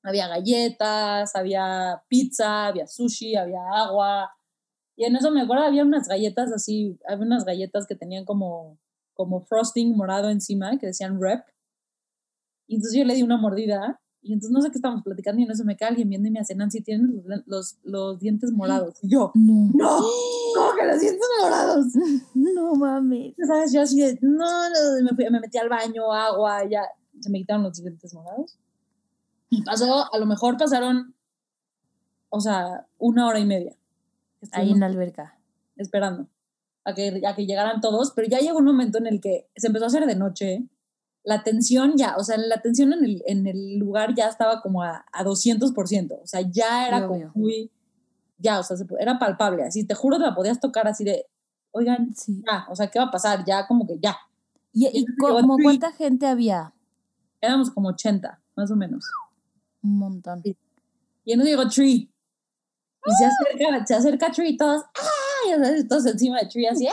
había 0.02 0.26
galletas, 0.26 1.36
había 1.36 2.02
pizza, 2.08 2.66
había 2.66 2.88
sushi, 2.88 3.36
había 3.36 3.62
agua. 3.72 4.32
Y 5.02 5.04
en 5.04 5.16
eso 5.16 5.32
me 5.32 5.40
acuerdo, 5.40 5.64
había 5.64 5.82
unas 5.82 6.06
galletas 6.06 6.52
así, 6.52 6.96
había 7.08 7.26
unas 7.26 7.44
galletas 7.44 7.88
que 7.88 7.96
tenían 7.96 8.24
como, 8.24 8.78
como 9.14 9.40
frosting 9.40 9.96
morado 9.96 10.30
encima, 10.30 10.78
que 10.78 10.86
decían 10.86 11.20
rep. 11.20 11.44
Y 12.68 12.76
entonces 12.76 12.96
yo 12.96 13.04
le 13.04 13.16
di 13.16 13.24
una 13.24 13.36
mordida 13.36 14.00
Y 14.20 14.32
entonces 14.32 14.52
no 14.52 14.62
sé 14.62 14.70
qué 14.70 14.76
estábamos 14.76 15.02
platicando 15.02 15.42
y 15.42 15.44
no 15.44 15.56
se 15.56 15.64
me 15.64 15.76
cae 15.76 15.88
alguien 15.88 16.08
viendo 16.08 16.28
y 16.28 16.30
me 16.30 16.38
hace, 16.38 16.54
Nancy, 16.54 16.82
tienes 16.82 17.10
los, 17.24 17.42
los, 17.46 17.78
los 17.82 18.20
dientes 18.20 18.52
morados. 18.52 18.94
Y 19.02 19.08
yo, 19.08 19.32
No. 19.34 19.72
no, 19.74 20.02
¿cómo 20.54 20.76
que 20.78 20.86
los 20.86 21.00
dientes 21.00 21.28
morados? 21.40 21.86
No 22.34 22.76
mames. 22.76 23.34
¿Sabes? 23.44 23.72
Yo 23.72 23.82
así 23.82 24.00
de, 24.00 24.16
no, 24.20 24.68
no, 24.68 25.02
me, 25.02 25.16
fui, 25.16 25.28
me 25.30 25.40
metí 25.40 25.58
al 25.58 25.68
baño, 25.68 26.12
agua, 26.12 26.62
ya 26.70 26.82
se 27.18 27.28
me 27.28 27.38
quitaron 27.38 27.64
los 27.64 27.82
dientes 27.82 28.14
morados. 28.14 28.56
Y 29.50 29.62
pasó, 29.62 30.14
a 30.14 30.18
lo 30.20 30.26
mejor 30.26 30.56
pasaron, 30.56 31.12
o 32.28 32.40
sea, 32.40 32.86
una 32.98 33.26
hora 33.26 33.40
y 33.40 33.46
media. 33.46 33.76
Ahí 34.52 34.72
en 34.72 34.80
la 34.80 34.86
alberca. 34.86 35.38
esperando 35.76 36.28
a 36.84 36.94
que, 36.94 37.22
a 37.26 37.34
que 37.36 37.46
llegaran 37.46 37.80
todos, 37.80 38.12
pero 38.14 38.28
ya 38.28 38.38
llegó 38.40 38.58
un 38.58 38.64
momento 38.64 38.98
en 38.98 39.06
el 39.06 39.20
que 39.20 39.48
se 39.56 39.68
empezó 39.68 39.84
a 39.84 39.88
hacer 39.88 40.04
de 40.06 40.16
noche, 40.16 40.64
la 41.22 41.44
tensión 41.44 41.96
ya, 41.96 42.16
o 42.16 42.24
sea, 42.24 42.36
la 42.36 42.60
tensión 42.60 42.92
en 42.92 43.04
el, 43.04 43.22
en 43.26 43.46
el 43.46 43.78
lugar 43.78 44.14
ya 44.16 44.26
estaba 44.26 44.60
como 44.60 44.82
a, 44.82 45.04
a 45.12 45.24
200%, 45.24 46.18
o 46.20 46.26
sea, 46.26 46.40
ya 46.40 46.88
era 46.88 47.06
como 47.06 47.30
muy, 47.34 47.70
ya, 48.38 48.58
o 48.58 48.64
sea, 48.64 48.76
era 48.98 49.20
palpable, 49.20 49.62
así, 49.62 49.84
te 49.86 49.94
juro 49.94 50.18
que 50.18 50.24
la 50.24 50.34
podías 50.34 50.58
tocar 50.58 50.88
así 50.88 51.04
de, 51.04 51.26
oigan, 51.70 52.12
Sí. 52.16 52.42
ya, 52.44 52.66
o 52.68 52.74
sea, 52.74 52.88
¿qué 52.88 52.98
va 52.98 53.04
a 53.06 53.10
pasar? 53.12 53.44
Ya, 53.44 53.66
como 53.68 53.86
que 53.86 53.98
ya, 54.00 54.16
¿Y, 54.72 55.04
como 55.16 55.56
cuánta 55.62 55.92
gente 55.92 56.26
había? 56.26 56.72
éramos 57.40 57.70
como 57.70 57.88
80, 57.90 58.40
más 58.56 58.70
o 58.70 58.76
menos. 58.76 59.04
Un 59.82 59.98
montón. 59.98 60.42
Sí. 60.42 60.56
Y 61.24 61.32
entonces 61.32 61.56
llegó 61.56 61.68
Tree. 61.68 62.08
Y 63.04 63.12
se 63.14 63.24
acerca, 63.24 63.86
se 63.86 63.94
acerca 63.94 64.30
Tree 64.30 64.50
y 64.50 64.56
todos, 64.56 64.82
¡ah! 64.82 65.56
Sabes, 65.56 65.88
todos 65.88 66.06
encima 66.06 66.38
de 66.38 66.46
Tree 66.46 66.66
así, 66.66 66.86
¡ah! 66.86 66.92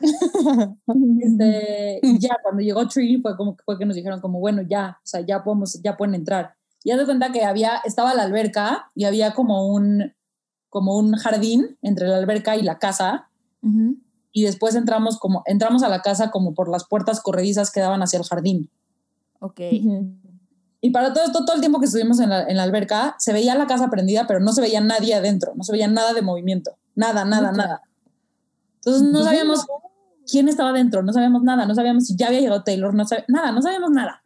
Este, 1.20 2.00
y 2.02 2.18
ya 2.18 2.36
cuando 2.42 2.62
llegó 2.62 2.86
Tree 2.86 3.20
fue 3.20 3.36
como 3.36 3.56
fue 3.64 3.78
que 3.78 3.84
nos 3.84 3.96
dijeron 3.96 4.20
como, 4.20 4.40
bueno, 4.40 4.62
ya, 4.62 4.98
o 5.02 5.06
sea, 5.06 5.20
ya 5.20 5.42
podemos, 5.42 5.80
ya 5.82 5.96
pueden 5.96 6.14
entrar. 6.14 6.54
Y 6.82 6.90
haz 6.90 6.98
de 6.98 7.06
cuenta 7.06 7.32
que 7.32 7.44
había, 7.44 7.80
estaba 7.84 8.14
la 8.14 8.24
alberca 8.24 8.90
y 8.94 9.04
había 9.04 9.32
como 9.32 9.68
un, 9.68 10.12
como 10.68 10.96
un 10.96 11.14
jardín 11.14 11.78
entre 11.82 12.08
la 12.08 12.18
alberca 12.18 12.56
y 12.56 12.62
la 12.62 12.78
casa. 12.78 13.30
Ujú. 13.62 13.96
Y 14.32 14.44
después 14.44 14.74
entramos 14.74 15.18
como, 15.18 15.42
entramos 15.46 15.82
a 15.82 15.88
la 15.88 16.02
casa 16.02 16.30
como 16.30 16.54
por 16.54 16.68
las 16.68 16.86
puertas 16.86 17.20
corredizas 17.20 17.70
que 17.70 17.80
daban 17.80 18.02
hacia 18.02 18.18
el 18.18 18.24
jardín. 18.24 18.70
Ok. 19.40 19.60
Y 20.84 20.90
para 20.90 21.14
todo 21.14 21.24
esto, 21.24 21.46
todo 21.46 21.54
el 21.54 21.60
tiempo 21.62 21.80
que 21.80 21.86
estuvimos 21.86 22.20
en 22.20 22.28
la, 22.28 22.42
en 22.42 22.58
la 22.58 22.62
alberca, 22.62 23.16
se 23.18 23.32
veía 23.32 23.54
la 23.54 23.66
casa 23.66 23.88
prendida, 23.88 24.26
pero 24.26 24.38
no 24.40 24.52
se 24.52 24.60
veía 24.60 24.82
nadie 24.82 25.14
adentro, 25.14 25.52
no 25.56 25.64
se 25.64 25.72
veía 25.72 25.88
nada 25.88 26.12
de 26.12 26.20
movimiento, 26.20 26.76
nada, 26.94 27.24
nada, 27.24 27.52
nada. 27.52 27.80
Entonces 28.76 29.02
no 29.02 29.20
Ujú. 29.20 29.24
sabíamos 29.24 29.66
quién 30.30 30.46
estaba 30.46 30.68
adentro, 30.70 31.02
no 31.02 31.10
sabíamos 31.14 31.42
nada, 31.42 31.64
no 31.64 31.74
sabíamos 31.74 32.04
si 32.04 32.16
ya 32.16 32.26
había 32.26 32.40
llegado 32.40 32.64
Taylor, 32.64 32.92
no 32.92 33.06
sabíamos 33.06 33.28
nada, 33.30 33.50
no 33.52 33.62
sabíamos 33.62 33.92
nada. 33.92 34.22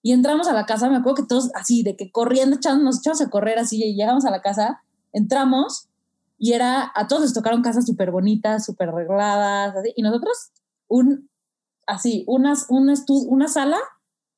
Y 0.00 0.12
entramos 0.12 0.48
a 0.48 0.54
la 0.54 0.64
casa, 0.64 0.88
me 0.88 0.96
acuerdo 0.96 1.16
que 1.16 1.26
todos 1.28 1.50
así, 1.54 1.82
de 1.82 1.96
que 1.96 2.10
corriendo, 2.10 2.56
echamos, 2.56 2.82
nos 2.82 2.98
echamos 3.00 3.20
a 3.20 3.28
correr 3.28 3.58
así, 3.58 3.84
y 3.84 3.94
llegamos 3.94 4.24
a 4.24 4.30
la 4.30 4.40
casa, 4.40 4.80
entramos 5.12 5.88
y 6.38 6.54
era, 6.54 6.92
a 6.94 7.08
todos 7.08 7.20
les 7.24 7.34
tocaron 7.34 7.60
casas 7.60 7.84
súper 7.84 8.10
bonitas, 8.10 8.64
súper 8.64 8.88
arregladas, 8.88 9.76
así, 9.76 9.92
y 9.96 10.00
nosotros, 10.02 10.50
un, 10.88 11.28
así, 11.86 12.24
unas, 12.26 12.64
un 12.70 12.88
estu- 12.88 13.26
una 13.28 13.48
sala 13.48 13.76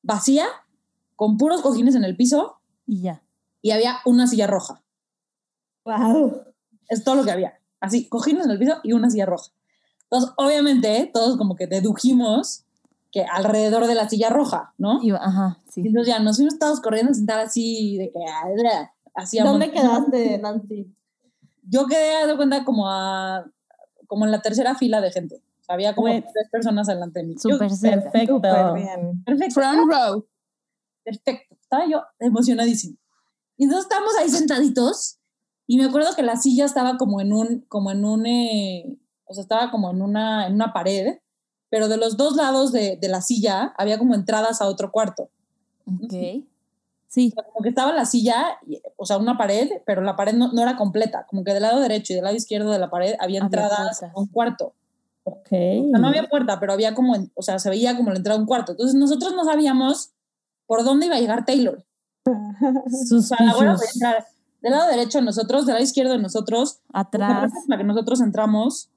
vacía, 0.03 0.45
con 1.17 1.35
puros 1.37 1.61
cojines 1.61 1.95
en 1.95 2.05
el 2.05 2.15
piso, 2.15 2.59
Y 2.85 3.01
ya. 3.01 3.21
y 3.61 3.71
había 3.71 3.97
una 4.05 4.25
silla 4.27 4.47
roja. 4.47 4.81
Wow. 5.83 6.43
Es 6.89 7.03
todo 7.03 7.15
lo 7.15 7.25
que 7.25 7.31
había. 7.31 7.59
Así, 7.81 8.07
cojines 8.07 8.45
en 8.45 8.51
el 8.51 8.59
piso 8.59 8.75
y 8.83 8.93
una 8.93 9.09
silla 9.09 9.25
roja. 9.25 9.51
Entonces, 10.03 10.31
obviamente, 10.37 11.09
todos 11.13 11.37
como 11.37 11.55
que 11.55 11.67
dedujimos 11.67 12.63
que 13.11 13.23
alrededor 13.25 13.87
de 13.87 13.95
la 13.95 14.07
silla 14.09 14.29
roja, 14.29 14.73
¿no? 14.77 14.99
Y- 15.03 15.11
ajá, 15.11 15.59
Y 15.67 15.71
sí. 15.71 15.81
entonces 15.85 16.13
ya 16.13 16.19
nos 16.19 16.37
fuimos 16.37 16.57
todos 16.59 16.79
corriendo 16.81 17.11
a 17.11 17.15
sentar 17.15 17.39
así, 17.39 17.97
de 17.97 18.11
que 18.11 18.19
hacíamos. 19.15 19.51
¿Dónde 19.53 19.71
quedaste, 19.71 20.37
Nancy? 20.39 20.93
Yo 21.69 21.87
quedé, 21.87 22.27
de 22.27 22.35
cuenta, 22.37 22.63
como 22.63 22.89
a, 22.89 23.45
como 24.07 24.25
en 24.25 24.31
la 24.31 24.41
tercera 24.41 24.75
fila 24.75 25.01
de 25.01 25.11
gente. 25.11 25.41
Había 25.67 25.93
como 25.93 26.07
tres 26.07 26.49
personas 26.49 26.87
delante 26.87 27.19
de 27.19 27.25
mí. 27.25 27.37
Súper. 27.37 27.69
Perfecto. 27.81 28.35
Súper 28.35 28.73
bien. 28.73 29.23
perfecto. 29.25 29.53
Front 29.55 29.91
row. 29.91 30.25
Perfecto. 31.07 31.55
Estaba 31.61 31.85
yo 31.87 32.03
emocionadísima. 32.19 32.97
Y 33.57 33.63
entonces 33.63 33.85
estábamos 33.85 34.13
ahí 34.17 34.29
sentaditos 34.29 35.19
y 35.65 35.77
me 35.77 35.85
acuerdo 35.85 36.13
que 36.15 36.21
la 36.21 36.35
silla 36.35 36.65
estaba 36.65 36.97
como 36.97 37.21
en 37.21 37.31
un, 37.33 37.61
como 37.69 37.91
en 37.91 38.03
un, 38.03 38.25
eh, 38.25 38.97
o 39.25 39.33
sea, 39.33 39.41
estaba 39.41 39.71
como 39.71 39.89
en 39.89 40.01
una, 40.01 40.47
en 40.47 40.53
una 40.55 40.73
pared, 40.73 41.19
pero 41.69 41.87
de 41.87 41.97
los 41.97 42.17
dos 42.17 42.35
lados 42.35 42.71
de, 42.71 42.97
de 42.97 43.07
la 43.07 43.21
silla 43.21 43.73
había 43.77 43.97
como 43.97 44.15
entradas 44.15 44.61
a 44.61 44.67
otro 44.67 44.91
cuarto. 44.91 45.29
Ok. 45.85 46.43
Sí. 47.07 47.31
O 47.31 47.41
sea, 47.41 47.43
como 47.51 47.63
que 47.63 47.69
estaba 47.69 47.93
la 47.93 48.05
silla, 48.05 48.59
o 48.97 49.05
sea, 49.05 49.17
una 49.17 49.37
pared, 49.37 49.69
pero 49.85 50.01
la 50.01 50.17
pared 50.17 50.33
no, 50.33 50.51
no 50.51 50.61
era 50.61 50.75
completa, 50.75 51.25
como 51.29 51.43
que 51.45 51.53
del 51.53 51.63
lado 51.63 51.79
derecho 51.79 52.11
y 52.11 52.15
del 52.17 52.25
lado 52.25 52.35
izquierdo 52.35 52.69
de 52.71 52.79
la 52.79 52.89
pared 52.89 53.15
había 53.19 53.23
Había 53.23 53.39
entradas 53.43 53.99
puertas. 53.99 54.03
a 54.03 54.19
un 54.19 54.27
cuarto. 54.27 54.73
Ok. 55.23 55.47
O 55.51 55.89
sea, 55.89 55.99
no 55.99 56.07
había 56.07 56.27
puerta, 56.29 56.59
pero 56.59 56.73
había 56.73 56.93
como, 56.93 57.15
o 57.33 57.41
sea, 57.41 57.59
se 57.59 57.69
veía 57.69 57.95
como 57.95 58.11
la 58.11 58.17
entrada 58.17 58.37
a 58.37 58.41
un 58.41 58.47
cuarto. 58.47 58.73
Entonces 58.73 58.95
nosotros 58.95 59.33
no 59.35 59.43
sabíamos 59.45 60.11
por 60.67 60.83
dónde 60.83 61.07
iba 61.07 61.15
a 61.15 61.19
llegar 61.19 61.45
Taylor. 61.45 61.83
Abuela 62.25 62.83
podía 62.83 63.05
Suspicious. 63.05 63.95
entrar 63.95 64.25
del 64.61 64.71
lado 64.71 64.87
derecho 64.89 65.19
de 65.19 65.23
nosotros, 65.25 65.65
del 65.65 65.73
lado 65.75 65.83
izquierdo 65.83 66.11
de 66.13 66.19
nosotros, 66.19 66.81
Atrás. 66.93 67.51
por 67.53 67.69
la 67.69 67.77
que 67.77 67.83
nosotros 67.83 68.21
entramos, 68.21 68.89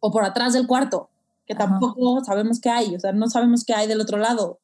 o 0.00 0.10
por 0.10 0.24
atrás 0.24 0.52
del 0.52 0.66
cuarto, 0.66 1.10
que 1.44 1.54
Ajá. 1.54 1.64
tampoco 1.64 2.24
sabemos 2.24 2.60
qué 2.60 2.70
hay, 2.70 2.94
o 2.94 3.00
sea, 3.00 3.12
no 3.12 3.28
sabemos 3.28 3.64
qué 3.64 3.74
hay 3.74 3.86
del 3.88 4.00
otro 4.00 4.18
lado. 4.18 4.60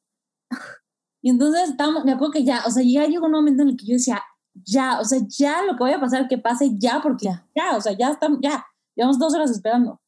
Y 1.20 1.30
entonces 1.30 1.70
estábamos, 1.70 2.04
me 2.04 2.12
acuerdo 2.12 2.32
que 2.32 2.44
ya, 2.44 2.62
o 2.66 2.70
sea, 2.70 2.82
ya 2.84 3.06
llegó 3.06 3.26
un 3.26 3.32
momento 3.32 3.62
en 3.62 3.70
el 3.70 3.76
que 3.76 3.86
yo 3.86 3.94
decía, 3.94 4.22
ya, 4.54 5.00
o 5.00 5.04
sea, 5.04 5.18
ya 5.28 5.62
lo 5.62 5.76
que 5.76 5.84
vaya 5.84 5.96
a 5.96 6.00
pasar, 6.00 6.28
que 6.28 6.38
pase 6.38 6.70
ya, 6.78 7.00
porque 7.02 7.26
Ya. 7.26 7.46
ya, 7.54 7.76
o 7.76 7.80
sea, 7.80 7.92
ya 7.92 8.10
estamos, 8.10 8.38
ya, 8.42 8.64
llevamos 8.94 9.18
dos 9.18 9.34
horas 9.34 9.50
esperando. 9.50 10.00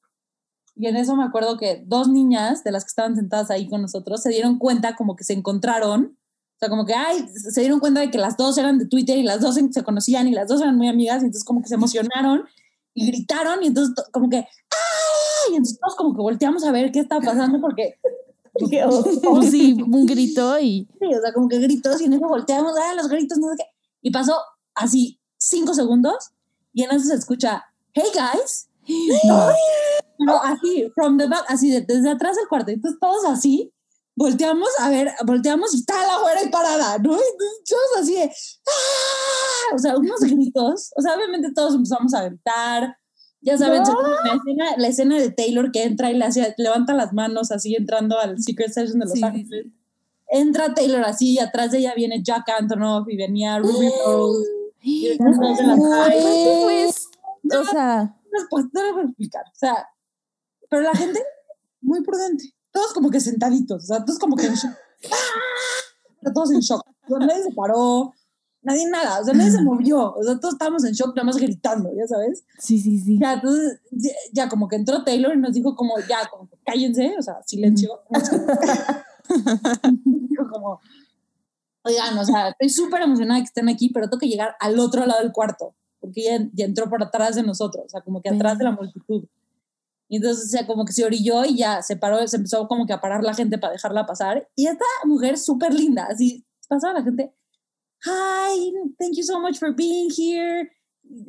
Y 0.76 0.86
en 0.88 0.96
eso 0.96 1.14
me 1.16 1.24
acuerdo 1.24 1.56
que 1.56 1.82
dos 1.86 2.08
niñas 2.08 2.64
de 2.64 2.72
las 2.72 2.84
que 2.84 2.88
estaban 2.88 3.14
sentadas 3.16 3.50
ahí 3.50 3.68
con 3.68 3.82
nosotros 3.82 4.22
se 4.22 4.30
dieron 4.30 4.58
cuenta 4.58 4.96
como 4.96 5.14
que 5.16 5.22
se 5.24 5.32
encontraron, 5.32 6.16
o 6.56 6.58
sea, 6.58 6.68
como 6.68 6.84
que, 6.84 6.94
ay, 6.94 7.26
se 7.28 7.60
dieron 7.60 7.78
cuenta 7.80 8.00
de 8.00 8.10
que 8.10 8.18
las 8.18 8.36
dos 8.36 8.58
eran 8.58 8.78
de 8.78 8.86
Twitter 8.86 9.16
y 9.18 9.22
las 9.22 9.40
dos 9.40 9.54
se 9.70 9.84
conocían 9.84 10.26
y 10.28 10.32
las 10.32 10.48
dos 10.48 10.60
eran 10.60 10.76
muy 10.76 10.88
amigas 10.88 11.22
y 11.22 11.26
entonces 11.26 11.44
como 11.44 11.62
que 11.62 11.68
se 11.68 11.74
emocionaron 11.76 12.44
y 12.94 13.06
gritaron 13.06 13.62
y 13.62 13.68
entonces 13.68 13.94
to- 13.94 14.04
como 14.12 14.28
que, 14.28 14.36
¡ay! 14.38 15.52
Y 15.52 15.56
entonces 15.56 15.78
todos 15.80 15.94
como 15.96 16.14
que 16.14 16.22
volteamos 16.22 16.64
a 16.64 16.72
ver 16.72 16.90
qué 16.92 17.00
estaba 17.00 17.20
pasando 17.20 17.60
porque. 17.60 17.94
Pues 18.56 19.50
sí, 19.50 19.76
un 19.90 20.06
grito 20.06 20.56
y. 20.60 20.88
sí, 21.00 21.06
o 21.12 21.20
sea, 21.20 21.32
como 21.32 21.48
que 21.48 21.58
gritos 21.58 22.00
y 22.00 22.04
en 22.04 22.12
eso 22.12 22.28
volteamos, 22.28 22.72
¡ah, 22.80 22.94
los 22.94 23.08
gritos, 23.08 23.36
no 23.38 23.48
sé 23.48 23.56
qué! 23.58 23.64
Y 24.00 24.12
pasó 24.12 24.36
así 24.76 25.18
cinco 25.36 25.74
segundos 25.74 26.30
y 26.72 26.84
en 26.84 26.92
eso 26.92 27.04
se 27.06 27.14
escucha, 27.16 27.64
hey 27.94 28.04
guys, 28.14 28.68
No. 29.24 29.48
No, 30.24 30.42
así, 30.42 30.90
from 30.94 31.18
the 31.18 31.26
back, 31.28 31.44
así, 31.48 31.70
de- 31.70 31.82
desde 31.82 32.10
atrás 32.10 32.36
del 32.36 32.48
cuarto. 32.48 32.70
Entonces 32.70 32.98
todos 33.00 33.24
así, 33.26 33.72
volteamos 34.16 34.68
a 34.80 34.90
ver, 34.90 35.10
volteamos 35.26 35.74
y 35.74 35.78
está 35.78 35.94
la 36.06 36.18
güera 36.20 36.40
ahí 36.40 36.48
parada, 36.50 36.98
¿no? 36.98 37.14
Y 37.14 37.68
todos 37.68 38.02
así 38.02 38.14
de, 38.14 38.24
¡ah! 38.24 39.74
O 39.74 39.78
sea, 39.78 39.96
unos 39.96 40.20
gritos. 40.20 40.90
O 40.96 41.02
sea, 41.02 41.14
obviamente 41.16 41.52
todos 41.54 41.74
empezamos 41.74 42.14
a 42.14 42.24
gritar. 42.24 42.96
Ya 43.40 43.58
saben, 43.58 43.82
la, 43.82 44.34
escena, 44.34 44.64
la 44.78 44.88
escena 44.88 45.18
de 45.18 45.30
Taylor 45.30 45.70
que 45.70 45.82
entra 45.82 46.10
y 46.10 46.14
le 46.14 46.24
hace- 46.24 46.54
levanta 46.56 46.94
las 46.94 47.12
manos 47.12 47.50
así 47.50 47.74
entrando 47.74 48.18
al 48.18 48.40
Secret 48.40 48.72
Session 48.72 48.98
de 49.00 49.04
Los 49.06 49.14
Sí, 49.14 49.22
Ángeles. 49.22 49.66
Entra 50.28 50.72
Taylor 50.74 51.02
así 51.04 51.32
y 51.34 51.38
atrás 51.38 51.70
de 51.70 51.78
ella 51.78 51.92
viene 51.94 52.22
Jack 52.22 52.48
Antonoff 52.58 53.06
y 53.10 53.16
venía 53.16 53.58
Ruby 53.58 53.90
Rose. 54.06 54.48
Y 54.80 55.08
venían 55.18 55.38
todos 55.40 55.58
de 55.58 55.66
la 55.66 55.74
Ay, 55.74 55.78
calle. 55.78 56.44
¿qué 56.44 56.60
fue 56.62 56.84
eso? 56.84 57.08
O 57.60 57.64
sea, 57.70 58.02
no 58.04 58.38
les 58.38 58.48
puedo- 58.48 58.68
no 58.72 59.14
pero 60.68 60.82
la 60.82 60.92
gente 60.94 61.20
muy 61.80 62.02
prudente. 62.02 62.54
Todos 62.72 62.92
como 62.92 63.10
que 63.10 63.20
sentaditos, 63.20 63.84
o 63.84 63.86
sea, 63.86 64.04
todos 64.04 64.18
como 64.18 64.36
que 64.36 64.46
en 64.46 64.54
shock. 64.54 64.72
¡Ah! 65.10 65.16
Pero 66.20 66.32
Todos 66.32 66.50
en 66.52 66.60
shock. 66.60 66.82
O 67.08 67.18
sea, 67.18 67.26
nadie 67.26 67.42
se 67.44 67.52
paró, 67.52 68.12
nadie 68.62 68.88
nada, 68.88 69.20
o 69.20 69.24
sea, 69.24 69.34
nadie 69.34 69.52
se 69.52 69.62
movió. 69.62 70.14
O 70.14 70.22
sea, 70.22 70.40
todos 70.40 70.54
estábamos 70.54 70.84
en 70.84 70.92
shock, 70.92 71.14
nada 71.14 71.26
más 71.26 71.36
gritando, 71.36 71.90
ya 71.94 72.06
sabes. 72.08 72.44
sí, 72.58 72.78
sí, 72.80 72.98
sí. 72.98 73.18
Ya, 73.20 73.34
entonces, 73.34 73.80
ya, 73.90 74.10
ya 74.32 74.48
como 74.48 74.66
que 74.68 74.76
entró 74.76 75.04
Taylor 75.04 75.34
y 75.34 75.38
nos 75.38 75.52
dijo 75.52 75.76
como, 75.76 75.98
ya, 76.08 76.28
como 76.30 76.48
cállense, 76.64 77.14
o 77.18 77.22
sea, 77.22 77.42
silencio. 77.46 78.02
Dijo 80.04 80.48
como, 80.50 80.80
oigan, 81.82 82.18
o 82.18 82.24
sea, 82.24 82.48
estoy 82.48 82.70
súper 82.70 83.02
emocionada 83.02 83.38
de 83.38 83.42
que 83.42 83.48
estén 83.48 83.68
aquí, 83.68 83.90
pero 83.90 84.08
tengo 84.08 84.18
que 84.20 84.28
llegar 84.28 84.56
al 84.58 84.78
otro 84.78 85.04
lado 85.06 85.20
del 85.20 85.32
cuarto, 85.32 85.74
porque 86.00 86.22
ya, 86.22 86.48
ya 86.52 86.64
entró 86.64 86.88
por 86.88 87.02
atrás 87.02 87.36
de 87.36 87.42
nosotros, 87.42 87.84
o 87.86 87.88
sea, 87.88 88.00
como 88.00 88.22
que 88.22 88.30
atrás 88.30 88.58
de 88.58 88.64
la 88.64 88.72
multitud. 88.72 89.26
Y 90.14 90.18
entonces, 90.18 90.44
o 90.44 90.48
sea, 90.48 90.64
como 90.64 90.84
que 90.84 90.92
se 90.92 91.04
orilló 91.04 91.44
y 91.44 91.56
ya 91.56 91.82
se 91.82 91.96
paró, 91.96 92.24
se 92.28 92.36
empezó 92.36 92.68
como 92.68 92.86
que 92.86 92.92
a 92.92 93.00
parar 93.00 93.24
la 93.24 93.34
gente 93.34 93.58
para 93.58 93.72
dejarla 93.72 94.06
pasar. 94.06 94.48
Y 94.54 94.68
esta 94.68 94.84
mujer 95.06 95.36
súper 95.38 95.74
linda, 95.74 96.06
así 96.08 96.46
pasaba 96.68 96.94
la 96.94 97.02
gente, 97.02 97.34
hi, 98.04 98.72
thank 98.96 99.14
you 99.16 99.24
so 99.24 99.40
much 99.40 99.58
for 99.58 99.74
being 99.74 100.08
here, 100.16 100.70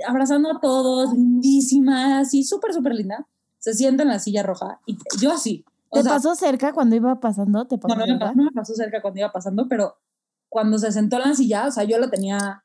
abrazando 0.07 0.51
a 0.51 0.59
todos, 0.59 1.13
lindísima, 1.13 2.19
así, 2.19 2.43
súper, 2.43 2.75
súper 2.75 2.93
linda. 2.93 3.27
Se 3.57 3.73
sienta 3.73 4.03
en 4.03 4.09
la 4.09 4.19
silla 4.19 4.43
roja 4.43 4.79
y 4.85 4.99
yo 5.19 5.31
así. 5.31 5.65
O 5.89 5.97
¿Te 5.97 6.03
sea, 6.03 6.13
pasó 6.13 6.35
cerca 6.35 6.71
cuando 6.71 6.95
iba 6.95 7.19
pasando? 7.19 7.65
¿Te 7.65 7.79
pasó 7.79 7.95
no, 7.95 8.05
no 8.05 8.13
me, 8.13 8.19
pasó, 8.19 8.35
no 8.35 8.43
me 8.43 8.51
pasó 8.51 8.75
cerca 8.75 9.01
cuando 9.01 9.19
iba 9.19 9.31
pasando, 9.31 9.67
pero 9.67 9.95
cuando 10.47 10.77
se 10.77 10.91
sentó 10.91 11.15
en 11.15 11.29
la 11.29 11.33
silla, 11.33 11.65
o 11.65 11.71
sea, 11.71 11.85
yo 11.85 11.97
la 11.97 12.11
tenía 12.11 12.63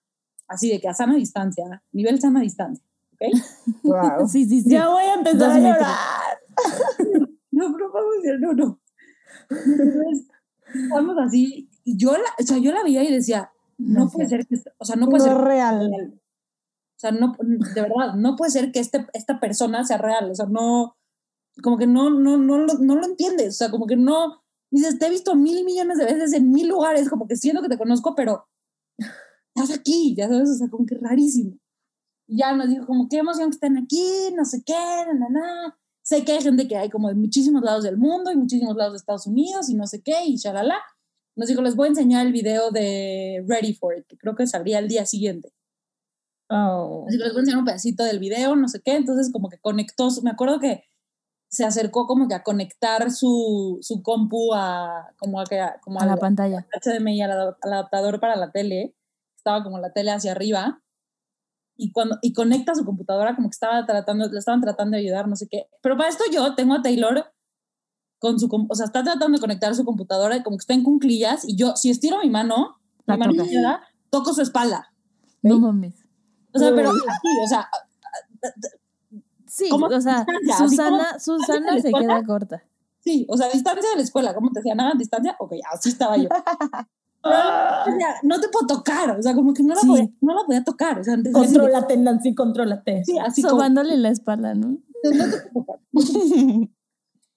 así 0.48 0.68
de 0.68 0.82
que 0.82 0.88
a 0.88 0.92
sana 0.92 1.14
distancia, 1.14 1.82
nivel 1.92 2.20
sana 2.20 2.40
distancia, 2.40 2.84
¿ok? 3.20 3.42
Wow. 3.82 4.28
Sí, 4.28 4.44
sí, 4.46 4.62
sí. 4.62 4.70
Ya 4.70 4.88
voy 4.88 5.04
a 5.04 5.14
empezar 5.14 5.38
Dos 5.38 5.48
a 5.48 5.58
llorar. 5.60 6.38
No, 7.52 7.72
pero 7.72 7.92
vamos 7.92 8.14
a 8.24 8.38
no, 8.38 8.52
no. 8.52 8.80
Entonces, 9.50 10.28
estamos 10.72 11.16
así, 11.18 11.68
y 11.84 11.96
yo 11.98 12.12
la, 12.12 12.28
o 12.38 12.42
sea, 12.42 12.58
yo 12.58 12.72
la 12.72 12.82
veía 12.84 13.02
y 13.02 13.12
decía, 13.12 13.50
no, 13.76 14.06
es 14.06 14.12
puede 14.12 14.28
cierto. 14.28 14.42
ser 14.44 14.48
que, 14.48 14.54
esta- 14.54 14.72
o 14.78 14.84
sea, 14.84 14.96
no 14.96 15.06
No 15.06 15.10
puede 15.10 15.24
es 15.24 15.30
ser 15.30 15.38
real. 15.42 15.90
real. 15.90 16.14
O 16.16 16.98
sea, 17.00 17.10
no, 17.12 17.34
de 17.40 17.80
verdad, 17.82 18.14
no 18.16 18.36
puede 18.36 18.50
ser 18.52 18.70
que 18.72 18.78
este, 18.78 19.06
esta 19.14 19.40
persona 19.40 19.84
sea 19.84 19.98
real. 19.98 20.30
O 20.30 20.34
sea, 20.34 20.46
no, 20.46 20.96
como 21.62 21.76
que 21.76 21.86
no, 21.86 22.10
no, 22.10 22.36
no, 22.38 22.58
lo, 22.58 22.74
no 22.74 22.94
lo 22.96 23.04
entiendes. 23.04 23.48
O 23.54 23.58
sea, 23.58 23.70
como 23.70 23.86
que 23.86 23.96
no, 23.96 24.42
dices, 24.70 24.98
te 24.98 25.06
he 25.06 25.10
visto 25.10 25.34
mil 25.34 25.64
millones 25.64 25.98
de 25.98 26.04
veces 26.04 26.32
en 26.34 26.50
mil 26.52 26.68
lugares, 26.68 27.08
como 27.10 27.26
que 27.26 27.36
siento 27.36 27.62
que 27.62 27.68
te 27.68 27.78
conozco, 27.78 28.14
pero 28.14 28.46
estás 29.54 29.76
aquí, 29.78 30.14
ya 30.16 30.28
sabes, 30.28 30.50
o 30.50 30.54
sea, 30.54 30.68
como 30.68 30.86
que 30.86 30.96
rarísimo. 31.00 31.56
Y 32.30 32.36
ya 32.36 32.52
nos 32.52 32.68
dijo 32.68 32.86
como, 32.86 33.08
qué 33.08 33.18
emoción 33.18 33.50
que 33.50 33.56
estén 33.56 33.76
aquí, 33.76 34.32
no 34.36 34.44
sé 34.44 34.62
qué, 34.64 34.72
na, 34.72 35.14
na, 35.14 35.28
na. 35.28 35.78
Sé 36.00 36.24
que 36.24 36.30
hay 36.30 36.40
gente 36.40 36.68
que 36.68 36.76
hay 36.76 36.88
como 36.88 37.08
de 37.08 37.16
muchísimos 37.16 37.60
lados 37.60 37.82
del 37.82 37.96
mundo 37.98 38.30
y 38.30 38.36
muchísimos 38.36 38.76
lados 38.76 38.92
de 38.92 38.98
Estados 38.98 39.26
Unidos 39.26 39.68
y 39.68 39.74
no 39.74 39.88
sé 39.88 40.00
qué, 40.00 40.24
y 40.24 40.36
shalala. 40.36 40.76
Nos 41.34 41.48
dijo, 41.48 41.60
les 41.60 41.74
voy 41.74 41.86
a 41.86 41.88
enseñar 41.88 42.24
el 42.24 42.32
video 42.32 42.70
de 42.70 43.44
Ready 43.48 43.74
for 43.74 43.98
It, 43.98 44.06
que 44.06 44.16
creo 44.16 44.36
que 44.36 44.46
saldría 44.46 44.78
el 44.78 44.86
día 44.86 45.06
siguiente. 45.06 45.52
Oh. 46.48 47.04
Así 47.08 47.18
que 47.18 47.24
les 47.24 47.32
voy 47.32 47.40
a 47.40 47.42
enseñar 47.42 47.58
un 47.58 47.64
pedacito 47.64 48.04
del 48.04 48.20
video, 48.20 48.54
no 48.54 48.68
sé 48.68 48.80
qué. 48.80 48.94
Entonces, 48.94 49.32
como 49.32 49.48
que 49.48 49.58
conectó, 49.58 50.08
me 50.22 50.30
acuerdo 50.30 50.60
que 50.60 50.84
se 51.48 51.64
acercó 51.64 52.06
como 52.06 52.28
que 52.28 52.34
a 52.34 52.44
conectar 52.44 53.10
su, 53.10 53.78
su 53.82 54.04
compu 54.04 54.54
a, 54.54 55.12
como 55.18 55.40
a, 55.40 55.44
como 55.82 56.00
A 56.00 56.06
la 56.06 56.12
al 56.12 56.18
pantalla. 56.20 56.64
HDMI, 56.80 57.22
al, 57.22 57.32
al 57.32 57.72
adaptador 57.72 58.20
para 58.20 58.36
la 58.36 58.52
tele. 58.52 58.94
Estaba 59.36 59.64
como 59.64 59.80
la 59.80 59.92
tele 59.92 60.12
hacia 60.12 60.30
arriba. 60.30 60.80
Y, 61.82 61.92
cuando, 61.92 62.18
y 62.20 62.32
conecta 62.34 62.74
su 62.74 62.84
computadora, 62.84 63.34
como 63.34 63.48
que 63.48 63.54
estaba 63.54 63.86
tratando, 63.86 64.28
le 64.28 64.38
estaban 64.38 64.60
tratando 64.60 64.96
de 64.96 65.02
ayudar, 65.02 65.26
no 65.28 65.34
sé 65.36 65.48
qué. 65.48 65.66
Pero 65.82 65.96
para 65.96 66.08
esto 66.10 66.24
yo 66.30 66.54
tengo 66.54 66.74
a 66.74 66.82
Taylor 66.82 67.24
con 68.18 68.38
su, 68.38 68.48
o 68.68 68.74
sea, 68.74 68.84
está 68.84 69.02
tratando 69.02 69.36
de 69.36 69.40
conectar 69.40 69.74
su 69.74 69.84
computadora 69.84 70.36
y 70.36 70.42
como 70.42 70.56
que 70.58 70.62
está 70.62 70.74
en 70.74 70.82
cunclillas. 70.84 71.44
Y 71.48 71.56
yo, 71.56 71.74
si 71.76 71.88
estiro 71.90 72.18
mi 72.22 72.28
mano, 72.28 72.78
La 73.06 73.14
mi 73.16 73.20
mano 73.20 73.32
izquierda, 73.44 73.80
toco 74.10 74.34
su 74.34 74.42
espalda. 74.42 74.92
No 75.42 75.54
¿Sí? 75.54 75.60
mames. 75.60 75.94
O 76.52 76.58
sea, 76.58 76.70
pero 76.74 76.90
así, 76.90 77.28
o 77.44 77.48
sea, 77.48 77.68
Sí, 79.46 79.68
¿Cómo 79.68 79.86
o 79.86 80.00
sea, 80.00 80.24
como- 80.24 80.68
Susana, 80.68 81.18
Susana 81.18 81.72
la 81.74 81.80
se 81.80 81.88
escuela? 81.88 82.14
queda 82.18 82.24
corta. 82.26 82.62
Sí, 83.00 83.26
o 83.28 83.36
sea, 83.36 83.48
distancia 83.48 83.88
de 83.90 83.96
la 83.96 84.02
escuela, 84.02 84.34
¿cómo 84.34 84.50
te 84.50 84.60
decían? 84.60 84.78
¿Hagan 84.80 84.96
distancia? 84.98 85.34
Ok, 85.40 85.54
así 85.72 85.88
estaba 85.88 86.16
yo. 86.16 86.28
O 87.22 87.30
sea, 87.30 88.14
no 88.22 88.40
te 88.40 88.48
puedo 88.48 88.66
tocar, 88.66 89.18
o 89.18 89.22
sea, 89.22 89.34
como 89.34 89.52
que 89.52 89.62
no 89.62 89.74
la, 89.74 89.80
Sí. 89.80 89.86
podía, 89.86 90.08
no 90.20 90.34
la 90.34 90.44
podía 90.46 90.64
tocar. 90.64 90.98
O 90.98 91.04
sea, 91.04 91.14
antes 91.14 91.32
Contrólate, 91.32 91.96
Nancy, 91.96 92.34
contrólate. 92.34 93.02
Sí, 93.04 93.18
así 93.18 93.42
como, 93.42 93.56
Sobándole 93.56 93.96
la 93.98 94.08
espalda, 94.10 94.54
¿no? 94.54 94.68
no 94.68 94.80
te 95.02 95.48
puedo 95.52 95.66
tocar. 95.66 95.80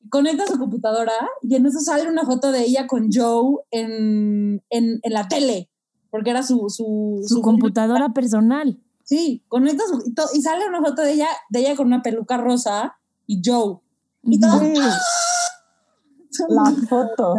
Conecta 0.09 0.45
su 0.47 0.59
computadora 0.59 1.13
y 1.41 1.55
en 1.55 1.65
eso 1.65 1.79
sale 1.79 2.07
una 2.09 2.23
foto 2.23 2.51
de 2.51 2.61
ella 2.63 2.87
con 2.87 3.09
Joe 3.11 3.63
en, 3.71 4.61
en, 4.69 4.99
en 5.01 5.13
la 5.13 5.27
tele, 5.27 5.69
porque 6.11 6.29
era 6.29 6.43
su... 6.43 6.69
Su, 6.69 7.21
Su 7.25 7.41
computadora 7.41 8.09
personal. 8.09 8.79
Sí, 9.03 9.43
conecta 9.47 9.83
su, 9.87 10.03
y, 10.05 10.13
to- 10.13 10.29
y 10.33 10.41
sale 10.41 10.67
una 10.67 10.81
foto 10.81 11.01
de 11.01 11.13
ella, 11.13 11.27
de 11.49 11.59
ella 11.61 11.75
con 11.75 11.87
una 11.87 12.01
peluca 12.03 12.37
rosa 12.37 12.95
y 13.25 13.41
Joe. 13.43 13.77
Y 14.23 14.39
todo, 14.39 14.57
Ujú. 14.57 14.65
Sí, 14.75 14.81
la 16.49 16.71
foto. 16.87 17.35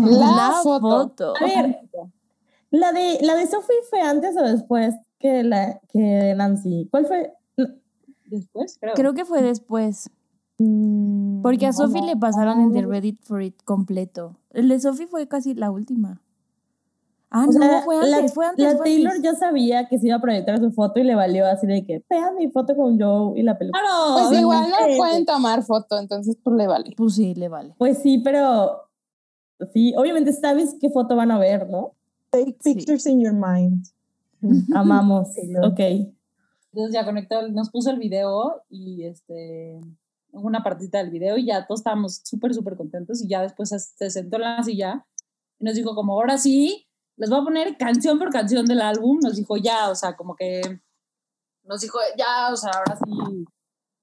La, 0.00 0.60
foto. 0.62 0.80
foto. 0.80 1.34
A 1.40 1.44
ver, 1.44 1.80
la 2.70 2.92
de, 2.92 3.18
la 3.22 3.34
de 3.34 3.46
Sophie 3.46 3.76
fue 3.88 4.00
antes 4.00 4.36
o 4.36 4.42
después 4.42 4.94
que 5.18 5.42
la 5.42 5.80
que 5.88 5.98
de 5.98 6.34
Nancy. 6.34 6.88
¿Cuál 6.90 7.06
fue? 7.06 7.32
Después, 8.26 8.76
creo. 8.80 8.94
Creo 8.94 9.14
que 9.14 9.24
fue 9.24 9.42
después. 9.42 10.10
Mm, 10.58 11.42
Porque 11.42 11.66
a 11.66 11.70
no, 11.70 11.72
Sophie 11.72 12.00
no. 12.00 12.08
le 12.08 12.16
pasaron 12.16 12.60
el 12.60 12.72
de 12.72 12.86
Reddit 12.86 13.22
for 13.24 13.42
It 13.42 13.62
completo. 13.64 14.36
El 14.50 14.68
de 14.68 14.80
Sophie 14.80 15.06
fue 15.06 15.28
casi 15.28 15.54
la 15.54 15.70
última. 15.70 16.20
Ah, 17.30 17.42
O 17.44 17.46
no, 17.46 17.52
sea, 17.52 17.82
fue 17.82 17.96
antes, 17.96 18.10
la, 18.10 18.28
fue 18.28 18.46
antes. 18.46 18.64
la 18.64 18.76
fue 18.78 18.84
Taylor 18.86 19.12
antes. 19.16 19.22
ya 19.32 19.38
sabía 19.38 19.86
que 19.88 19.98
se 19.98 20.06
iba 20.06 20.16
a 20.16 20.20
proyectar 20.20 20.58
su 20.58 20.70
foto 20.72 20.98
y 20.98 21.04
le 21.04 21.14
valió 21.14 21.46
así 21.46 21.66
de 21.66 21.84
que 21.84 22.02
vean 22.08 22.36
mi 22.36 22.48
foto 22.50 22.74
con 22.74 22.98
Joe 22.98 23.38
y 23.38 23.42
la 23.42 23.58
peluca. 23.58 23.78
Claro. 23.78 24.28
Pues 24.28 24.40
igual 24.40 24.64
no 24.70 24.96
pueden 24.96 25.26
tomar 25.26 25.62
foto, 25.62 25.98
entonces 25.98 26.36
pues 26.42 26.56
le 26.56 26.66
vale. 26.66 26.94
Pues 26.96 27.14
sí, 27.16 27.34
le 27.34 27.48
vale. 27.48 27.74
Pues 27.76 27.98
sí, 27.98 28.18
pero 28.24 28.88
sí, 29.74 29.92
obviamente 29.96 30.32
sabes 30.32 30.74
qué 30.80 30.88
foto 30.88 31.16
van 31.16 31.30
a 31.30 31.38
ver, 31.38 31.68
¿no? 31.68 31.94
Take 32.30 32.56
Sí. 32.60 32.74
pictures 32.74 33.06
in 33.06 33.20
your 33.20 33.34
mind. 33.34 33.84
Amamos. 34.74 35.34
Taylor. 35.34 35.66
Ok. 35.66 35.80
Entonces 35.80 36.92
ya 36.94 37.04
conectó, 37.04 37.46
nos 37.48 37.70
puso 37.70 37.90
el 37.90 37.98
video 37.98 38.62
y 38.70 39.04
este, 39.04 39.80
una 40.32 40.62
partita 40.62 40.98
del 40.98 41.10
video 41.10 41.36
y 41.38 41.46
ya 41.46 41.66
todos 41.66 41.80
estábamos 41.80 42.20
súper, 42.24 42.54
súper 42.54 42.76
contentos 42.76 43.22
y 43.22 43.28
ya 43.28 43.42
después 43.42 43.68
se 43.70 44.10
sentó 44.10 44.36
en 44.36 44.42
la 44.42 44.62
silla 44.62 45.06
y 45.58 45.64
nos 45.64 45.74
dijo 45.74 45.94
como, 45.94 46.12
ahora 46.12 46.38
sí, 46.38 46.86
les 47.18 47.28
voy 47.30 47.40
a 47.40 47.44
poner 47.44 47.76
canción 47.76 48.18
por 48.18 48.30
canción 48.30 48.64
del 48.66 48.80
álbum. 48.80 49.18
Nos 49.22 49.36
dijo 49.36 49.56
ya, 49.56 49.90
o 49.90 49.94
sea, 49.94 50.16
como 50.16 50.34
que 50.36 50.60
nos 51.64 51.80
dijo 51.82 51.98
ya, 52.16 52.52
o 52.52 52.56
sea, 52.56 52.70
ahora 52.74 52.96
sí. 53.04 53.44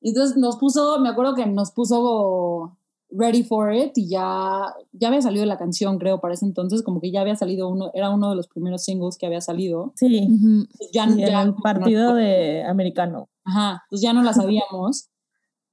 Y 0.01 0.09
entonces 0.09 0.37
nos 0.37 0.57
puso, 0.57 0.99
me 0.99 1.09
acuerdo 1.09 1.33
que 1.33 1.45
nos 1.47 1.71
puso 1.71 2.77
Ready 3.09 3.43
for 3.43 3.73
It 3.73 3.93
y 3.97 4.07
ya, 4.09 4.73
ya 4.91 5.07
había 5.07 5.21
salido 5.21 5.45
la 5.45 5.57
canción, 5.57 5.97
creo, 5.97 6.19
para 6.19 6.33
ese 6.35 6.45
entonces, 6.45 6.83
como 6.83 6.99
que 7.01 7.11
ya 7.11 7.21
había 7.21 7.35
salido 7.35 7.69
uno, 7.69 7.89
era 7.93 8.09
uno 8.11 8.29
de 8.29 8.35
los 8.35 8.47
primeros 8.47 8.83
singles 8.83 9.17
que 9.17 9.25
había 9.25 9.41
salido. 9.41 9.93
Sí. 9.95 10.27
Ya, 10.93 11.07
sí, 11.09 11.17
ya 11.17 11.41
el 11.41 11.55
partido 11.55 12.09
nos- 12.09 12.17
de 12.17 12.63
americano. 12.65 13.29
Ajá, 13.45 13.83
pues 13.89 14.01
ya 14.01 14.11
no 14.13 14.21
la 14.21 14.33
sabíamos. 14.33 15.09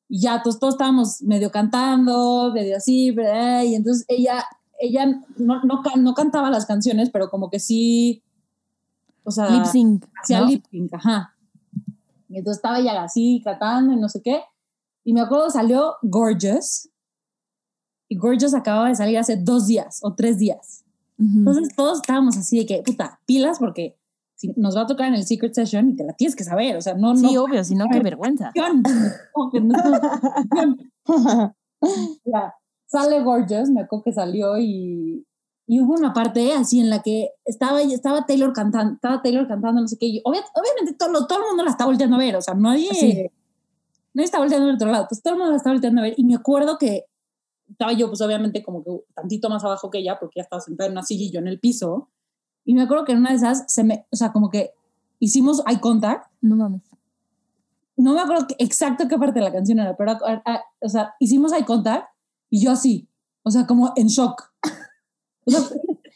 Y 0.09 0.21
ya 0.23 0.43
todos, 0.43 0.59
todos 0.59 0.75
estábamos 0.75 1.23
medio 1.23 1.51
cantando, 1.51 2.53
medio 2.55 2.77
así, 2.77 3.11
¿verdad? 3.11 3.63
y 3.65 3.75
entonces 3.75 4.05
ella, 4.09 4.45
ella 4.83 5.07
no, 5.37 5.63
no, 5.63 5.83
no 5.97 6.15
cantaba 6.15 6.51
las 6.51 6.67
canciones, 6.67 7.11
pero 7.11 7.31
como 7.31 7.49
que 7.51 7.61
sí, 7.61 8.23
o 9.25 9.31
sea, 9.31 9.49
Lip 9.49 9.65
sync. 9.65 10.05
hacía 10.21 10.41
¿no? 10.41 10.47
lip 10.49 10.65
sync, 10.71 10.93
ajá. 10.95 11.35
Y 12.29 12.39
entonces 12.39 12.59
estaba 12.59 12.81
ella 12.81 13.03
así 13.03 13.41
cantando 13.45 13.93
y 13.93 13.97
no 13.97 14.09
sé 14.09 14.21
qué. 14.23 14.41
Y 15.05 15.13
me 15.13 15.21
acuerdo 15.21 15.51
salió 15.51 15.95
Gorgeous. 16.03 16.89
Y 18.09 18.17
Gorgeous 18.17 18.55
acababa 18.55 18.89
de 18.89 18.95
salir 18.97 19.19
hace 19.19 19.37
dos 19.37 19.67
días 19.67 20.01
o 20.03 20.15
tres 20.15 20.39
días. 20.39 20.85
Entonces 21.19 21.69
todos 21.77 21.99
estábamos 21.99 22.37
así 22.37 22.59
de 22.59 22.67
que, 22.67 22.83
puta, 22.83 23.21
pilas, 23.27 23.61
porque 23.61 23.97
si 24.35 24.53
nos 24.57 24.77
va 24.77 24.81
a 24.83 24.87
tocar 24.87 25.07
en 25.07 25.15
el 25.15 25.25
Secret 25.25 25.55
Session 25.55 25.91
y 25.91 25.95
te 25.97 26.03
la 26.05 26.15
tienes 26.15 26.35
que 26.35 26.43
saber. 26.43 26.77
O 26.77 26.81
sea, 26.81 26.95
no, 26.95 27.15
Sí, 27.17 27.33
no 27.35 27.45
obvio, 27.45 27.63
si 27.63 27.77
no, 27.77 27.87
qué 27.93 28.01
vergüenza. 28.03 28.51
canción. 28.53 28.83
Que 29.53 29.61
no 29.61 29.75
Sale 32.93 33.23
Gorgeous, 33.23 33.71
me 33.71 33.81
acuerdo 33.81 34.05
que 34.05 34.13
salió 34.13 34.59
y, 34.59 35.27
y 35.67 35.81
hubo 35.81 35.95
una 35.95 36.13
parte 36.13 36.53
así 36.53 36.79
en 36.81 36.91
la 36.91 37.01
que 37.03 37.31
estaba, 37.47 37.81
estaba 37.81 38.27
Taylor 38.27 38.53
cantando, 38.53 38.95
estaba 38.95 39.23
Taylor 39.23 39.49
cantando, 39.49 39.81
no 39.81 39.89
sé 39.89 39.97
qué. 39.99 40.07
y 40.07 40.21
obvia- 40.25 40.45
obviamente 40.55 40.93
todo, 40.99 41.27
todo 41.27 41.39
el 41.39 41.45
mundo 41.49 41.65
la 41.65 41.71
está 41.71 41.87
volteando 41.87 42.17
a 42.17 42.19
ver, 42.19 42.37
o 42.37 42.43
sea, 42.43 42.53
nadie, 42.55 42.91
Sí. 42.93 43.27
nadie 44.13 44.25
está 44.27 44.39
volteando 44.39 44.69
al 44.69 44.75
otro 44.75 44.91
lado, 44.91 45.07
pues 45.09 45.23
todo 45.23 45.33
el 45.35 45.39
mundo 45.39 45.53
la 45.53 45.57
está 45.57 45.71
volteando 45.71 46.01
a 46.03 46.05
ver. 46.05 46.15
Y 46.19 46.25
me 46.25 46.35
acuerdo 46.35 46.77
que 46.77 47.07
estaba 47.71 47.93
yo, 47.95 48.09
pues 48.09 48.21
obviamente, 48.21 48.63
como 48.63 48.85
que 48.85 48.91
tantito 49.15 49.49
más 49.49 49.65
abajo 49.65 49.89
que 49.89 49.99
ella, 50.01 50.19
porque 50.21 50.35
ya 50.41 50.43
estaba 50.43 50.61
sentada 50.61 50.87
en 50.89 50.93
una 50.93 51.03
silla 51.03 51.25
y 51.25 51.31
yo 51.31 51.39
en 51.41 51.49
el 51.49 51.59
piso. 51.59 52.11
Y 52.67 52.75
me 52.75 52.83
acuerdo 52.83 53.07
que 53.07 53.13
en 53.13 53.19
una 53.19 53.31
de 53.31 53.37
esas 53.37 53.65
se 53.73 53.83
me, 53.85 54.05
o 54.13 54.17
sea, 54.17 54.33
como 54.33 54.51
que 54.51 54.73
hicimos 55.19 55.63
eye 55.67 55.81
contact 55.81 56.31
No 56.43 56.57
mames. 56.57 56.83
no 57.97 58.13
me 58.15 58.21
acuerdo 58.21 58.47
exacto 58.59 59.09
qué 59.09 59.17
parte 59.17 59.39
de 59.39 59.45
la 59.47 59.53
canción 59.53 59.79
era, 59.79 59.97
pero, 59.97 60.11
a- 60.13 60.43
a- 60.45 60.63
o 60.81 60.89
sea, 60.91 61.15
hicimos 61.21 61.53
eye 61.55 61.65
contact 61.65 62.09
y 62.53 62.63
yo 62.63 62.71
así, 62.71 63.09
o 63.43 63.51
sea, 63.51 63.67
como 63.67 63.93
en 63.97 64.09
shock. 64.09 64.43
O 65.47 65.51
sea, 65.51 65.61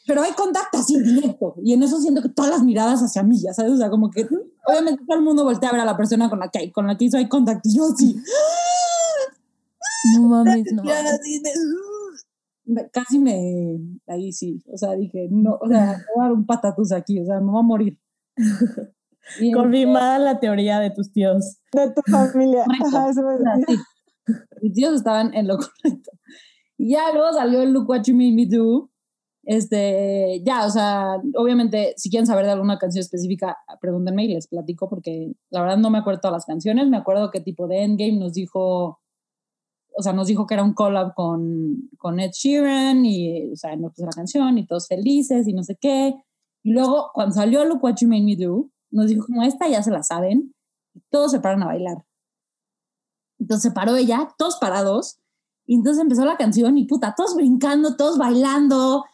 pero 0.07 0.23
hay 0.23 0.33
contacto 0.35 0.79
así 0.79 1.01
directo 1.01 1.55
y 1.65 1.73
en 1.73 1.83
eso 1.83 1.99
siento 2.01 2.21
que 2.23 2.29
todas 2.29 2.51
las 2.53 2.63
miradas 2.63 3.01
hacia 3.01 3.23
mí, 3.25 3.41
ya 3.41 3.53
sabes, 3.55 3.73
o 3.73 3.77
sea, 3.79 3.89
como 3.91 4.11
que 4.11 4.29
obviamente 4.69 5.03
todo 5.07 5.17
el 5.17 5.25
mundo 5.25 5.43
voltea 5.45 5.71
a 5.71 5.73
ver 5.73 5.81
a 5.81 5.85
la 5.87 5.97
persona 5.97 6.29
con 6.31 6.39
la 6.39 6.49
que, 6.51 6.71
con 6.71 6.87
la 6.87 6.97
que 6.97 7.07
hizo 7.07 7.17
eye 7.19 7.29
contact 7.29 7.65
y 7.67 7.77
yo 7.77 7.87
así, 7.93 8.15
No 10.15 10.29
mames, 10.29 10.65
no. 10.73 10.85
mames. 10.85 11.21
casi 12.93 13.19
me, 13.19 13.79
ahí 14.07 14.33
sí, 14.33 14.63
o 14.73 14.77
sea, 14.77 14.93
dije, 14.93 15.29
no, 15.31 15.59
o 15.61 15.67
sea, 15.69 15.87
me 15.87 16.05
voy 16.15 16.21
a 16.21 16.23
dar 16.25 16.33
un 16.33 16.47
patatús 16.47 16.93
aquí, 16.93 17.19
o 17.19 17.25
sea, 17.25 17.41
me 17.41 17.51
voy 17.51 17.61
a 17.61 17.63
morir. 17.63 17.99
Y, 19.41 19.51
Confirmada 19.51 20.21
la 20.21 20.39
teoría 20.39 20.79
de 20.79 20.91
tus 20.93 21.11
tíos. 21.11 21.57
De 21.73 21.91
tu 21.91 22.01
familia. 22.09 22.65
Ajá, 22.81 23.11
eso 23.11 23.23
me- 23.23 23.35
O 23.35 23.39
sea, 23.39 23.57
sí. 23.67 23.77
Mis 24.63 24.73
tíos 24.73 24.95
estaban 24.95 25.35
en 25.35 25.49
lo 25.49 25.57
correcto. 25.59 26.13
Y 26.79 26.91
ya 26.91 27.13
luego 27.13 27.33
salió 27.33 27.63
el 27.63 27.73
Look 27.73 27.89
What 27.89 28.03
You 28.05 28.15
Made 28.15 28.33
Me 28.33 28.47
Do. 28.47 28.91
Este, 29.45 30.43
ya, 30.45 30.67
o 30.67 30.71
sea, 30.71 31.21
obviamente, 31.37 31.95
si 31.97 32.11
quieren 32.11 32.27
saber 32.27 32.47
de 32.47 32.53
alguna 32.53 32.79
canción 32.79 33.01
específica, 33.01 33.57
pregúntenme 33.81 34.25
y 34.25 34.35
les 34.35 34.49
platico, 34.49 34.89
porque 34.89 35.33
la 35.51 35.63
verdad 35.63 35.79
no 35.79 35.91
me 35.91 35.99
acuerdo 35.99 36.21
todas 36.21 36.35
las 36.35 36.47
canciones. 36.47 36.89
Me 36.89 36.97
acuerdo 36.97 37.31
que 37.31 37.41
tipo 37.41 37.69
de 37.69 37.83
Endgame 37.85 38.19
nos 38.19 38.33
dijo, 38.33 39.01
o 39.97 40.03
sea, 40.03 40.13
nos 40.13 40.27
dijo 40.27 40.47
que 40.47 40.55
era 40.55 40.65
un 40.65 40.75
collab 40.75 41.15
con, 41.15 41.89
con 41.97 42.21
Ed 42.21 42.33
Sheeran 42.33 43.05
y, 43.07 43.53
o 43.53 43.57
sea, 43.57 43.77
nos 43.77 43.93
puso 43.93 44.07
la 44.07 44.13
canción 44.13 44.59
y 44.59 44.67
todos 44.67 44.89
felices 44.89 45.49
y 45.49 45.53
no 45.53 45.63
sé 45.63 45.77
qué. 45.81 46.15
Y 46.63 46.73
luego, 46.73 47.11
cuando 47.15 47.35
salió 47.35 47.65
Look 47.65 47.83
What 47.83 47.97
You 48.01 48.09
Made 48.09 48.23
Me 48.23 48.37
Do, 48.37 48.69
nos 48.91 49.07
dijo 49.07 49.25
como 49.27 49.43
esta 49.43 49.69
ya 49.69 49.83
se 49.83 49.91
la 49.91 50.03
saben, 50.03 50.55
y 50.95 51.01
todos 51.11 51.31
se 51.31 51.41
paran 51.41 51.63
a 51.63 51.67
bailar. 51.67 52.05
Entonces 53.39 53.71
se 53.71 53.75
paró 53.75 53.97
ella, 53.97 54.35
todos 54.39 54.57
parados, 54.57 55.21
y 55.67 55.75
entonces 55.75 56.03
empezó 56.03 56.25
la 56.25 56.37
canción 56.37 56.79
y 56.79 56.85
puta, 56.87 57.15
todos 57.17 57.35
brincando, 57.35 57.97
todos 57.97 58.19
bailando, 58.19 59.05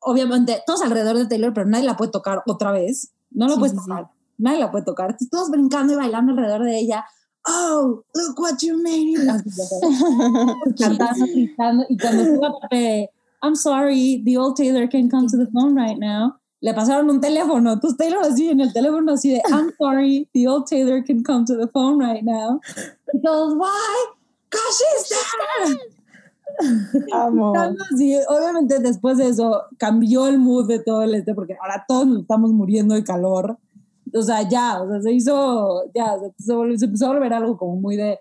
obviamente 0.00 0.62
todos 0.66 0.82
alrededor 0.82 1.16
de 1.18 1.26
Taylor, 1.26 1.52
pero 1.54 1.66
nadie 1.66 1.84
la 1.86 1.96
puede 1.96 2.10
tocar 2.10 2.42
otra 2.46 2.72
vez, 2.72 3.12
no 3.30 3.46
lo 3.46 3.54
Sí, 3.54 3.58
puedes 3.60 3.72
sí. 3.76 3.78
tocar, 3.86 4.10
nadie 4.38 4.58
la 4.60 4.70
puede 4.70 4.84
tocar, 4.84 5.06
Entonces, 5.10 5.30
todos 5.30 5.50
brincando 5.50 5.92
y 5.92 5.96
bailando 5.96 6.32
alrededor 6.32 6.64
de 6.64 6.78
ella. 6.78 7.04
Oh, 7.46 8.02
look 8.14 8.38
what 8.40 8.56
you 8.62 8.76
made. 8.82 9.16
Cantando, 10.78 11.26
gritando, 11.26 11.84
y 11.88 11.98
cuando 11.98 12.22
estuvo 12.22 12.58
I'm 13.42 13.54
sorry, 13.54 14.22
the 14.24 14.38
old 14.38 14.56
Taylor 14.56 14.88
can 14.88 15.10
come 15.10 15.26
to 15.28 15.36
the 15.36 15.46
phone 15.52 15.76
right 15.76 15.98
now, 15.98 16.34
le 16.62 16.72
pasaron 16.72 17.10
un 17.10 17.20
teléfono, 17.20 17.74
entonces 17.74 17.98
Taylor 17.98 18.20
así 18.22 18.48
en 18.48 18.60
el 18.62 18.72
teléfono 18.72 19.12
así 19.12 19.32
de, 19.32 19.42
I'm 19.50 19.70
sorry, 19.78 20.26
the 20.32 20.48
old 20.48 20.66
Taylor 20.66 21.04
can 21.04 21.22
come 21.22 21.44
to 21.44 21.54
the 21.54 21.66
phone 21.68 21.98
right 22.00 22.22
now. 22.22 22.58
Y 23.12 23.20
todos, 23.20 23.52
why? 23.58 24.13
There. 25.08 25.78
Amo. 27.12 27.52
Así. 27.92 28.16
obviamente 28.28 28.78
después 28.78 29.18
de 29.18 29.28
eso 29.28 29.62
cambió 29.78 30.26
el 30.28 30.38
mood 30.38 30.68
de 30.68 30.78
todo 30.78 31.02
el 31.02 31.14
este, 31.14 31.34
porque 31.34 31.56
ahora 31.60 31.84
todos 31.88 32.06
nos 32.06 32.20
estamos 32.22 32.52
muriendo 32.52 32.94
de 32.94 33.02
calor. 33.04 33.58
O 34.16 34.22
sea, 34.22 34.48
ya, 34.48 34.80
o 34.82 34.88
sea, 34.88 35.00
se 35.02 35.12
hizo, 35.12 35.90
ya, 35.94 36.14
se, 36.38 36.54
volvió- 36.54 36.78
se 36.78 36.84
empezó 36.84 37.06
a 37.06 37.14
volver 37.14 37.32
algo 37.32 37.56
como 37.56 37.76
muy 37.76 37.96
de, 37.96 38.20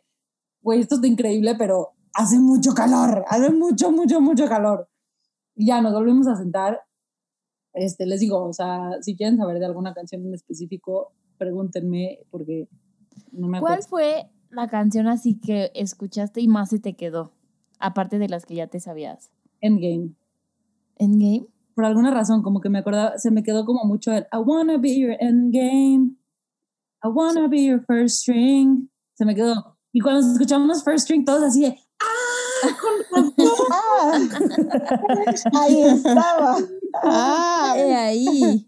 güey, 0.62 0.80
esto 0.80 0.96
está 0.96 1.06
increíble, 1.06 1.54
pero 1.56 1.90
hace 2.14 2.40
mucho 2.40 2.74
calor, 2.74 3.24
hace 3.28 3.52
mucho, 3.52 3.92
mucho, 3.92 4.20
mucho 4.20 4.48
calor. 4.48 4.90
Y 5.56 5.68
ya 5.68 5.82
nos 5.82 5.94
volvimos 5.94 6.26
a 6.28 6.36
sentar. 6.36 6.82
Este, 7.74 8.08
les 8.08 8.20
digo, 8.22 8.44
o 8.44 8.54
sea, 8.54 8.90
si 9.02 9.16
quieren 9.16 9.38
saber 9.38 9.60
de 9.60 9.66
alguna 9.66 9.94
canción 9.94 10.26
en 10.26 10.34
específico, 10.34 11.12
pregúntenme, 11.38 12.20
porque 12.32 12.68
no 13.32 13.48
me 13.48 13.60
¿Cuál 13.60 13.74
acuerdo. 13.74 13.90
fue 13.90 14.30
la 14.54 14.68
canción 14.68 15.08
así 15.08 15.40
que 15.40 15.72
escuchaste 15.76 16.42
y 16.42 16.48
más 16.48 16.70
se 16.70 16.80
te 16.80 16.96
quedó? 16.96 17.32
Aparte 17.80 18.20
de 18.20 18.30
las 18.30 18.46
que 18.46 18.56
ya 18.56 18.68
te 18.68 18.80
sabías. 18.80 19.32
Endgame. 19.62 20.14
¿Endgame? 20.98 21.48
por 21.76 21.86
alguna 21.86 22.12
razón, 22.12 22.44
como 22.44 22.62
que 22.62 22.70
me 22.70 22.80
acordaba, 22.80 23.18
se 23.18 23.32
me 23.32 23.44
quedó 23.44 23.66
como 23.66 23.84
mucho 23.86 24.12
el 24.12 24.28
I 24.32 24.38
wanna 24.38 24.78
be 24.78 24.96
your 25.00 25.16
endgame, 25.20 26.16
I 27.04 27.08
wanna 27.08 27.48
be 27.48 27.66
your 27.66 27.84
first 27.86 28.22
string. 28.22 28.90
Se 29.16 29.26
me 29.26 29.36
quedó. 29.36 29.78
Y 29.92 30.00
cuando 30.00 30.22
escuchamos 30.32 30.84
first 30.84 31.06
string, 31.06 31.26
todos 31.26 31.44
así 31.44 31.62
de 31.62 31.78
¡Ah! 32.00 32.78
Con 32.80 33.28
razón". 33.38 34.30
Ah, 35.54 35.62
ahí 35.62 35.82
estaba. 35.82 36.58
Ah, 37.04 37.74
ahí. 37.76 38.68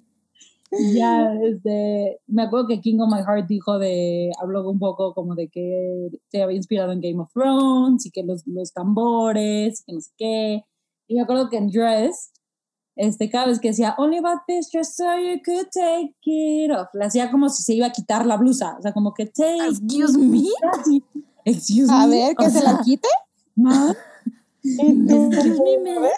Ya, 0.94 1.34
este, 1.44 2.20
me 2.28 2.44
acuerdo 2.44 2.68
que 2.68 2.82
King 2.82 3.00
of 3.00 3.12
My 3.14 3.22
Heart 3.24 3.48
dijo 3.48 3.78
de, 3.80 4.32
habló 4.42 4.70
un 4.70 4.80
poco 4.80 5.14
como 5.14 5.36
de 5.36 5.48
que 5.50 6.10
se 6.30 6.42
había 6.42 6.58
inspirado 6.58 6.92
en 6.92 7.02
Game 7.02 7.20
of 7.22 7.32
Thrones 7.34 8.06
y 8.06 8.12
que 8.12 8.24
los, 8.24 8.46
los 8.48 8.74
tambores, 8.74 9.84
que 9.86 9.94
no 9.94 10.02
sé 10.02 10.12
qué. 10.18 10.64
Y 11.08 11.16
me 11.16 11.22
acuerdo 11.22 11.50
que 11.50 11.58
en 11.58 11.70
Dress, 11.70 12.32
este, 12.96 13.30
cada 13.30 13.48
vez 13.48 13.60
que 13.60 13.70
decía, 13.70 13.94
only 13.98 14.18
about 14.18 14.42
this 14.48 14.70
dress 14.72 14.96
so 14.96 15.04
you 15.20 15.40
could 15.46 15.68
take 15.74 16.14
it 16.24 16.72
off, 16.72 16.88
le 16.94 17.06
hacía 17.06 17.30
como 17.30 17.50
si 17.50 17.62
se 17.64 17.74
iba 17.74 17.88
a 17.88 17.92
quitar 17.92 18.26
la 18.26 18.38
blusa, 18.38 18.76
o 18.80 18.82
sea, 18.82 18.94
como 18.94 19.14
que 19.14 19.26
take 19.26 19.68
Excuse 19.68 20.18
me. 20.18 20.44
Excuse 21.44 21.92
a 21.92 22.08
me. 22.08 22.16
ver, 22.16 22.36
que 22.36 22.46
o 22.46 22.50
se 22.50 22.60
sea- 22.60 22.74
la 22.74 22.82
quite. 22.82 23.08
Y 24.64 25.08
tú, 25.08 25.30
Excuse 25.32 25.80
me, 25.84 26.00
man. 26.00 26.10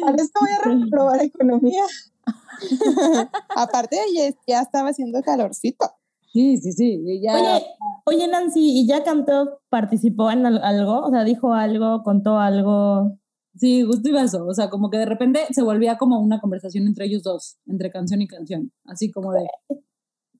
Para 0.00 0.16
esto 0.22 0.40
voy 0.40 0.50
a 0.50 0.58
reprobar 0.58 1.22
economía. 1.24 1.82
Aparte, 3.56 3.96
ya, 4.14 4.30
ya 4.46 4.60
estaba 4.62 4.90
haciendo 4.90 5.22
calorcito. 5.22 5.90
Sí, 6.32 6.56
sí, 6.56 6.72
sí. 6.72 6.98
Oye, 7.04 7.66
oye, 8.06 8.28
Nancy, 8.28 8.60
¿y 8.80 8.86
ya 8.86 9.04
cantó, 9.04 9.60
participó 9.68 10.30
en 10.30 10.46
al- 10.46 10.64
algo? 10.64 11.00
O 11.00 11.10
sea, 11.10 11.24
dijo 11.24 11.52
algo, 11.52 12.02
contó 12.02 12.38
algo. 12.38 13.18
Sí, 13.54 13.82
justo 13.82 14.08
iba 14.08 14.22
eso. 14.22 14.46
O 14.46 14.54
sea, 14.54 14.70
como 14.70 14.88
que 14.88 14.96
de 14.96 15.04
repente 15.04 15.40
se 15.50 15.62
volvía 15.62 15.98
como 15.98 16.18
una 16.20 16.40
conversación 16.40 16.86
entre 16.86 17.04
ellos 17.04 17.22
dos, 17.22 17.58
entre 17.66 17.90
canción 17.90 18.22
y 18.22 18.28
canción. 18.28 18.72
Así 18.86 19.10
como 19.10 19.32
de, 19.32 19.44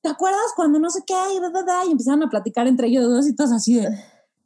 ¿te 0.01 0.09
acuerdas 0.09 0.41
cuando 0.55 0.79
no 0.79 0.89
sé 0.89 1.01
qué? 1.05 1.13
Y, 1.35 1.39
da, 1.39 1.51
da, 1.51 1.61
da? 1.63 1.85
y 1.85 1.91
empezaron 1.91 2.23
a 2.23 2.29
platicar 2.29 2.65
entre 2.67 2.87
ellos 2.87 3.07
dos 3.07 3.27
y 3.27 3.35
todos 3.35 3.51
así 3.51 3.75
de, 3.75 3.87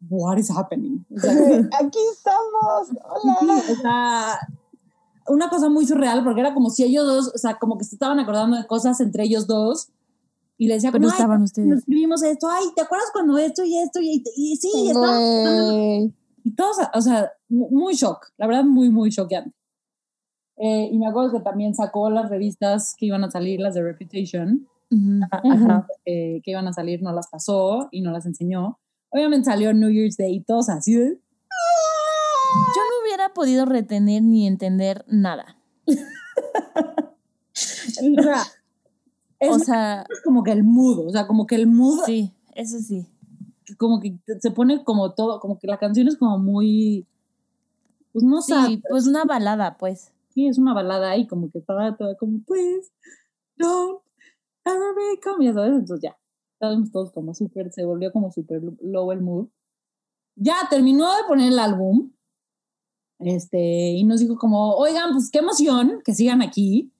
what 0.09 0.37
is 0.37 0.51
happening? 0.51 1.05
O 1.15 1.19
sea, 1.19 1.31
Aquí 1.79 1.99
estamos. 2.11 2.89
Hola. 3.23 3.55
o 3.71 3.81
sea, 3.81 4.39
una 5.29 5.49
cosa 5.49 5.69
muy 5.69 5.85
surreal 5.85 6.23
porque 6.23 6.41
era 6.41 6.53
como 6.53 6.69
si 6.69 6.83
ellos 6.83 7.05
dos, 7.05 7.31
o 7.33 7.37
sea, 7.37 7.57
como 7.59 7.77
que 7.77 7.83
se 7.85 7.95
estaban 7.95 8.19
acordando 8.19 8.57
de 8.57 8.65
cosas 8.67 8.99
entre 9.01 9.23
ellos 9.23 9.47
dos 9.47 9.89
y 10.57 10.67
le 10.67 10.75
decía 10.75 10.91
Pero 10.91 11.05
"Ay, 11.05 11.11
estaban 11.11 11.41
nos 11.41 11.49
ustedes. 11.51 11.79
escribimos 11.79 12.23
esto, 12.23 12.47
ay, 12.49 12.65
¿te 12.75 12.81
acuerdas 12.81 13.09
cuando 13.13 13.37
esto 13.37 13.63
y 13.63 13.77
esto? 13.77 13.99
Y, 14.01 14.23
y 14.35 14.55
sí, 14.57 14.71
estábamos 14.87 15.71
Güey. 15.71 16.13
y 16.43 16.51
todos, 16.55 16.77
o 16.93 17.01
sea, 17.01 17.31
mu- 17.49 17.69
muy 17.69 17.93
shock, 17.95 18.27
la 18.37 18.47
verdad, 18.47 18.63
muy, 18.63 18.89
muy 18.89 19.11
choqueante. 19.11 19.51
Eh, 20.59 20.89
y 20.91 20.97
me 20.97 21.07
acuerdo 21.07 21.31
que 21.31 21.39
también 21.41 21.75
sacó 21.75 22.09
las 22.09 22.29
revistas 22.29 22.95
que 22.97 23.05
iban 23.05 23.23
a 23.23 23.29
salir, 23.29 23.59
las 23.59 23.75
de 23.75 23.83
Reputation, 23.83 24.67
Ujú. 24.89 25.19
Ajá. 25.31 25.85
eh, 26.05 26.41
que 26.43 26.51
iban 26.51 26.67
a 26.67 26.73
salir, 26.73 27.03
no 27.03 27.13
las 27.13 27.27
pasó 27.27 27.89
y 27.91 28.01
no 28.01 28.11
las 28.11 28.25
enseñó. 28.25 28.79
Obviamente 29.09 29.45
salió 29.51 29.71
New 29.73 29.89
Year's 29.91 30.17
Day 30.17 30.33
y 30.37 30.41
todos 30.41 30.69
así 30.69 30.95
de, 30.95 31.09
Yo 31.09 32.81
no 32.81 32.96
hubiera 33.27 33.33
podido 33.33 33.65
retener 33.65 34.23
ni 34.23 34.47
entender 34.47 35.03
nada. 35.07 35.57
o 35.87 35.93
sea, 38.21 38.43
es 39.39 39.49
O 39.49 39.59
sea, 39.59 40.05
como 40.23 40.43
que 40.43 40.51
el 40.51 40.63
mood, 40.63 41.07
o 41.07 41.09
sea, 41.09 41.27
como 41.27 41.45
que 41.47 41.55
el 41.55 41.67
mood, 41.67 42.03
sí, 42.05 42.31
eso 42.55 42.79
sí. 42.79 43.05
como 43.77 43.99
que 43.99 44.17
se 44.39 44.51
pone 44.51 44.83
como 44.83 45.13
todo, 45.13 45.39
como 45.39 45.59
que 45.59 45.67
la 45.67 45.77
canción 45.77 46.07
es 46.07 46.17
como 46.17 46.37
muy, 46.39 47.05
pues 48.13 48.23
no 48.23 48.41
sé, 48.41 48.55
Sí, 48.67 48.81
pues 48.89 49.07
una 49.07 49.25
balada, 49.25 49.77
pues. 49.77 50.11
sí, 50.29 50.47
es 50.47 50.57
una 50.57 50.73
balada 50.73 51.15
y 51.17 51.27
como 51.27 51.51
que 51.51 51.59
estaba 51.59 51.95
toda 51.97 52.15
como, 52.17 52.39
please, 52.43 52.89
don't 53.57 54.01
ever 54.65 54.93
become, 55.15 55.45
ya 55.45 55.53
sabes, 55.53 55.71
entonces 55.73 56.01
ya, 56.01 56.17
estábamos 56.53 56.91
todos 56.91 57.11
como 57.11 57.33
súper, 57.33 57.71
se 57.71 57.85
volvió 57.85 58.11
como 58.11 58.31
súper 58.31 58.61
low 58.81 59.11
el 59.11 59.21
mood. 59.21 59.47
Ya 60.35 60.55
terminó 60.69 61.07
de 61.15 61.23
poner 61.27 61.51
el 61.51 61.59
álbum, 61.59 62.11
este, 63.19 63.91
y 63.91 64.03
nos 64.03 64.19
dijo 64.19 64.37
como, 64.37 64.75
oigan, 64.75 65.13
pues 65.13 65.29
qué 65.31 65.39
emoción 65.39 66.01
que 66.05 66.13
sigan 66.13 66.41
aquí. 66.41 66.91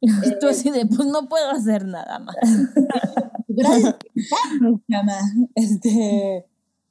Tú 0.40 0.48
así 0.48 0.70
de, 0.70 0.86
pues 0.86 1.06
no 1.08 1.28
puedo 1.28 1.50
hacer 1.50 1.84
nada 1.84 2.18
más. 2.18 2.36
Gracias. 3.48 3.96
Este, 5.54 6.44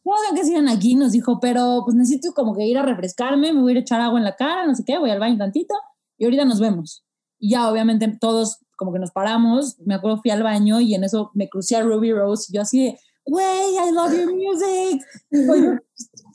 no 0.04 0.14
hagan 0.14 0.36
que 0.36 0.44
sigan 0.44 0.70
aquí, 0.70 0.96
nos 0.96 1.12
dijo, 1.12 1.40
pero 1.40 1.82
pues 1.84 1.96
necesito 1.96 2.34
como 2.34 2.56
que 2.56 2.66
ir 2.66 2.78
a 2.78 2.84
refrescarme, 2.84 3.54
me 3.54 3.62
voy 3.62 3.72
a 3.72 3.74
ir 3.74 3.78
a 3.78 3.82
echar 3.82 4.02
agua 4.02 4.20
en 4.20 4.26
la 4.26 4.36
cara, 4.36 4.66
no 4.66 4.76
sé 4.76 4.84
qué, 4.86 4.98
voy 4.98 5.10
al 5.10 5.20
baño 5.20 5.38
tantito 5.38 5.74
y 6.18 6.26
ahorita 6.26 6.46
nos 6.46 6.60
vemos. 6.60 7.04
Y 7.40 7.52
ya 7.52 7.70
obviamente 7.70 8.08
todos 8.20 8.60
como 8.76 8.94
que 8.94 9.00
nos 9.00 9.12
paramos, 9.12 9.78
me 9.86 9.96
acuerdo 9.96 10.22
fui 10.22 10.32
al 10.32 10.44
baño 10.44 10.80
y 10.80 10.94
en 10.96 11.04
eso 11.04 11.32
me 11.34 11.50
crucé 11.50 11.76
a 11.76 11.82
Ruby 11.82 12.12
Rose 12.12 12.48
y 12.50 12.56
yo 12.56 12.62
así 12.62 12.84
de, 12.84 13.00
wey, 13.28 13.78
I 13.80 13.92
love 13.92 14.14
your 14.14 14.34
music, 14.34 15.02
you're, 15.32 15.84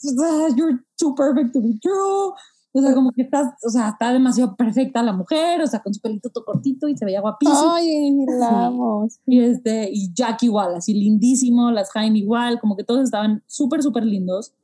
you're 0.57 0.80
too 0.99 1.14
perfect 1.14 1.53
to 1.55 1.61
be 1.61 1.78
true. 1.80 2.34
O 2.72 2.80
sea, 2.80 2.95
como 2.95 3.11
que 3.11 3.22
estás, 3.22 3.53
o 3.64 3.68
sea, 3.68 3.88
está 3.88 4.12
demasiado 4.12 4.55
perfecta 4.55 5.03
la 5.03 5.12
mujer, 5.12 5.61
o 5.61 5.66
sea, 5.66 5.80
con 5.80 5.93
su 5.93 6.01
pelito 6.01 6.30
todo 6.30 6.45
cortito 6.45 6.86
y 6.86 6.97
se 6.97 7.05
veía 7.05 7.20
guapísima. 7.20 7.74
Ay, 7.74 8.16
la 8.38 8.66
amo. 8.66 9.09
Y, 9.26 9.41
este, 9.41 9.91
y 9.93 10.14
Jack 10.14 10.45
igual, 10.45 10.76
así 10.76 10.95
lindísimo, 10.95 11.72
las 11.72 11.91
Jaime 11.91 12.20
igual, 12.20 12.61
como 12.61 12.76
que 12.76 12.84
todos 12.84 13.03
estaban 13.03 13.43
súper, 13.49 13.82
súper 13.82 14.05
lindos. 14.05 14.55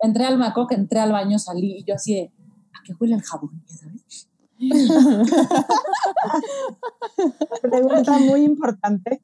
Entré 0.00 0.24
al 0.24 0.38
maco, 0.38 0.66
que 0.66 0.76
entré 0.76 0.98
al 0.98 1.12
baño, 1.12 1.38
salí 1.38 1.80
y 1.80 1.84
yo 1.84 1.96
así 1.96 2.14
de, 2.14 2.32
¿a 2.72 2.82
qué 2.82 2.94
huele 2.98 3.16
el 3.16 3.22
jabón? 3.22 3.62
Sabes. 3.66 4.30
Pregunta 7.60 8.18
muy 8.18 8.44
importante. 8.44 9.20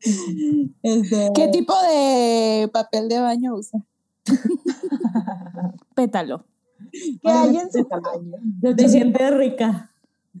Este, 0.82 1.30
¿Qué 1.34 1.48
tipo 1.48 1.72
de 1.82 2.68
papel 2.72 3.08
de 3.08 3.20
baño 3.20 3.54
usa? 3.56 3.80
Pétalo. 5.94 6.44
¿Qué 6.92 7.30
hay 7.30 7.56
en 7.56 7.72
su 7.72 7.86
baño? 7.88 8.36
de 8.42 8.74
Te 8.74 8.84
800, 8.84 8.90
sientes 8.92 9.36
rica. 9.36 9.90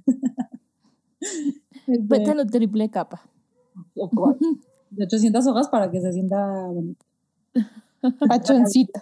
este, 1.20 2.02
Pétalo 2.08 2.46
triple 2.46 2.90
capa. 2.90 3.22
de 4.90 5.04
800 5.04 5.46
hojas 5.46 5.68
para 5.68 5.90
que 5.90 6.00
se 6.00 6.12
sienta 6.12 6.66
bonito. 6.66 7.04
Pachoncito. 8.28 9.00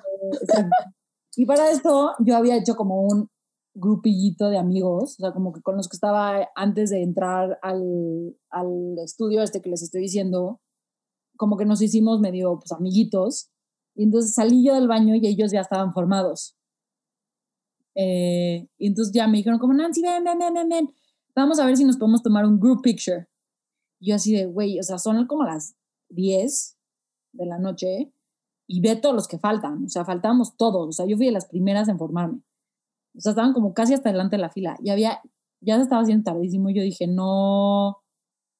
Y 1.36 1.46
para 1.46 1.70
esto 1.70 2.12
yo 2.20 2.36
había 2.36 2.56
hecho 2.56 2.76
como 2.76 3.02
un 3.02 3.28
grupillito 3.74 4.48
de 4.48 4.58
amigos, 4.58 5.16
o 5.18 5.22
sea, 5.22 5.32
como 5.32 5.52
que 5.52 5.60
con 5.60 5.76
los 5.76 5.88
que 5.88 5.96
estaba 5.96 6.48
antes 6.54 6.90
de 6.90 7.02
entrar 7.02 7.58
al, 7.62 8.36
al 8.50 8.98
estudio 9.04 9.42
este 9.42 9.60
que 9.60 9.70
les 9.70 9.82
estoy 9.82 10.02
diciendo, 10.02 10.60
como 11.36 11.56
que 11.56 11.64
nos 11.64 11.82
hicimos 11.82 12.20
medio 12.20 12.58
pues 12.58 12.72
amiguitos. 12.72 13.50
Y 13.96 14.04
entonces 14.04 14.34
salí 14.34 14.64
yo 14.64 14.74
del 14.74 14.88
baño 14.88 15.14
y 15.14 15.26
ellos 15.26 15.52
ya 15.52 15.60
estaban 15.60 15.92
formados. 15.92 16.56
Eh, 17.96 18.68
y 18.78 18.86
entonces 18.86 19.12
ya 19.12 19.26
me 19.28 19.38
dijeron 19.38 19.58
como, 19.58 19.72
Nancy, 19.72 20.02
ven, 20.02 20.24
ven, 20.24 20.38
ven, 20.38 20.54
ven, 20.54 20.68
ven. 20.68 20.94
vamos 21.34 21.58
a 21.58 21.66
ver 21.66 21.76
si 21.76 21.84
nos 21.84 21.96
podemos 21.96 22.22
tomar 22.22 22.44
un 22.44 22.58
group 22.58 22.82
picture. 22.82 23.28
Y 24.00 24.10
yo 24.10 24.16
así 24.16 24.34
de, 24.34 24.46
güey, 24.46 24.78
o 24.78 24.82
sea, 24.82 24.98
son 24.98 25.26
como 25.26 25.44
las 25.44 25.76
10 26.10 26.76
de 27.32 27.46
la 27.46 27.58
noche 27.58 28.12
y 28.66 28.80
ve 28.80 28.96
todos 28.96 29.14
los 29.14 29.28
que 29.28 29.38
faltan. 29.38 29.84
O 29.84 29.88
sea, 29.88 30.04
faltábamos 30.04 30.56
todos. 30.56 30.88
O 30.88 30.92
sea, 30.92 31.06
yo 31.06 31.16
fui 31.16 31.26
de 31.26 31.32
las 31.32 31.46
primeras 31.46 31.88
en 31.88 31.98
formarme. 31.98 32.40
O 33.16 33.20
sea, 33.20 33.30
estaban 33.30 33.52
como 33.52 33.74
casi 33.74 33.94
hasta 33.94 34.10
delante 34.10 34.36
de 34.36 34.42
la 34.42 34.50
fila. 34.50 34.76
Y 34.82 34.90
había, 34.90 35.20
ya 35.60 35.76
se 35.76 35.82
estaba 35.82 36.02
haciendo 36.02 36.24
tardísimo. 36.24 36.70
Y 36.70 36.74
yo 36.74 36.82
dije, 36.82 37.06
no. 37.06 37.88
O 37.90 38.02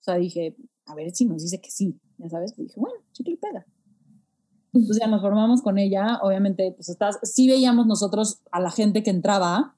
sea, 0.00 0.16
dije, 0.16 0.56
a 0.86 0.94
ver 0.94 1.10
si 1.12 1.24
nos 1.24 1.42
dice 1.42 1.60
que 1.60 1.70
sí. 1.70 1.98
Ya 2.18 2.28
sabes, 2.28 2.54
y 2.56 2.62
dije, 2.62 2.78
bueno, 2.78 2.96
chicle 3.12 3.34
y 3.34 3.36
pega. 3.36 3.66
Entonces 4.72 4.98
ya 5.00 5.08
nos 5.08 5.20
formamos 5.20 5.62
con 5.62 5.78
ella. 5.78 6.18
Obviamente, 6.22 6.72
pues 6.72 6.88
estás, 6.88 7.18
sí 7.22 7.48
veíamos 7.48 7.86
nosotros 7.86 8.40
a 8.50 8.60
la 8.60 8.70
gente 8.70 9.02
que 9.02 9.10
entraba. 9.10 9.76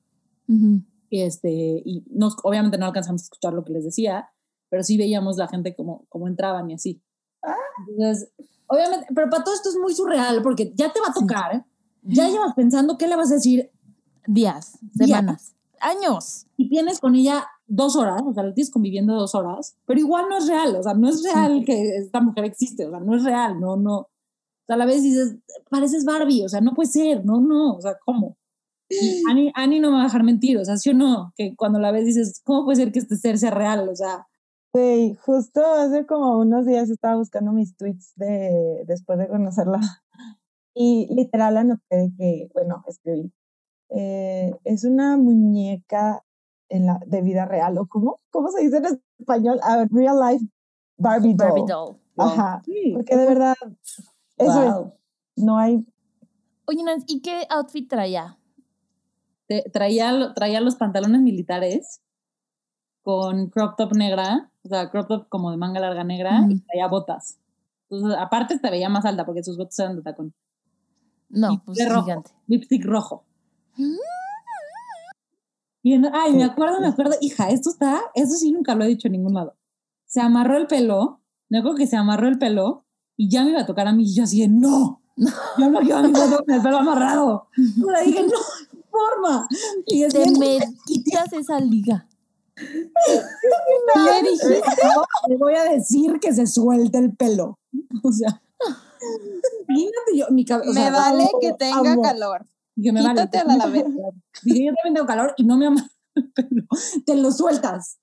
Ujú. 0.48 0.82
Y, 1.08 1.22
este, 1.22 1.50
y 1.50 2.04
nos, 2.10 2.36
obviamente 2.42 2.78
no 2.78 2.86
alcanzamos 2.86 3.22
a 3.22 3.24
escuchar 3.24 3.52
lo 3.52 3.64
que 3.64 3.72
les 3.72 3.84
decía, 3.84 4.28
pero 4.68 4.82
sí 4.82 4.98
veíamos 4.98 5.36
la 5.36 5.48
gente 5.48 5.74
como, 5.74 6.04
como 6.08 6.28
entraban 6.28 6.70
y 6.70 6.74
así. 6.74 7.02
Entonces, 7.88 8.32
obviamente, 8.66 9.06
pero 9.14 9.30
para 9.30 9.44
todo 9.44 9.54
esto 9.54 9.68
es 9.68 9.76
muy 9.76 9.94
surreal 9.94 10.42
porque 10.42 10.72
ya 10.74 10.92
te 10.92 11.00
va 11.00 11.08
a 11.08 11.12
tocar, 11.12 11.64
ya 12.02 12.28
llevas 12.28 12.54
pensando 12.54 12.98
qué 12.98 13.06
le 13.06 13.16
vas 13.16 13.30
a 13.30 13.34
decir 13.34 13.70
Días, 14.26 14.78
semanas, 14.94 15.54
años. 15.80 16.46
y 16.56 16.68
tienes 16.68 17.00
con 17.00 17.14
ella 17.14 17.46
dos 17.66 17.96
horas, 17.96 18.22
o 18.24 18.32
sea, 18.32 18.44
la 18.44 18.54
tienes 18.54 18.70
conviviendo 18.70 19.14
dos 19.14 19.34
horas, 19.34 19.76
pero 19.86 20.00
igual 20.00 20.26
no 20.28 20.38
es 20.38 20.46
real, 20.46 20.76
o 20.76 20.82
sea, 20.82 20.94
no 20.94 21.08
es 21.08 21.22
real 21.22 21.64
que 21.64 21.96
esta 21.96 22.20
mujer 22.20 22.44
existe, 22.44 22.86
o 22.86 22.90
sea, 22.90 23.00
no 23.00 23.16
es 23.16 23.24
real, 23.24 23.60
no, 23.60 23.76
no. 23.76 23.98
O 23.98 24.10
sea, 24.66 24.74
a 24.74 24.78
la 24.78 24.86
vez 24.86 25.02
dices, 25.02 25.36
pareces 25.70 26.04
Barbie, 26.04 26.44
o 26.44 26.48
sea, 26.48 26.60
no 26.60 26.74
puede 26.74 26.90
ser, 26.90 27.24
no, 27.24 27.40
no, 27.40 27.74
o 27.74 27.80
sea, 27.80 27.96
¿cómo? 28.04 28.36
Y 28.88 29.22
Ani, 29.30 29.52
Ani 29.54 29.80
no 29.80 29.90
me 29.90 29.96
va 29.96 30.02
a 30.02 30.06
dejar 30.06 30.22
mentir, 30.22 30.58
o 30.58 30.64
sea, 30.64 30.76
sí 30.76 30.90
o 30.90 30.94
no, 30.94 31.32
que 31.36 31.54
cuando 31.56 31.78
la 31.78 31.92
ves 31.92 32.06
dices, 32.06 32.40
¿cómo 32.44 32.64
puede 32.64 32.76
ser 32.76 32.92
que 32.92 33.00
este 33.00 33.16
ser 33.16 33.38
sea 33.38 33.50
real? 33.50 33.88
O 33.88 33.96
sea, 33.96 34.26
Sí, 34.76 35.16
justo 35.22 35.64
hace 35.64 36.04
como 36.04 36.38
unos 36.38 36.66
días 36.66 36.90
estaba 36.90 37.16
buscando 37.16 37.50
mis 37.52 37.74
tweets 37.78 38.12
de 38.16 38.84
después 38.86 39.18
de 39.18 39.26
conocerla 39.26 39.80
y 40.74 41.08
literal 41.14 41.56
anoté 41.56 42.12
que, 42.18 42.50
bueno, 42.52 42.84
escribí, 42.86 43.32
eh, 43.90 44.54
es 44.64 44.84
una 44.84 45.16
muñeca 45.16 46.22
en 46.68 46.86
la, 46.86 47.00
de 47.06 47.22
vida 47.22 47.44
real, 47.44 47.78
o 47.78 47.86
cómo, 47.86 48.18
¿cómo 48.30 48.48
se 48.50 48.62
dice 48.62 48.78
en 48.78 49.00
español? 49.18 49.60
A 49.62 49.84
real 49.90 50.18
life 50.20 50.44
Barbie 50.98 51.34
doll. 51.34 51.48
Barbie 51.48 51.64
doll. 51.66 51.96
Ajá, 52.16 52.62
sí. 52.64 52.92
porque 52.94 53.16
de 53.16 53.26
verdad, 53.26 53.54
eso 54.38 54.62
es, 54.62 55.44
no 55.44 55.58
hay, 55.58 55.84
Oye, 56.68 56.82
Nancy, 56.82 57.04
¿y 57.08 57.20
qué 57.20 57.46
outfit 57.50 57.88
traía? 57.88 58.38
te- 59.46 59.70
traía, 59.72 60.32
traía 60.34 60.60
los 60.60 60.74
pantalones 60.74 61.20
militares 61.20 62.00
con 63.02 63.48
crop 63.50 63.76
top 63.76 63.92
negra, 63.94 64.50
o 64.64 64.68
sea, 64.68 64.90
crop 64.90 65.06
top 65.06 65.28
como 65.28 65.52
de 65.52 65.56
manga 65.56 65.78
larga 65.78 66.02
negra, 66.02 66.40
y 66.48 66.58
traía 66.60 66.88
botas. 66.88 67.38
Entonces, 67.88 68.18
aparte 68.18 68.58
te 68.58 68.68
veía 68.70 68.88
más 68.88 69.04
alta 69.04 69.24
porque 69.24 69.44
sus 69.44 69.56
botas 69.56 69.78
eran 69.78 69.94
de 69.94 70.02
tacón. 70.02 70.34
No, 71.28 71.52
Y 71.52 71.58
pues 71.58 71.78
de 71.78 71.88
rojo. 71.88 72.02
gigante. 72.04 72.30
lipstick 72.48 72.84
rojo. 72.84 73.24
Y 75.82 75.92
en- 75.94 76.06
ay, 76.14 76.32
me 76.32 76.44
acuerdo, 76.44 76.80
me 76.80 76.88
acuerdo, 76.88 77.14
hija, 77.20 77.48
esto 77.50 77.70
está, 77.70 78.00
eso 78.14 78.34
sí 78.34 78.50
nunca 78.52 78.74
lo 78.74 78.84
he 78.84 78.88
dicho 78.88 79.06
en 79.08 79.12
ningún 79.12 79.34
lado. 79.34 79.56
Se 80.04 80.20
amarró 80.20 80.56
el 80.56 80.66
pelo, 80.66 81.20
me 81.48 81.58
acuerdo 81.58 81.76
que 81.78 81.86
se 81.86 81.96
amarró 81.96 82.26
el 82.28 82.38
pelo 82.38 82.84
y 83.16 83.28
ya 83.30 83.44
me 83.44 83.50
iba 83.50 83.60
a 83.60 83.66
tocar 83.66 83.86
a 83.86 83.92
mí 83.92 84.02
y 84.04 84.14
yo 84.14 84.24
así 84.24 84.40
de, 84.40 84.48
no, 84.48 85.00
yo 85.16 85.70
no 85.70 85.80
quiero 85.80 85.98
a 85.98 86.02
mi 86.02 86.12
foto 86.12 86.44
con 86.44 86.54
el 86.54 86.62
pelo 86.62 86.78
amarrado. 86.78 87.48
Yo 87.56 87.90
le 87.90 88.04
dije, 88.04 88.22
no, 88.24 88.38
forma. 88.90 89.48
Y 89.86 90.02
es 90.02 90.12
Te 90.12 90.28
me 90.38 90.58
quitas 90.86 91.32
esa 91.32 91.60
liga. 91.60 92.08
le 92.56 94.30
dije, 94.30 94.60
no, 94.94 95.02
le 95.28 95.36
voy 95.36 95.54
a 95.54 95.64
decir 95.64 96.18
que 96.20 96.32
se 96.32 96.46
suelte 96.46 96.98
el 96.98 97.14
pelo. 97.14 97.58
O 98.02 98.10
sea, 98.12 98.42
fíjate 99.66 100.16
yo, 100.16 100.26
mi 100.30 100.44
cabeza. 100.44 100.72
Me 100.72 100.90
vale 100.90 101.28
que 101.40 101.52
tenga 101.52 101.92
amo. 101.92 102.02
calor. 102.02 102.46
Dije, 102.76 102.92
me 102.92 103.02
vale. 103.02 103.22
Quítate 103.22 103.38
a 103.38 103.44
la. 103.44 103.66
Dije, 103.66 104.66
yo 104.66 104.74
también 104.74 104.94
tengo 104.94 105.06
calor 105.06 105.34
y 105.36 105.44
no 105.44 105.56
me 105.56 105.66
amarro 105.66 105.88
el 106.14 106.30
pelo. 106.32 106.62
Te 107.04 107.16
lo 107.16 107.32
sueltas. 107.32 107.98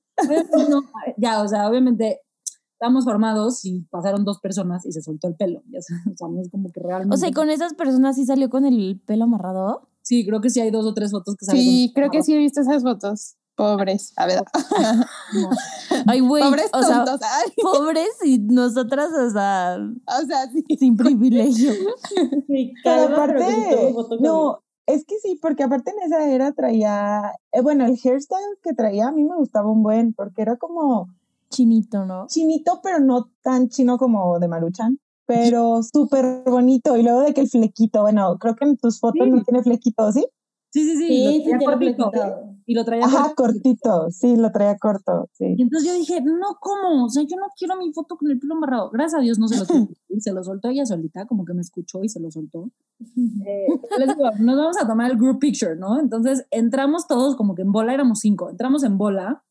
No, 0.70 0.82
ya, 1.18 1.42
o 1.42 1.48
sea, 1.48 1.68
obviamente 1.70 2.22
estamos 2.74 3.06
formados 3.06 3.64
y 3.66 3.82
pasaron 3.90 4.26
dos 4.26 4.40
personas 4.40 4.86
y 4.86 4.92
se 4.92 5.02
soltó 5.02 5.28
el 5.28 5.36
pelo. 5.36 5.64
Ya 5.72 5.80
o 5.80 5.82
sea, 5.82 6.28
no 6.28 6.42
es 6.42 6.50
como 6.50 6.72
que 6.72 6.82
realmente. 6.82 7.16
O 7.16 7.18
sea, 7.18 7.30
¿y 7.30 7.32
con 7.32 7.50
esas 7.50 7.74
personas 7.74 8.16
sí 8.16 8.26
salió 8.26 8.50
con 8.50 8.66
el 8.66 9.02
pelo 9.06 9.24
amarrado? 9.24 9.90
Sí, 10.02 10.26
creo 10.26 10.42
que 10.42 10.50
sí 10.50 10.60
hay 10.60 10.70
dos 10.70 10.86
o 10.86 10.94
tres 10.94 11.12
fotos 11.12 11.36
que 11.38 11.46
salen. 11.46 11.62
Sí, 11.62 11.92
creo 11.96 12.10
que 12.10 12.24
sí 12.24 12.34
he 12.34 12.38
visto 12.38 12.62
esas 12.62 12.84
fotos. 12.84 13.38
Pobres. 13.56 14.14
A 14.18 14.26
ver. 14.26 14.44
Ay, 16.08 16.20
güey. 16.22 16.44
Pobres 16.44 16.70
o 16.74 16.82
sea, 16.82 17.06
tontos. 17.06 17.22
Ay, 17.22 17.52
pobres 17.62 18.10
y 18.24 18.40
nosotras, 18.40 19.12
o 19.14 19.30
sea, 19.30 19.78
o 19.80 20.26
sea, 20.26 20.50
sí. 20.52 20.64
sin 20.78 20.98
privilegio. 20.98 21.72
Sí, 22.48 22.74
Pero 22.84 23.14
aparte, 23.14 23.96
no, 24.20 24.60
es 24.86 25.06
que 25.06 25.16
sí, 25.20 25.40
porque 25.42 25.64
aparte 25.64 25.92
en 25.92 26.04
esa 26.04 26.30
era 26.30 26.52
traía, 26.52 27.34
eh, 27.52 27.62
bueno, 27.62 27.86
el 27.86 27.98
hairstyle 28.04 28.58
que 28.62 28.74
traía 28.74 29.08
a 29.08 29.12
mí 29.12 29.24
me 29.24 29.36
gustaba 29.36 29.72
un 29.72 29.82
buen, 29.82 30.14
porque 30.14 30.42
era 30.42 30.58
como 30.58 31.10
Chinito, 31.50 32.06
¿no? 32.06 32.28
chinito, 32.28 32.80
pero 32.84 33.00
no 33.00 33.30
tan 33.44 33.70
chino 33.70 33.98
como 33.98 34.40
de 34.40 34.48
Maruchan, 34.48 35.00
pero 35.26 35.82
súper 35.84 36.44
bonito. 36.46 36.98
Y 36.98 37.04
luego 37.04 37.22
de 37.22 37.34
que 37.34 37.42
el 37.42 37.50
flequito, 37.50 38.02
bueno, 38.02 38.38
creo 38.40 38.56
que 38.56 38.66
en 38.66 38.78
tus 38.78 39.00
fotos 39.00 39.26
Sí. 39.26 39.32
no 39.32 39.44
tiene 39.44 39.64
flequito, 39.64 40.12
¿sí? 40.12 40.26
Sí, 40.72 40.84
sí, 40.84 40.98
sí. 40.98 41.44
Tiene 41.46 41.78
flequito. 41.78 42.12
Y 42.66 42.76
lo 42.76 42.86
traía 42.86 43.06
Ajá, 43.06 43.34
cortito. 43.36 43.90
cortito, 43.90 44.12
sí, 44.12 44.36
lo 44.36 44.52
traía 44.52 44.78
corto, 44.78 45.30
sí. 45.34 45.56
Y 45.58 45.62
entonces 45.62 45.90
yo 45.90 45.96
dije, 45.96 46.22
no, 46.22 46.58
¿cómo? 46.60 47.06
O 47.06 47.10
sea, 47.10 47.24
yo 47.24 47.36
no 47.38 47.48
quiero 47.58 47.78
mi 47.78 47.92
foto 47.94 48.18
con 48.18 48.32
el 48.32 48.40
pelo 48.40 48.56
amarrado. 48.56 48.90
Gracias 48.92 49.20
a 49.20 49.22
Dios 49.22 49.40
no 49.40 49.48
se 49.48 49.58
lo 49.58 49.66
se 50.20 50.32
lo 50.32 50.44
soltó 50.44 50.70
ella 50.70 50.86
solita, 50.86 51.26
como 51.26 51.46
que 51.46 51.54
me 51.54 51.62
escuchó 51.62 52.04
y 52.04 52.10
se 52.10 52.20
lo 52.20 52.32
soltó. 52.32 52.70
Eh, 53.46 53.68
les 54.00 54.16
digo, 54.16 54.30
nos 54.40 54.58
vamos 54.58 54.78
a 54.82 54.88
tomar 54.88 55.12
el 55.12 55.18
group 55.18 55.40
picture, 55.40 55.76
¿no? 55.76 56.00
Entonces 56.00 56.46
entramos 56.52 57.08
todos 57.08 57.36
como 57.36 57.56
que 57.56 57.64
en 57.64 57.72
bola, 57.72 57.94
éramos 57.94 58.20
cinco, 58.20 58.50
entramos 58.50 58.84
en 58.84 58.98
bola 58.98 59.44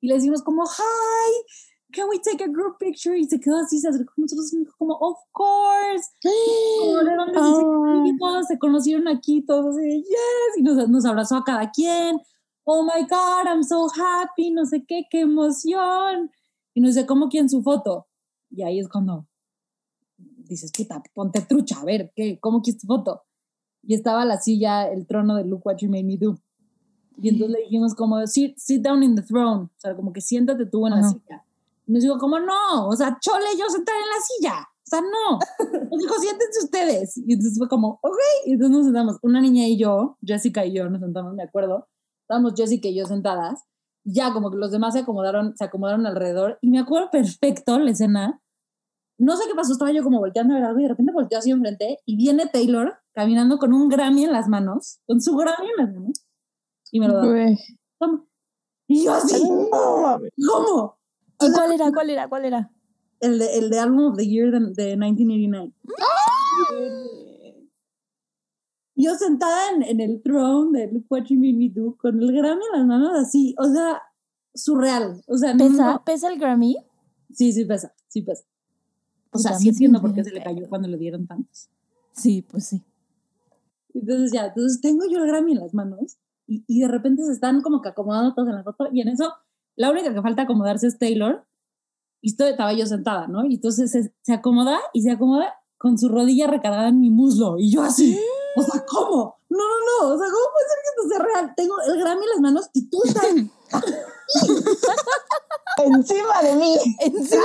y 0.00 0.08
le 0.08 0.14
decimos 0.14 0.42
como, 0.42 0.64
hi, 0.64 1.44
can 1.92 2.08
we 2.08 2.18
take 2.18 2.42
a 2.42 2.48
group 2.48 2.78
picture? 2.78 3.18
Y 3.18 3.24
se 3.24 3.38
quedó 3.38 3.56
así, 3.56 3.78
se 3.78 3.88
acercó 3.88 4.12
a 4.16 4.20
nosotros 4.20 4.52
y 4.52 4.58
dijo 4.58 4.74
como, 4.78 4.94
of 4.94 5.18
course. 5.32 6.08
Como, 6.22 6.96
¿De 6.98 7.16
dónde 7.16 7.34
se 7.34 7.62
conocieron? 7.62 8.44
Se 8.44 8.58
conocieron 8.58 9.08
aquí 9.08 9.42
todos 9.42 9.76
así, 9.76 9.80
de, 9.80 9.96
yes, 9.98 10.58
y 10.58 10.62
nos, 10.62 10.88
nos 10.88 11.04
abrazó 11.04 11.36
a 11.36 11.44
cada 11.44 11.70
quien. 11.70 12.20
Oh 12.64 12.82
my 12.82 13.02
God, 13.02 13.46
I'm 13.46 13.62
so 13.64 13.88
happy, 13.88 14.50
no 14.50 14.64
sé 14.64 14.84
qué, 14.86 15.06
qué 15.10 15.20
emoción. 15.20 16.30
Y 16.74 16.80
nos 16.80 16.94
dice, 16.94 17.06
¿cómo 17.06 17.28
quién 17.28 17.48
su 17.48 17.62
foto? 17.62 18.06
Y 18.50 18.62
ahí 18.62 18.78
es 18.78 18.88
cuando 18.88 19.26
dices, 20.50 20.72
puta, 20.72 21.02
ponte 21.14 21.40
trucha, 21.42 21.80
a 21.80 21.84
ver, 21.84 22.12
¿qué? 22.14 22.38
¿Cómo 22.40 22.62
quieres 22.62 22.80
tu 22.80 22.86
foto? 22.86 23.22
Y 23.82 23.94
estaba 23.94 24.24
la 24.24 24.38
silla, 24.38 24.88
el 24.88 25.06
trono 25.06 25.36
de 25.36 25.44
Look 25.44 25.62
What 25.64 25.78
You 25.78 25.88
Made 25.88 26.04
Me 26.04 26.16
Do. 26.16 26.38
Y 27.22 27.28
entonces 27.28 27.56
le 27.56 27.64
dijimos 27.64 27.94
como, 27.94 28.26
sit, 28.26 28.56
sit 28.58 28.82
down 28.82 29.02
in 29.02 29.14
the 29.14 29.22
throne, 29.22 29.64
o 29.64 29.70
sea, 29.76 29.94
como 29.94 30.12
que 30.12 30.20
siéntate 30.20 30.66
tú 30.66 30.86
en 30.86 30.94
la 30.94 31.00
Ajá. 31.00 31.10
silla. 31.10 31.44
Nos 31.90 32.02
dijo 32.02 32.18
como, 32.18 32.38
no, 32.38 32.88
o 32.88 32.94
sea, 32.94 33.18
chole 33.20 33.46
yo 33.58 33.68
sentar 33.68 33.96
en 33.96 34.08
la 34.08 34.20
silla. 34.20 34.68
O 34.68 34.88
sea, 34.90 35.00
no. 35.00 35.38
Nos 35.90 35.98
dijo, 35.98 36.14
siéntense 36.20 36.64
ustedes. 36.64 37.16
Y 37.16 37.32
entonces 37.32 37.58
fue 37.58 37.68
como, 37.68 37.98
ok. 38.02 38.16
Y 38.46 38.52
entonces 38.52 38.76
nos 38.76 38.84
sentamos, 38.86 39.18
una 39.22 39.40
niña 39.40 39.66
y 39.66 39.76
yo, 39.76 40.16
Jessica 40.22 40.64
y 40.64 40.72
yo 40.72 40.88
nos 40.88 41.00
sentamos, 41.00 41.34
me 41.34 41.42
acuerdo. 41.42 41.88
Estábamos 42.22 42.54
Jessica 42.56 42.88
y 42.88 42.96
yo 42.96 43.06
sentadas. 43.06 43.64
Y 44.04 44.14
ya 44.14 44.32
como 44.32 44.52
que 44.52 44.56
los 44.56 44.70
demás 44.70 44.94
se 44.94 45.00
acomodaron, 45.00 45.56
se 45.56 45.64
acomodaron 45.64 46.06
alrededor. 46.06 46.58
Y 46.62 46.70
me 46.70 46.78
acuerdo 46.78 47.10
perfecto 47.10 47.78
la 47.80 47.90
escena. 47.90 48.40
No 49.18 49.36
sé 49.36 49.44
qué 49.48 49.54
pasó, 49.54 49.72
estaba 49.72 49.90
yo 49.90 50.04
como 50.04 50.20
volteando 50.20 50.54
a 50.54 50.58
ver 50.58 50.66
algo 50.66 50.78
y 50.78 50.84
de 50.84 50.88
repente 50.90 51.12
volteó 51.12 51.38
así 51.38 51.50
enfrente 51.50 51.98
y 52.06 52.16
viene 52.16 52.46
Taylor 52.46 52.94
caminando 53.12 53.58
con 53.58 53.74
un 53.74 53.88
Grammy 53.88 54.24
en 54.24 54.32
las 54.32 54.48
manos, 54.48 55.00
con 55.06 55.20
su 55.20 55.36
Grammy 55.36 55.68
en 55.76 55.84
las 55.84 55.94
manos. 55.94 56.24
Y 56.92 57.00
me 57.00 57.08
lo 57.08 57.14
da. 57.14 57.22
Toma. 57.98 58.24
Y 58.88 59.04
yo 59.04 59.12
así. 59.12 59.42
¿cómo? 59.42 60.99
¿Y 61.40 61.52
cuál 61.52 61.72
era? 61.72 61.90
¿Cuál 61.92 62.10
era? 62.10 62.28
¿Cuál 62.28 62.44
era? 62.44 62.70
El 63.20 63.38
de, 63.38 63.58
el 63.58 63.70
de 63.70 63.78
Album 63.78 64.12
of 64.12 64.16
the 64.16 64.26
Year 64.26 64.50
de, 64.50 64.60
de 64.60 64.96
1989. 64.96 65.72
Yo 68.96 69.14
sentada 69.14 69.70
en, 69.74 69.82
en 69.82 70.00
el 70.00 70.20
throne 70.22 70.78
de 70.78 70.92
Look 70.92 71.06
What 71.08 71.24
You 71.24 71.36
Made 71.38 71.54
Me 71.54 71.70
Do 71.70 71.96
con 71.96 72.20
el 72.20 72.32
Grammy 72.32 72.62
en 72.72 72.78
las 72.78 72.86
manos 72.86 73.12
así, 73.18 73.54
o 73.58 73.64
sea, 73.66 74.02
surreal. 74.54 75.22
O 75.26 75.36
sea, 75.36 75.54
¿Pesa? 75.56 75.92
no- 75.94 76.04
¿Pesa 76.04 76.28
el 76.30 76.38
Grammy? 76.38 76.76
Sí, 77.32 77.52
sí 77.52 77.64
pesa, 77.64 77.94
sí 78.08 78.22
pesa. 78.22 78.44
O 79.32 79.38
sea, 79.38 79.54
sí 79.54 79.68
entiendo 79.68 80.00
por 80.00 80.12
qué 80.12 80.24
se 80.24 80.32
le 80.32 80.42
cayó 80.42 80.68
cuando 80.68 80.88
le 80.88 80.98
dieron 80.98 81.26
tantos. 81.26 81.68
Sí, 82.12 82.42
pues 82.42 82.66
sí. 82.66 82.82
Entonces 83.94 84.32
ya, 84.32 84.46
entonces 84.48 84.80
tengo 84.80 85.04
yo 85.08 85.18
el 85.18 85.26
Grammy 85.28 85.52
en 85.52 85.60
las 85.60 85.72
manos 85.72 86.18
y, 86.46 86.64
y 86.66 86.80
de 86.80 86.88
repente 86.88 87.24
se 87.24 87.32
están 87.32 87.62
como 87.62 87.80
que 87.80 87.88
acomodando 87.88 88.34
todos 88.34 88.48
en 88.48 88.56
la 88.56 88.64
foto 88.64 88.88
y 88.92 89.00
en 89.00 89.08
eso 89.08 89.32
la 89.80 89.90
única 89.90 90.12
que 90.12 90.20
falta 90.20 90.42
acomodarse 90.42 90.86
es 90.86 90.98
Taylor 90.98 91.46
y 92.20 92.32
estoy, 92.32 92.50
estaba 92.50 92.74
yo 92.74 92.84
sentada, 92.84 93.28
¿no? 93.28 93.46
Y 93.46 93.54
entonces 93.54 93.90
se, 93.90 94.12
se 94.20 94.32
acomoda 94.34 94.78
y 94.92 95.00
se 95.00 95.10
acomoda 95.10 95.54
con 95.78 95.96
su 95.96 96.10
rodilla 96.10 96.48
recargada 96.48 96.88
en 96.88 97.00
mi 97.00 97.08
muslo 97.08 97.56
y 97.56 97.72
yo 97.72 97.80
así, 97.80 98.20
o 98.56 98.62
sea, 98.62 98.84
¿cómo? 98.84 99.40
No, 99.48 99.58
no, 99.58 99.64
no, 99.64 100.14
o 100.14 100.18
sea, 100.18 100.26
¿cómo 100.26 100.46
puede 100.52 100.68
ser 100.68 100.78
que 100.82 100.90
esto 100.90 101.08
sea 101.08 101.18
real? 101.24 101.54
Tengo 101.56 101.76
el 101.80 101.98
Grammy 101.98 102.24
en 102.24 102.28
las 102.28 102.40
manos 102.40 102.68
y 102.74 102.90
tú 102.90 102.98
estás 103.06 103.24
Encima 105.82 106.42
de 106.42 106.56
mí. 106.56 106.76
Encima 107.00 107.42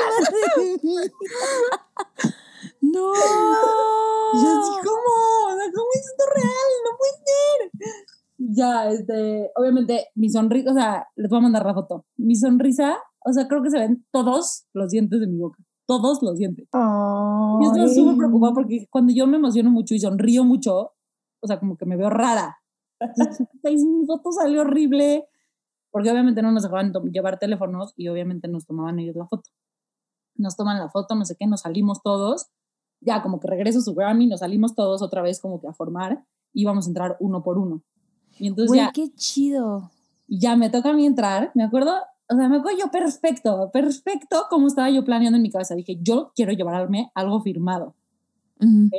de 0.57 0.79
mí. 0.83 1.11
No. 2.81 3.13
Y 3.13 4.43
yo 4.43 4.59
así, 4.59 4.73
¿cómo? 4.83 5.11
O 5.47 5.55
sea, 5.55 5.71
¿cómo 5.73 5.87
es 5.93 6.05
esto 6.05 6.25
real? 6.35 6.67
No 6.83 6.97
puede 6.97 7.13
ser. 7.23 7.71
Ya, 8.37 8.89
este, 8.89 9.51
obviamente, 9.55 10.07
mi 10.15 10.29
sonrisa, 10.29 10.71
o 10.71 10.73
sea, 10.73 11.07
les 11.15 11.29
voy 11.29 11.39
a 11.39 11.43
mandar 11.43 11.65
la 11.65 11.73
foto. 11.73 12.05
Mi 12.17 12.35
sonrisa, 12.35 12.97
o 13.25 13.31
sea, 13.31 13.47
creo 13.47 13.63
que 13.63 13.69
se 13.69 13.79
ven 13.79 14.05
todos 14.11 14.65
los 14.73 14.91
dientes 14.91 15.19
de 15.19 15.27
mi 15.27 15.37
boca. 15.37 15.63
Todos 15.87 16.21
los 16.21 16.37
dientes. 16.37 16.67
Y 16.73 17.65
estoy 17.65 17.93
súper 17.93 18.17
preocupada 18.17 18.53
porque 18.53 18.87
cuando 18.89 19.13
yo 19.13 19.27
me 19.27 19.37
emociono 19.37 19.69
mucho 19.69 19.93
y 19.93 19.99
sonrío 19.99 20.43
mucho, 20.43 20.91
o 21.41 21.47
sea, 21.47 21.59
como 21.59 21.77
que 21.77 21.85
me 21.85 21.95
veo 21.95 22.09
rara. 22.09 22.57
Entonces, 22.99 23.47
mi 23.63 24.05
foto 24.05 24.31
salió 24.31 24.61
horrible. 24.61 25.27
Porque 25.91 26.11
obviamente 26.11 26.41
no 26.41 26.51
nos 26.51 26.63
dejaban 26.63 26.91
llevar 27.13 27.39
teléfonos 27.39 27.93
y 27.95 28.09
obviamente 28.09 28.49
nos 28.49 28.65
tomaban 28.65 28.99
ellos 28.99 29.15
la 29.15 29.27
foto. 29.27 29.49
Nos 30.35 30.57
toman 30.57 30.77
la 30.77 30.89
foto, 30.89 31.15
no 31.15 31.23
sé 31.23 31.37
qué, 31.39 31.47
nos 31.47 31.61
salimos 31.61 32.01
todos. 32.03 32.47
Ya 32.99 33.23
como 33.23 33.39
que 33.39 33.47
regreso 33.47 33.79
a 33.79 33.81
su 33.81 33.95
Grammy, 33.95 34.27
nos 34.27 34.41
salimos 34.41 34.75
todos 34.75 35.01
otra 35.01 35.21
vez 35.21 35.39
como 35.39 35.61
que 35.61 35.69
a 35.69 35.73
formar 35.73 36.25
y 36.51 36.65
vamos 36.65 36.87
a 36.87 36.89
entrar 36.89 37.15
uno 37.21 37.43
por 37.43 37.57
uno. 37.57 37.81
Y 38.39 38.47
entonces 38.47 38.67
Güey, 38.69 38.81
ya, 38.81 38.91
qué 38.93 39.09
chido. 39.15 39.91
ya 40.27 40.55
me 40.55 40.69
toca 40.69 40.89
a 40.89 40.93
mí 40.93 41.05
entrar, 41.05 41.51
me 41.55 41.63
acuerdo, 41.63 41.93
o 42.29 42.35
sea, 42.35 42.49
me 42.49 42.57
acuerdo 42.57 42.77
yo 42.79 42.91
perfecto, 42.91 43.69
perfecto 43.71 44.45
como 44.49 44.67
estaba 44.67 44.89
yo 44.89 45.03
planeando 45.05 45.37
en 45.37 45.43
mi 45.43 45.49
cabeza. 45.49 45.75
Dije, 45.75 45.97
yo 46.01 46.31
quiero 46.35 46.51
llevarme 46.51 47.11
algo 47.15 47.41
firmado. 47.41 47.95
Ujú. 48.59 48.89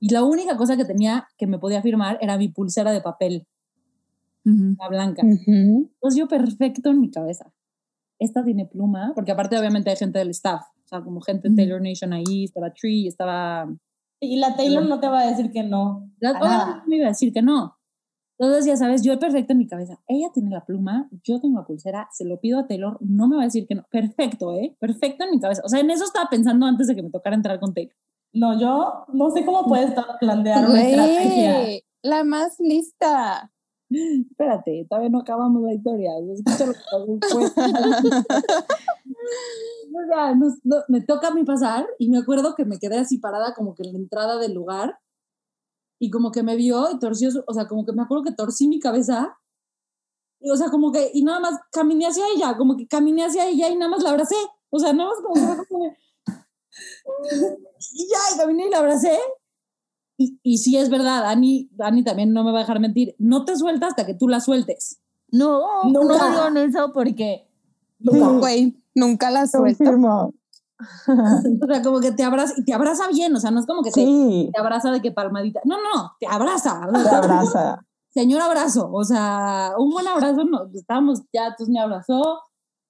Y 0.00 0.10
la 0.12 0.24
única 0.24 0.56
cosa 0.56 0.76
que 0.76 0.84
tenía 0.84 1.28
que 1.36 1.46
me 1.46 1.58
podía 1.58 1.82
firmar 1.82 2.18
era 2.20 2.36
mi 2.38 2.48
pulsera 2.48 2.90
de 2.92 3.00
papel, 3.02 3.46
Ujú. 4.44 4.74
la 4.78 4.88
blanca. 4.88 5.22
Ujú. 5.24 5.90
Entonces 5.94 6.18
yo 6.18 6.28
perfecto 6.28 6.90
en 6.90 7.00
mi 7.00 7.10
cabeza. 7.10 7.52
Esta 8.18 8.44
tiene 8.44 8.66
pluma, 8.66 9.12
porque 9.14 9.32
aparte 9.32 9.58
obviamente 9.58 9.88
hay 9.90 9.96
gente 9.96 10.18
del 10.18 10.30
staff, 10.30 10.62
o 10.84 10.88
sea, 10.88 11.00
como 11.02 11.20
gente 11.22 11.48
de. 11.48 11.56
Taylor 11.56 11.80
Nation 11.80 12.12
ahí, 12.12 12.44
estaba 12.44 12.70
Tree, 12.72 13.06
estaba... 13.08 13.66
Y 14.22 14.36
la 14.36 14.54
Taylor 14.56 14.84
no 14.86 15.00
te 15.00 15.08
va 15.08 15.20
a 15.20 15.26
decir 15.30 15.50
que 15.50 15.62
no. 15.62 16.10
La- 16.18 16.30
a 16.30 16.40
nada. 16.40 16.84
me 16.86 16.96
iba 16.96 17.06
a 17.06 17.10
decir 17.10 17.32
que 17.32 17.40
no. 17.40 17.78
Entonces 18.40 18.64
ya 18.64 18.76
sabes, 18.78 19.02
yo 19.02 19.18
perfecto 19.18 19.52
en 19.52 19.58
mi 19.58 19.66
cabeza. 19.66 20.00
Ella 20.08 20.28
tiene 20.32 20.48
la 20.48 20.64
pluma, 20.64 21.10
yo 21.24 21.38
tengo 21.40 21.60
la 21.60 21.66
pulsera, 21.66 22.08
se 22.10 22.24
lo 22.24 22.40
pido 22.40 22.58
a 22.58 22.66
Taylor, 22.66 22.96
no 23.02 23.28
me 23.28 23.36
va 23.36 23.42
a 23.42 23.44
decir 23.44 23.66
que 23.66 23.74
no. 23.74 23.84
Perfecto, 23.90 24.54
¿eh? 24.54 24.74
Perfecto 24.80 25.24
en 25.24 25.30
mi 25.32 25.40
cabeza. 25.40 25.60
O 25.62 25.68
sea, 25.68 25.80
en 25.80 25.90
eso 25.90 26.04
estaba 26.04 26.30
pensando 26.30 26.64
antes 26.64 26.86
de 26.86 26.94
que 26.96 27.02
me 27.02 27.10
tocara 27.10 27.36
entrar 27.36 27.60
con 27.60 27.74
Taylor. 27.74 27.94
No, 28.32 28.58
yo 28.58 29.04
no 29.12 29.30
sé 29.30 29.44
cómo 29.44 29.64
puedes 29.66 29.90
estar 29.90 30.06
plantear 30.18 30.70
una 30.70 30.82
estrategia. 30.82 31.80
La 32.02 32.24
más 32.24 32.58
lista. 32.60 33.52
Espérate, 33.90 34.86
todavía 34.88 35.10
no 35.10 35.18
acabamos 35.18 35.62
la 35.62 35.74
historia. 35.74 36.12
Escucha 36.32 36.64
lo 36.66 36.72
que 36.72 37.26
después. 37.26 37.52
No, 39.90 39.98
ya, 40.10 40.34
nos- 40.34 40.64
no, 40.64 40.76
me 40.88 41.00
toca 41.02 41.28
a 41.28 41.34
mí 41.34 41.44
pasar 41.44 41.86
y 41.98 42.08
me 42.08 42.18
acuerdo 42.18 42.54
que 42.54 42.64
me 42.64 42.78
quedé 42.78 42.98
así 42.98 43.18
parada 43.18 43.52
como 43.54 43.74
que 43.74 43.82
en 43.82 43.92
la 43.92 43.98
entrada 43.98 44.38
del 44.38 44.54
lugar 44.54 44.98
y 46.00 46.10
como 46.10 46.32
que 46.32 46.42
me 46.42 46.56
vio 46.56 46.90
y 46.90 46.98
torció, 46.98 47.28
o 47.46 47.54
sea, 47.54 47.68
como 47.68 47.84
que 47.84 47.92
me 47.92 48.02
acuerdo 48.02 48.24
que 48.24 48.32
torcí 48.32 48.66
mi 48.66 48.80
cabeza 48.80 49.36
y, 50.40 50.50
o 50.50 50.56
sea, 50.56 50.70
como 50.70 50.90
que, 50.90 51.10
y 51.12 51.22
nada 51.22 51.38
más 51.38 51.60
caminé 51.70 52.06
hacia 52.06 52.24
ella, 52.34 52.56
como 52.56 52.76
que 52.76 52.88
caminé 52.88 53.24
hacia 53.24 53.46
ella 53.46 53.68
y 53.68 53.76
nada 53.76 53.90
más 53.90 54.02
la 54.02 54.10
abracé, 54.10 54.36
o 54.70 54.78
sea, 54.78 54.92
nada 54.92 55.10
más 55.10 55.18
como 55.22 55.56
como 55.68 55.94
y 57.92 58.08
ya, 58.08 58.34
y 58.34 58.38
caminé 58.38 58.66
y 58.66 58.70
la 58.70 58.78
abracé 58.78 59.18
y, 60.16 60.40
y 60.42 60.58
sí 60.58 60.76
es 60.76 60.88
verdad, 60.90 61.26
Ani, 61.26 61.70
Ani 61.78 62.02
también 62.02 62.32
no 62.32 62.44
me 62.44 62.52
va 62.52 62.58
a 62.58 62.62
dejar 62.62 62.80
mentir, 62.80 63.14
no 63.18 63.44
te 63.44 63.56
suelta 63.56 63.86
hasta 63.86 64.06
que 64.06 64.14
tú 64.14 64.26
la 64.28 64.40
sueltes. 64.40 65.00
No, 65.32 65.84
no 65.84 66.02
Nunca. 66.02 66.28
digan 66.28 66.56
eso 66.56 66.92
porque. 66.92 67.46
Güey, 68.00 68.82
nunca 68.94 69.30
la 69.30 69.46
suelto. 69.46 69.78
Confirmo. 69.78 70.34
O 71.62 71.66
sea, 71.66 71.82
como 71.82 72.00
que 72.00 72.12
te 72.12 72.22
abraza 72.22 72.54
y 72.56 72.64
te 72.64 72.72
abraza 72.72 73.08
bien, 73.08 73.34
o 73.34 73.40
sea, 73.40 73.50
no 73.50 73.60
es 73.60 73.66
como 73.66 73.82
que 73.82 73.90
te, 73.90 74.00
Sí, 74.00 74.50
te 74.52 74.60
abraza 74.60 74.90
de 74.90 75.00
que 75.00 75.12
palmadita. 75.12 75.60
No, 75.64 75.76
no, 75.76 76.12
te 76.18 76.26
abraza. 76.26 76.80
te 76.92 77.14
abraza. 77.14 77.86
Señor 78.10 78.40
abrazo, 78.40 78.90
o 78.92 79.04
sea, 79.04 79.72
un 79.78 79.90
buen 79.90 80.06
abrazo, 80.08 80.44
no, 80.44 80.68
estábamos 80.74 81.22
ya, 81.32 81.46
entonces 81.46 81.68
me 81.68 81.80
abrazó, 81.80 82.40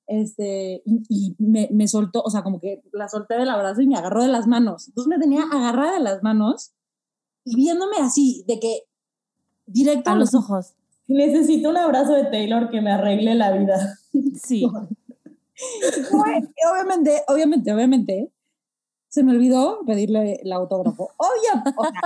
este, 0.06 0.82
y, 0.86 1.02
y 1.08 1.36
me, 1.38 1.68
me 1.72 1.88
soltó, 1.88 2.22
o 2.22 2.30
sea, 2.30 2.42
como 2.42 2.58
que 2.58 2.82
la 2.92 3.08
solté 3.08 3.34
del 3.34 3.50
abrazo 3.50 3.82
y 3.82 3.86
me 3.86 3.96
agarró 3.96 4.22
de 4.22 4.28
las 4.28 4.46
manos. 4.46 4.88
Entonces 4.88 5.08
me 5.08 5.18
tenía 5.18 5.42
agarrada 5.42 5.92
de 5.92 6.00
las 6.00 6.22
manos 6.22 6.72
y 7.44 7.54
viéndome 7.54 7.96
así, 7.98 8.44
de 8.48 8.58
que 8.58 8.84
directo 9.66 10.10
A 10.10 10.16
los 10.16 10.34
ojos. 10.34 10.74
Necesito 11.06 11.70
un 11.70 11.76
abrazo 11.76 12.12
de 12.14 12.24
Taylor 12.24 12.70
que 12.70 12.80
me 12.80 12.92
arregle 12.92 13.34
la 13.34 13.52
vida. 13.52 13.98
Sí. 14.42 14.64
Y 15.82 16.66
obviamente, 16.72 17.22
obviamente, 17.28 17.72
obviamente, 17.72 18.32
se 19.08 19.22
me 19.24 19.32
olvidó 19.32 19.80
pedirle 19.86 20.40
el 20.42 20.52
autógrafo. 20.52 21.10
Obvio, 21.16 21.62
o 21.76 21.82
sea, 21.84 22.00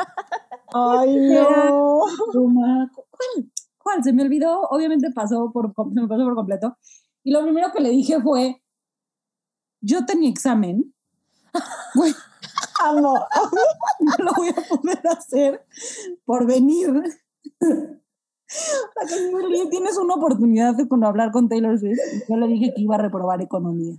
Ay, 0.73 1.17
no. 1.17 2.01
¿Cuál? 2.33 3.53
¿Cuál? 3.79 4.03
Se 4.03 4.13
me 4.13 4.23
olvidó. 4.23 4.63
Obviamente 4.63 5.11
pasó 5.13 5.53
por, 5.53 5.73
se 5.75 6.01
me 6.01 6.09
pasó 6.09 6.25
por 6.25 6.35
completo. 6.35 6.77
Y 7.23 7.33
lo 7.33 7.43
primero 7.43 7.71
que 7.73 7.81
le 7.81 7.91
dije 7.91 8.21
fue, 8.21 8.63
yo 9.81 10.05
tenía 10.05 10.31
examen, 10.31 10.95
Amo. 12.83 13.15
no 14.01 14.25
lo 14.25 14.33
voy 14.37 14.49
a 14.49 14.55
poder 14.55 15.07
hacer 15.09 15.65
por 16.25 16.47
venir. 16.47 17.03
O 19.05 19.57
sea, 19.57 19.71
tienes 19.71 19.99
una 19.99 20.15
oportunidad 20.15 20.75
de 20.75 20.89
cuando 20.89 21.07
hablar 21.07 21.31
con 21.33 21.49
Taylor 21.49 21.79
Swift. 21.79 21.99
Yo 22.29 22.37
le 22.37 22.47
dije 22.47 22.73
que 22.75 22.83
iba 22.83 22.95
a 22.95 22.99
reprobar 22.99 23.41
economía. 23.43 23.97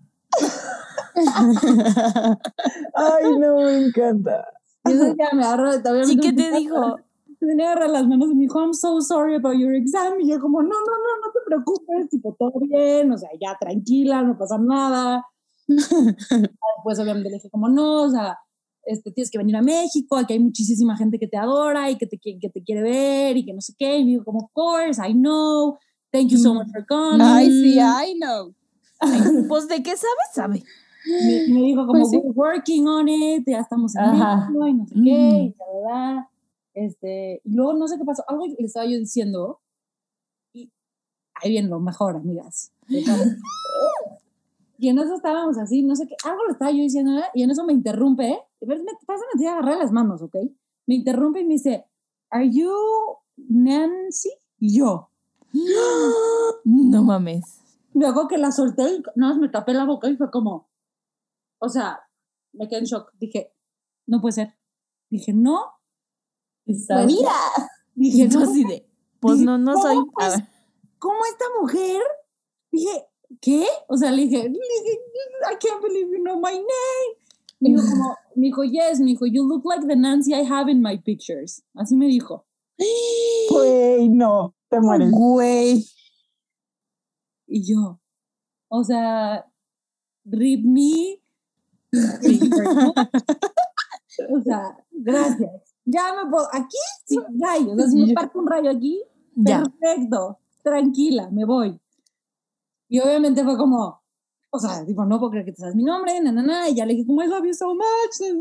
Ay, 2.93 3.37
no, 3.39 3.57
me 3.57 3.85
encanta. 3.85 4.47
Y 4.85 4.93
eso 4.93 5.15
ya 5.17 5.35
me 5.35 5.43
agarró. 5.43 5.71
¿Y 6.07 6.17
qué 6.17 6.33
te 6.33 6.51
dijo? 6.51 6.97
Tenía 7.39 7.55
que 7.57 7.63
agarrar 7.63 7.89
las 7.89 8.07
manos 8.07 8.31
y 8.31 8.35
me 8.35 8.43
dijo, 8.43 8.59
I'm 8.59 8.73
so 8.73 9.01
sorry 9.01 9.35
about 9.35 9.57
your 9.57 9.73
exam. 9.73 10.19
Y 10.19 10.29
yo 10.29 10.39
como, 10.39 10.61
no, 10.61 10.69
no, 10.69 10.75
no, 10.75 11.25
no 11.25 11.31
te 11.33 11.39
preocupes, 11.45 12.09
tipo, 12.09 12.35
todo 12.39 12.53
bien, 12.61 13.11
o 13.11 13.17
sea, 13.17 13.29
ya 13.39 13.57
tranquila, 13.59 14.21
no 14.21 14.37
pasa 14.37 14.57
nada. 14.57 15.25
Después 15.67 16.99
obviamente 16.99 17.29
le 17.29 17.35
dije 17.35 17.49
como, 17.49 17.69
no, 17.69 18.03
o 18.03 18.09
sea, 18.09 18.39
este, 18.85 19.11
tienes 19.11 19.29
que 19.31 19.37
venir 19.37 19.55
a 19.55 19.61
México, 19.61 20.15
aquí 20.17 20.33
hay 20.33 20.39
muchísima 20.39 20.95
gente 20.97 21.17
que 21.19 21.27
te 21.27 21.37
adora 21.37 21.89
y 21.91 21.97
que 21.97 22.05
te, 22.07 22.17
que 22.19 22.49
te 22.49 22.63
quiere 22.63 22.81
ver 22.83 23.37
y 23.37 23.45
que 23.45 23.53
no 23.53 23.61
sé 23.61 23.73
qué. 23.77 23.97
Y 23.97 24.05
me 24.05 24.11
dijo 24.11 24.23
como, 24.25 24.39
of 24.39 24.51
course, 24.53 25.01
I 25.05 25.13
know, 25.13 25.77
thank 26.11 26.29
you 26.29 26.37
so 26.37 26.53
much 26.53 26.67
for 26.71 26.85
coming. 26.85 27.21
Ay, 27.21 27.49
sí, 27.49 27.79
I 27.79 28.17
know. 28.19 28.53
Pues 29.49 29.67
de 29.67 29.83
qué 29.83 29.95
sabe, 29.97 30.23
sabe. 30.33 30.63
me, 31.05 31.53
me 31.53 31.61
dijo 31.67 31.85
como, 31.85 31.99
Pues 32.01 32.09
sí. 32.11 32.17
we're 32.17 32.31
working 32.35 32.87
on 32.87 33.07
it, 33.09 33.43
ya 33.45 33.59
estamos 33.59 33.93
en. 33.95 34.11
México 34.11 34.67
y 34.67 34.73
no 34.73 34.85
sé 34.87 34.95
Mm. 34.95 35.03
qué, 35.03 35.11
y 35.11 35.55
la 35.57 35.65
verdad. 35.73 36.23
Este, 36.73 37.41
y 37.43 37.53
luego 37.55 37.73
no 37.73 37.87
sé 37.87 37.97
qué 37.97 38.03
pasó, 38.05 38.23
algo 38.27 38.45
le 38.47 38.55
estaba 38.65 38.85
yo 38.85 38.97
diciendo, 38.97 39.59
y 40.53 40.71
ahí 41.41 41.51
viene 41.51 41.67
lo 41.69 41.79
mejor, 41.79 42.15
amigas. 42.17 42.71
y 44.77 44.89
en 44.89 44.99
eso 44.99 45.15
estábamos 45.15 45.57
así, 45.57 45.81
no 45.83 45.95
sé 45.95 46.07
qué, 46.07 46.15
algo 46.23 46.45
le 46.45 46.51
estaba 46.53 46.71
yo 46.71 46.77
diciendo, 46.79 47.17
¿eh? 47.19 47.25
y 47.33 47.43
en 47.43 47.51
eso 47.51 47.63
me 47.63 47.73
interrumpe, 47.73 48.37
ves, 48.61 48.79
me 48.83 48.91
pasa, 49.05 49.23
me 49.33 49.37
tiene 49.39 49.53
que 49.53 49.57
agarrar 49.59 49.77
las 49.79 49.91
manos, 49.91 50.21
¿ok? 50.21 50.35
Me 50.87 50.95
interrumpe 50.95 51.39
y 51.41 51.45
me 51.45 51.53
dice, 51.53 51.85
¿Are 52.29 52.49
you 52.49 52.71
Nancy? 53.37 54.29
Y 54.59 54.77
yo, 54.79 55.09
No 56.63 57.03
mames. 57.03 57.61
me 57.93 58.05
hago 58.05 58.27
que 58.27 58.37
la 58.37 58.51
solté 58.51 58.83
y 58.83 59.03
nada 59.15 59.33
más 59.33 59.37
me 59.37 59.49
tapé 59.49 59.73
la 59.73 59.85
boca 59.85 60.09
y 60.09 60.17
fue 60.17 60.29
como, 60.31 60.69
o 61.59 61.69
sea, 61.69 61.99
me 62.53 62.67
quedé 62.67 62.79
en 62.79 62.85
shock. 62.85 63.11
Dije, 63.19 63.53
no 64.07 64.21
puede 64.21 64.33
ser. 64.33 64.57
Dije, 65.09 65.33
no. 65.33 65.61
Sabía. 66.87 67.31
Dije, 67.93 68.23
Y 68.23 68.29
tú 68.29 68.39
no. 68.39 68.45
así 68.49 68.63
de. 68.63 68.89
Pues 69.19 69.39
no, 69.39 69.57
no 69.57 69.79
soy. 69.81 69.95
¿Cómo, 69.95 70.11
A 70.19 70.29
pues? 70.29 70.43
¿Cómo 70.99 71.19
esta 71.25 71.45
mujer? 71.61 72.01
Dije, 72.71 73.07
¿qué? 73.41 73.65
O 73.87 73.97
sea, 73.97 74.11
le 74.11 74.23
dije, 74.23 74.37
I 74.47 75.55
can't 75.59 75.81
believe 75.81 76.09
you 76.11 76.23
know 76.23 76.37
my 76.39 76.53
name. 76.53 77.17
Me 77.59 77.69
dijo 77.69 77.83
como, 77.89 78.15
me 78.35 78.47
dijo, 78.47 78.63
yes, 78.63 78.99
me 78.99 79.07
dijo, 79.07 79.25
you 79.25 79.43
look 79.47 79.63
like 79.65 79.87
the 79.87 79.95
Nancy 79.95 80.33
I 80.33 80.43
have 80.43 80.69
in 80.69 80.81
my 80.81 80.97
pictures. 80.97 81.63
Así 81.73 81.95
me 81.95 82.07
dijo. 82.07 82.45
Güey, 83.49 84.09
no, 84.09 84.53
te 84.69 84.79
mueres. 84.81 85.09
Güey. 85.11 85.85
Y 87.47 87.63
yo, 87.73 87.99
o 88.67 88.83
sea, 88.83 89.45
rip 90.25 90.65
me. 90.65 91.21
o 94.29 94.41
sea, 94.43 94.77
gracias. 94.91 95.51
Ya 95.85 96.13
me 96.13 96.29
puedo, 96.29 96.47
aquí, 96.51 96.77
sí, 97.05 97.17
rayo. 97.39 97.73
O 97.73 97.75
sea, 97.77 97.87
si 97.87 98.05
me 98.05 98.13
parte 98.13 98.37
un 98.37 98.47
rayo 98.47 98.71
aquí, 98.71 99.01
Ya. 99.35 99.63
perfecto, 99.79 100.39
tranquila, 100.63 101.29
me 101.31 101.45
voy. 101.45 101.79
Y 102.87 102.99
obviamente 102.99 103.43
fue 103.43 103.57
como, 103.57 104.01
o 104.51 104.59
sea, 104.59 104.85
tipo, 104.85 105.05
no 105.05 105.19
puedo 105.19 105.31
creer 105.31 105.45
que 105.45 105.51
te 105.51 105.61
sabes 105.61 105.75
mi 105.75 105.83
nombre, 105.83 106.19
na, 106.21 106.31
na, 106.31 106.43
na, 106.43 106.69
y 106.69 106.75
ya 106.75 106.85
le 106.85 106.93
dije 106.93 107.07
como, 107.07 107.23
I 107.23 107.27
love 107.27 107.45
you 107.45 107.53
so 107.53 107.73
much. 107.73 108.35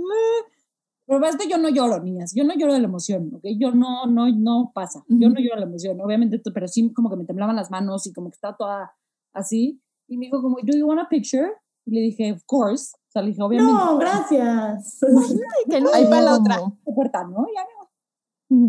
Pero 1.07 1.27
es 1.27 1.37
que 1.37 1.49
yo 1.49 1.59
no 1.59 1.69
lloro, 1.69 2.03
niñas, 2.03 2.33
yo 2.35 2.45
no 2.45 2.55
lloro 2.55 2.73
de 2.73 2.81
la 2.81 2.87
emoción, 2.87 3.31
¿ok? 3.35 3.45
Yo 3.59 3.73
no, 3.73 4.07
no, 4.07 4.31
no 4.31 4.73
pasa, 4.75 5.05
yo 5.09 5.29
no 5.29 5.37
lloro 5.39 5.57
de 5.57 5.61
la 5.61 5.67
emoción, 5.67 6.01
obviamente, 6.01 6.41
pero 6.53 6.67
sí 6.67 6.93
como 6.93 7.11
que 7.11 7.17
me 7.17 7.25
temblaban 7.25 7.57
las 7.57 7.71
manos 7.71 8.07
y 8.07 8.13
como 8.13 8.31
que 8.31 8.37
estaba 8.37 8.57
toda 8.57 8.93
así. 9.35 9.83
Y 10.09 10.17
me 10.17 10.27
dijo 10.27 10.41
como, 10.41 10.57
do 10.63 10.77
you 10.77 10.87
want 10.87 11.01
a 11.01 11.09
picture? 11.09 11.51
Y 11.87 11.95
le 11.95 12.01
dije, 12.01 12.33
of 12.33 12.43
course. 12.47 12.95
O 12.95 13.11
sea, 13.11 13.23
le 13.23 13.29
dije, 13.29 13.43
obviamente. 13.43 13.73
No, 13.73 13.99
gracias. 13.99 15.01
Ahí 15.95 16.05
va 16.07 16.21
la 16.21 16.37
otra. 16.37 16.59
oferta, 16.85 17.25
¿no? 17.25 17.47
Ya 17.55 17.63
me. 17.63 17.85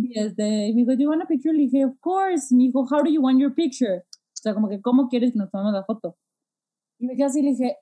Y 0.08 0.20
este, 0.20 0.68
y 0.68 0.74
me 0.74 0.82
dijo, 0.82 0.92
do 0.92 1.04
you 1.04 1.10
want 1.10 1.22
a 1.22 1.26
picture? 1.26 1.54
Le 1.54 1.64
dije, 1.64 1.86
of 1.86 1.96
course. 2.00 2.54
Me 2.54 2.64
dijo, 2.64 2.86
how 2.90 3.04
do 3.04 3.10
you 3.10 3.22
want 3.22 3.40
your 3.40 3.54
picture? 3.54 4.04
O 4.46 4.48
sea, 4.48 4.54
como 4.54 4.70
que, 4.70 4.80
¿cómo 4.80 5.10
quieres 5.10 5.32
que 5.32 5.40
nos 5.40 5.50
tomemos 5.50 5.74
la 5.74 5.84
foto? 5.84 6.18
Y 7.00 7.08
me 7.08 7.16
quedé 7.16 7.26
así, 7.26 7.42
le 7.42 7.50
dije, 7.50 7.78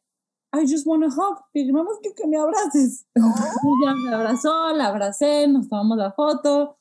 I 0.54 0.62
just 0.62 0.88
want 0.88 1.04
a 1.04 1.08
hug. 1.08 1.40
Le 1.54 1.64
dije, 1.66 1.74
que, 2.02 2.14
que 2.16 2.26
me 2.28 2.38
abraces. 2.38 3.06
Y 3.16 3.86
ya 3.86 3.94
me 3.96 4.16
abrazó, 4.16 4.72
la 4.74 4.88
abracé, 4.88 5.46
nos 5.50 5.68
tomamos 5.68 5.98
la 5.98 6.14
foto. 6.14 6.78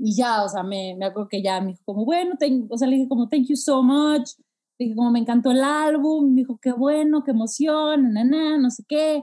Y 0.00 0.16
ya, 0.16 0.42
o 0.42 0.48
sea, 0.48 0.64
me, 0.64 0.96
me 0.98 1.06
acuerdo 1.06 1.28
que 1.28 1.42
ya 1.42 1.60
me 1.60 1.68
dijo 1.68 1.82
como, 1.84 2.04
bueno, 2.04 2.34
thank- 2.40 2.66
o 2.70 2.76
sea, 2.76 2.88
le 2.88 2.96
dije 2.96 3.08
como, 3.08 3.28
thank 3.28 3.46
you 3.46 3.56
so 3.56 3.84
much. 3.84 4.30
Le 4.78 4.86
dije 4.86 4.96
como, 4.96 5.12
me 5.12 5.20
encantó 5.20 5.52
el 5.52 5.62
álbum. 5.62 6.30
Me 6.34 6.40
dijo, 6.40 6.58
qué 6.60 6.72
bueno, 6.72 7.22
qué 7.22 7.30
emoción, 7.30 8.12
na, 8.12 8.24
na, 8.24 8.58
no 8.58 8.68
sé 8.70 8.82
qué 8.88 9.22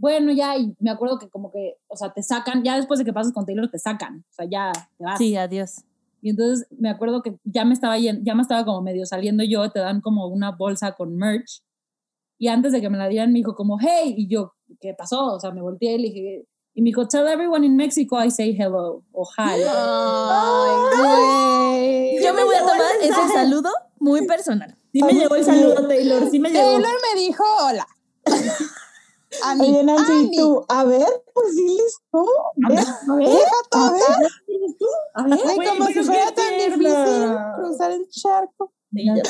bueno, 0.00 0.30
ya, 0.30 0.56
y 0.56 0.76
me 0.78 0.90
acuerdo 0.90 1.18
que 1.18 1.28
como 1.28 1.50
que, 1.50 1.74
o 1.88 1.96
sea, 1.96 2.12
te 2.12 2.22
sacan, 2.22 2.62
ya 2.62 2.76
después 2.76 2.98
de 3.00 3.04
que 3.04 3.12
pasas 3.12 3.32
con 3.32 3.44
Taylor, 3.44 3.68
te 3.68 3.80
sacan, 3.80 4.24
o 4.30 4.32
sea, 4.32 4.46
ya 4.48 4.70
te 4.96 5.02
vas. 5.04 5.18
Sí, 5.18 5.34
adiós. 5.34 5.84
Y 6.20 6.30
entonces 6.30 6.66
me 6.78 6.90
acuerdo 6.90 7.22
que 7.22 7.36
ya 7.44 7.64
me 7.64 7.74
estaba 7.74 7.96
yen- 7.98 8.22
ya 8.24 8.34
me 8.34 8.42
estaba 8.42 8.64
como 8.64 8.82
medio 8.82 9.06
saliendo 9.06 9.44
yo, 9.44 9.70
te 9.70 9.78
dan 9.80 10.00
como 10.00 10.26
una 10.26 10.50
bolsa 10.52 10.92
con 10.92 11.16
merch. 11.16 11.62
Y 12.38 12.48
antes 12.48 12.72
de 12.72 12.80
que 12.80 12.88
me 12.90 12.98
la 12.98 13.08
dieran, 13.08 13.32
me 13.32 13.38
dijo 13.38 13.54
como, 13.54 13.78
hey, 13.80 14.14
y 14.16 14.28
yo, 14.28 14.52
¿qué 14.80 14.94
pasó? 14.94 15.34
O 15.34 15.40
sea, 15.40 15.50
me 15.50 15.60
volteé 15.62 15.94
y 15.94 15.98
le 15.98 16.08
dije, 16.08 16.44
y 16.74 16.82
me 16.82 16.86
dijo, 16.90 17.08
tell 17.08 17.26
everyone 17.26 17.66
in 17.66 17.74
Mexico 17.76 18.22
I 18.22 18.30
say 18.30 18.56
hello, 18.56 19.02
o 19.12 19.24
hi. 19.36 19.60
Ay, 19.68 20.98
güey. 21.00 22.24
Yo 22.24 22.34
me 22.34 22.44
voy 22.44 22.54
a 22.54 22.60
tomar 22.60 22.80
ese 23.02 23.28
saludo 23.34 23.70
muy 23.98 24.26
personal. 24.26 24.76
Sí 24.92 25.02
me 25.02 25.12
llegó 25.12 25.34
el 25.36 25.44
saludo, 25.44 25.86
Taylor. 25.88 26.30
Sí 26.30 26.38
me 26.38 26.50
llegó. 26.50 26.62
Taylor 26.64 26.92
me 27.14 27.20
dijo 27.20 27.44
hola. 27.62 27.86
A 29.44 29.54
mí. 29.54 29.68
Oye, 29.68 29.84
Nancy, 29.84 30.12
Ani. 30.12 30.36
tú, 30.36 30.64
a 30.68 30.84
ver, 30.84 31.06
pues 31.34 31.54
diles 31.54 31.98
tú. 32.10 32.26
A 32.64 32.68
ver, 32.70 32.78
a 33.10 33.14
ver, 33.16 33.28
Deja 33.28 34.28
todo. 34.74 34.88
a 35.14 35.22
ver. 35.24 35.38
Ay, 35.46 35.54
Güey, 35.56 35.68
como 35.68 35.86
si 35.86 36.02
fuera 36.02 36.32
tan 36.32 36.54
difícil 36.56 37.36
cruzar 37.56 37.90
el 37.92 38.08
charco. 38.10 38.72
Qué. 38.94 39.22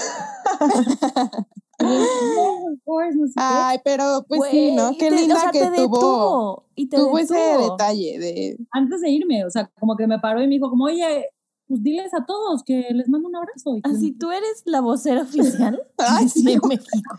Ay, 3.36 3.78
pero 3.84 4.24
pues 4.28 4.40
sí, 4.50 4.72
¿no? 4.72 4.90
Qué 4.92 5.08
te- 5.10 5.14
o 5.14 5.18
linda 5.18 5.40
sea, 5.40 5.50
que 5.50 5.60
te 5.60 5.66
tuvo, 5.66 5.76
detuvo. 5.82 6.66
Y 6.74 6.88
te 6.88 6.96
tuvo 6.96 7.18
ese 7.18 7.34
detuvo. 7.34 7.70
detalle 7.72 8.18
de... 8.18 8.58
antes 8.72 9.00
de 9.00 9.10
irme, 9.10 9.44
o 9.44 9.50
sea, 9.50 9.70
como 9.78 9.96
que 9.96 10.06
me 10.06 10.18
paró 10.18 10.40
y 10.42 10.46
me 10.48 10.54
dijo 10.54 10.70
como, 10.70 10.84
oye, 10.84 11.26
pues 11.66 11.82
diles 11.82 12.12
a 12.14 12.24
todos 12.24 12.62
que 12.64 12.86
les 12.92 13.08
mando 13.08 13.28
un 13.28 13.36
abrazo. 13.36 13.76
Y 13.76 13.82
que- 13.82 13.90
Así 13.90 14.12
tú 14.12 14.30
eres 14.30 14.62
la 14.64 14.80
vocera 14.80 15.22
oficial 15.22 15.80
Ay, 15.98 16.28
sí. 16.28 16.44
de 16.44 16.58
México. 16.66 17.16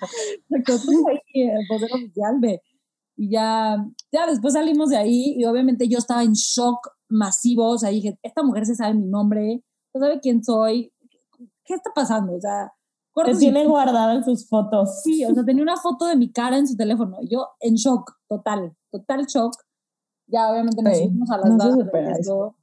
Exacto, 0.49 0.85
tú 0.85 1.07
ahí, 1.09 1.19
el 1.41 1.65
vocero 1.69 1.95
oficial, 1.95 2.35
ve. 2.39 2.61
Y 3.15 3.31
ya, 3.31 3.85
ya 4.11 4.25
después 4.27 4.53
salimos 4.53 4.89
de 4.89 4.97
ahí 4.97 5.35
y 5.37 5.45
obviamente 5.45 5.87
yo 5.89 5.97
estaba 5.99 6.23
en 6.23 6.33
shock 6.33 6.79
masivo, 7.09 7.71
o 7.71 7.77
sea, 7.77 7.89
dije, 7.89 8.17
esta 8.23 8.43
mujer 8.43 8.65
se 8.65 8.75
sabe 8.75 8.93
mi 8.93 9.07
nombre, 9.07 9.63
se 9.91 9.99
sabe 9.99 10.19
quién 10.19 10.43
soy, 10.43 10.93
¿qué 11.65 11.73
está 11.73 11.91
pasando? 11.93 12.35
O 12.35 12.41
sea, 12.41 12.71
Te 13.25 13.35
tiene 13.35 13.65
guardada 13.65 14.15
en 14.15 14.23
sus 14.23 14.47
fotos. 14.47 15.01
Sí, 15.03 15.25
o 15.25 15.33
sea, 15.33 15.43
tenía 15.43 15.63
una 15.63 15.77
foto 15.77 16.05
de 16.05 16.15
mi 16.15 16.31
cara 16.31 16.57
en 16.57 16.67
su 16.67 16.75
teléfono. 16.75 17.17
Yo 17.29 17.47
en 17.59 17.75
shock, 17.75 18.13
total, 18.27 18.75
total 18.91 19.25
shock. 19.25 19.53
Ya 20.27 20.49
obviamente 20.51 20.81
nos 20.81 20.97
Sí, 20.97 21.09
a 21.29 21.37
las 21.37 21.49
no 21.49 21.57
bandas 21.57 21.77
de 21.77 21.83
regreso. 21.91 22.55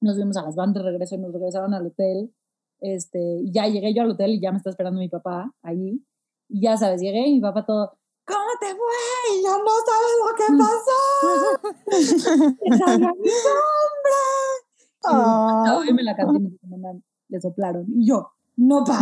Nos 0.00 0.14
subimos 0.14 0.36
a 0.36 0.42
las 0.42 0.56
bandas 0.56 0.82
de 0.82 0.90
regreso 0.90 1.14
y 1.14 1.18
nos 1.18 1.32
regresaron 1.32 1.74
al 1.74 1.86
hotel. 1.86 2.34
Este, 2.80 3.18
y 3.42 3.52
ya 3.52 3.66
llegué 3.66 3.94
yo 3.94 4.02
al 4.02 4.10
hotel 4.10 4.32
y 4.32 4.40
ya 4.40 4.50
me 4.50 4.58
está 4.58 4.70
esperando 4.70 5.00
mi 5.00 5.08
papá 5.08 5.52
allí. 5.62 6.04
Y 6.48 6.62
ya 6.62 6.76
sabes, 6.76 7.00
llegué 7.00 7.26
y 7.28 7.34
mi 7.34 7.40
papá 7.40 7.64
todo, 7.64 7.98
¿cómo 8.26 8.50
te 8.60 8.66
fue? 8.74 9.00
Y 9.32 9.42
yo 9.42 9.58
no 9.58 9.74
sabes 9.86 10.14
lo 10.20 10.30
que 10.36 10.46
pasó. 10.58 12.56
¡Te 12.60 12.78
sabía 12.78 13.08
mi 13.12 13.28
nombre! 13.28 14.20
Estaba 14.96 15.86
y 15.86 15.92
me 15.92 16.02
la 16.02 16.16
canté 16.16 16.38
me 16.40 16.50
dijo, 16.50 16.66
"Mamá, 16.66 16.98
le 17.28 17.40
soplaron. 17.40 17.86
Y 17.88 18.06
yo, 18.08 18.30
no, 18.56 18.84
pa, 18.84 19.00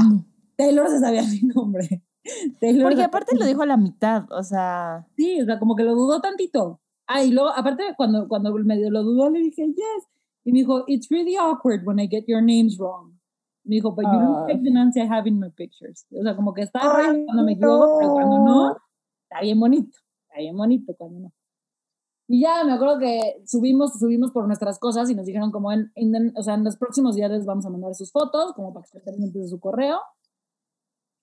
Taylor 0.57 0.89
se 0.89 0.99
sabía 1.01 1.23
mi 1.23 1.43
nombre. 1.55 2.03
Taylor 2.61 2.85
Porque 2.91 3.03
aparte 3.05 3.37
lo 3.37 3.45
dijo 3.47 3.63
a 3.63 3.67
la 3.67 3.77
mitad, 3.77 4.25
o 4.31 4.43
sea, 4.43 5.07
Sí, 5.17 5.41
o 5.41 5.45
sea, 5.45 5.59
como 5.59 5.75
que 5.77 5.85
lo 5.85 5.95
dudó 5.95 6.21
tantito. 6.21 6.81
Ah, 7.07 7.23
y 7.25 7.31
luego, 7.33 7.51
aparte, 7.51 7.83
cuando, 7.97 8.29
cuando 8.29 8.53
medio 8.55 8.91
lo 8.91 9.03
dudó, 9.03 9.29
le 9.29 9.41
dije, 9.41 9.67
yes. 9.67 10.09
Y 10.45 10.53
me 10.53 10.61
dijo, 10.61 10.85
it's 10.87 11.09
really 11.11 11.37
awkward 11.37 11.83
when 11.87 11.99
I 12.01 12.07
get 12.09 12.25
your 12.27 12.41
names 12.43 12.79
wrong. 12.79 13.13
Me 13.65 13.77
dijo, 13.77 13.95
but 13.95 14.05
you 14.05 14.13
look 14.21 14.39
Ah. 14.39 14.47
like 14.49 14.63
the 14.63 14.71
Nancy 14.71 15.01
I 15.01 15.07
have 15.07 15.29
in 15.29 15.39
my 15.39 15.51
pictures. 15.51 16.07
O 16.19 16.23
sea, 16.23 16.35
como 16.35 16.53
que 16.53 16.63
está 16.63 16.81
raro 16.81 17.25
cuando 17.27 17.45
me 17.45 17.53
equivoco, 17.53 17.99
pero 18.01 18.13
cuando 18.13 18.39
no. 18.39 18.77
Está 19.33 19.41
bien 19.43 19.59
bonito. 19.59 19.99
Está 20.29 20.41
bien 20.41 20.57
bonito 20.57 20.95
cuando 20.97 21.21
no. 21.21 21.33
Y 22.29 22.41
ya 22.43 22.65
me 22.65 22.73
acuerdo 22.73 22.99
que 22.99 23.43
subimos, 23.47 23.99
subimos 23.99 24.31
por 24.31 24.47
nuestras 24.47 24.79
cosas 24.79 25.11
y 25.11 25.15
nos 25.15 25.27
dijeron 25.27 25.51
como 25.51 25.73
en, 25.73 25.91
en- 25.97 26.33
o 26.37 26.43
sea, 26.43 26.55
en 26.55 26.65
los 26.65 26.77
próximos 26.77 27.17
días 27.17 27.31
les 27.31 27.45
vamos 27.45 27.67
a 27.67 27.71
mandar 27.71 27.95
sus 27.95 28.13
fotos, 28.13 28.53
como 28.55 28.73
para 28.73 28.85
que 28.85 28.99
estén 28.99 29.03
pendientes 29.05 29.43
de 29.43 29.49
su 29.49 29.59
correo. 29.61 30.01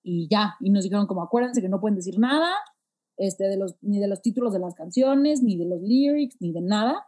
Y 0.03 0.27
ya, 0.29 0.55
y 0.59 0.69
nos 0.69 0.83
dijeron 0.83 1.07
como 1.07 1.23
acuérdense 1.23 1.61
que 1.61 1.69
no 1.69 1.79
pueden 1.79 1.95
decir 1.95 2.19
nada, 2.19 2.53
este, 3.17 3.45
de 3.45 3.57
los, 3.57 3.75
ni 3.81 3.99
de 3.99 4.07
los 4.07 4.21
títulos 4.21 4.53
de 4.53 4.59
las 4.59 4.75
canciones, 4.75 5.41
ni 5.41 5.57
de 5.57 5.65
los 5.65 5.81
lyrics, 5.81 6.37
ni 6.39 6.51
de 6.51 6.61
nada. 6.61 7.05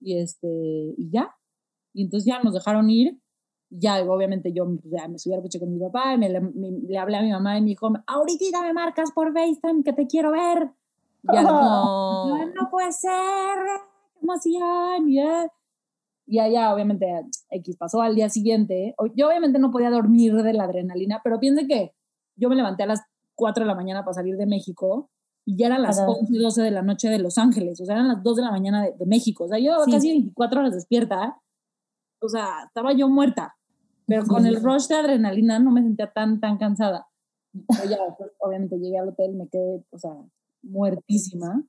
Y 0.00 0.18
este, 0.18 0.48
y 0.96 1.10
ya. 1.10 1.34
Y 1.92 2.04
entonces 2.04 2.26
ya 2.26 2.42
nos 2.42 2.54
dejaron 2.54 2.88
ir. 2.90 3.20
Ya, 3.76 4.00
obviamente 4.04 4.52
yo 4.52 4.64
pues, 4.66 4.84
ya 4.84 5.08
me 5.08 5.18
subí 5.18 5.34
al 5.34 5.42
coche 5.42 5.58
con 5.58 5.72
mi 5.72 5.80
papá 5.80 6.14
y 6.14 6.18
me, 6.18 6.28
le- 6.28 6.40
me- 6.40 6.70
le 6.86 6.96
hablé 6.98 7.16
a 7.16 7.22
mi 7.22 7.32
mamá 7.32 7.58
y 7.58 7.60
me 7.60 7.68
dijo, 7.68 7.90
ahorita 8.06 8.62
me 8.62 8.72
marcas 8.72 9.10
por 9.12 9.32
FaceTime 9.32 9.82
que 9.82 9.92
te 9.92 10.06
quiero 10.06 10.30
ver. 10.30 10.70
Ya, 11.24 11.42
no. 11.42 12.28
no, 12.28 12.46
no 12.46 12.70
puede 12.70 12.92
ser, 12.92 13.10
qué 14.14 14.20
emoción. 14.22 15.08
Y 15.08 15.14
ya, 15.16 15.46
y 16.26 16.36
ya, 16.36 16.48
ya, 16.48 16.74
obviamente, 16.74 17.06
X 17.50 17.76
pasó 17.76 18.00
al 18.02 18.14
día 18.14 18.28
siguiente. 18.28 18.94
Yo 19.16 19.28
obviamente 19.28 19.58
no 19.58 19.70
podía 19.70 19.90
dormir 19.90 20.34
de 20.34 20.52
la 20.52 20.64
adrenalina, 20.64 21.20
pero 21.24 21.40
piense 21.40 21.66
que 21.66 21.94
yo 22.36 22.48
me 22.48 22.56
levanté 22.56 22.84
a 22.84 22.86
las 22.86 23.02
4 23.34 23.64
de 23.64 23.68
la 23.68 23.74
mañana 23.74 24.04
para 24.04 24.14
salir 24.14 24.36
de 24.36 24.46
México 24.46 25.10
y 25.44 25.56
ya 25.56 25.66
eran 25.66 25.82
las 25.82 25.98
Ajá. 25.98 26.08
11 26.10 26.32
y 26.32 26.38
12 26.38 26.62
de 26.62 26.70
la 26.70 26.82
noche 26.82 27.08
de 27.08 27.18
Los 27.18 27.38
Ángeles, 27.38 27.80
o 27.80 27.84
sea, 27.84 27.96
eran 27.96 28.08
las 28.08 28.22
2 28.22 28.36
de 28.36 28.42
la 28.42 28.50
mañana 28.52 28.82
de, 28.84 28.92
de 28.92 29.06
México. 29.06 29.44
O 29.44 29.48
sea, 29.48 29.58
yo 29.58 29.72
Sí. 29.84 29.90
casi 29.90 30.08
24 30.10 30.60
horas 30.60 30.74
despierta. 30.74 31.38
O 32.20 32.28
sea, 32.28 32.48
estaba 32.66 32.92
yo 32.92 33.08
muerta. 33.08 33.56
Pero 34.06 34.24
con 34.24 34.46
el 34.46 34.62
rush 34.62 34.88
de 34.88 34.96
adrenalina 34.96 35.58
no 35.58 35.70
me 35.70 35.82
sentía 35.82 36.12
tan, 36.12 36.40
tan 36.40 36.58
cansada. 36.58 37.06
Pero 37.52 37.90
ya, 37.90 38.04
después, 38.04 38.32
obviamente 38.38 38.78
llegué 38.78 38.98
al 38.98 39.08
hotel, 39.08 39.34
me 39.34 39.48
quedé, 39.48 39.84
o 39.90 39.98
sea, 39.98 40.14
muertísima. 40.62 41.64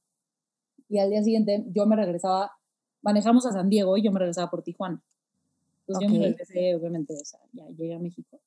Y 0.89 0.99
al 0.99 1.09
día 1.09 1.23
siguiente 1.23 1.63
yo 1.67 1.85
me 1.85 1.95
regresaba, 1.95 2.51
manejamos 3.01 3.45
a 3.45 3.51
San 3.51 3.69
Diego 3.69 3.97
y 3.97 4.03
yo 4.03 4.11
me 4.11 4.19
regresaba 4.19 4.49
por 4.49 4.63
Tijuana. 4.63 5.01
Entonces 5.87 6.09
yo 6.09 6.13
me 6.13 6.25
regresé, 6.25 6.75
obviamente, 6.75 7.13
o 7.13 7.25
sea, 7.25 7.39
ya 7.53 7.67
llegué 7.69 7.93
a 7.93 7.99
México. 7.99 8.39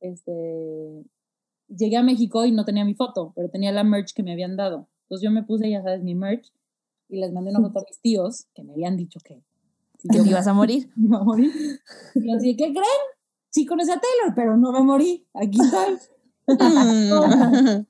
Este, 0.00 1.04
llegué 1.68 1.96
a 1.96 2.02
México 2.02 2.44
y 2.44 2.52
no 2.52 2.64
tenía 2.64 2.84
mi 2.84 2.94
foto, 2.94 3.32
pero 3.36 3.48
tenía 3.48 3.72
la 3.72 3.84
merch 3.84 4.12
que 4.12 4.22
me 4.22 4.32
habían 4.32 4.56
dado. 4.56 4.88
Entonces 5.04 5.24
yo 5.24 5.30
me 5.30 5.44
puse, 5.44 5.70
ya 5.70 5.82
sabes, 5.82 6.02
mi 6.02 6.14
merch 6.14 6.52
y 7.08 7.18
les 7.18 7.32
mandé 7.32 7.50
una 7.50 7.60
foto 7.60 7.80
a 7.80 7.84
mis 7.86 8.00
tíos 8.00 8.46
que 8.54 8.64
me 8.64 8.72
habían 8.72 8.96
dicho 8.96 9.20
que 9.22 9.42
si 9.98 10.08
Que 10.08 10.16
yo 10.16 10.22
te 10.24 10.30
ibas 10.30 10.46
a 10.46 10.54
morir. 10.54 10.90
iba 10.96 11.18
a 11.18 11.24
morir. 11.24 11.52
Y 12.14 12.28
yo 12.28 12.36
así, 12.36 12.56
¿qué 12.56 12.72
creen? 12.72 13.02
Sí 13.52 13.66
conocí 13.66 13.90
a 13.90 14.00
Taylor, 14.00 14.34
pero 14.34 14.56
no 14.56 14.72
me 14.72 14.80
morí. 14.80 15.26
Aquí 15.34 15.58
estoy. 15.60 15.98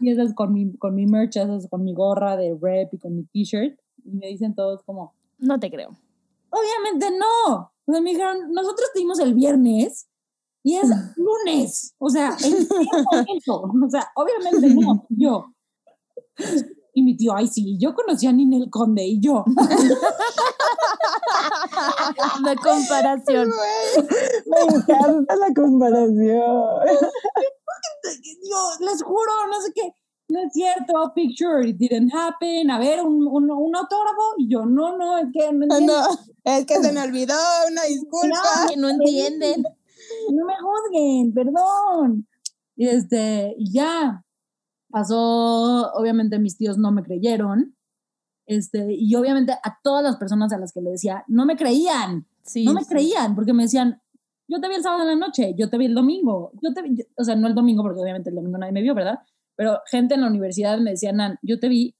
Y 0.00 0.10
esas 0.10 0.34
con 0.34 0.52
mi, 0.52 0.76
con 0.78 0.94
mi 0.94 1.06
merch, 1.06 1.36
esas 1.36 1.68
con 1.68 1.84
mi 1.84 1.94
gorra 1.94 2.36
de 2.36 2.58
rep 2.60 2.92
y 2.94 2.98
con 2.98 3.14
mi 3.14 3.24
t-shirt. 3.24 3.78
Y 4.04 4.10
me 4.12 4.26
dicen 4.28 4.54
todos 4.54 4.82
como, 4.82 5.14
No 5.38 5.60
te 5.60 5.70
creo. 5.70 5.96
obviamente 6.50 7.10
no. 7.16 7.70
O 7.84 7.92
sea, 7.92 8.00
me 8.00 8.10
dijeron, 8.10 8.50
nosotros 8.52 8.88
te 8.92 9.00
dimos 9.00 9.20
el 9.20 9.34
viernes 9.34 10.08
y 10.64 10.76
es 10.76 10.88
lunes. 11.16 11.94
O 11.98 12.08
sea, 12.08 12.30
¿en 12.42 12.66
qué 12.66 13.02
momento? 13.12 13.62
O 13.86 13.90
sea, 13.90 14.08
obviamente 14.16 14.74
no. 14.74 15.06
Yo. 15.10 15.46
Y 16.94 17.02
mi 17.02 17.16
tío, 17.16 17.34
ay, 17.34 17.48
sí, 17.48 17.78
yo 17.80 17.94
conocí 17.94 18.26
a 18.26 18.32
Ninel 18.32 18.68
Conde 18.70 19.04
y 19.04 19.20
yo. 19.20 19.44
La 22.42 22.54
comparación. 22.56 23.50
Me 24.46 24.60
encanta 24.60 25.36
la 25.36 25.52
comparación. 25.54 26.80
yo 28.42 28.70
les 28.80 29.02
juro, 29.02 29.46
no 29.50 29.60
sé 29.62 29.72
qué, 29.74 29.94
no 30.28 30.40
es 30.40 30.52
cierto, 30.52 31.12
picture, 31.14 31.66
it 31.66 31.76
didn't 31.76 32.12
happen, 32.14 32.70
a 32.70 32.78
ver, 32.78 33.00
un, 33.00 33.26
un, 33.26 33.50
un 33.50 33.76
autógrafo, 33.76 34.34
y 34.38 34.48
yo, 34.48 34.64
no, 34.64 34.96
no, 34.96 35.18
es 35.18 35.26
que 35.32 35.52
no, 35.52 35.64
entiendo, 35.64 35.94
No, 35.94 36.08
es 36.44 36.66
que 36.66 36.76
se 36.76 36.92
me 36.92 37.02
olvidó, 37.02 37.34
una 37.70 37.82
disculpa. 37.82 38.40
Que 38.70 38.76
no 38.76 38.88
entienden. 38.88 39.64
no 40.30 40.46
me 40.46 40.54
juzguen, 40.58 41.34
perdón. 41.34 42.28
Y 42.76 42.88
este, 42.88 43.54
y 43.58 43.72
ya, 43.72 44.24
pasó, 44.92 45.90
obviamente 45.94 46.38
mis 46.38 46.56
tíos 46.56 46.78
no 46.78 46.92
me 46.92 47.02
creyeron, 47.02 47.74
este, 48.46 48.94
y 48.94 49.14
obviamente 49.16 49.52
a 49.52 49.78
todas 49.82 50.04
las 50.04 50.16
personas 50.16 50.52
a 50.52 50.58
las 50.58 50.72
que 50.72 50.80
le 50.82 50.90
decía, 50.90 51.24
no 51.26 51.46
me 51.46 51.56
creían, 51.56 52.26
Sí, 52.44 52.64
no 52.64 52.74
me 52.74 52.82
sí. 52.82 52.88
creían, 52.88 53.34
porque 53.34 53.52
me 53.52 53.64
decían, 53.64 54.00
yo 54.48 54.60
te 54.60 54.68
vi 54.68 54.74
el 54.74 54.82
sábado 54.82 55.02
en 55.02 55.18
la 55.18 55.26
noche, 55.26 55.54
yo 55.56 55.70
te 55.70 55.78
vi 55.78 55.86
el 55.86 55.94
domingo, 55.94 56.52
yo 56.62 56.72
te 56.74 56.82
vi, 56.82 56.96
yo- 56.96 57.04
o 57.16 57.24
sea, 57.24 57.34
no 57.36 57.46
el 57.48 57.54
domingo, 57.54 57.82
porque 57.82 58.00
obviamente 58.00 58.30
el 58.30 58.36
domingo 58.36 58.58
nadie 58.58 58.72
me 58.72 58.82
vio, 58.82 58.94
¿verdad? 58.94 59.18
Pero 59.56 59.78
gente 59.90 60.14
en 60.14 60.20
la 60.22 60.26
universidad 60.28 60.78
me 60.80 60.90
decía, 60.90 61.12
Nan, 61.12 61.38
yo 61.42 61.58
te 61.60 61.68
vi 61.68 61.94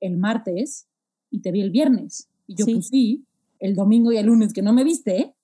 el 0.00 0.16
martes 0.16 0.88
y 1.30 1.40
te 1.42 1.52
vi 1.52 1.60
el 1.60 1.70
viernes. 1.70 2.28
Y 2.46 2.54
yo, 2.56 2.64
Sí. 2.64 2.74
pues 2.74 2.88
sí, 2.88 3.26
el 3.60 3.74
domingo 3.74 4.10
y 4.12 4.16
el 4.16 4.26
lunes 4.26 4.52
que 4.52 4.62
no 4.62 4.72
me 4.72 4.82
viste, 4.84 5.34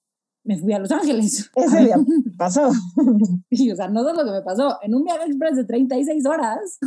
me 0.45 0.59
fui 0.59 0.73
a 0.73 0.79
Los 0.79 0.91
Ángeles. 0.91 1.51
Ese 1.55 1.79
día 1.81 1.97
pasó. 2.39 2.71
Y, 3.51 3.71
o 3.71 3.77
sea, 3.77 3.89
no 3.89 4.05
sé 4.05 4.15
lo 4.15 4.25
que 4.25 4.31
me 4.31 4.43
pasó. 4.43 4.79
En 4.83 4.95
un 4.95 5.05
viaje 5.05 5.27
express 5.27 5.57
de 5.57 5.65
36 5.65 6.27
horas, 6.27 6.79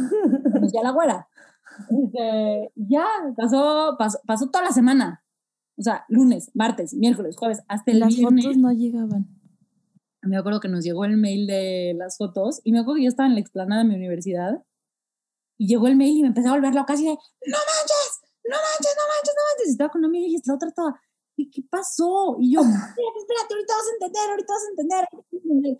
conocí 0.54 0.78
a 0.78 0.84
la 0.84 0.92
güera. 0.92 1.28
Este, 1.90 2.72
ya, 2.76 3.06
pasó, 3.36 3.96
pasó, 3.98 4.20
pasó 4.26 4.50
toda 4.50 4.66
la 4.66 4.72
semana. 4.72 5.24
O 5.78 5.84
sea, 5.84 6.06
lunes, 6.10 6.52
martes, 6.54 6.94
miércoles, 6.94 7.36
jueves, 7.38 7.60
hasta 7.68 7.92
el 7.92 8.00
Las 8.00 8.16
viernes. 8.16 8.44
fotos 8.46 8.58
no 8.58 8.72
llegaban. 8.72 9.28
Me 10.24 10.38
acuerdo 10.38 10.60
que 10.60 10.68
nos 10.68 10.84
llegó 10.84 11.06
el 11.06 11.18
mail 11.18 11.48
de 11.48 11.96
las 11.98 12.18
fotos 12.18 12.62
y 12.64 12.72
me 12.72 12.80
acuerdo 12.80 12.98
que 12.98 13.04
yo 13.06 13.10
estaba 13.10 13.28
en 13.28 13.34
la 13.34 13.42
explanada 13.42 13.82
de 13.82 13.90
mi 13.90 13.96
universidad 13.96 14.64
y 15.58 15.68
llegó 15.68 15.88
el 15.88 15.96
mail 15.96 16.18
y 16.18 16.22
me 16.22 16.28
empecé 16.28 16.48
a 16.48 16.52
volver 16.52 16.76
loca 16.76 16.94
así 16.94 17.06
de, 17.06 17.10
no 17.12 17.18
manches, 17.58 18.22
no 18.44 18.56
manches, 18.56 18.96
no 18.98 19.04
manches, 19.10 19.36
no 19.36 19.42
manches. 19.50 19.68
Y 19.68 19.72
estaba 19.72 19.90
con 19.90 20.00
una 20.00 20.08
amiga 20.10 20.28
y 20.28 20.36
esta 20.36 20.54
otra 20.54 20.68
estaba, 20.70 21.02
¿y 21.42 21.50
qué 21.52 21.62
pasó? 21.70 22.38
Y 22.40 22.54
yo, 22.54 22.62
espérate, 22.62 23.20
espérate, 23.20 23.54
ahorita 23.54 23.74
vas 23.74 23.88
a 23.88 23.94
entender, 23.94 24.30
ahorita 24.30 24.54
vas 24.54 24.64
a 24.64 24.70
entender. 24.70 25.78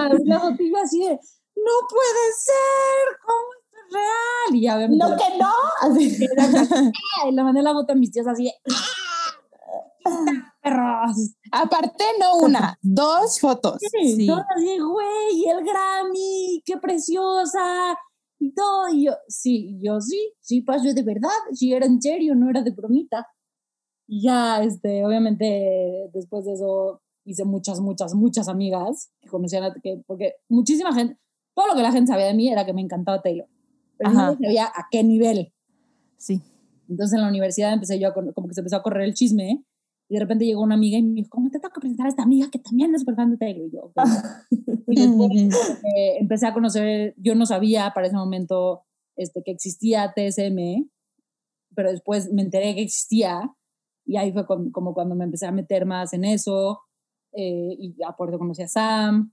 Ah, 0.00 0.10
y 0.22 0.28
la 0.28 0.40
fotillo 0.40 0.76
así 0.82 0.98
de, 1.00 1.10
no 1.10 1.72
puede 1.88 2.24
ser, 2.38 3.18
¿cómo 3.24 3.46
es 3.72 3.92
real? 3.94 4.54
Y 4.56 4.62
ya 4.62 4.76
obviamente 4.76 5.04
No 5.04 5.10
la- 5.10 5.16
que 5.16 5.38
no. 5.38 5.52
Así. 5.82 6.18
y 7.28 7.32
le 7.34 7.42
mandé 7.42 7.62
la 7.62 7.72
foto 7.72 7.92
a 7.92 7.96
mis 7.96 8.10
tíos 8.10 8.26
así 8.26 8.44
de, 8.44 8.52
¡ah! 8.70 10.52
perros. 10.62 11.34
Aparte, 11.52 12.04
no 12.20 12.36
una, 12.38 12.78
dos 12.82 13.40
fotos. 13.40 13.78
Sí, 13.80 14.14
Sí. 14.16 14.26
todas 14.26 14.44
así, 14.56 14.78
güey, 14.78 15.44
el 15.48 15.64
Grammy, 15.64 16.62
qué 16.64 16.76
preciosa, 16.78 17.96
y 18.38 18.52
todo. 18.54 18.88
Y 18.88 19.06
yo, 19.06 19.12
sí, 19.28 19.78
yo 19.82 20.00
sí, 20.00 20.32
sí 20.40 20.60
pasó 20.62 20.92
de 20.92 21.02
verdad, 21.02 21.30
sí 21.52 21.72
era 21.72 21.86
en 21.86 22.00
serio, 22.00 22.34
no 22.34 22.50
era 22.50 22.62
de 22.62 22.70
bromita. 22.70 23.26
Y 24.06 24.22
ya, 24.22 24.62
este, 24.62 25.04
obviamente, 25.04 26.10
después 26.12 26.44
de 26.44 26.54
eso 26.54 27.02
hice 27.24 27.44
muchas, 27.44 27.80
muchas, 27.80 28.14
muchas 28.14 28.48
amigas 28.48 29.10
que 29.20 29.28
conocían, 29.28 29.64
a, 29.64 29.74
que, 29.74 30.02
porque 30.06 30.34
muchísima 30.48 30.94
gente, 30.94 31.18
todo 31.54 31.68
lo 31.68 31.74
que 31.74 31.82
la 31.82 31.92
gente 31.92 32.12
sabía 32.12 32.26
de 32.26 32.34
mí 32.34 32.48
era 32.48 32.64
que 32.64 32.72
me 32.72 32.82
encantaba 32.82 33.20
Taylor, 33.20 33.48
pero 33.98 34.10
Ajá. 34.10 34.26
no 34.28 34.34
sabía 34.34 34.66
a 34.66 34.86
qué 34.90 35.02
nivel. 35.02 35.52
Sí. 36.16 36.40
Entonces 36.88 37.14
en 37.14 37.22
la 37.22 37.28
universidad 37.28 37.72
empecé 37.72 37.98
yo 37.98 38.08
a, 38.08 38.14
como 38.14 38.46
que 38.46 38.54
se 38.54 38.60
empezó 38.60 38.76
a 38.76 38.82
correr 38.82 39.04
el 39.04 39.14
chisme 39.14 39.64
y 40.08 40.14
de 40.14 40.20
repente 40.20 40.46
llegó 40.46 40.62
una 40.62 40.76
amiga 40.76 40.98
y 40.98 41.02
me 41.02 41.14
dijo, 41.14 41.30
¿cómo 41.30 41.50
te 41.50 41.58
tengo 41.58 41.72
que 41.72 41.80
presentar 41.80 42.06
a 42.06 42.10
esta 42.10 42.22
amiga 42.22 42.48
que 42.50 42.60
también 42.60 42.94
es 42.94 43.00
súper 43.00 43.16
fan 43.16 43.32
de 43.32 43.38
Taylor? 43.38 43.66
Y 43.66 43.72
yo, 43.72 43.80
"Ok". 43.82 43.96
y 44.86 45.00
después 45.00 45.80
eh, 45.82 46.18
empecé 46.20 46.46
a 46.46 46.54
conocer, 46.54 47.14
yo 47.16 47.34
no 47.34 47.44
sabía 47.44 47.90
para 47.92 48.06
ese 48.06 48.16
momento 48.16 48.84
este, 49.16 49.42
que 49.42 49.50
existía 49.50 50.12
TSM, 50.14 50.88
pero 51.74 51.90
después 51.90 52.32
me 52.32 52.42
enteré 52.42 52.76
que 52.76 52.82
existía 52.82 53.52
y 54.06 54.16
ahí 54.16 54.32
fue 54.32 54.46
con- 54.46 54.70
como 54.70 54.94
cuando 54.94 55.14
me 55.14 55.24
empecé 55.24 55.46
a 55.46 55.52
meter 55.52 55.84
más 55.84 56.12
en 56.14 56.24
eso 56.24 56.80
eh, 57.32 57.76
y 57.78 57.94
aparte 58.06 58.38
conocí 58.38 58.62
a 58.62 58.68
Sam, 58.68 59.32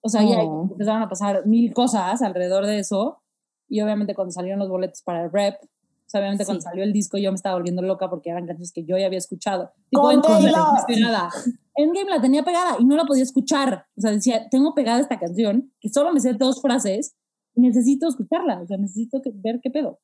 o 0.00 0.08
sea, 0.08 0.22
ya 0.22 0.38
Oh. 0.42 0.68
empezaron 0.70 1.02
a 1.02 1.08
pasar 1.08 1.46
mil 1.46 1.72
cosas 1.74 2.22
alrededor 2.22 2.64
de 2.64 2.78
eso. 2.78 3.22
Y 3.68 3.80
obviamente 3.82 4.14
cuando 4.14 4.32
salieron 4.32 4.58
los 4.60 4.68
boletos 4.70 5.02
para 5.02 5.24
el 5.24 5.30
rep, 5.30 5.56
o 5.62 5.66
sea, 6.10 6.20
obviamente 6.20 6.46
cuando 6.46 6.62
Sí. 6.62 6.64
salió 6.68 6.84
el 6.84 6.92
disco 6.94 7.18
yo 7.18 7.30
me 7.30 7.36
estaba 7.36 7.56
volviendo 7.56 7.82
loca 7.82 8.08
porque 8.08 8.30
eran 8.30 8.46
canciones 8.46 8.72
que 8.72 8.84
yo 8.84 8.96
ya 8.96 9.04
había 9.06 9.18
escuchado. 9.18 9.70
Tipo, 9.90 10.08
tenía 10.22 10.40
pegada. 10.86 11.28
Endgame 11.76 12.10
la 12.10 12.20
tenía 12.22 12.42
pegada 12.42 12.76
y 12.80 12.84
no 12.86 12.96
la 12.96 13.04
podía 13.04 13.22
escuchar. 13.24 13.84
O 13.96 14.00
sea, 14.00 14.10
decía, 14.12 14.48
tengo 14.50 14.74
pegada 14.74 15.00
esta 15.00 15.18
canción, 15.18 15.70
que 15.80 15.90
solo 15.90 16.12
me 16.14 16.20
sé 16.20 16.32
dos 16.32 16.62
frases, 16.62 17.14
y 17.54 17.60
necesito 17.60 18.08
escucharla, 18.08 18.62
o 18.62 18.66
sea, 18.66 18.78
necesito 18.78 19.20
que- 19.20 19.32
ver 19.34 19.60
qué 19.62 19.70
pedo. 19.70 20.00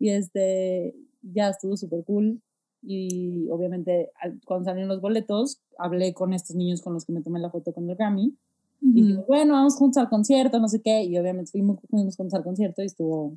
Y 0.00 0.08
este, 0.10 0.94
ya 1.22 1.50
estuvo 1.50 1.76
súper 1.76 2.04
cool. 2.04 2.42
Y 2.82 3.48
obviamente 3.50 4.10
al- 4.20 4.40
cuando 4.46 4.64
salieron 4.66 4.88
los 4.88 5.00
boletos, 5.00 5.60
hablé 5.78 6.14
con 6.14 6.32
estos 6.32 6.54
niños 6.56 6.80
con 6.82 6.94
los 6.94 7.04
que 7.04 7.12
me 7.12 7.22
tomé 7.22 7.40
la 7.40 7.50
foto 7.50 7.72
con 7.72 7.88
el 7.90 7.96
Grammy. 7.96 8.36
Y 8.80 8.86
Ujú. 9.02 9.08
digo, 9.08 9.24
bueno, 9.26 9.54
vamos 9.54 9.74
juntos 9.76 10.00
al 10.00 10.08
concierto, 10.08 10.58
no 10.60 10.68
sé 10.68 10.80
qué. 10.80 11.02
Y 11.02 11.18
obviamente 11.18 11.50
fuimos, 11.50 11.78
fuimos 11.90 12.16
juntos 12.16 12.34
al 12.34 12.44
concierto 12.44 12.82
y 12.82 12.86
estuvo. 12.86 13.36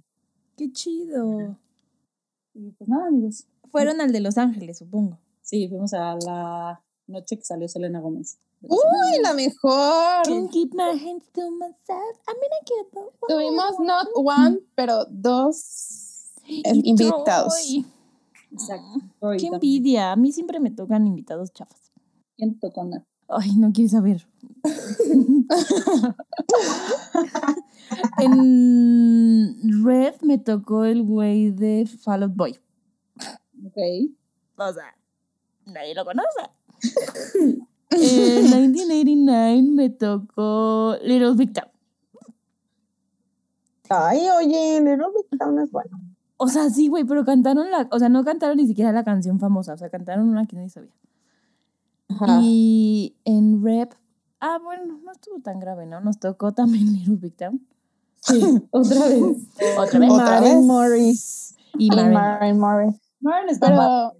Qué 0.57 0.71
chido. 0.71 1.57
Y 2.53 2.69
pues 2.71 2.87
nada, 2.89 3.07
amigos. 3.07 3.45
Fueron 3.71 4.01
al 4.01 4.11
de 4.11 4.19
Los 4.19 4.37
Ángeles, 4.37 4.77
supongo. 4.77 5.17
Sí, 5.41 5.67
fuimos 5.67 5.93
a 5.93 6.15
la 6.23 6.81
noche 7.07 7.37
que 7.37 7.43
salió 7.43 7.67
Selena 7.67 7.99
Gómez. 7.99 8.37
Uy, 8.61 8.77
la 9.23 9.33
mejor. 9.33 10.23
Can't 10.25 10.51
keep 10.51 10.73
my 10.75 10.91
hands 10.91 11.25
to 11.33 11.49
myself. 11.51 12.19
I'm 12.27 12.35
gonna 12.35 12.61
get. 12.67 13.03
Tuvimos 13.27 13.79
not 13.79 14.07
one, 14.13 14.59
pero 14.75 15.05
dos 15.09 16.33
Y 16.45 16.61
invitados. 16.87 17.53
Troy. 17.55 17.85
Exacto. 18.51 18.99
Troy 19.19 19.37
Qué 19.37 19.47
envidia. 19.47 20.11
A 20.11 20.15
mí 20.15 20.31
siempre 20.31 20.59
me 20.59 20.71
tocan 20.71 21.07
invitados 21.07 21.53
chafas. 21.53 21.91
¿Quién 22.37 22.53
te 22.53 22.67
tocó 22.67 22.81
Ana? 22.81 23.05
Ay, 23.27 23.55
no 23.55 23.71
quieres 23.71 23.91
saber. 23.91 24.27
en 28.19 29.83
Red 29.83 30.15
me 30.21 30.37
tocó 30.37 30.83
el 30.83 31.03
güey 31.03 31.51
de 31.51 31.85
Fall 31.85 32.23
Out 32.23 32.35
Boy. 32.35 32.59
Ok. 33.65 33.77
O 34.57 34.73
sea, 34.73 34.95
nadie 35.65 35.95
lo 35.95 36.03
conoce. 36.03 36.49
en 37.91 38.71
1989 38.71 39.61
me 39.63 39.89
tocó 39.89 40.97
Little 41.03 41.35
Big 41.35 41.53
Town. 41.53 41.69
Ay, 43.89 44.27
oye, 44.37 44.79
Little 44.81 45.07
Big 45.15 45.39
Town 45.39 45.59
es 45.59 45.71
bueno. 45.71 46.10
O 46.43 46.47
sea, 46.47 46.69
sí, 46.71 46.87
güey, 46.87 47.03
pero 47.03 47.23
cantaron 47.23 47.69
la. 47.69 47.87
O 47.91 47.99
sea, 47.99 48.09
no 48.09 48.23
cantaron 48.23 48.57
ni 48.57 48.65
siquiera 48.65 48.91
la 48.91 49.03
canción 49.03 49.39
famosa. 49.39 49.73
O 49.73 49.77
sea, 49.77 49.89
cantaron 49.89 50.27
una 50.27 50.45
que 50.47 50.55
nadie 50.55 50.69
sabía. 50.69 50.91
Y 52.41 53.15
en 53.25 53.63
Rep. 53.63 53.93
Ah, 54.39 54.57
bueno, 54.63 54.99
no 55.03 55.11
estuvo 55.11 55.39
tan 55.39 55.59
grave, 55.59 55.85
¿no? 55.85 56.01
Nos 56.01 56.19
tocó 56.19 56.51
también 56.51 56.85
Little 56.93 57.15
Big 57.17 57.35
Town. 57.37 57.65
Sí, 58.21 58.41
otra 58.71 59.07
vez. 59.07 59.21
Otra 59.77 59.99
vez. 59.99 60.09
Otra 60.11 60.25
Marvin 60.25 60.53
vez. 60.57 60.65
Morris. 60.65 61.55
Y 61.77 61.85
Y 61.85 61.89
Maren. 61.89 62.13
Maren 62.13 62.59
Murray. 62.59 62.89
Maren 63.19 63.49
está. 63.49 63.67
Pero, 63.67 64.13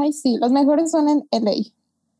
ay, 0.00 0.12
sí, 0.12 0.36
los 0.38 0.52
mejores 0.52 0.90
son 0.90 1.08
en 1.08 1.26
LA. 1.30 1.52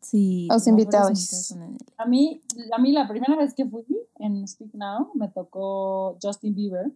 Sí. 0.00 0.48
Los 0.50 0.66
mejores 0.66 0.68
invitados. 0.68 1.20
son 1.20 1.62
en 1.62 1.72
el- 1.74 1.78
A 1.98 2.06
mí, 2.06 2.40
a 2.74 2.78
mí 2.80 2.92
la 2.92 3.06
primera 3.06 3.36
vez 3.36 3.54
que 3.54 3.66
fui 3.66 3.84
en 4.18 4.46
Speak 4.48 4.74
Now 4.74 5.10
me 5.14 5.28
tocó 5.28 6.16
Justin 6.22 6.54
Bieber. 6.54 6.90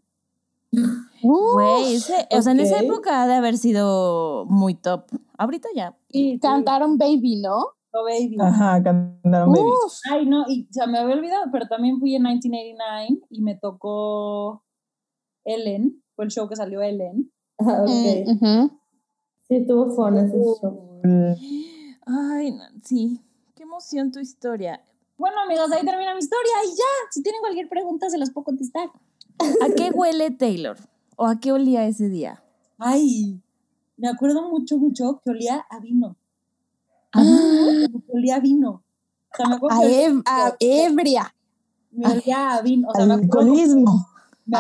Güey, 1.23 1.97
o 1.97 2.01
sea, 2.01 2.53
en 2.53 2.61
esa 2.61 2.81
época 2.81 3.23
ha 3.23 3.27
de 3.27 3.35
haber 3.35 3.57
sido 3.57 4.45
muy 4.47 4.75
top. 4.75 5.07
Ahorita 5.39 5.69
ya. 5.75 5.97
Y 6.09 6.39
Cantaron 6.39 6.99
Baby, 6.99 7.41
¿no? 7.43 7.67
Canto 7.91 8.05
Baby. 8.05 8.37
Ajá, 8.41 8.83
cantaron 8.83 9.53
Baby. 9.53 9.65
Uf, 9.65 9.93
Ay, 10.11 10.27
no, 10.27 10.45
y 10.49 10.69
se 10.71 10.87
me 10.87 10.99
había 10.99 11.15
olvidado, 11.17 11.47
pero 11.51 11.67
también 11.67 11.99
fui 11.99 12.15
en 12.15 12.23
1989 12.23 13.27
y 13.31 13.43
me 13.43 13.57
tocó 13.57 14.63
Ellen. 15.45 16.03
Fue 16.15 16.27
el 16.27 16.31
show 16.31 16.49
que 16.49 16.57
salió 16.57 16.83
Ellen. 16.83 17.33
Ah, 17.59 17.83
ok. 17.83 18.41
mm. 18.41 18.71
Sí, 19.49 19.57
estuvo 19.57 19.91
fun 19.95 20.19
ese 20.19 20.37
show. 20.37 21.01
Ay, 22.07 22.53
Nancy. 22.53 23.21
Qué 23.55 23.63
emoción 23.63 24.11
tu 24.11 24.21
historia. 24.21 24.85
Bueno, 25.17 25.41
amigos, 25.41 25.73
ahí 25.73 25.85
termina 25.85 26.13
mi 26.13 26.19
historia 26.19 26.53
y 26.65 26.69
ya. 26.69 27.11
Si 27.11 27.23
tienen 27.23 27.41
cualquier 27.41 27.69
pregunta, 27.69 28.11
se 28.11 28.19
las 28.19 28.31
puedo 28.31 28.45
contestar. 28.45 28.91
¿A 29.39 29.69
qué 29.77 29.91
huele 29.95 30.31
Taylor? 30.31 30.77
¿O 31.17 31.27
a 31.27 31.39
qué 31.41 31.53
olía 31.53 31.87
ese 31.87 32.09
día? 32.09 32.43
Ay, 32.79 33.41
me 33.97 34.09
acuerdo 34.09 34.49
mucho, 34.49 34.77
mucho 34.79 35.21
que 35.25 35.31
olía 35.31 35.65
a 35.71 35.79
vino. 35.81 36.17
Ah, 37.13 37.23
Como 37.91 38.05
que 38.05 38.13
olía 38.13 38.37
a 38.37 38.41
vino. 38.41 38.83
O 39.33 39.37
sea, 39.37 39.49
me 39.49 39.55
acuerdo 39.57 39.77
a, 39.79 39.81
que 39.83 40.09
ev- 40.09 40.23
a 40.27 40.57
ebria. 40.61 41.35
me 41.91 42.07
olía 42.07 42.55
a 42.55 42.63
vino. 42.63 42.89
O 42.89 42.95
sea, 42.95 43.07
me 43.07 43.15
Alcoholismo. 43.15 44.07
me, 44.47 44.59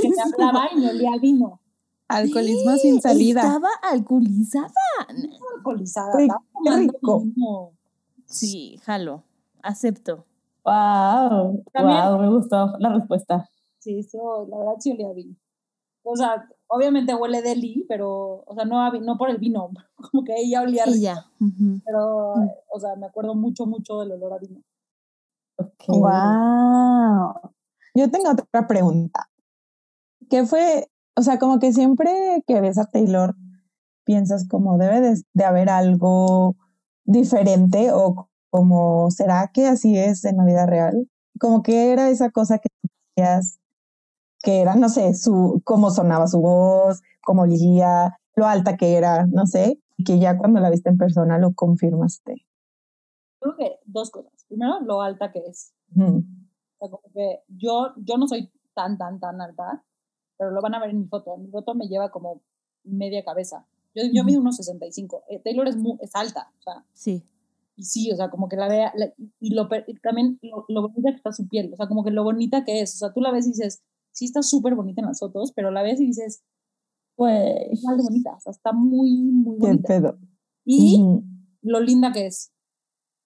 que 0.00 0.08
me 0.08 0.20
hablaba 0.22 0.68
y 0.74 0.80
me 0.80 0.90
olía 0.90 1.12
a 1.14 1.18
vino. 1.18 1.60
Alcoholismo 2.08 2.76
sin 2.76 3.00
salida. 3.00 3.40
Estaba 3.42 3.68
alcoholizada. 3.82 4.72
Alcoholizada. 5.56 6.20
Estaba 6.20 6.40
qué 6.40 6.46
tomando 6.64 6.92
rico. 6.92 7.20
vino. 7.20 7.70
Sí, 8.26 8.78
jalo. 8.84 9.22
Acepto. 9.62 10.26
Wow, 10.64 11.62
También- 11.72 11.98
wow, 12.08 12.18
me 12.18 12.28
gustó 12.28 12.74
la 12.78 12.92
respuesta. 12.94 13.48
Sí, 13.82 13.98
eso, 13.98 14.46
la 14.48 14.58
verdad 14.58 14.74
sí 14.78 14.92
olía 14.92 15.08
a 15.08 15.12
vino. 15.12 15.34
O 16.04 16.16
sea, 16.16 16.48
obviamente 16.68 17.14
huele 17.14 17.42
deli, 17.42 17.84
pero, 17.88 18.44
o 18.46 18.54
sea, 18.54 18.64
no, 18.64 18.80
a 18.80 18.90
no 18.90 19.18
por 19.18 19.28
el 19.28 19.38
vino, 19.38 19.70
como 20.12 20.24
que 20.24 20.34
ella 20.36 20.62
olía 20.62 20.84
rico, 20.84 20.96
Y 20.96 21.00
ya. 21.00 21.26
pero, 21.84 22.34
o 22.68 22.80
sea, 22.80 22.94
me 22.94 23.06
acuerdo 23.06 23.34
mucho, 23.34 23.66
mucho 23.66 23.98
del 24.00 24.12
olor 24.12 24.34
a 24.34 24.38
vino. 24.38 24.62
Wow. 25.88 27.52
Yo 27.94 28.10
tengo 28.10 28.30
otra 28.30 28.66
pregunta. 28.68 29.28
¿Qué 30.30 30.46
fue? 30.46 30.88
O 31.16 31.22
sea, 31.22 31.38
como 31.38 31.58
que 31.58 31.72
siempre 31.72 32.42
que 32.46 32.60
ves 32.60 32.78
a 32.78 32.86
Taylor, 32.86 33.34
piensas 34.04 34.46
como 34.48 34.78
debe 34.78 35.00
de, 35.00 35.22
de 35.34 35.44
haber 35.44 35.68
algo 35.68 36.56
diferente 37.04 37.90
o 37.92 38.28
como, 38.50 39.10
¿será 39.10 39.50
que 39.52 39.66
así 39.66 39.98
es 39.98 40.24
en 40.24 40.36
la 40.36 40.44
vida 40.44 40.66
real? 40.66 41.08
Como 41.40 41.62
que 41.62 41.90
era 41.92 42.10
esa 42.10 42.30
cosa 42.30 42.58
que 42.58 42.68
tú 42.68 42.88
decías, 43.16 43.58
que 44.42 44.60
era, 44.60 44.74
no 44.74 44.88
sé, 44.88 45.14
su, 45.14 45.60
cómo 45.64 45.90
sonaba 45.90 46.26
su 46.26 46.40
voz, 46.40 47.00
cómo 47.24 47.42
olía, 47.42 48.18
lo 48.34 48.46
alta 48.46 48.76
que 48.76 48.96
era, 48.96 49.26
no 49.26 49.46
sé, 49.46 49.78
y 49.96 50.04
que 50.04 50.18
ya 50.18 50.36
cuando 50.36 50.60
la 50.60 50.70
viste 50.70 50.88
en 50.90 50.98
persona 50.98 51.38
lo 51.38 51.52
confirmaste. 51.54 52.44
Creo 53.40 53.56
que 53.56 53.78
dos 53.84 54.10
cosas. 54.10 54.32
Primero, 54.48 54.80
lo 54.80 55.02
alta 55.02 55.32
que 55.32 55.40
es. 55.40 55.72
Ujú. 55.96 56.24
O 56.78 56.78
sea, 56.78 56.90
como 56.90 57.02
que 57.14 57.40
yo, 57.48 57.92
yo 57.96 58.16
no 58.16 58.26
soy 58.26 58.50
tan, 58.74 58.98
tan, 58.98 59.18
tan 59.20 59.40
alta, 59.40 59.84
pero 60.38 60.50
lo 60.50 60.60
van 60.62 60.74
a 60.74 60.80
ver 60.80 60.90
en 60.90 61.00
mi 61.00 61.06
foto. 61.06 61.34
En 61.36 61.42
mi 61.44 61.50
foto 61.50 61.74
me 61.74 61.86
lleva 61.88 62.10
como 62.10 62.40
media 62.84 63.24
cabeza. 63.24 63.66
Yo, 63.94 64.02
yo 64.12 64.24
mido 64.24 64.40
unos 64.40 64.56
65. 64.56 65.24
Eh, 65.28 65.40
Taylor 65.44 65.68
es, 65.68 65.76
mu- 65.76 65.98
es 66.00 66.14
alta, 66.16 66.50
o 66.58 66.62
sea, 66.62 66.84
Sí. 66.94 67.22
y 67.76 67.84
sí, 67.84 68.10
o 68.10 68.16
sea, 68.16 68.30
como 68.30 68.48
que 68.48 68.56
la 68.56 68.66
vea, 68.68 68.92
la- 68.96 69.12
y, 69.38 69.54
lo, 69.54 69.68
y 69.86 69.94
también 70.00 70.38
lo, 70.42 70.64
lo 70.68 70.82
bonita 70.88 71.10
que 71.10 71.16
está 71.16 71.32
su 71.32 71.46
piel, 71.48 71.70
o 71.72 71.76
sea, 71.76 71.86
como 71.88 72.02
que 72.02 72.10
lo 72.10 72.24
bonita 72.24 72.64
que 72.64 72.80
es, 72.80 72.94
o 72.94 72.98
sea, 72.98 73.12
tú 73.12 73.20
la 73.20 73.30
ves 73.30 73.46
y 73.46 73.50
dices, 73.50 73.82
sí 74.12 74.26
está 74.26 74.42
súper 74.42 74.74
bonita 74.74 75.00
en 75.00 75.08
las 75.08 75.18
fotos, 75.20 75.52
pero 75.54 75.70
la 75.70 75.82
ves 75.82 76.00
y 76.00 76.06
dices, 76.06 76.42
Pues, 77.16 77.80
igual 77.82 77.98
de 77.98 78.02
bonita, 78.04 78.34
o 78.36 78.40
sea, 78.40 78.50
está 78.52 78.72
muy, 78.72 79.10
muy 79.22 79.58
Qué 79.58 79.66
bonita. 79.66 79.88
pedo. 79.88 80.18
Y 80.64 81.00
Ujú. 81.00 81.24
lo 81.62 81.80
linda 81.80 82.12
que 82.12 82.26
es. 82.26 82.52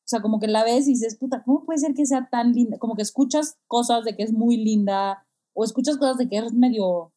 O 0.05 0.09
sea, 0.09 0.21
como 0.23 0.39
que 0.39 0.47
la 0.49 0.65
ves 0.65 0.87
y 0.87 0.93
dices, 0.93 1.17
puta, 1.19 1.43
¿cómo 1.45 1.65
puede 1.65 1.79
ser 1.79 1.95
que 1.95 2.07
sea 2.07 2.29
tan 2.31 2.53
linda? 2.53 2.79
Como 2.79 2.95
que 2.95 3.03
escuchas 3.03 3.59
cosas 3.67 4.05
de 4.05 4.17
que 4.17 4.23
es 4.23 4.33
muy 4.33 4.57
linda, 4.57 5.27
o 5.55 5.65
escuchas 5.65 5.97
cosas 5.99 6.17
de 6.19 6.29
que 6.29 6.37
es 6.39 6.53
medio, 6.53 7.13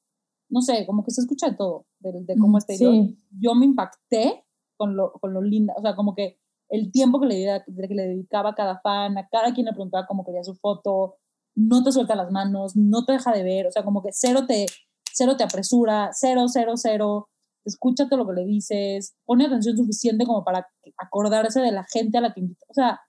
no 0.49 0.61
sé, 0.61 0.85
como 0.85 1.03
que 1.03 1.11
se 1.11 1.21
escucha 1.21 1.49
de 1.49 1.55
todo, 1.55 1.85
de, 1.99 2.23
de 2.23 2.35
cómo 2.37 2.57
es 2.57 2.65
Taylor. 2.65 2.93
sí. 2.93 3.17
Yo 3.39 3.53
me 3.55 3.65
impacté 3.65 4.43
con 4.77 4.95
lo, 4.95 5.11
con 5.13 5.33
lo 5.33 5.41
linda, 5.41 5.73
o 5.77 5.81
sea, 5.81 5.95
como 5.95 6.15
que 6.15 6.39
el 6.69 6.91
tiempo 6.91 7.19
que 7.19 7.27
le, 7.27 7.63
que 7.87 7.95
le 7.95 8.03
dedicaba 8.07 8.51
a 8.51 8.55
cada 8.55 8.79
fan, 8.79 9.17
a 9.17 9.27
cada 9.27 9.53
quien 9.53 9.65
le 9.65 9.73
preguntaba 9.73 10.07
cómo 10.07 10.23
quería 10.23 10.43
su 10.43 10.55
foto, 10.55 11.15
no 11.59 11.83
te 11.83 11.91
suelta 11.91 12.15
las 12.15 12.31
manos, 12.31 12.75
no 12.75 13.05
te 13.05 13.13
deja 13.13 13.31
de 13.31 13.43
ver, 13.43 13.67
o 13.67 13.71
sea, 13.71 13.83
como 13.83 14.01
que 14.01 14.09
cero 14.11 14.45
te, 14.47 14.65
cero 15.13 15.35
te 15.37 15.43
apresura, 15.43 16.11
cero, 16.13 16.45
cero, 16.47 16.73
cero, 16.75 17.29
escucha 17.65 18.07
todo 18.07 18.19
lo 18.19 18.27
que 18.27 18.41
le 18.41 18.45
dices, 18.45 19.15
pone 19.25 19.45
atención 19.45 19.75
suficiente 19.77 20.25
como 20.25 20.43
para 20.43 20.67
acordarse 20.97 21.59
de 21.59 21.71
la 21.71 21.85
gente 21.91 22.17
a 22.17 22.21
la 22.21 22.33
que 22.33 22.41
invita. 22.41 22.65
O 22.69 22.73
sea, 22.73 22.99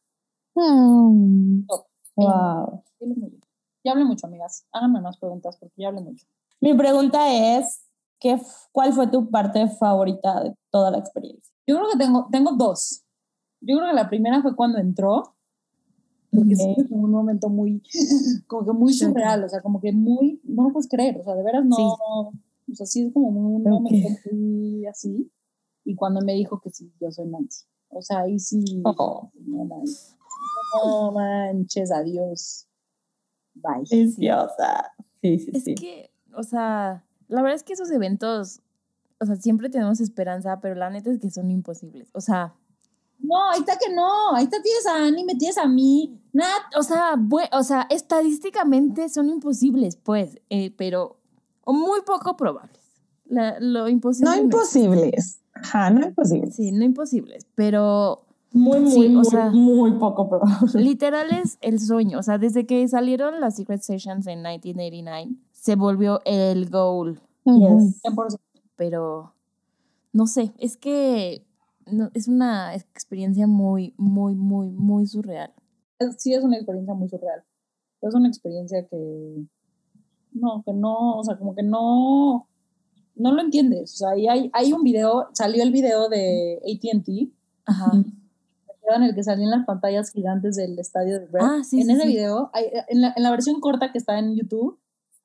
Hmm. 0.55 1.65
Wow. 2.17 2.83
Ya 3.83 3.93
hablé 3.93 4.05
mucho, 4.05 4.27
amigas. 4.27 4.67
Háganme 4.73 5.01
más 5.01 5.19
preguntas 5.19 5.57
porque 5.59 5.75
ya 5.79 5.89
hablé 5.89 6.03
mucho. 6.03 6.27
Mi 6.61 6.75
pregunta 6.75 7.33
es, 7.33 7.87
¿qué, 8.19 8.39
¿cuál 8.73 8.93
fue 8.93 9.07
tu 9.07 9.31
parte 9.31 9.69
favorita 9.69 10.43
de 10.43 10.55
toda 10.71 10.91
la 10.91 10.99
experiencia? 10.99 11.55
Yo 11.67 11.77
creo 11.77 11.91
que 11.91 11.99
tengo, 11.99 12.29
tengo 12.31 12.53
dos. 12.53 13.05
Yo 13.61 13.77
creo 13.77 13.89
que 13.89 13.95
la 13.95 14.09
primera 14.09 14.43
fue 14.43 14.55
cuando 14.55 14.79
entró, 14.79 15.35
porque 16.33 16.57
sí 16.57 16.75
Ok. 16.79 16.89
fue 16.89 16.99
un 16.99 17.11
momento 17.11 17.49
muy, 17.49 17.83
como 18.47 18.65
que 18.67 18.73
muy 18.73 18.93
surreal, 18.93 19.45
o 19.45 19.49
sea, 19.49 19.61
como 19.63 19.81
que 19.81 19.93
muy, 19.93 20.41
no 20.45 20.65
lo 20.65 20.73
puedes 20.73 20.89
creer, 20.89 21.19
o 21.21 21.25
sea, 21.25 21.35
de 21.35 21.43
veras 21.43 21.65
no, 21.65 21.77
Sí. 21.77 21.83
o 21.83 22.75
sea, 22.75 22.87
sí 22.87 23.07
es 23.07 23.13
como 23.13 23.29
un 23.29 23.61
Ok. 23.67 23.83
momento 23.83 24.09
muy 24.33 24.87
así. 24.87 25.31
Y 25.85 25.95
cuando 25.95 26.21
me 26.21 26.35
dijo 26.35 26.61
que 26.61 26.71
sí, 26.71 26.93
yo 27.01 27.11
soy 27.11 27.27
Nancy. 27.27 27.65
O 27.89 28.01
sea, 28.03 28.21
ahí 28.21 28.39
sí, 28.39 28.63
Oh. 28.85 29.31
no 29.47 29.65
manches, 29.65 30.15
no 30.85 31.11
manches, 31.13 31.91
adiós. 31.91 32.67
Bye. 33.55 33.85
Deliciosa. 33.91 34.93
Sí, 35.23 35.39
sí, 35.39 35.51
Es 35.55 35.65
sí. 35.65 35.75
que, 35.75 36.11
o 36.37 36.43
sea, 36.45 37.05
la 37.29 37.43
verdad 37.43 37.57
es 37.57 37.63
que 37.65 37.73
esos 37.73 37.91
eventos, 37.91 38.61
o 39.21 39.27
sea, 39.27 39.37
siempre 39.37 39.69
tenemos 39.71 40.01
esperanza, 40.01 40.61
pero 40.61 40.75
la 40.77 40.89
neta 40.91 41.11
es 41.11 41.19
que 41.19 41.31
son 41.31 41.51
imposibles. 41.51 42.11
O 42.15 42.21
sea, 42.21 42.55
No, 43.23 43.51
ahí 43.51 43.61
está 43.61 43.77
que 43.79 43.93
no, 43.93 44.35
ahí 44.35 44.45
está 44.45 44.63
tienes 44.63 44.87
a 44.87 45.05
Annie, 45.07 45.25
me 45.25 45.35
tienes 45.35 45.59
a 45.59 45.67
mí. 45.67 46.19
Nat, 46.33 46.47
o 46.79 46.83
sea, 46.83 47.17
bue- 47.17 47.49
o 47.53 47.63
sea, 47.63 47.87
estadísticamente 47.91 49.09
son 49.09 49.29
imposibles, 49.29 49.97
pues, 49.97 50.41
eh, 50.51 50.73
pero 50.77 51.17
o 51.65 51.73
muy 51.73 52.01
poco 52.03 52.37
probables. 52.37 52.81
La- 53.27 53.59
lo 53.61 53.89
imposible. 53.89 54.31
No 54.31 54.37
imposibles. 54.37 55.41
Ajá, 55.55 55.91
no 55.91 56.07
imposibles. 56.07 56.55
Sí, 56.57 56.73
no 56.73 56.85
imposibles, 56.85 57.47
pero 57.55 58.25
Muy, 58.53 58.81
muy, 58.81 58.91
Sí, 58.91 59.07
o 59.07 59.11
muy, 59.11 59.25
sea- 59.27 59.51
muy 59.51 59.93
poco 59.93 60.29
probable. 60.29 60.83
literal 60.83 61.31
es 61.31 61.57
el 61.61 61.79
sueño. 61.79 62.19
O 62.19 62.23
sea, 62.25 62.37
desde 62.39 62.67
que 62.67 62.89
salieron 62.89 63.41
las 63.41 63.55
Secret 63.57 63.81
Sessions 63.83 64.27
en 64.27 64.39
1989, 64.43 65.29
se 65.53 65.77
volvió 65.77 66.21
el 66.25 66.69
goal. 66.69 67.21
Yes. 67.45 68.01
100%. 68.03 68.41
Pero 68.75 69.35
no 70.13 70.27
sé, 70.27 70.53
es 70.59 70.77
que 70.77 71.47
no- 71.93 72.11
es 72.15 72.29
una 72.29 72.75
experiencia 72.75 73.47
muy, 73.47 73.95
muy, 73.97 74.35
muy, 74.35 74.71
muy 74.71 75.07
surreal. 75.07 75.53
Sí 76.19 76.33
es 76.35 76.43
una 76.45 76.57
experiencia 76.57 76.95
muy 76.95 77.09
surreal. 77.09 77.43
Es 78.01 78.15
una 78.15 78.29
experiencia 78.29 78.87
que 78.89 79.45
no, 80.33 80.63
que 80.65 80.73
no, 80.73 81.19
o 81.19 81.25
sea, 81.25 81.37
como 81.37 81.55
que 81.55 81.63
no, 81.63 82.49
no 83.17 83.33
lo 83.33 83.41
entiendes. 83.43 83.95
O 83.95 83.97
sea, 83.99 84.11
ahí 84.11 84.27
hay, 84.29 84.51
hay 84.55 84.73
un 84.73 84.83
video, 84.83 85.29
salió 85.35 85.63
el 85.63 85.71
video 85.73 86.09
de 86.09 86.61
ATT, 86.65 87.33
Ajá. 87.67 87.93
en 87.93 89.03
el 89.05 89.15
que 89.15 89.23
salían 89.23 89.51
las 89.51 89.67
pantallas 89.67 90.11
gigantes 90.13 90.57
del 90.57 90.79
estadio 90.79 91.21
de 91.21 91.27
Red. 91.27 91.41
Ah, 91.43 91.61
sí, 91.63 91.81
en 91.81 91.87
sí, 91.89 91.93
ese 91.93 92.03
sí. 92.03 92.09
video, 92.09 92.51
hay- 92.53 92.67
en, 92.89 93.01
la, 93.03 93.13
en 93.17 93.23
la 93.23 93.31
versión 93.31 93.61
corta 93.61 93.93
que 93.93 93.99
está 93.99 94.19
en 94.19 94.35
YouTube, 94.37 94.79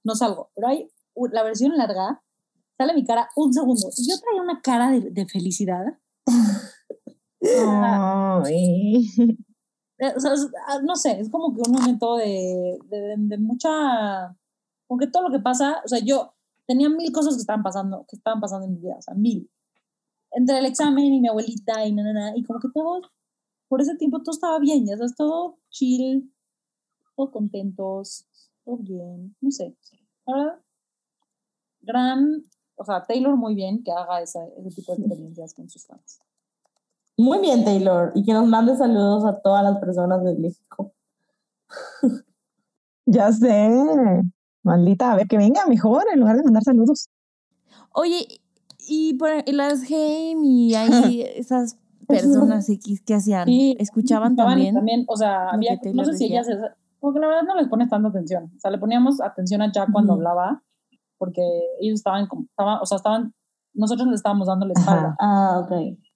no 0.04 0.14
salgo, 0.16 0.50
pero 0.56 0.68
hay 0.68 0.90
la 1.32 1.42
versión 1.44 1.76
larga, 1.78 2.22
sale 2.78 2.94
mi 2.94 3.06
cara 3.06 3.30
un 3.38 3.54
segundo. 3.54 3.90
Yo 3.98 4.20
traía 4.20 4.42
una 4.42 4.62
cara 4.62 4.92
de, 4.92 5.10
de 5.10 5.26
felicidad. 5.26 5.98
Eh, 10.00 10.14
ah, 10.68 10.80
no 10.84 10.96
sé, 10.96 11.20
es 11.22 11.30
como 11.30 11.54
que 11.56 11.62
un 11.70 11.74
momento 11.74 12.18
de, 12.18 12.78
de, 12.90 13.16
de- 13.18 13.38
mucha, 13.38 14.36
como 14.88 15.00
que 15.00 15.08
todo 15.08 15.24
lo 15.24 15.32
que 15.32 15.40
pasa, 15.42 15.82
o 15.86 15.88
sea, 15.88 16.00
yo 16.00 16.34
tenía 16.68 16.90
mil 16.90 17.12
cosas 17.14 17.36
que 17.36 17.40
estaban 17.42 17.64
pasando, 17.64 18.06
que 18.10 18.18
estaban 18.18 18.42
pasando 18.42 18.66
en 18.68 18.74
mi 18.74 18.80
vida, 18.82 18.96
o 18.98 19.02
sea, 19.02 19.14
mil. 19.16 19.50
Entre 20.32 20.60
el 20.60 20.66
examen 20.66 21.06
y 21.14 21.22
mi 21.22 21.28
abuelita 21.30 21.86
y 21.86 21.94
na, 21.94 22.04
na, 22.04 22.14
na, 22.14 22.38
y 22.38 22.44
como 22.44 22.60
que 22.60 22.68
todo, 22.74 23.02
por 23.70 23.82
ese 23.82 23.96
tiempo 23.98 24.22
todo 24.24 24.34
estaba 24.36 24.60
bien, 24.60 24.86
ya 24.88 24.98
sabes, 24.98 25.16
todo 25.16 25.60
chill, 25.70 26.34
todo 27.16 27.32
contentos, 27.32 28.28
todo 28.66 28.78
bien, 28.78 29.36
no 29.42 29.50
sé. 29.52 29.76
Ahora, 30.28 30.62
gran, 31.82 32.44
o 32.78 32.84
sea, 32.86 33.04
Taylor 33.04 33.36
muy 33.36 33.56
bien 33.56 33.84
que 33.84 33.92
haga 33.92 34.22
esa- 34.22 34.46
ese 34.58 34.70
tipo 34.76 34.94
de 34.96 35.00
experiencias 35.04 35.54
con 35.54 35.70
sus 35.70 35.86
fans. 35.86 36.20
Muy 37.18 37.40
bien, 37.40 37.64
Taylor. 37.64 38.12
Y 38.16 38.24
que 38.26 38.34
nos 38.34 38.46
mande 38.48 38.76
saludos 38.76 39.24
a 39.26 39.40
todas 39.42 39.64
las 39.64 39.78
personas 39.80 40.24
de 40.24 40.36
México. 40.36 40.94
Ya 43.08 43.32
sé. 43.32 43.70
Maldita, 44.64 45.12
a 45.12 45.16
ver 45.16 45.28
que 45.28 45.38
venga 45.38 45.66
mejor 45.68 46.06
en 46.12 46.20
lugar 46.22 46.38
de 46.38 46.44
mandar 46.44 46.64
saludos. 46.64 47.08
Oye, 47.94 48.26
y, 48.88 49.14
por, 49.14 49.30
y 49.46 49.52
las 49.52 49.82
Game 49.84 50.40
y 50.44 50.74
ahí 50.74 51.22
esas 51.36 51.78
personas 52.08 52.68
X 52.68 53.02
que 53.06 53.14
hacían, 53.14 53.46
Sí, 53.48 53.76
¿escuchaban 53.80 54.34
y 54.34 54.36
también? 54.36 55.06
o 55.08 55.16
sea, 55.16 55.50
había, 55.50 55.80
no 55.94 56.04
sé 56.06 56.14
si 56.18 56.26
ellas, 56.26 56.48
porque 57.00 57.20
la 57.20 57.28
verdad 57.28 57.44
no 57.44 57.56
les 57.56 57.68
pones 57.68 57.90
tanta 57.90 58.10
atención. 58.10 58.52
O 58.56 58.60
sea, 58.60 58.72
le 58.72 58.80
poníamos 58.80 59.22
atención 59.22 59.62
a 59.62 59.72
Jack 59.72 59.92
cuando 59.92 60.14
hablaba, 60.14 60.64
porque 61.18 61.42
ellos 61.82 61.96
estaban, 61.96 62.28
como- 62.28 62.44
estaban, 62.44 62.80
o 62.82 62.86
sea, 62.86 62.98
estaban, 62.98 63.34
nosotros 63.74 64.08
le 64.08 64.16
estábamos 64.16 64.48
dando 64.48 64.66
la 64.66 64.74
espalda. 64.74 65.16
Ajá. 65.18 65.18
Ah, 65.20 65.60
ok. 65.64 65.72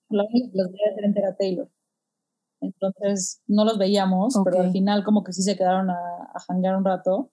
La 0.09 0.23
única 0.23 0.51
que 0.51 0.57
los 0.57 0.71
veía 0.71 0.89
diferente 0.89 1.19
era 1.19 1.35
Taylor. 1.35 1.69
Entonces, 2.61 3.41
no 3.47 3.63
los 3.63 3.77
veíamos, 3.77 4.35
pero 4.43 4.57
Ok. 4.57 4.65
al 4.65 4.71
final 4.71 5.03
como 5.03 5.23
que 5.23 5.31
sí 5.33 5.41
se 5.43 5.55
quedaron 5.55 5.89
a, 5.89 5.95
a 6.33 6.39
janguear 6.47 6.75
un 6.75 6.83
rato. 6.85 7.31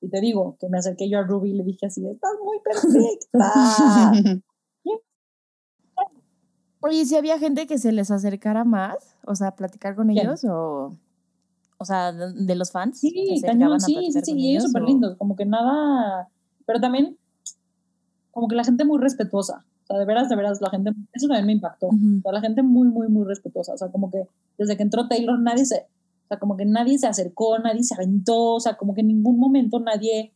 Y 0.00 0.08
te 0.10 0.20
digo, 0.20 0.56
que 0.60 0.68
me 0.68 0.78
acerqué 0.78 1.08
yo 1.10 1.18
a 1.18 1.22
Ruby 1.22 1.50
y 1.50 1.54
le 1.54 1.64
dije 1.64 1.86
así, 1.86 2.06
estás 2.06 2.30
muy 2.44 2.58
perfecta. 2.60 4.42
Oye, 6.80 7.04
si 7.04 7.16
había 7.16 7.38
gente 7.40 7.66
que 7.66 7.76
se 7.78 7.90
les 7.90 8.10
acercara 8.10 8.64
más, 8.64 9.16
o 9.26 9.34
sea, 9.34 9.56
platicar 9.56 9.96
con 9.96 10.06
¿Quién? 10.08 10.26
ellos 10.26 10.44
o, 10.48 10.96
o 11.76 11.84
sea, 11.84 12.12
de, 12.12 12.32
de 12.34 12.54
los 12.54 12.70
fans. 12.70 13.00
Sí, 13.00 13.42
cañón, 13.44 13.80
sí, 13.80 13.96
sí, 14.12 14.20
sí, 14.22 14.50
ellos 14.50 14.64
súper 14.64 14.82
lindos, 14.84 15.16
como 15.16 15.34
que 15.34 15.44
nada, 15.44 16.28
pero 16.68 16.80
también 16.80 17.16
como 18.30 18.46
que 18.46 18.54
la 18.54 18.62
gente 18.62 18.84
muy 18.84 19.00
respetuosa, 19.00 19.64
o 19.84 19.86
sea, 19.86 19.98
de 19.98 20.04
veras, 20.04 20.28
de 20.28 20.36
veras, 20.36 20.60
la 20.60 20.68
gente, 20.68 20.92
eso 21.14 21.26
también 21.26 21.46
me 21.46 21.52
impactó, 21.54 21.86
Ujú. 21.86 22.18
o 22.18 22.20
sea, 22.20 22.32
la 22.32 22.42
gente 22.42 22.62
muy, 22.62 22.88
muy, 22.88 23.08
muy 23.08 23.24
respetuosa, 23.24 23.72
o 23.72 23.78
sea, 23.78 23.88
como 23.90 24.10
que 24.10 24.28
desde 24.58 24.76
que 24.76 24.82
entró 24.82 25.08
Taylor 25.08 25.40
nadie 25.40 25.64
se, 25.64 25.76
o 25.76 26.28
sea, 26.28 26.38
como 26.38 26.58
que 26.58 26.66
nadie 26.66 26.98
se 26.98 27.06
acercó, 27.06 27.58
nadie 27.58 27.82
se 27.84 27.94
aventó, 27.94 28.56
o 28.56 28.60
sea, 28.60 28.76
como 28.76 28.92
que 28.92 29.00
en 29.00 29.08
ningún 29.08 29.40
momento 29.40 29.80
nadie, 29.80 30.34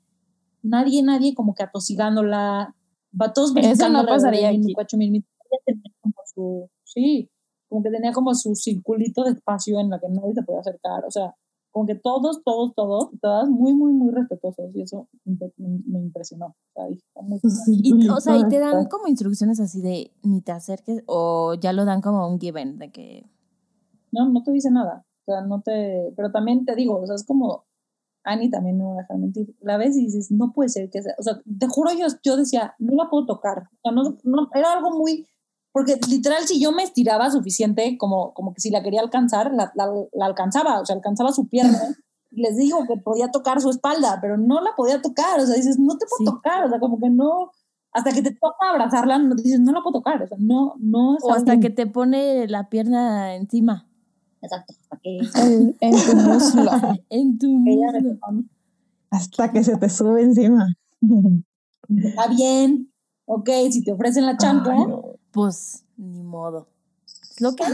nadie, 0.63 1.03
nadie 1.03 1.35
como 1.35 1.55
que 1.55 1.65
atosigándola, 1.65 2.75
va 3.21 3.33
todos 3.35 3.55
Eso 3.55 3.91
no 3.91 4.07
pasaría 4.07 4.49
aquí. 4.49 4.75
Mil 4.97 5.27
como 6.01 6.15
su, 6.35 6.71
sí, 6.85 7.29
como 7.69 7.83
que 7.83 7.91
tenía 7.91 8.13
como 8.13 8.35
su 8.35 8.55
circulito 8.55 9.23
de 9.25 9.33
espacio 9.33 9.79
en 9.81 9.91
la 9.91 10.01
que 10.01 10.09
nadie 10.09 10.33
se 10.33 10.43
podía 10.43 10.61
acercar, 10.61 11.05
o 11.05 11.11
sea, 11.11 11.35
como 11.73 11.87
que 11.87 11.95
todos, 11.95 12.45
todos, 12.45 12.75
todos, 12.75 13.09
todas 13.21 13.49
muy, 13.49 13.75
muy, 13.75 13.93
muy 13.93 14.13
respetuosos 14.13 14.75
y 14.75 14.83
eso 14.83 15.09
me, 15.25 15.99
impresionó. 15.99 16.47
O 16.47 16.73
sea, 16.75 16.87
dije, 16.87 17.03
está 17.07 17.23
muy 17.23 17.41
Y, 17.67 18.09
o 18.09 18.21
sea, 18.21 18.37
y 18.37 18.47
te 18.49 18.59
dan 18.59 18.87
como 18.87 19.09
instrucciones 19.09 19.59
así 19.59 19.81
de 19.81 20.13
ni 20.23 20.43
te 20.43 20.53
acerques 20.53 21.03
o 21.07 21.55
ya 21.55 21.73
lo 21.73 21.85
dan 21.85 22.03
como 22.03 22.29
un 22.29 22.39
given 22.39 22.79
de 22.79 22.93
que... 22.93 23.27
No, 24.13 24.29
no 24.29 24.43
te 24.43 24.53
dice 24.53 24.71
nada. 24.71 25.07
O 25.27 25.33
sea, 25.33 25.41
no 25.41 25.63
te, 25.63 26.13
pero 26.17 26.31
también 26.31 26.65
te 26.65 26.75
digo, 26.75 27.01
o 27.01 27.07
sea, 27.07 27.15
es 27.15 27.25
como, 27.25 27.65
Annie 28.25 28.51
también 28.51 28.79
no 28.79 28.85
me 28.85 28.91
va 28.91 28.99
a 28.99 29.03
dejar 29.03 29.19
mentir, 29.19 29.55
la 29.61 29.77
ves 29.77 29.97
y 29.97 30.07
dices, 30.07 30.31
no 30.31 30.53
puede 30.53 30.69
ser 30.69 30.91
que 30.91 31.03
sea, 31.03 31.15
o 31.19 31.23
sea, 31.23 31.41
te 31.59 31.69
juro 31.69 31.91
yo, 31.93 32.07
yo 32.25 32.37
decía, 32.37 32.75
no 32.79 32.95
la 32.97 33.09
puedo 33.09 33.27
tocar, 33.27 33.69
o 33.73 33.81
sea, 33.83 33.93
no, 33.93 34.19
no, 34.25 34.49
era 34.55 34.73
algo 34.73 34.91
muy, 34.91 35.29
porque 35.73 35.99
literal 36.09 36.43
si 36.47 36.61
yo 36.61 36.71
me 36.73 36.83
estiraba 36.83 37.31
suficiente, 37.31 37.97
como, 37.99 38.33
como 38.35 38.53
que 38.55 38.61
si 38.61 38.71
la 38.71 38.83
quería 38.83 39.01
alcanzar, 39.01 39.53
la, 39.55 39.73
la, 39.75 39.91
la 40.13 40.27
alcanzaba, 40.27 40.81
o 40.81 40.87
sea, 40.87 40.97
alcanzaba 40.97 41.33
su 41.33 41.49
pierna, 41.49 41.79
y 42.31 42.43
les 42.43 42.57
digo 42.57 42.87
que 42.87 42.97
podía 42.97 43.31
tocar 43.31 43.61
su 43.61 43.71
espalda, 43.71 44.19
pero 44.21 44.37
no 44.39 44.61
la 44.61 44.71
podía 44.77 45.01
tocar, 45.03 45.41
o 45.41 45.47
sea, 45.47 45.55
dices, 45.57 45.79
no 45.79 45.97
te 45.99 46.07
puedo 46.07 46.19
Sí. 46.19 46.25
tocar, 46.25 46.65
o 46.65 46.69
sea, 46.69 46.79
como 46.79 46.99
que 46.99 47.11
no, 47.11 47.51
hasta 47.93 48.13
que 48.13 48.23
te 48.23 48.31
toca 48.31 48.71
abrazarla, 48.71 49.19
no 49.19 49.35
dices, 49.35 49.61
no 49.61 49.73
la 49.73 49.81
puedo 49.83 49.95
tocar, 49.99 50.23
o 50.23 50.27
sea, 50.27 50.39
no, 50.41 50.75
no 50.79 51.17
es 51.17 51.25
O 51.25 51.33
hasta 51.33 51.53
algo- 51.53 51.63
que 51.63 51.71
te 51.71 51.87
pone 51.87 52.47
la 52.49 52.69
pierna 52.69 53.35
encima, 53.35 53.89
Exacto, 54.41 54.75
hasta 54.81 54.97
que 55.03 55.19
En, 55.37 55.77
en 55.81 55.93
tu 56.05 56.17
muslo. 56.17 56.71
en 57.11 57.39
tu 57.39 57.49
muslo. 57.51 58.19
Hasta 59.11 59.53
que 59.53 59.63
se 59.63 59.77
te 59.77 59.89
sube 59.89 60.23
encima. 60.23 60.67
Está 61.97 62.29
bien, 62.29 62.91
ok, 63.27 63.49
si 63.71 63.85
te 63.85 63.93
ofrecen 63.93 64.27
la 64.27 64.37
chancla, 64.37 64.73
Ay, 64.73 64.87
no. 64.89 65.03
Pues, 65.33 65.85
ni 65.97 66.23
modo. 66.23 66.69
Es 67.07 67.41
lo 67.41 67.55
que. 67.55 67.65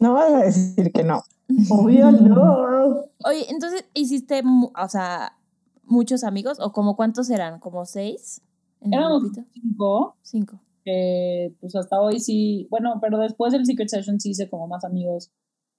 No 0.00 0.14
vas 0.14 0.32
a 0.32 0.38
decir 0.38 0.92
que 0.92 1.04
no. 1.04 1.22
Obvio, 1.68 2.10
no. 2.10 3.04
Oye, 3.26 3.44
entonces 3.50 3.84
hiciste, 3.92 4.42
o 4.42 4.88
sea, 4.88 5.36
muchos 5.84 6.24
amigos, 6.24 6.58
o 6.58 6.72
como 6.72 6.96
cuántos 6.96 7.28
eran, 7.28 7.60
como 7.60 7.84
seis 7.84 8.40
éramos 8.80 9.24
cinco, 9.52 10.16
Cinco. 10.22 10.60
que 10.84 11.54
pues 11.60 11.74
hasta 11.76 12.00
hoy 12.00 12.20
sí, 12.20 12.66
bueno, 12.70 12.98
pero 13.00 13.18
después 13.18 13.52
del 13.52 13.66
Secret 13.66 13.88
Session 13.88 14.20
sí 14.20 14.30
hice 14.30 14.48
como 14.48 14.66
más 14.66 14.84
amigos 14.84 15.30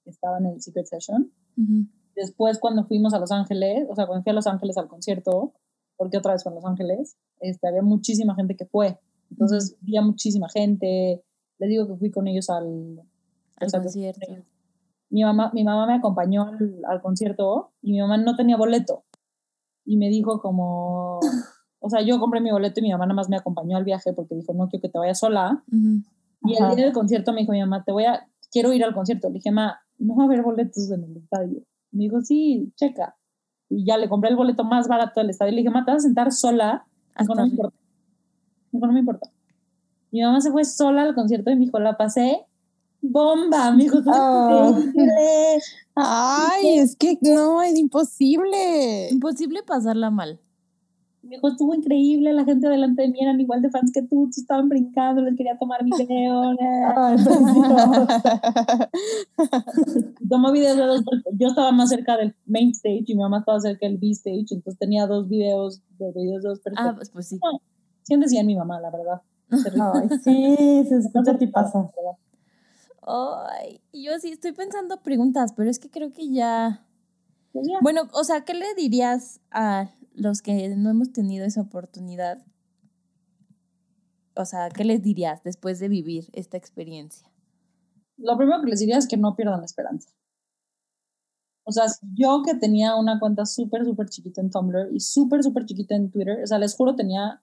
que 0.04 0.10
estaban 0.10 0.46
en 0.46 0.52
el 0.54 0.62
Secret 0.62 0.86
Session. 0.86 1.32
Después 2.14 2.58
cuando 2.58 2.84
fuimos 2.84 3.14
a 3.14 3.18
Los 3.18 3.32
Ángeles, 3.32 3.86
o 3.90 3.94
sea, 3.94 4.06
cuando 4.06 4.22
fui 4.22 4.30
a 4.30 4.34
Los 4.34 4.46
Ángeles 4.46 4.76
al 4.76 4.88
concierto, 4.88 5.54
porque 5.96 6.18
otra 6.18 6.32
vez 6.32 6.42
fue 6.42 6.50
en 6.50 6.56
Los 6.56 6.64
Ángeles, 6.64 7.16
este, 7.40 7.68
había 7.68 7.82
muchísima 7.82 8.34
gente 8.34 8.56
que 8.56 8.66
fue. 8.66 8.98
Entonces 9.32 9.76
vi 9.80 9.96
a 9.96 10.02
muchísima 10.02 10.48
gente. 10.48 11.22
Les 11.58 11.68
digo 11.68 11.86
que 11.86 11.96
fui 11.96 12.10
con 12.10 12.26
ellos 12.28 12.48
al, 12.50 13.00
Al 13.56 13.66
o 13.66 13.70
sea, 13.70 13.80
concierto. 13.80 14.20
mi 15.10 15.22
mamá, 15.24 15.50
mi 15.54 15.64
mamá 15.64 15.86
me 15.86 15.94
acompañó 15.94 16.42
al, 16.42 16.82
al 16.88 17.00
concierto 17.00 17.72
y 17.82 17.92
mi 17.92 18.00
mamá 18.00 18.16
no 18.18 18.36
tenía 18.36 18.56
boleto. 18.56 19.04
Y 19.84 19.96
me 19.96 20.08
dijo 20.08 20.40
como, 20.40 21.18
o 21.80 21.90
sea, 21.90 22.02
yo 22.02 22.18
compré 22.20 22.40
mi 22.40 22.50
boleto 22.52 22.80
y 22.80 22.84
mi 22.84 22.92
mamá 22.92 23.06
nada 23.06 23.14
más 23.14 23.28
me 23.28 23.36
acompañó 23.36 23.76
al 23.76 23.84
viaje 23.84 24.12
porque 24.12 24.34
dijo, 24.34 24.52
no 24.54 24.68
quiero 24.68 24.82
que 24.82 24.88
te 24.88 24.98
vayas 24.98 25.18
sola. 25.18 25.62
Y 26.44 26.54
Ajá. 26.56 26.70
el 26.70 26.76
día 26.76 26.84
del 26.86 26.94
concierto 26.94 27.32
me 27.32 27.40
dijo 27.40 27.52
mi 27.52 27.60
mamá, 27.60 27.84
te 27.84 27.92
voy 27.92 28.04
a, 28.04 28.26
quiero 28.50 28.72
ir 28.72 28.84
al 28.84 28.94
concierto. 28.94 29.28
Le 29.28 29.34
dije, 29.34 29.50
ma, 29.50 29.80
no 29.98 30.16
va 30.16 30.24
a 30.24 30.26
haber 30.26 30.42
boletos 30.42 30.90
en 30.90 31.04
el 31.04 31.16
estadio. 31.16 31.62
Me 31.92 32.04
dijo, 32.04 32.20
sí, 32.20 32.72
checa. 32.76 33.16
Y 33.68 33.84
ya 33.86 33.96
le 33.98 34.08
compré 34.08 34.30
el 34.30 34.36
boleto 34.36 34.64
más 34.64 34.88
barato 34.88 35.20
del 35.20 35.30
estadio. 35.30 35.52
Le 35.52 35.58
dije, 35.58 35.70
ma, 35.70 35.84
te 35.84 35.92
vas 35.92 36.02
a 36.02 36.06
sentar 36.06 36.32
sola. 36.32 36.86
Hasta 37.14 37.34
no 37.34 37.36
me 37.36 37.42
arriba. 37.42 37.52
importa. 37.54 37.76
Me 37.76 38.58
dijo, 38.72 38.86
no 38.86 38.92
me 38.92 39.00
importa. 39.00 39.30
Mi 40.10 40.22
mamá 40.22 40.40
se 40.40 40.50
fue 40.50 40.64
sola 40.64 41.02
al 41.02 41.14
concierto 41.14 41.50
y 41.50 41.54
me 41.56 41.64
dijo, 41.66 41.78
la 41.78 41.96
pasé 41.96 42.44
bomba. 43.00 43.70
Me 43.72 43.84
dijo, 43.84 43.98
"Estuvo 43.98 44.14
Ah. 44.16 44.68
increíble". 44.76 45.60
Ay, 45.94 46.64
es 46.78 46.96
que 46.96 47.18
no, 47.22 47.62
es 47.62 47.78
imposible. 47.78 49.08
Imposible 49.10 49.62
pasarla 49.62 50.10
mal. 50.10 50.38
Me 51.22 51.36
dijo, 51.36 51.48
estuvo 51.48 51.72
increíble, 51.74 52.32
la 52.32 52.44
gente 52.44 52.68
delante 52.68 53.02
de 53.02 53.08
mí 53.08 53.18
eran 53.22 53.40
igual 53.40 53.62
de 53.62 53.70
fans 53.70 53.92
que 53.92 54.02
tú, 54.02 54.28
estaban 54.36 54.68
brincando, 54.68 55.22
les 55.22 55.36
quería 55.36 55.56
tomar 55.56 55.84
video. 55.84 56.52
Ay. 56.96 57.16
Tomó 60.28 60.50
videos 60.52 60.76
de 60.76 60.84
dos, 60.84 61.02
yo 61.38 61.48
estaba 61.48 61.70
más 61.72 61.90
cerca 61.90 62.16
del 62.16 62.34
main 62.46 62.70
stage 62.70 63.04
y 63.06 63.14
mi 63.14 63.22
mamá 63.22 63.38
estaba 63.40 63.60
cerca 63.60 63.86
del 63.86 63.98
B 63.98 64.10
stage, 64.10 64.46
entonces 64.50 64.78
tenía 64.78 65.06
dos 65.06 65.28
videos 65.28 65.80
de 65.98 66.10
videos 66.12 66.42
de 66.42 66.48
dos 66.48 66.58
Ah, 66.58 66.62
personas. 66.64 66.94
pues, 66.96 67.10
pues 67.10 67.28
sí. 67.28 67.36
Sí 67.36 67.40
decía 68.08 68.40
en 68.40 68.46
mi 68.46 68.56
mamá, 68.56 68.80
la 68.80 68.90
verdad. 68.90 69.22
Ay, 69.50 70.08
sí, 70.22 70.84
se 70.88 70.98
escucha 70.98 71.36
ti 71.36 71.46
pasa. 71.46 71.90
Ay, 73.02 73.80
y 73.90 74.04
yo 74.04 74.18
sí 74.18 74.30
estoy 74.30 74.52
pensando 74.52 75.02
preguntas, 75.02 75.52
pero 75.54 75.68
es 75.68 75.78
que 75.78 75.90
creo 75.90 76.12
que 76.12 76.30
ya. 76.30 76.86
Pues 77.52 77.66
ya. 77.68 77.78
Bueno, 77.82 78.08
o 78.12 78.24
sea, 78.24 78.44
¿qué 78.44 78.54
le 78.54 78.74
dirías 78.74 79.40
a 79.50 79.90
los 80.14 80.40
que 80.40 80.74
no 80.76 80.90
hemos 80.90 81.12
tenido 81.12 81.44
esa 81.44 81.60
oportunidad? 81.60 82.44
O 84.34 84.44
sea, 84.44 84.70
¿qué 84.70 84.84
les 84.84 85.02
dirías 85.02 85.42
después 85.42 85.78
de 85.78 85.88
vivir 85.88 86.30
esta 86.32 86.56
experiencia? 86.56 87.28
Lo 88.16 88.36
primero 88.36 88.62
que 88.62 88.70
les 88.70 88.80
diría 88.80 88.96
es 88.96 89.06
que 89.06 89.16
no 89.16 89.36
pierdan 89.36 89.60
la 89.60 89.66
esperanza. 89.66 90.10
O 91.64 91.72
sea, 91.72 91.84
yo 92.14 92.42
que 92.44 92.54
tenía 92.54 92.96
una 92.96 93.20
cuenta 93.20 93.46
súper, 93.46 93.84
súper 93.84 94.08
chiquita 94.08 94.40
en 94.40 94.50
Tumblr 94.50 94.88
y 94.92 95.00
súper, 95.00 95.42
súper 95.42 95.64
chiquita 95.64 95.94
en 95.94 96.10
Twitter, 96.10 96.40
o 96.42 96.46
sea, 96.46 96.58
les 96.58 96.74
juro, 96.74 96.96
tenía 96.96 97.41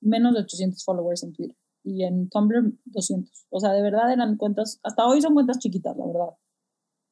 menos 0.00 0.34
de 0.34 0.40
800 0.40 0.84
followers 0.84 1.22
en 1.22 1.32
Twitter 1.32 1.56
y 1.82 2.04
en 2.04 2.28
Tumblr 2.28 2.72
200. 2.84 3.46
O 3.50 3.60
sea, 3.60 3.72
de 3.72 3.82
verdad 3.82 4.12
eran 4.12 4.36
cuentas, 4.36 4.80
hasta 4.82 5.06
hoy 5.06 5.20
son 5.20 5.34
cuentas 5.34 5.58
chiquitas, 5.58 5.96
la 5.96 6.06
verdad. 6.06 6.36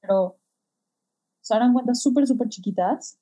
Pero, 0.01 0.25
o 0.25 0.39
sea, 1.41 1.59
eran 1.59 1.73
cuentas 1.73 2.01
súper, 2.01 2.27
súper 2.27 2.49
chiquitas. 2.49 3.19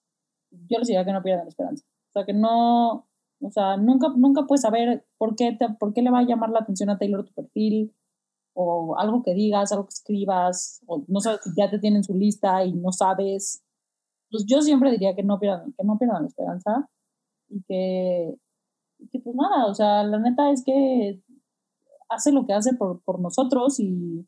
Yo 0.50 0.78
les 0.78 0.88
diría 0.88 1.04
que 1.04 1.12
no 1.12 1.22
pierdan 1.22 1.46
la 1.46 1.50
esperanza. 1.50 1.84
O 2.10 2.12
sea, 2.12 2.24
que 2.24 2.32
no, 2.32 3.08
o 3.40 3.50
sea, 3.50 3.76
nunca, 3.76 4.08
nunca 4.16 4.46
puedes 4.46 4.62
saber 4.62 5.06
por 5.18 5.36
qué, 5.36 5.52
te, 5.52 5.68
por 5.78 5.92
qué 5.92 6.02
le 6.02 6.10
va 6.10 6.20
a 6.20 6.26
llamar 6.26 6.50
la 6.50 6.60
atención 6.60 6.90
a 6.90 6.98
Taylor 6.98 7.24
tu 7.24 7.32
perfil 7.34 7.94
o 8.54 8.96
algo 8.98 9.22
que 9.22 9.34
digas, 9.34 9.70
algo 9.72 9.84
que 9.84 9.94
escribas, 9.94 10.80
o 10.86 11.04
no 11.08 11.20
sabes 11.20 11.40
si 11.44 11.50
ya 11.56 11.70
te 11.70 11.78
tienen 11.78 12.02
su 12.02 12.14
lista 12.14 12.64
y 12.64 12.72
no 12.72 12.90
sabes. 12.90 13.62
Pues 14.30 14.46
yo 14.46 14.62
siempre 14.62 14.90
diría 14.90 15.14
que 15.14 15.22
no 15.22 15.38
pierdan, 15.38 15.72
que 15.72 15.84
no 15.84 15.98
pierdan 15.98 16.22
la 16.22 16.28
esperanza 16.28 16.88
y 17.48 17.62
que, 17.64 18.34
que 19.10 19.20
pues 19.20 19.36
nada, 19.36 19.66
o 19.66 19.74
sea, 19.74 20.02
la 20.04 20.18
neta 20.18 20.50
es 20.50 20.62
que 20.64 21.22
hace 22.08 22.32
lo 22.32 22.46
que 22.46 22.52
hace 22.52 22.74
por, 22.74 23.00
por 23.02 23.20
nosotros 23.20 23.78
y, 23.80 24.26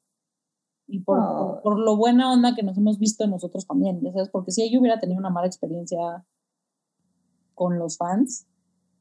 y 0.86 1.00
por, 1.00 1.18
Ah. 1.20 1.36
por, 1.38 1.62
por 1.62 1.78
lo 1.78 1.96
buena 1.96 2.32
onda 2.32 2.54
que 2.54 2.62
nos 2.62 2.76
hemos 2.78 2.98
visto 2.98 3.26
nosotros 3.26 3.66
también, 3.66 4.00
ya 4.00 4.12
sabes, 4.12 4.28
porque 4.30 4.50
si 4.52 4.62
ella 4.62 4.78
hubiera 4.80 4.98
tenido 5.00 5.18
una 5.18 5.30
mala 5.30 5.46
experiencia 5.46 6.24
con 7.54 7.78
los 7.78 7.96
fans, 7.96 8.46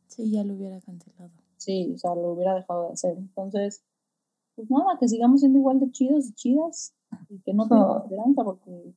Sí, 0.08 0.32
ya 0.32 0.44
lo 0.44 0.54
hubiera 0.54 0.80
cancelado. 0.82 1.32
sí, 1.58 1.92
o 1.94 1.98
sea, 1.98 2.16
lo 2.16 2.32
hubiera 2.32 2.56
dejado 2.56 2.88
de 2.88 2.94
hacer. 2.94 3.18
Entonces, 3.18 3.84
pues 4.56 4.70
nada, 4.72 4.98
que 5.00 5.08
sigamos 5.08 5.42
siendo 5.42 5.60
igual 5.60 5.80
de 5.80 5.92
chidos 5.92 6.28
y 6.30 6.34
chidas 6.34 6.96
y 7.30 7.40
que 7.42 7.54
no 7.54 7.68
tengan 7.68 7.86
Ah. 7.90 8.02
esperanza 8.04 8.44
porque 8.44 8.96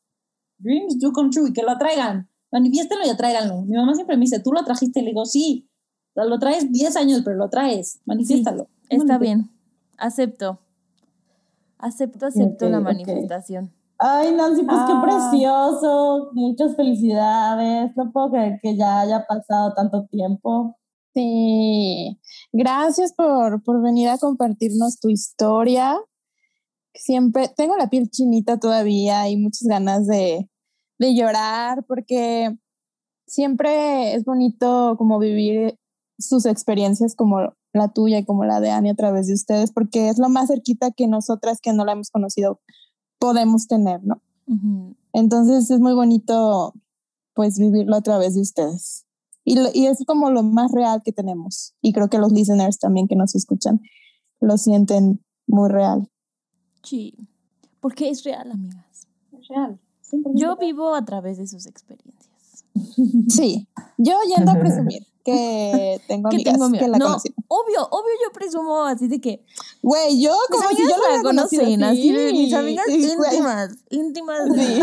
dreams 0.59 0.99
do 1.01 1.13
come 1.13 1.31
true 1.31 1.49
y 1.51 1.53
que 1.53 1.63
lo 1.63 1.71
atraigan. 1.73 2.29
Manifiéstenlo 2.53 3.05
y 3.07 3.11
atráiganlo. 3.11 3.63
Mi 3.63 3.77
mamá 3.77 3.95
siempre 3.95 4.17
me 4.17 4.23
dice, 4.23 4.41
tú 4.41 4.53
lo 4.53 4.65
trajiste. 4.65 5.03
Le 5.03 5.09
digo, 5.09 5.25
sí, 5.27 5.69
o 6.11 6.15
sea, 6.15 6.25
lo 6.25 6.39
traes 6.39 6.71
10 6.73 6.97
años, 6.97 7.23
pero 7.25 7.37
lo 7.37 7.49
traes. 7.49 8.01
Manifiéstalo. 8.05 8.69
Está 8.89 9.19
bien. 9.19 9.51
Acepto. 9.97 10.59
Acepto, 11.79 12.27
acepto 12.27 12.69
la 12.69 12.81
manifestación. 12.81 13.73
Ay, 13.99 14.33
Nancy, 14.33 14.65
pues 14.65 14.79
Ah. 14.81 14.87
qué 14.87 15.09
precioso. 15.09 16.31
Muchas 16.33 16.75
felicidades. 16.77 17.93
No 17.97 18.11
puedo 18.13 18.31
creer 18.31 18.59
que 18.63 18.77
ya 18.77 19.01
haya 19.01 19.27
pasado 19.27 19.73
tanto 19.75 20.07
tiempo. 20.07 20.77
Sí, 21.15 22.19
gracias 22.53 23.13
por, 23.13 23.63
por 23.63 23.83
venir 23.83 24.09
a 24.09 24.19
compartirnos 24.19 25.01
tu 25.01 25.09
historia. 25.11 25.99
Siempre 26.95 27.49
tengo 27.57 27.77
la 27.77 27.89
piel 27.91 28.11
chinita 28.11 28.59
todavía 28.59 29.29
y 29.29 29.37
muchas 29.37 29.67
ganas 29.69 30.07
de, 30.07 30.49
de 30.99 31.15
llorar 31.15 31.85
porque 31.87 32.57
siempre 33.27 34.15
es 34.15 34.25
bonito 34.25 34.95
como 34.99 35.19
vivir 35.19 35.79
sus 36.21 36.47
experiencias 36.47 37.15
como 37.17 37.55
la 37.73 37.89
tuya 37.89 38.19
y 38.19 38.25
como 38.25 38.45
la 38.45 38.61
de 38.61 38.71
Ani 38.71 38.91
a 38.91 38.95
través 38.95 39.27
de 39.27 39.35
ustedes, 39.35 39.73
porque 39.73 40.09
es 40.09 40.19
lo 40.19 40.29
más 40.29 40.49
cerquita 40.49 40.91
que 40.91 41.07
nosotras 41.09 41.61
que 41.61 41.73
no 41.73 41.85
la 41.85 41.93
hemos 41.93 42.11
conocido 42.11 42.61
podemos 43.19 43.67
tener, 43.67 44.03
¿no? 44.05 44.21
Ujú. 44.47 44.97
Entonces 45.13 45.71
es 45.71 45.81
muy 45.81 45.93
bonito 45.95 46.75
pues 47.35 47.59
vivirlo 47.59 47.97
a 47.97 48.01
través 48.03 48.35
de 48.35 48.41
ustedes. 48.43 49.05
Y, 49.45 49.57
lo- 49.57 49.71
y 49.73 49.87
es 49.87 50.05
como 50.07 50.31
lo 50.31 50.43
más 50.43 50.71
real 50.73 51.03
que 51.05 51.13
tenemos. 51.13 51.75
Y 51.81 51.93
creo 51.93 52.09
que 52.09 52.19
los 52.19 52.33
listeners 52.33 52.79
también 52.79 53.09
que 53.09 53.17
nos 53.17 53.35
escuchan 53.35 53.81
lo 54.41 54.57
sienten 54.59 55.25
muy 55.47 55.69
real. 55.71 56.09
Sí. 56.83 57.15
Porque 57.81 58.11
es 58.11 58.25
real, 58.25 58.51
amigas. 58.51 59.07
Es 59.33 59.49
real. 59.49 59.79
100% 60.11 60.33
Yo 60.35 60.57
vivo 60.57 60.95
a 60.95 61.05
través 61.05 61.39
de 61.39 61.47
sus 61.47 61.67
experiencias. 61.67 62.29
Sí, 63.29 63.69
yo 63.99 64.15
yendo 64.35 64.53
a 64.53 64.59
presumir 64.59 65.07
que 65.25 66.01
tengo 66.09 66.29
Que 66.31 66.37
amigas 66.37 66.55
tengo 66.59 66.73
que 66.73 66.89
la 66.89 66.99
No, 66.99 67.07
conocen. 67.07 67.35
obvio, 67.49 67.83
obvio 67.91 68.13
yo 68.27 68.33
presumo 68.33 68.83
así 68.85 69.09
de 69.09 69.21
que 69.21 69.45
Güey, 69.83 70.21
yo 70.21 70.35
como 70.51 70.69
si 70.71 70.83
yo 70.83 70.97
la 71.09 71.17
la 71.17 71.23
conocen, 71.23 71.83
así 71.85 72.13
de 72.13 72.33
mis 72.33 72.53
amigas 72.53 72.85
sí, 72.89 72.95
íntimas, 73.11 73.75
íntimas. 73.91 74.39
Sí. 74.55 74.81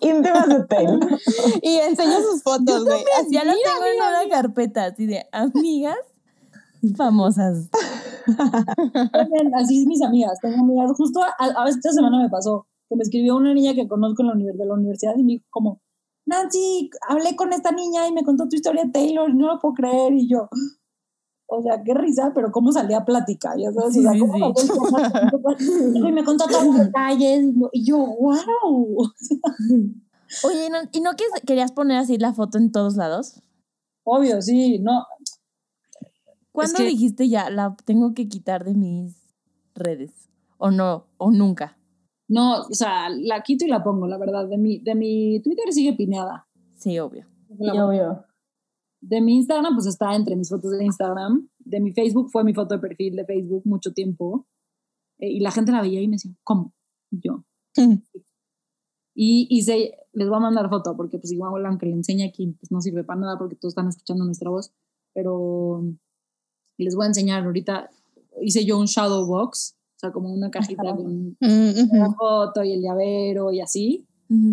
Íntimas 0.00 0.48
de 0.48 0.64
Taylor. 0.66 1.18
Y 1.62 1.76
enseño 1.76 2.20
sus 2.22 2.42
fotos, 2.42 2.84
güey. 2.84 3.02
Así, 3.18 3.30
ya 3.32 3.44
la 3.44 3.52
mira, 3.54 3.70
tengo 3.74 3.86
en 3.86 3.96
una 4.26 4.28
carpeta 4.34 4.84
así 4.86 5.06
de 5.06 5.26
amigas 5.32 5.96
famosas. 6.96 7.68
Así 9.54 9.80
es 9.80 9.86
mis 9.86 10.02
amigas. 10.02 10.38
Tengo 10.40 10.62
amigas. 10.62 10.92
Justo 10.96 11.20
a, 11.22 11.32
a 11.38 11.64
veces 11.64 11.78
esta 11.78 11.92
semana 11.92 12.18
me 12.22 12.28
pasó. 12.28 12.66
que 12.88 12.96
me 12.96 13.02
escribió 13.02 13.36
una 13.36 13.52
niña 13.54 13.74
que 13.74 13.88
conozco 13.88 14.22
en 14.22 14.28
la 14.28 14.34
univers- 14.34 14.56
de 14.58 14.66
la 14.66 14.74
universidad 14.74 15.14
y 15.16 15.22
me 15.24 15.32
dijo 15.34 15.46
como, 15.50 15.80
Nancy, 16.28 16.90
hablé 17.08 17.34
con 17.36 17.52
esta 17.52 17.72
niña 17.72 18.06
y 18.06 18.12
me 18.12 18.22
contó 18.24 18.48
tu 18.48 18.56
historia 18.56 18.84
Taylor, 18.92 19.34
no 19.34 19.46
lo 19.54 19.58
puedo 19.58 19.74
creer. 19.74 20.12
Y 20.12 20.28
yo, 20.28 20.48
o 21.46 21.62
sea, 21.62 21.82
qué 21.82 21.94
risa, 21.94 22.32
pero 22.34 22.52
cómo 22.52 22.70
salía 22.70 22.98
a 22.98 23.04
plática, 23.06 23.54
ya 23.56 23.72
sabes, 23.72 23.94
Sí, 23.94 24.00
o 24.00 24.02
sea, 24.02 24.12
sí, 24.12 24.18
cómo 24.20 24.34
sí. 24.34 24.66
salía 24.68 25.30
a 26.04 26.08
Y 26.08 26.12
me 26.12 26.24
contó 26.24 26.46
todos 26.46 26.66
los 26.66 26.76
detalles. 26.78 27.46
Y 27.72 27.84
yo, 27.84 27.96
wow. 27.98 29.10
Oye, 30.44 30.68
¿no- 30.70 30.88
¿y 30.92 31.00
no 31.00 31.12
que 31.16 31.24
querías 31.46 31.72
poner 31.72 31.96
así 31.96 32.18
la 32.18 32.34
foto 32.34 32.58
en 32.58 32.70
todos 32.70 32.96
lados? 32.96 33.40
Obvio, 34.04 34.42
sí, 34.42 34.78
no. 34.78 35.06
¿Cuándo 36.52 36.76
que- 36.78 36.84
dijiste 36.84 37.28
ya 37.30 37.48
la 37.48 37.74
tengo 37.86 38.12
que 38.12 38.28
quitar 38.28 38.64
de 38.64 38.74
mis 38.74 39.16
redes? 39.74 40.10
¿O 40.58 40.70
no? 40.70 41.06
¿O 41.16 41.30
nunca? 41.30 41.77
No, 42.28 42.60
o 42.60 42.74
sea, 42.74 43.08
la 43.08 43.42
quito 43.42 43.64
y 43.64 43.68
la 43.68 43.82
pongo, 43.82 44.06
la 44.06 44.18
verdad. 44.18 44.46
De 44.46 44.58
mi, 44.58 44.78
de 44.80 44.94
mi 44.94 45.40
Twitter 45.42 45.72
sigue 45.72 45.94
pineada. 45.94 46.46
Sí, 46.74 46.98
obvio. 46.98 47.26
Y 47.58 47.70
obvio. 47.70 48.24
De 49.00 49.20
mi 49.20 49.36
Instagram, 49.36 49.74
pues 49.74 49.86
está 49.86 50.14
entre 50.14 50.36
mis 50.36 50.50
fotos 50.50 50.70
de 50.72 50.84
Instagram. 50.84 51.48
De 51.58 51.80
mi 51.80 51.92
Facebook 51.92 52.30
fue 52.30 52.44
mi 52.44 52.52
foto 52.52 52.74
de 52.74 52.80
perfil 52.80 53.16
de 53.16 53.24
Facebook 53.24 53.62
mucho 53.64 53.92
tiempo. 53.92 54.46
Eh, 55.18 55.30
y 55.30 55.40
la 55.40 55.50
gente 55.50 55.72
la 55.72 55.80
veía 55.80 56.02
y 56.02 56.08
me 56.08 56.16
decía, 56.16 56.32
¿cómo? 56.44 56.74
Y 57.10 57.20
yo. 57.20 57.44
Y 59.20 59.48
hice, 59.50 59.96
les 60.12 60.28
voy 60.28 60.36
a 60.36 60.40
mandar 60.40 60.68
foto 60.68 60.96
porque 60.96 61.18
pues 61.18 61.32
igual 61.32 61.66
aunque 61.66 61.86
le 61.86 61.94
enseñe 61.94 62.22
aquí, 62.22 62.54
pues 62.56 62.70
no 62.70 62.80
sirve 62.80 63.02
para 63.02 63.18
nada 63.18 63.36
porque 63.36 63.56
todos 63.56 63.72
están 63.72 63.88
escuchando 63.88 64.24
nuestra 64.24 64.48
voz. 64.48 64.72
Pero 65.12 65.82
les 66.76 66.94
voy 66.94 67.04
a 67.04 67.08
enseñar 67.08 67.44
ahorita. 67.44 67.90
Hice 68.40 68.64
yo 68.64 68.78
un 68.78 68.86
shadow 68.86 69.26
box, 69.26 69.76
o 69.98 70.00
sea, 70.00 70.12
como 70.12 70.32
una 70.32 70.48
cajita 70.50 70.82
Ajá. 70.82 70.96
con 70.96 71.36
Mm, 71.40 71.96
la 71.96 72.06
ujú. 72.06 72.14
foto 72.16 72.62
y 72.62 72.72
el 72.72 72.82
llavero 72.82 73.50
y 73.52 73.60
así. 73.60 74.06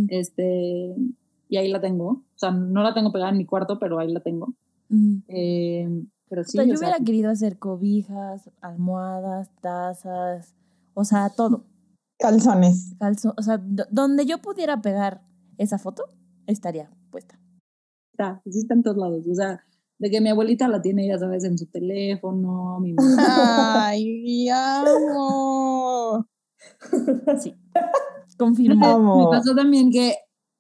Este, 0.08 0.96
y 1.50 1.58
ahí 1.58 1.70
la 1.70 1.80
tengo. 1.82 2.08
O 2.08 2.24
sea, 2.38 2.50
no 2.52 2.82
la 2.82 2.94
tengo 2.96 3.12
pegada 3.12 3.30
en 3.32 3.38
mi 3.38 3.46
cuarto, 3.46 3.78
pero 3.78 4.00
ahí 4.00 4.12
la 4.12 4.22
tengo. 4.22 4.54
Eh, 5.28 5.88
pero 6.30 6.42
O 6.42 6.46
sea, 6.46 6.64
yo 6.64 6.74
o 6.74 6.78
sea, 6.78 6.88
hubiera 6.90 7.04
querido 7.06 7.30
hacer 7.30 7.60
cobijas, 7.60 8.50
almohadas, 8.62 9.50
tazas, 9.62 10.56
o 10.96 11.04
sea, 11.04 11.30
todo. 11.30 11.64
Calzones. 12.18 12.96
Calzo, 12.98 13.34
o 13.38 13.42
sea, 13.44 13.58
do- 13.60 13.86
donde 13.92 14.26
yo 14.26 14.40
pudiera 14.42 14.82
pegar 14.82 15.22
esa 15.58 15.78
foto, 15.78 16.06
estaría 16.48 16.90
puesta. 17.12 17.38
está, 18.14 18.42
sí 18.46 18.60
está 18.60 18.74
en 18.74 18.82
todos 18.84 18.98
lados. 18.98 19.28
O 19.28 19.36
sea, 19.36 19.64
de 19.98 20.10
que 20.10 20.22
mi 20.22 20.30
abuelita 20.30 20.68
la 20.68 20.82
tiene, 20.82 21.08
ya 21.08 21.18
sabes, 21.18 21.44
en 21.44 21.58
su 21.58 21.68
teléfono, 21.68 22.80
mi 22.80 22.96
Ay, 23.18 24.50
amo. 24.50 26.28
Sí. 27.40 27.56
Confirmo. 28.38 28.86
Amo. 28.86 29.24
Me 29.24 29.38
pasó 29.38 29.56
también 29.56 29.92
que 29.92 30.16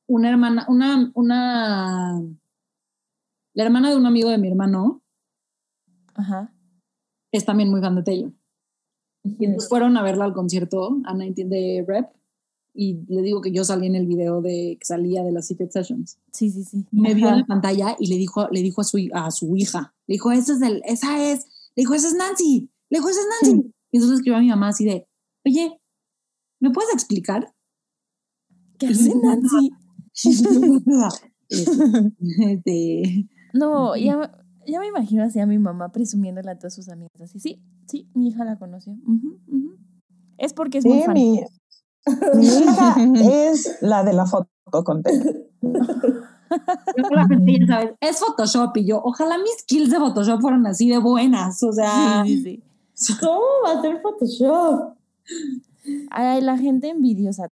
una 0.07 0.30
hermana, 0.30 0.66
una, 0.70 1.12
una, 1.16 2.22
la 3.53 3.64
hermana 3.64 3.90
de 3.90 3.98
un 3.98 4.06
amigo 4.06 4.30
de 4.30 4.38
mi 4.38 4.48
hermano 4.48 5.02
Ajá. 6.14 6.53
es 7.32 7.45
también 7.45 7.70
muy 7.70 7.82
fan 7.82 7.95
de 7.95 8.03
Taylor. 8.03 8.32
Y 9.24 9.48
pues 9.48 9.68
fueron 9.68 9.98
a 9.98 10.03
verla 10.03 10.26
al 10.26 10.34
concierto, 10.34 10.98
a 11.06 11.16
19 11.16 11.49
de 11.49 11.86
Rep, 11.88 12.12
y 12.76 13.06
le 13.07 13.22
digo 13.22 13.41
que 13.41 13.52
yo 13.52 13.64
salí 13.64 13.88
en 13.88 13.95
el 13.95 14.06
video 14.06 14.41
de 14.41 14.77
que 14.80 14.85
salía 14.85 15.23
de 15.23 15.31
las 15.31 15.47
Secret 15.47 15.72
Sessions. 15.72 16.19
Sí, 16.34 16.49
sí, 16.52 16.64
sí. 16.64 16.85
Me 16.91 17.14
vio 17.14 17.30
en 17.30 17.39
la 17.39 17.45
pantalla 17.45 17.95
y 17.99 18.07
le 18.07 18.18
dijo, 18.18 18.47
le 18.52 18.61
dijo 18.61 18.81
a 18.81 18.84
su, 18.84 18.97
a 19.14 19.31
su 19.31 19.56
hija, 19.56 19.95
le 20.07 20.14
dijo, 20.15 20.31
esa 20.31 20.53
es, 20.53 20.61
el, 20.61 20.81
esa 20.85 21.23
es, 21.31 21.45
le 21.76 21.81
dijo, 21.81 21.93
esa 21.93 22.10
es 22.10 22.15
Nancy, 22.15 22.69
le 22.89 22.97
dijo, 22.99 23.10
esa 23.10 23.19
es 23.22 23.27
Nancy. 23.41 23.73
Y 23.91 23.97
entonces 23.97 24.18
escribió 24.19 24.38
a 24.38 24.41
mi 24.41 24.49
mamá 24.49 24.68
así 24.69 24.84
de, 24.85 25.07
oye, 25.45 25.80
¿me 26.60 26.69
puedes 26.72 26.93
explicar? 26.93 27.53
¿Qué 28.77 28.88
hace 28.88 29.14
Nancy? 29.15 29.72
Este, 31.49 33.27
No, 33.53 33.95
ya, 33.95 34.31
ya 34.68 34.80
me 34.80 34.88
imagino 34.88 35.23
así 35.23 35.39
a 35.39 35.45
mi 35.45 35.57
mamá 35.60 35.91
presumiéndola 35.91 36.52
a 36.52 36.57
todas 36.57 36.73
sus 36.76 36.89
amigas. 36.89 37.22
Así, 37.22 37.39
sí, 37.39 37.61
sí, 37.88 38.10
mi 38.14 38.27
hija 38.30 38.43
la 38.43 38.57
conoció. 38.57 38.97
Es 40.38 40.53
porque 40.53 40.80
es 40.80 40.85
muy 40.85 40.99
Sí, 40.99 41.03
fan. 41.06 41.14
mi, 41.14 41.39
mi 42.36 42.45
hija 42.48 42.95
es 43.49 43.77
la 43.82 44.03
de 44.03 44.14
la 44.14 44.26
foto 44.26 44.49
con 44.84 45.03
es 47.99 48.19
Photoshop 48.19 48.77
y 48.77 48.86
yo, 48.86 49.02
ojalá 49.03 49.38
mis 49.38 49.57
skills 49.61 49.90
de 49.90 49.98
Photoshop 49.98 50.41
fueran 50.41 50.65
así 50.68 50.90
de 50.90 50.99
buenas, 50.99 51.61
o 51.64 51.72
sea, 51.72 52.23
Sí, 52.26 52.44
sí, 52.44 52.64
sí. 52.94 53.14
¿Cómo 53.19 53.41
va 53.65 53.80
a 53.80 53.82
ser 53.82 54.02
Photoshop? 54.02 54.95
Ay, 56.11 56.41
la 56.41 56.57
gente 56.57 56.90
envidiosa. 56.90 57.48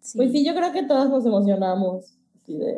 Sí. 0.00 0.18
Pues 0.18 0.32
sí, 0.32 0.44
yo 0.44 0.54
creo 0.54 0.72
que 0.72 0.82
todas 0.82 1.08
nos 1.08 1.24
emocionamos. 1.24 2.16
Así 2.42 2.56
de, 2.56 2.76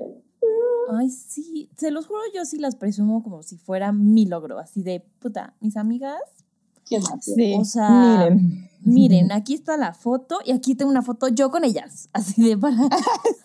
Ay, 0.90 1.10
sí, 1.10 1.68
se 1.76 1.90
los 1.90 2.06
juro, 2.06 2.20
yo 2.34 2.44
sí 2.44 2.58
las 2.58 2.76
presumo 2.76 3.22
como 3.22 3.42
si 3.42 3.56
fuera 3.56 3.92
mi 3.92 4.26
logro, 4.26 4.58
así 4.58 4.82
de 4.82 5.04
puta, 5.20 5.54
mis 5.60 5.76
amigas. 5.76 6.20
¿qué 6.88 7.00
más? 7.00 7.24
Sí. 7.24 7.54
O 7.58 7.64
sea, 7.64 8.28
Miren. 8.30 8.70
Miren, 8.86 9.32
aquí 9.32 9.54
está 9.54 9.76
la 9.76 9.92
foto 9.92 10.38
y 10.44 10.52
aquí 10.52 10.74
tengo 10.74 10.90
una 10.90 11.02
foto 11.02 11.28
yo 11.28 11.50
con 11.50 11.64
ellas, 11.64 12.08
así 12.12 12.42
de 12.42 12.56
para 12.56 12.76
Para 12.88 13.00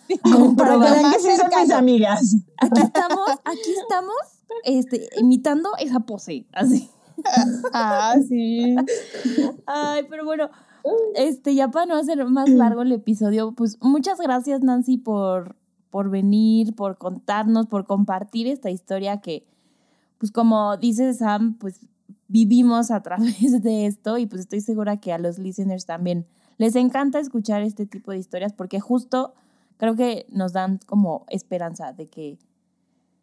que 0.08 0.18
comprobar. 0.20 0.92
vean 0.92 1.12
que 1.12 1.18
sí 1.18 1.36
son 1.36 1.60
mis 1.60 1.70
amigas. 1.70 2.36
Aquí 2.58 2.80
estamos, 2.82 3.30
aquí 3.44 3.74
estamos, 3.80 4.16
este, 4.64 5.08
imitando 5.18 5.70
esa 5.78 6.00
pose, 6.00 6.46
así. 6.52 6.90
Ah, 7.72 8.14
sí. 8.26 8.74
Ay, 9.66 10.06
pero 10.08 10.24
bueno, 10.24 10.50
este, 11.14 11.54
ya 11.54 11.68
para 11.68 11.86
no 11.86 11.96
hacer 11.96 12.24
más 12.26 12.48
largo 12.48 12.82
el 12.82 12.92
episodio, 12.92 13.52
pues 13.52 13.78
muchas 13.80 14.18
gracias, 14.18 14.62
Nancy, 14.62 14.98
por, 14.98 15.56
por 15.90 16.10
venir, 16.10 16.74
por 16.74 16.98
contarnos, 16.98 17.66
por 17.66 17.86
compartir 17.86 18.46
esta 18.46 18.70
historia 18.70 19.20
que, 19.20 19.46
pues 20.18 20.32
como 20.32 20.76
dice 20.76 21.12
Sam, 21.14 21.56
pues 21.58 21.80
vivimos 22.32 22.90
a 22.90 23.02
través 23.02 23.62
de 23.62 23.86
esto 23.86 24.16
y 24.16 24.26
pues 24.26 24.40
estoy 24.42 24.60
segura 24.62 24.96
que 24.96 25.12
a 25.12 25.18
los 25.18 25.38
listeners 25.38 25.84
también 25.84 26.26
les 26.56 26.76
encanta 26.76 27.20
escuchar 27.20 27.62
este 27.62 27.86
tipo 27.86 28.10
de 28.10 28.18
historias 28.18 28.54
porque 28.54 28.80
justo 28.80 29.34
creo 29.76 29.94
que 29.96 30.26
nos 30.30 30.54
dan 30.54 30.80
como 30.86 31.26
esperanza 31.28 31.92
de 31.92 32.06
que 32.06 32.38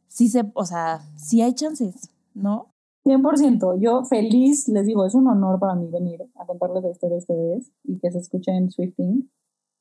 sí 0.08 0.30
se, 0.30 0.44
o 0.54 0.66
sea, 0.66 1.02
sí 1.16 1.42
hay 1.42 1.54
chances, 1.54 2.12
¿no? 2.36 2.68
100%. 3.06 3.80
Yo 3.80 4.04
feliz, 4.04 4.68
les 4.68 4.86
digo, 4.86 5.06
es 5.06 5.16
un 5.16 5.28
honor 5.28 5.60
para 5.60 5.74
mí 5.74 5.90
venir 5.90 6.22
a 6.36 6.46
contarles 6.46 6.84
la 6.84 6.92
historia 6.92 7.16
a 7.16 7.20
ustedes 7.20 7.72
y 7.84 7.98
que 7.98 8.12
se 8.12 8.20
escuchen 8.20 8.70
Swifting. 8.70 9.32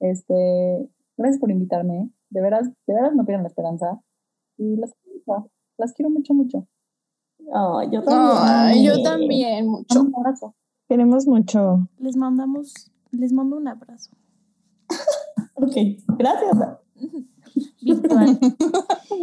Este, 0.01 0.89
gracias 1.17 1.41
por 1.41 1.51
invitarme. 1.51 2.11
De 2.31 2.41
veras, 2.41 2.69
de 2.87 2.95
veras 2.95 3.15
no 3.15 3.27
pierdan 3.27 3.43
la 3.43 3.49
esperanza. 3.49 4.01
Y 4.57 4.77
las, 4.77 4.95
las 5.77 5.93
quiero 5.93 6.11
mucho, 6.11 6.33
mucho. 6.33 6.67
Ay, 7.53 7.89
yo 7.93 8.03
también. 8.03 8.39
Ay, 8.43 8.85
yo 8.85 9.03
también, 9.03 9.69
mucho. 9.69 10.01
Un 10.03 10.15
abrazo. 10.17 10.55
Queremos 10.89 11.27
mucho. 11.27 11.89
Les 11.99 12.17
mandamos, 12.17 12.91
les 13.11 13.33
mando 13.33 13.57
un 13.57 13.69
abrazo. 13.69 14.11
Ok, 15.61 15.75
gracias. 16.17 16.57
virtual. 17.83 18.39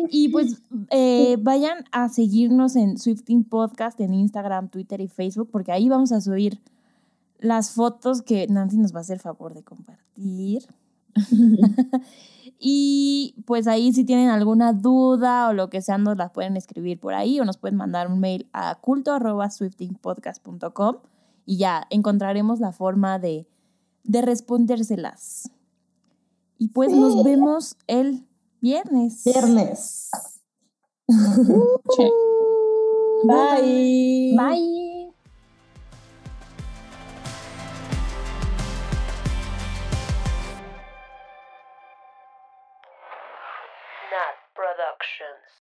y 0.09 0.29
pues 0.29 0.61
eh, 0.89 1.37
vayan 1.39 1.85
a 1.91 2.09
seguirnos 2.09 2.75
en 2.75 2.97
Swifting 2.97 3.45
Podcast 3.45 3.99
en 4.01 4.13
Instagram, 4.13 4.69
Twitter 4.69 5.01
y 5.01 5.07
Facebook, 5.07 5.49
porque 5.51 5.71
ahí 5.71 5.87
vamos 5.87 6.11
a 6.11 6.21
subir 6.21 6.59
las 7.39 7.71
fotos 7.71 8.21
que 8.21 8.47
Nancy 8.47 8.77
nos 8.77 8.93
va 8.93 8.99
a 8.99 9.01
hacer 9.01 9.19
favor 9.19 9.53
de 9.53 9.63
compartir. 9.63 10.63
y 12.67 13.35
pues 13.45 13.67
ahí 13.67 13.93
si 13.93 14.05
tienen 14.05 14.29
alguna 14.29 14.73
duda 14.73 15.49
o 15.49 15.53
lo 15.53 15.69
que 15.69 15.83
sea, 15.83 15.99
nos 15.99 16.17
la 16.17 16.33
pueden 16.33 16.57
escribir 16.57 16.99
por 16.99 17.13
ahí 17.13 17.39
o 17.39 17.45
nos 17.45 17.57
pueden 17.57 17.77
mandar 17.77 18.11
un 18.11 18.19
mail 18.19 18.49
a 18.53 18.73
culto.swiftingpodcast.com 18.81 20.95
y 21.45 21.57
ya 21.57 21.85
encontraremos 21.91 22.59
la 22.59 22.71
forma 22.71 23.19
de, 23.19 23.47
de 24.03 24.21
respondérselas. 24.23 25.51
Y 26.57 26.69
pues 26.69 26.91
nos 26.91 27.23
vemos 27.23 27.77
el 27.85 28.25
viernes. 28.61 29.23
Viernes. 29.25 30.09
Bye. 33.27 34.35
Bye. 34.35 34.84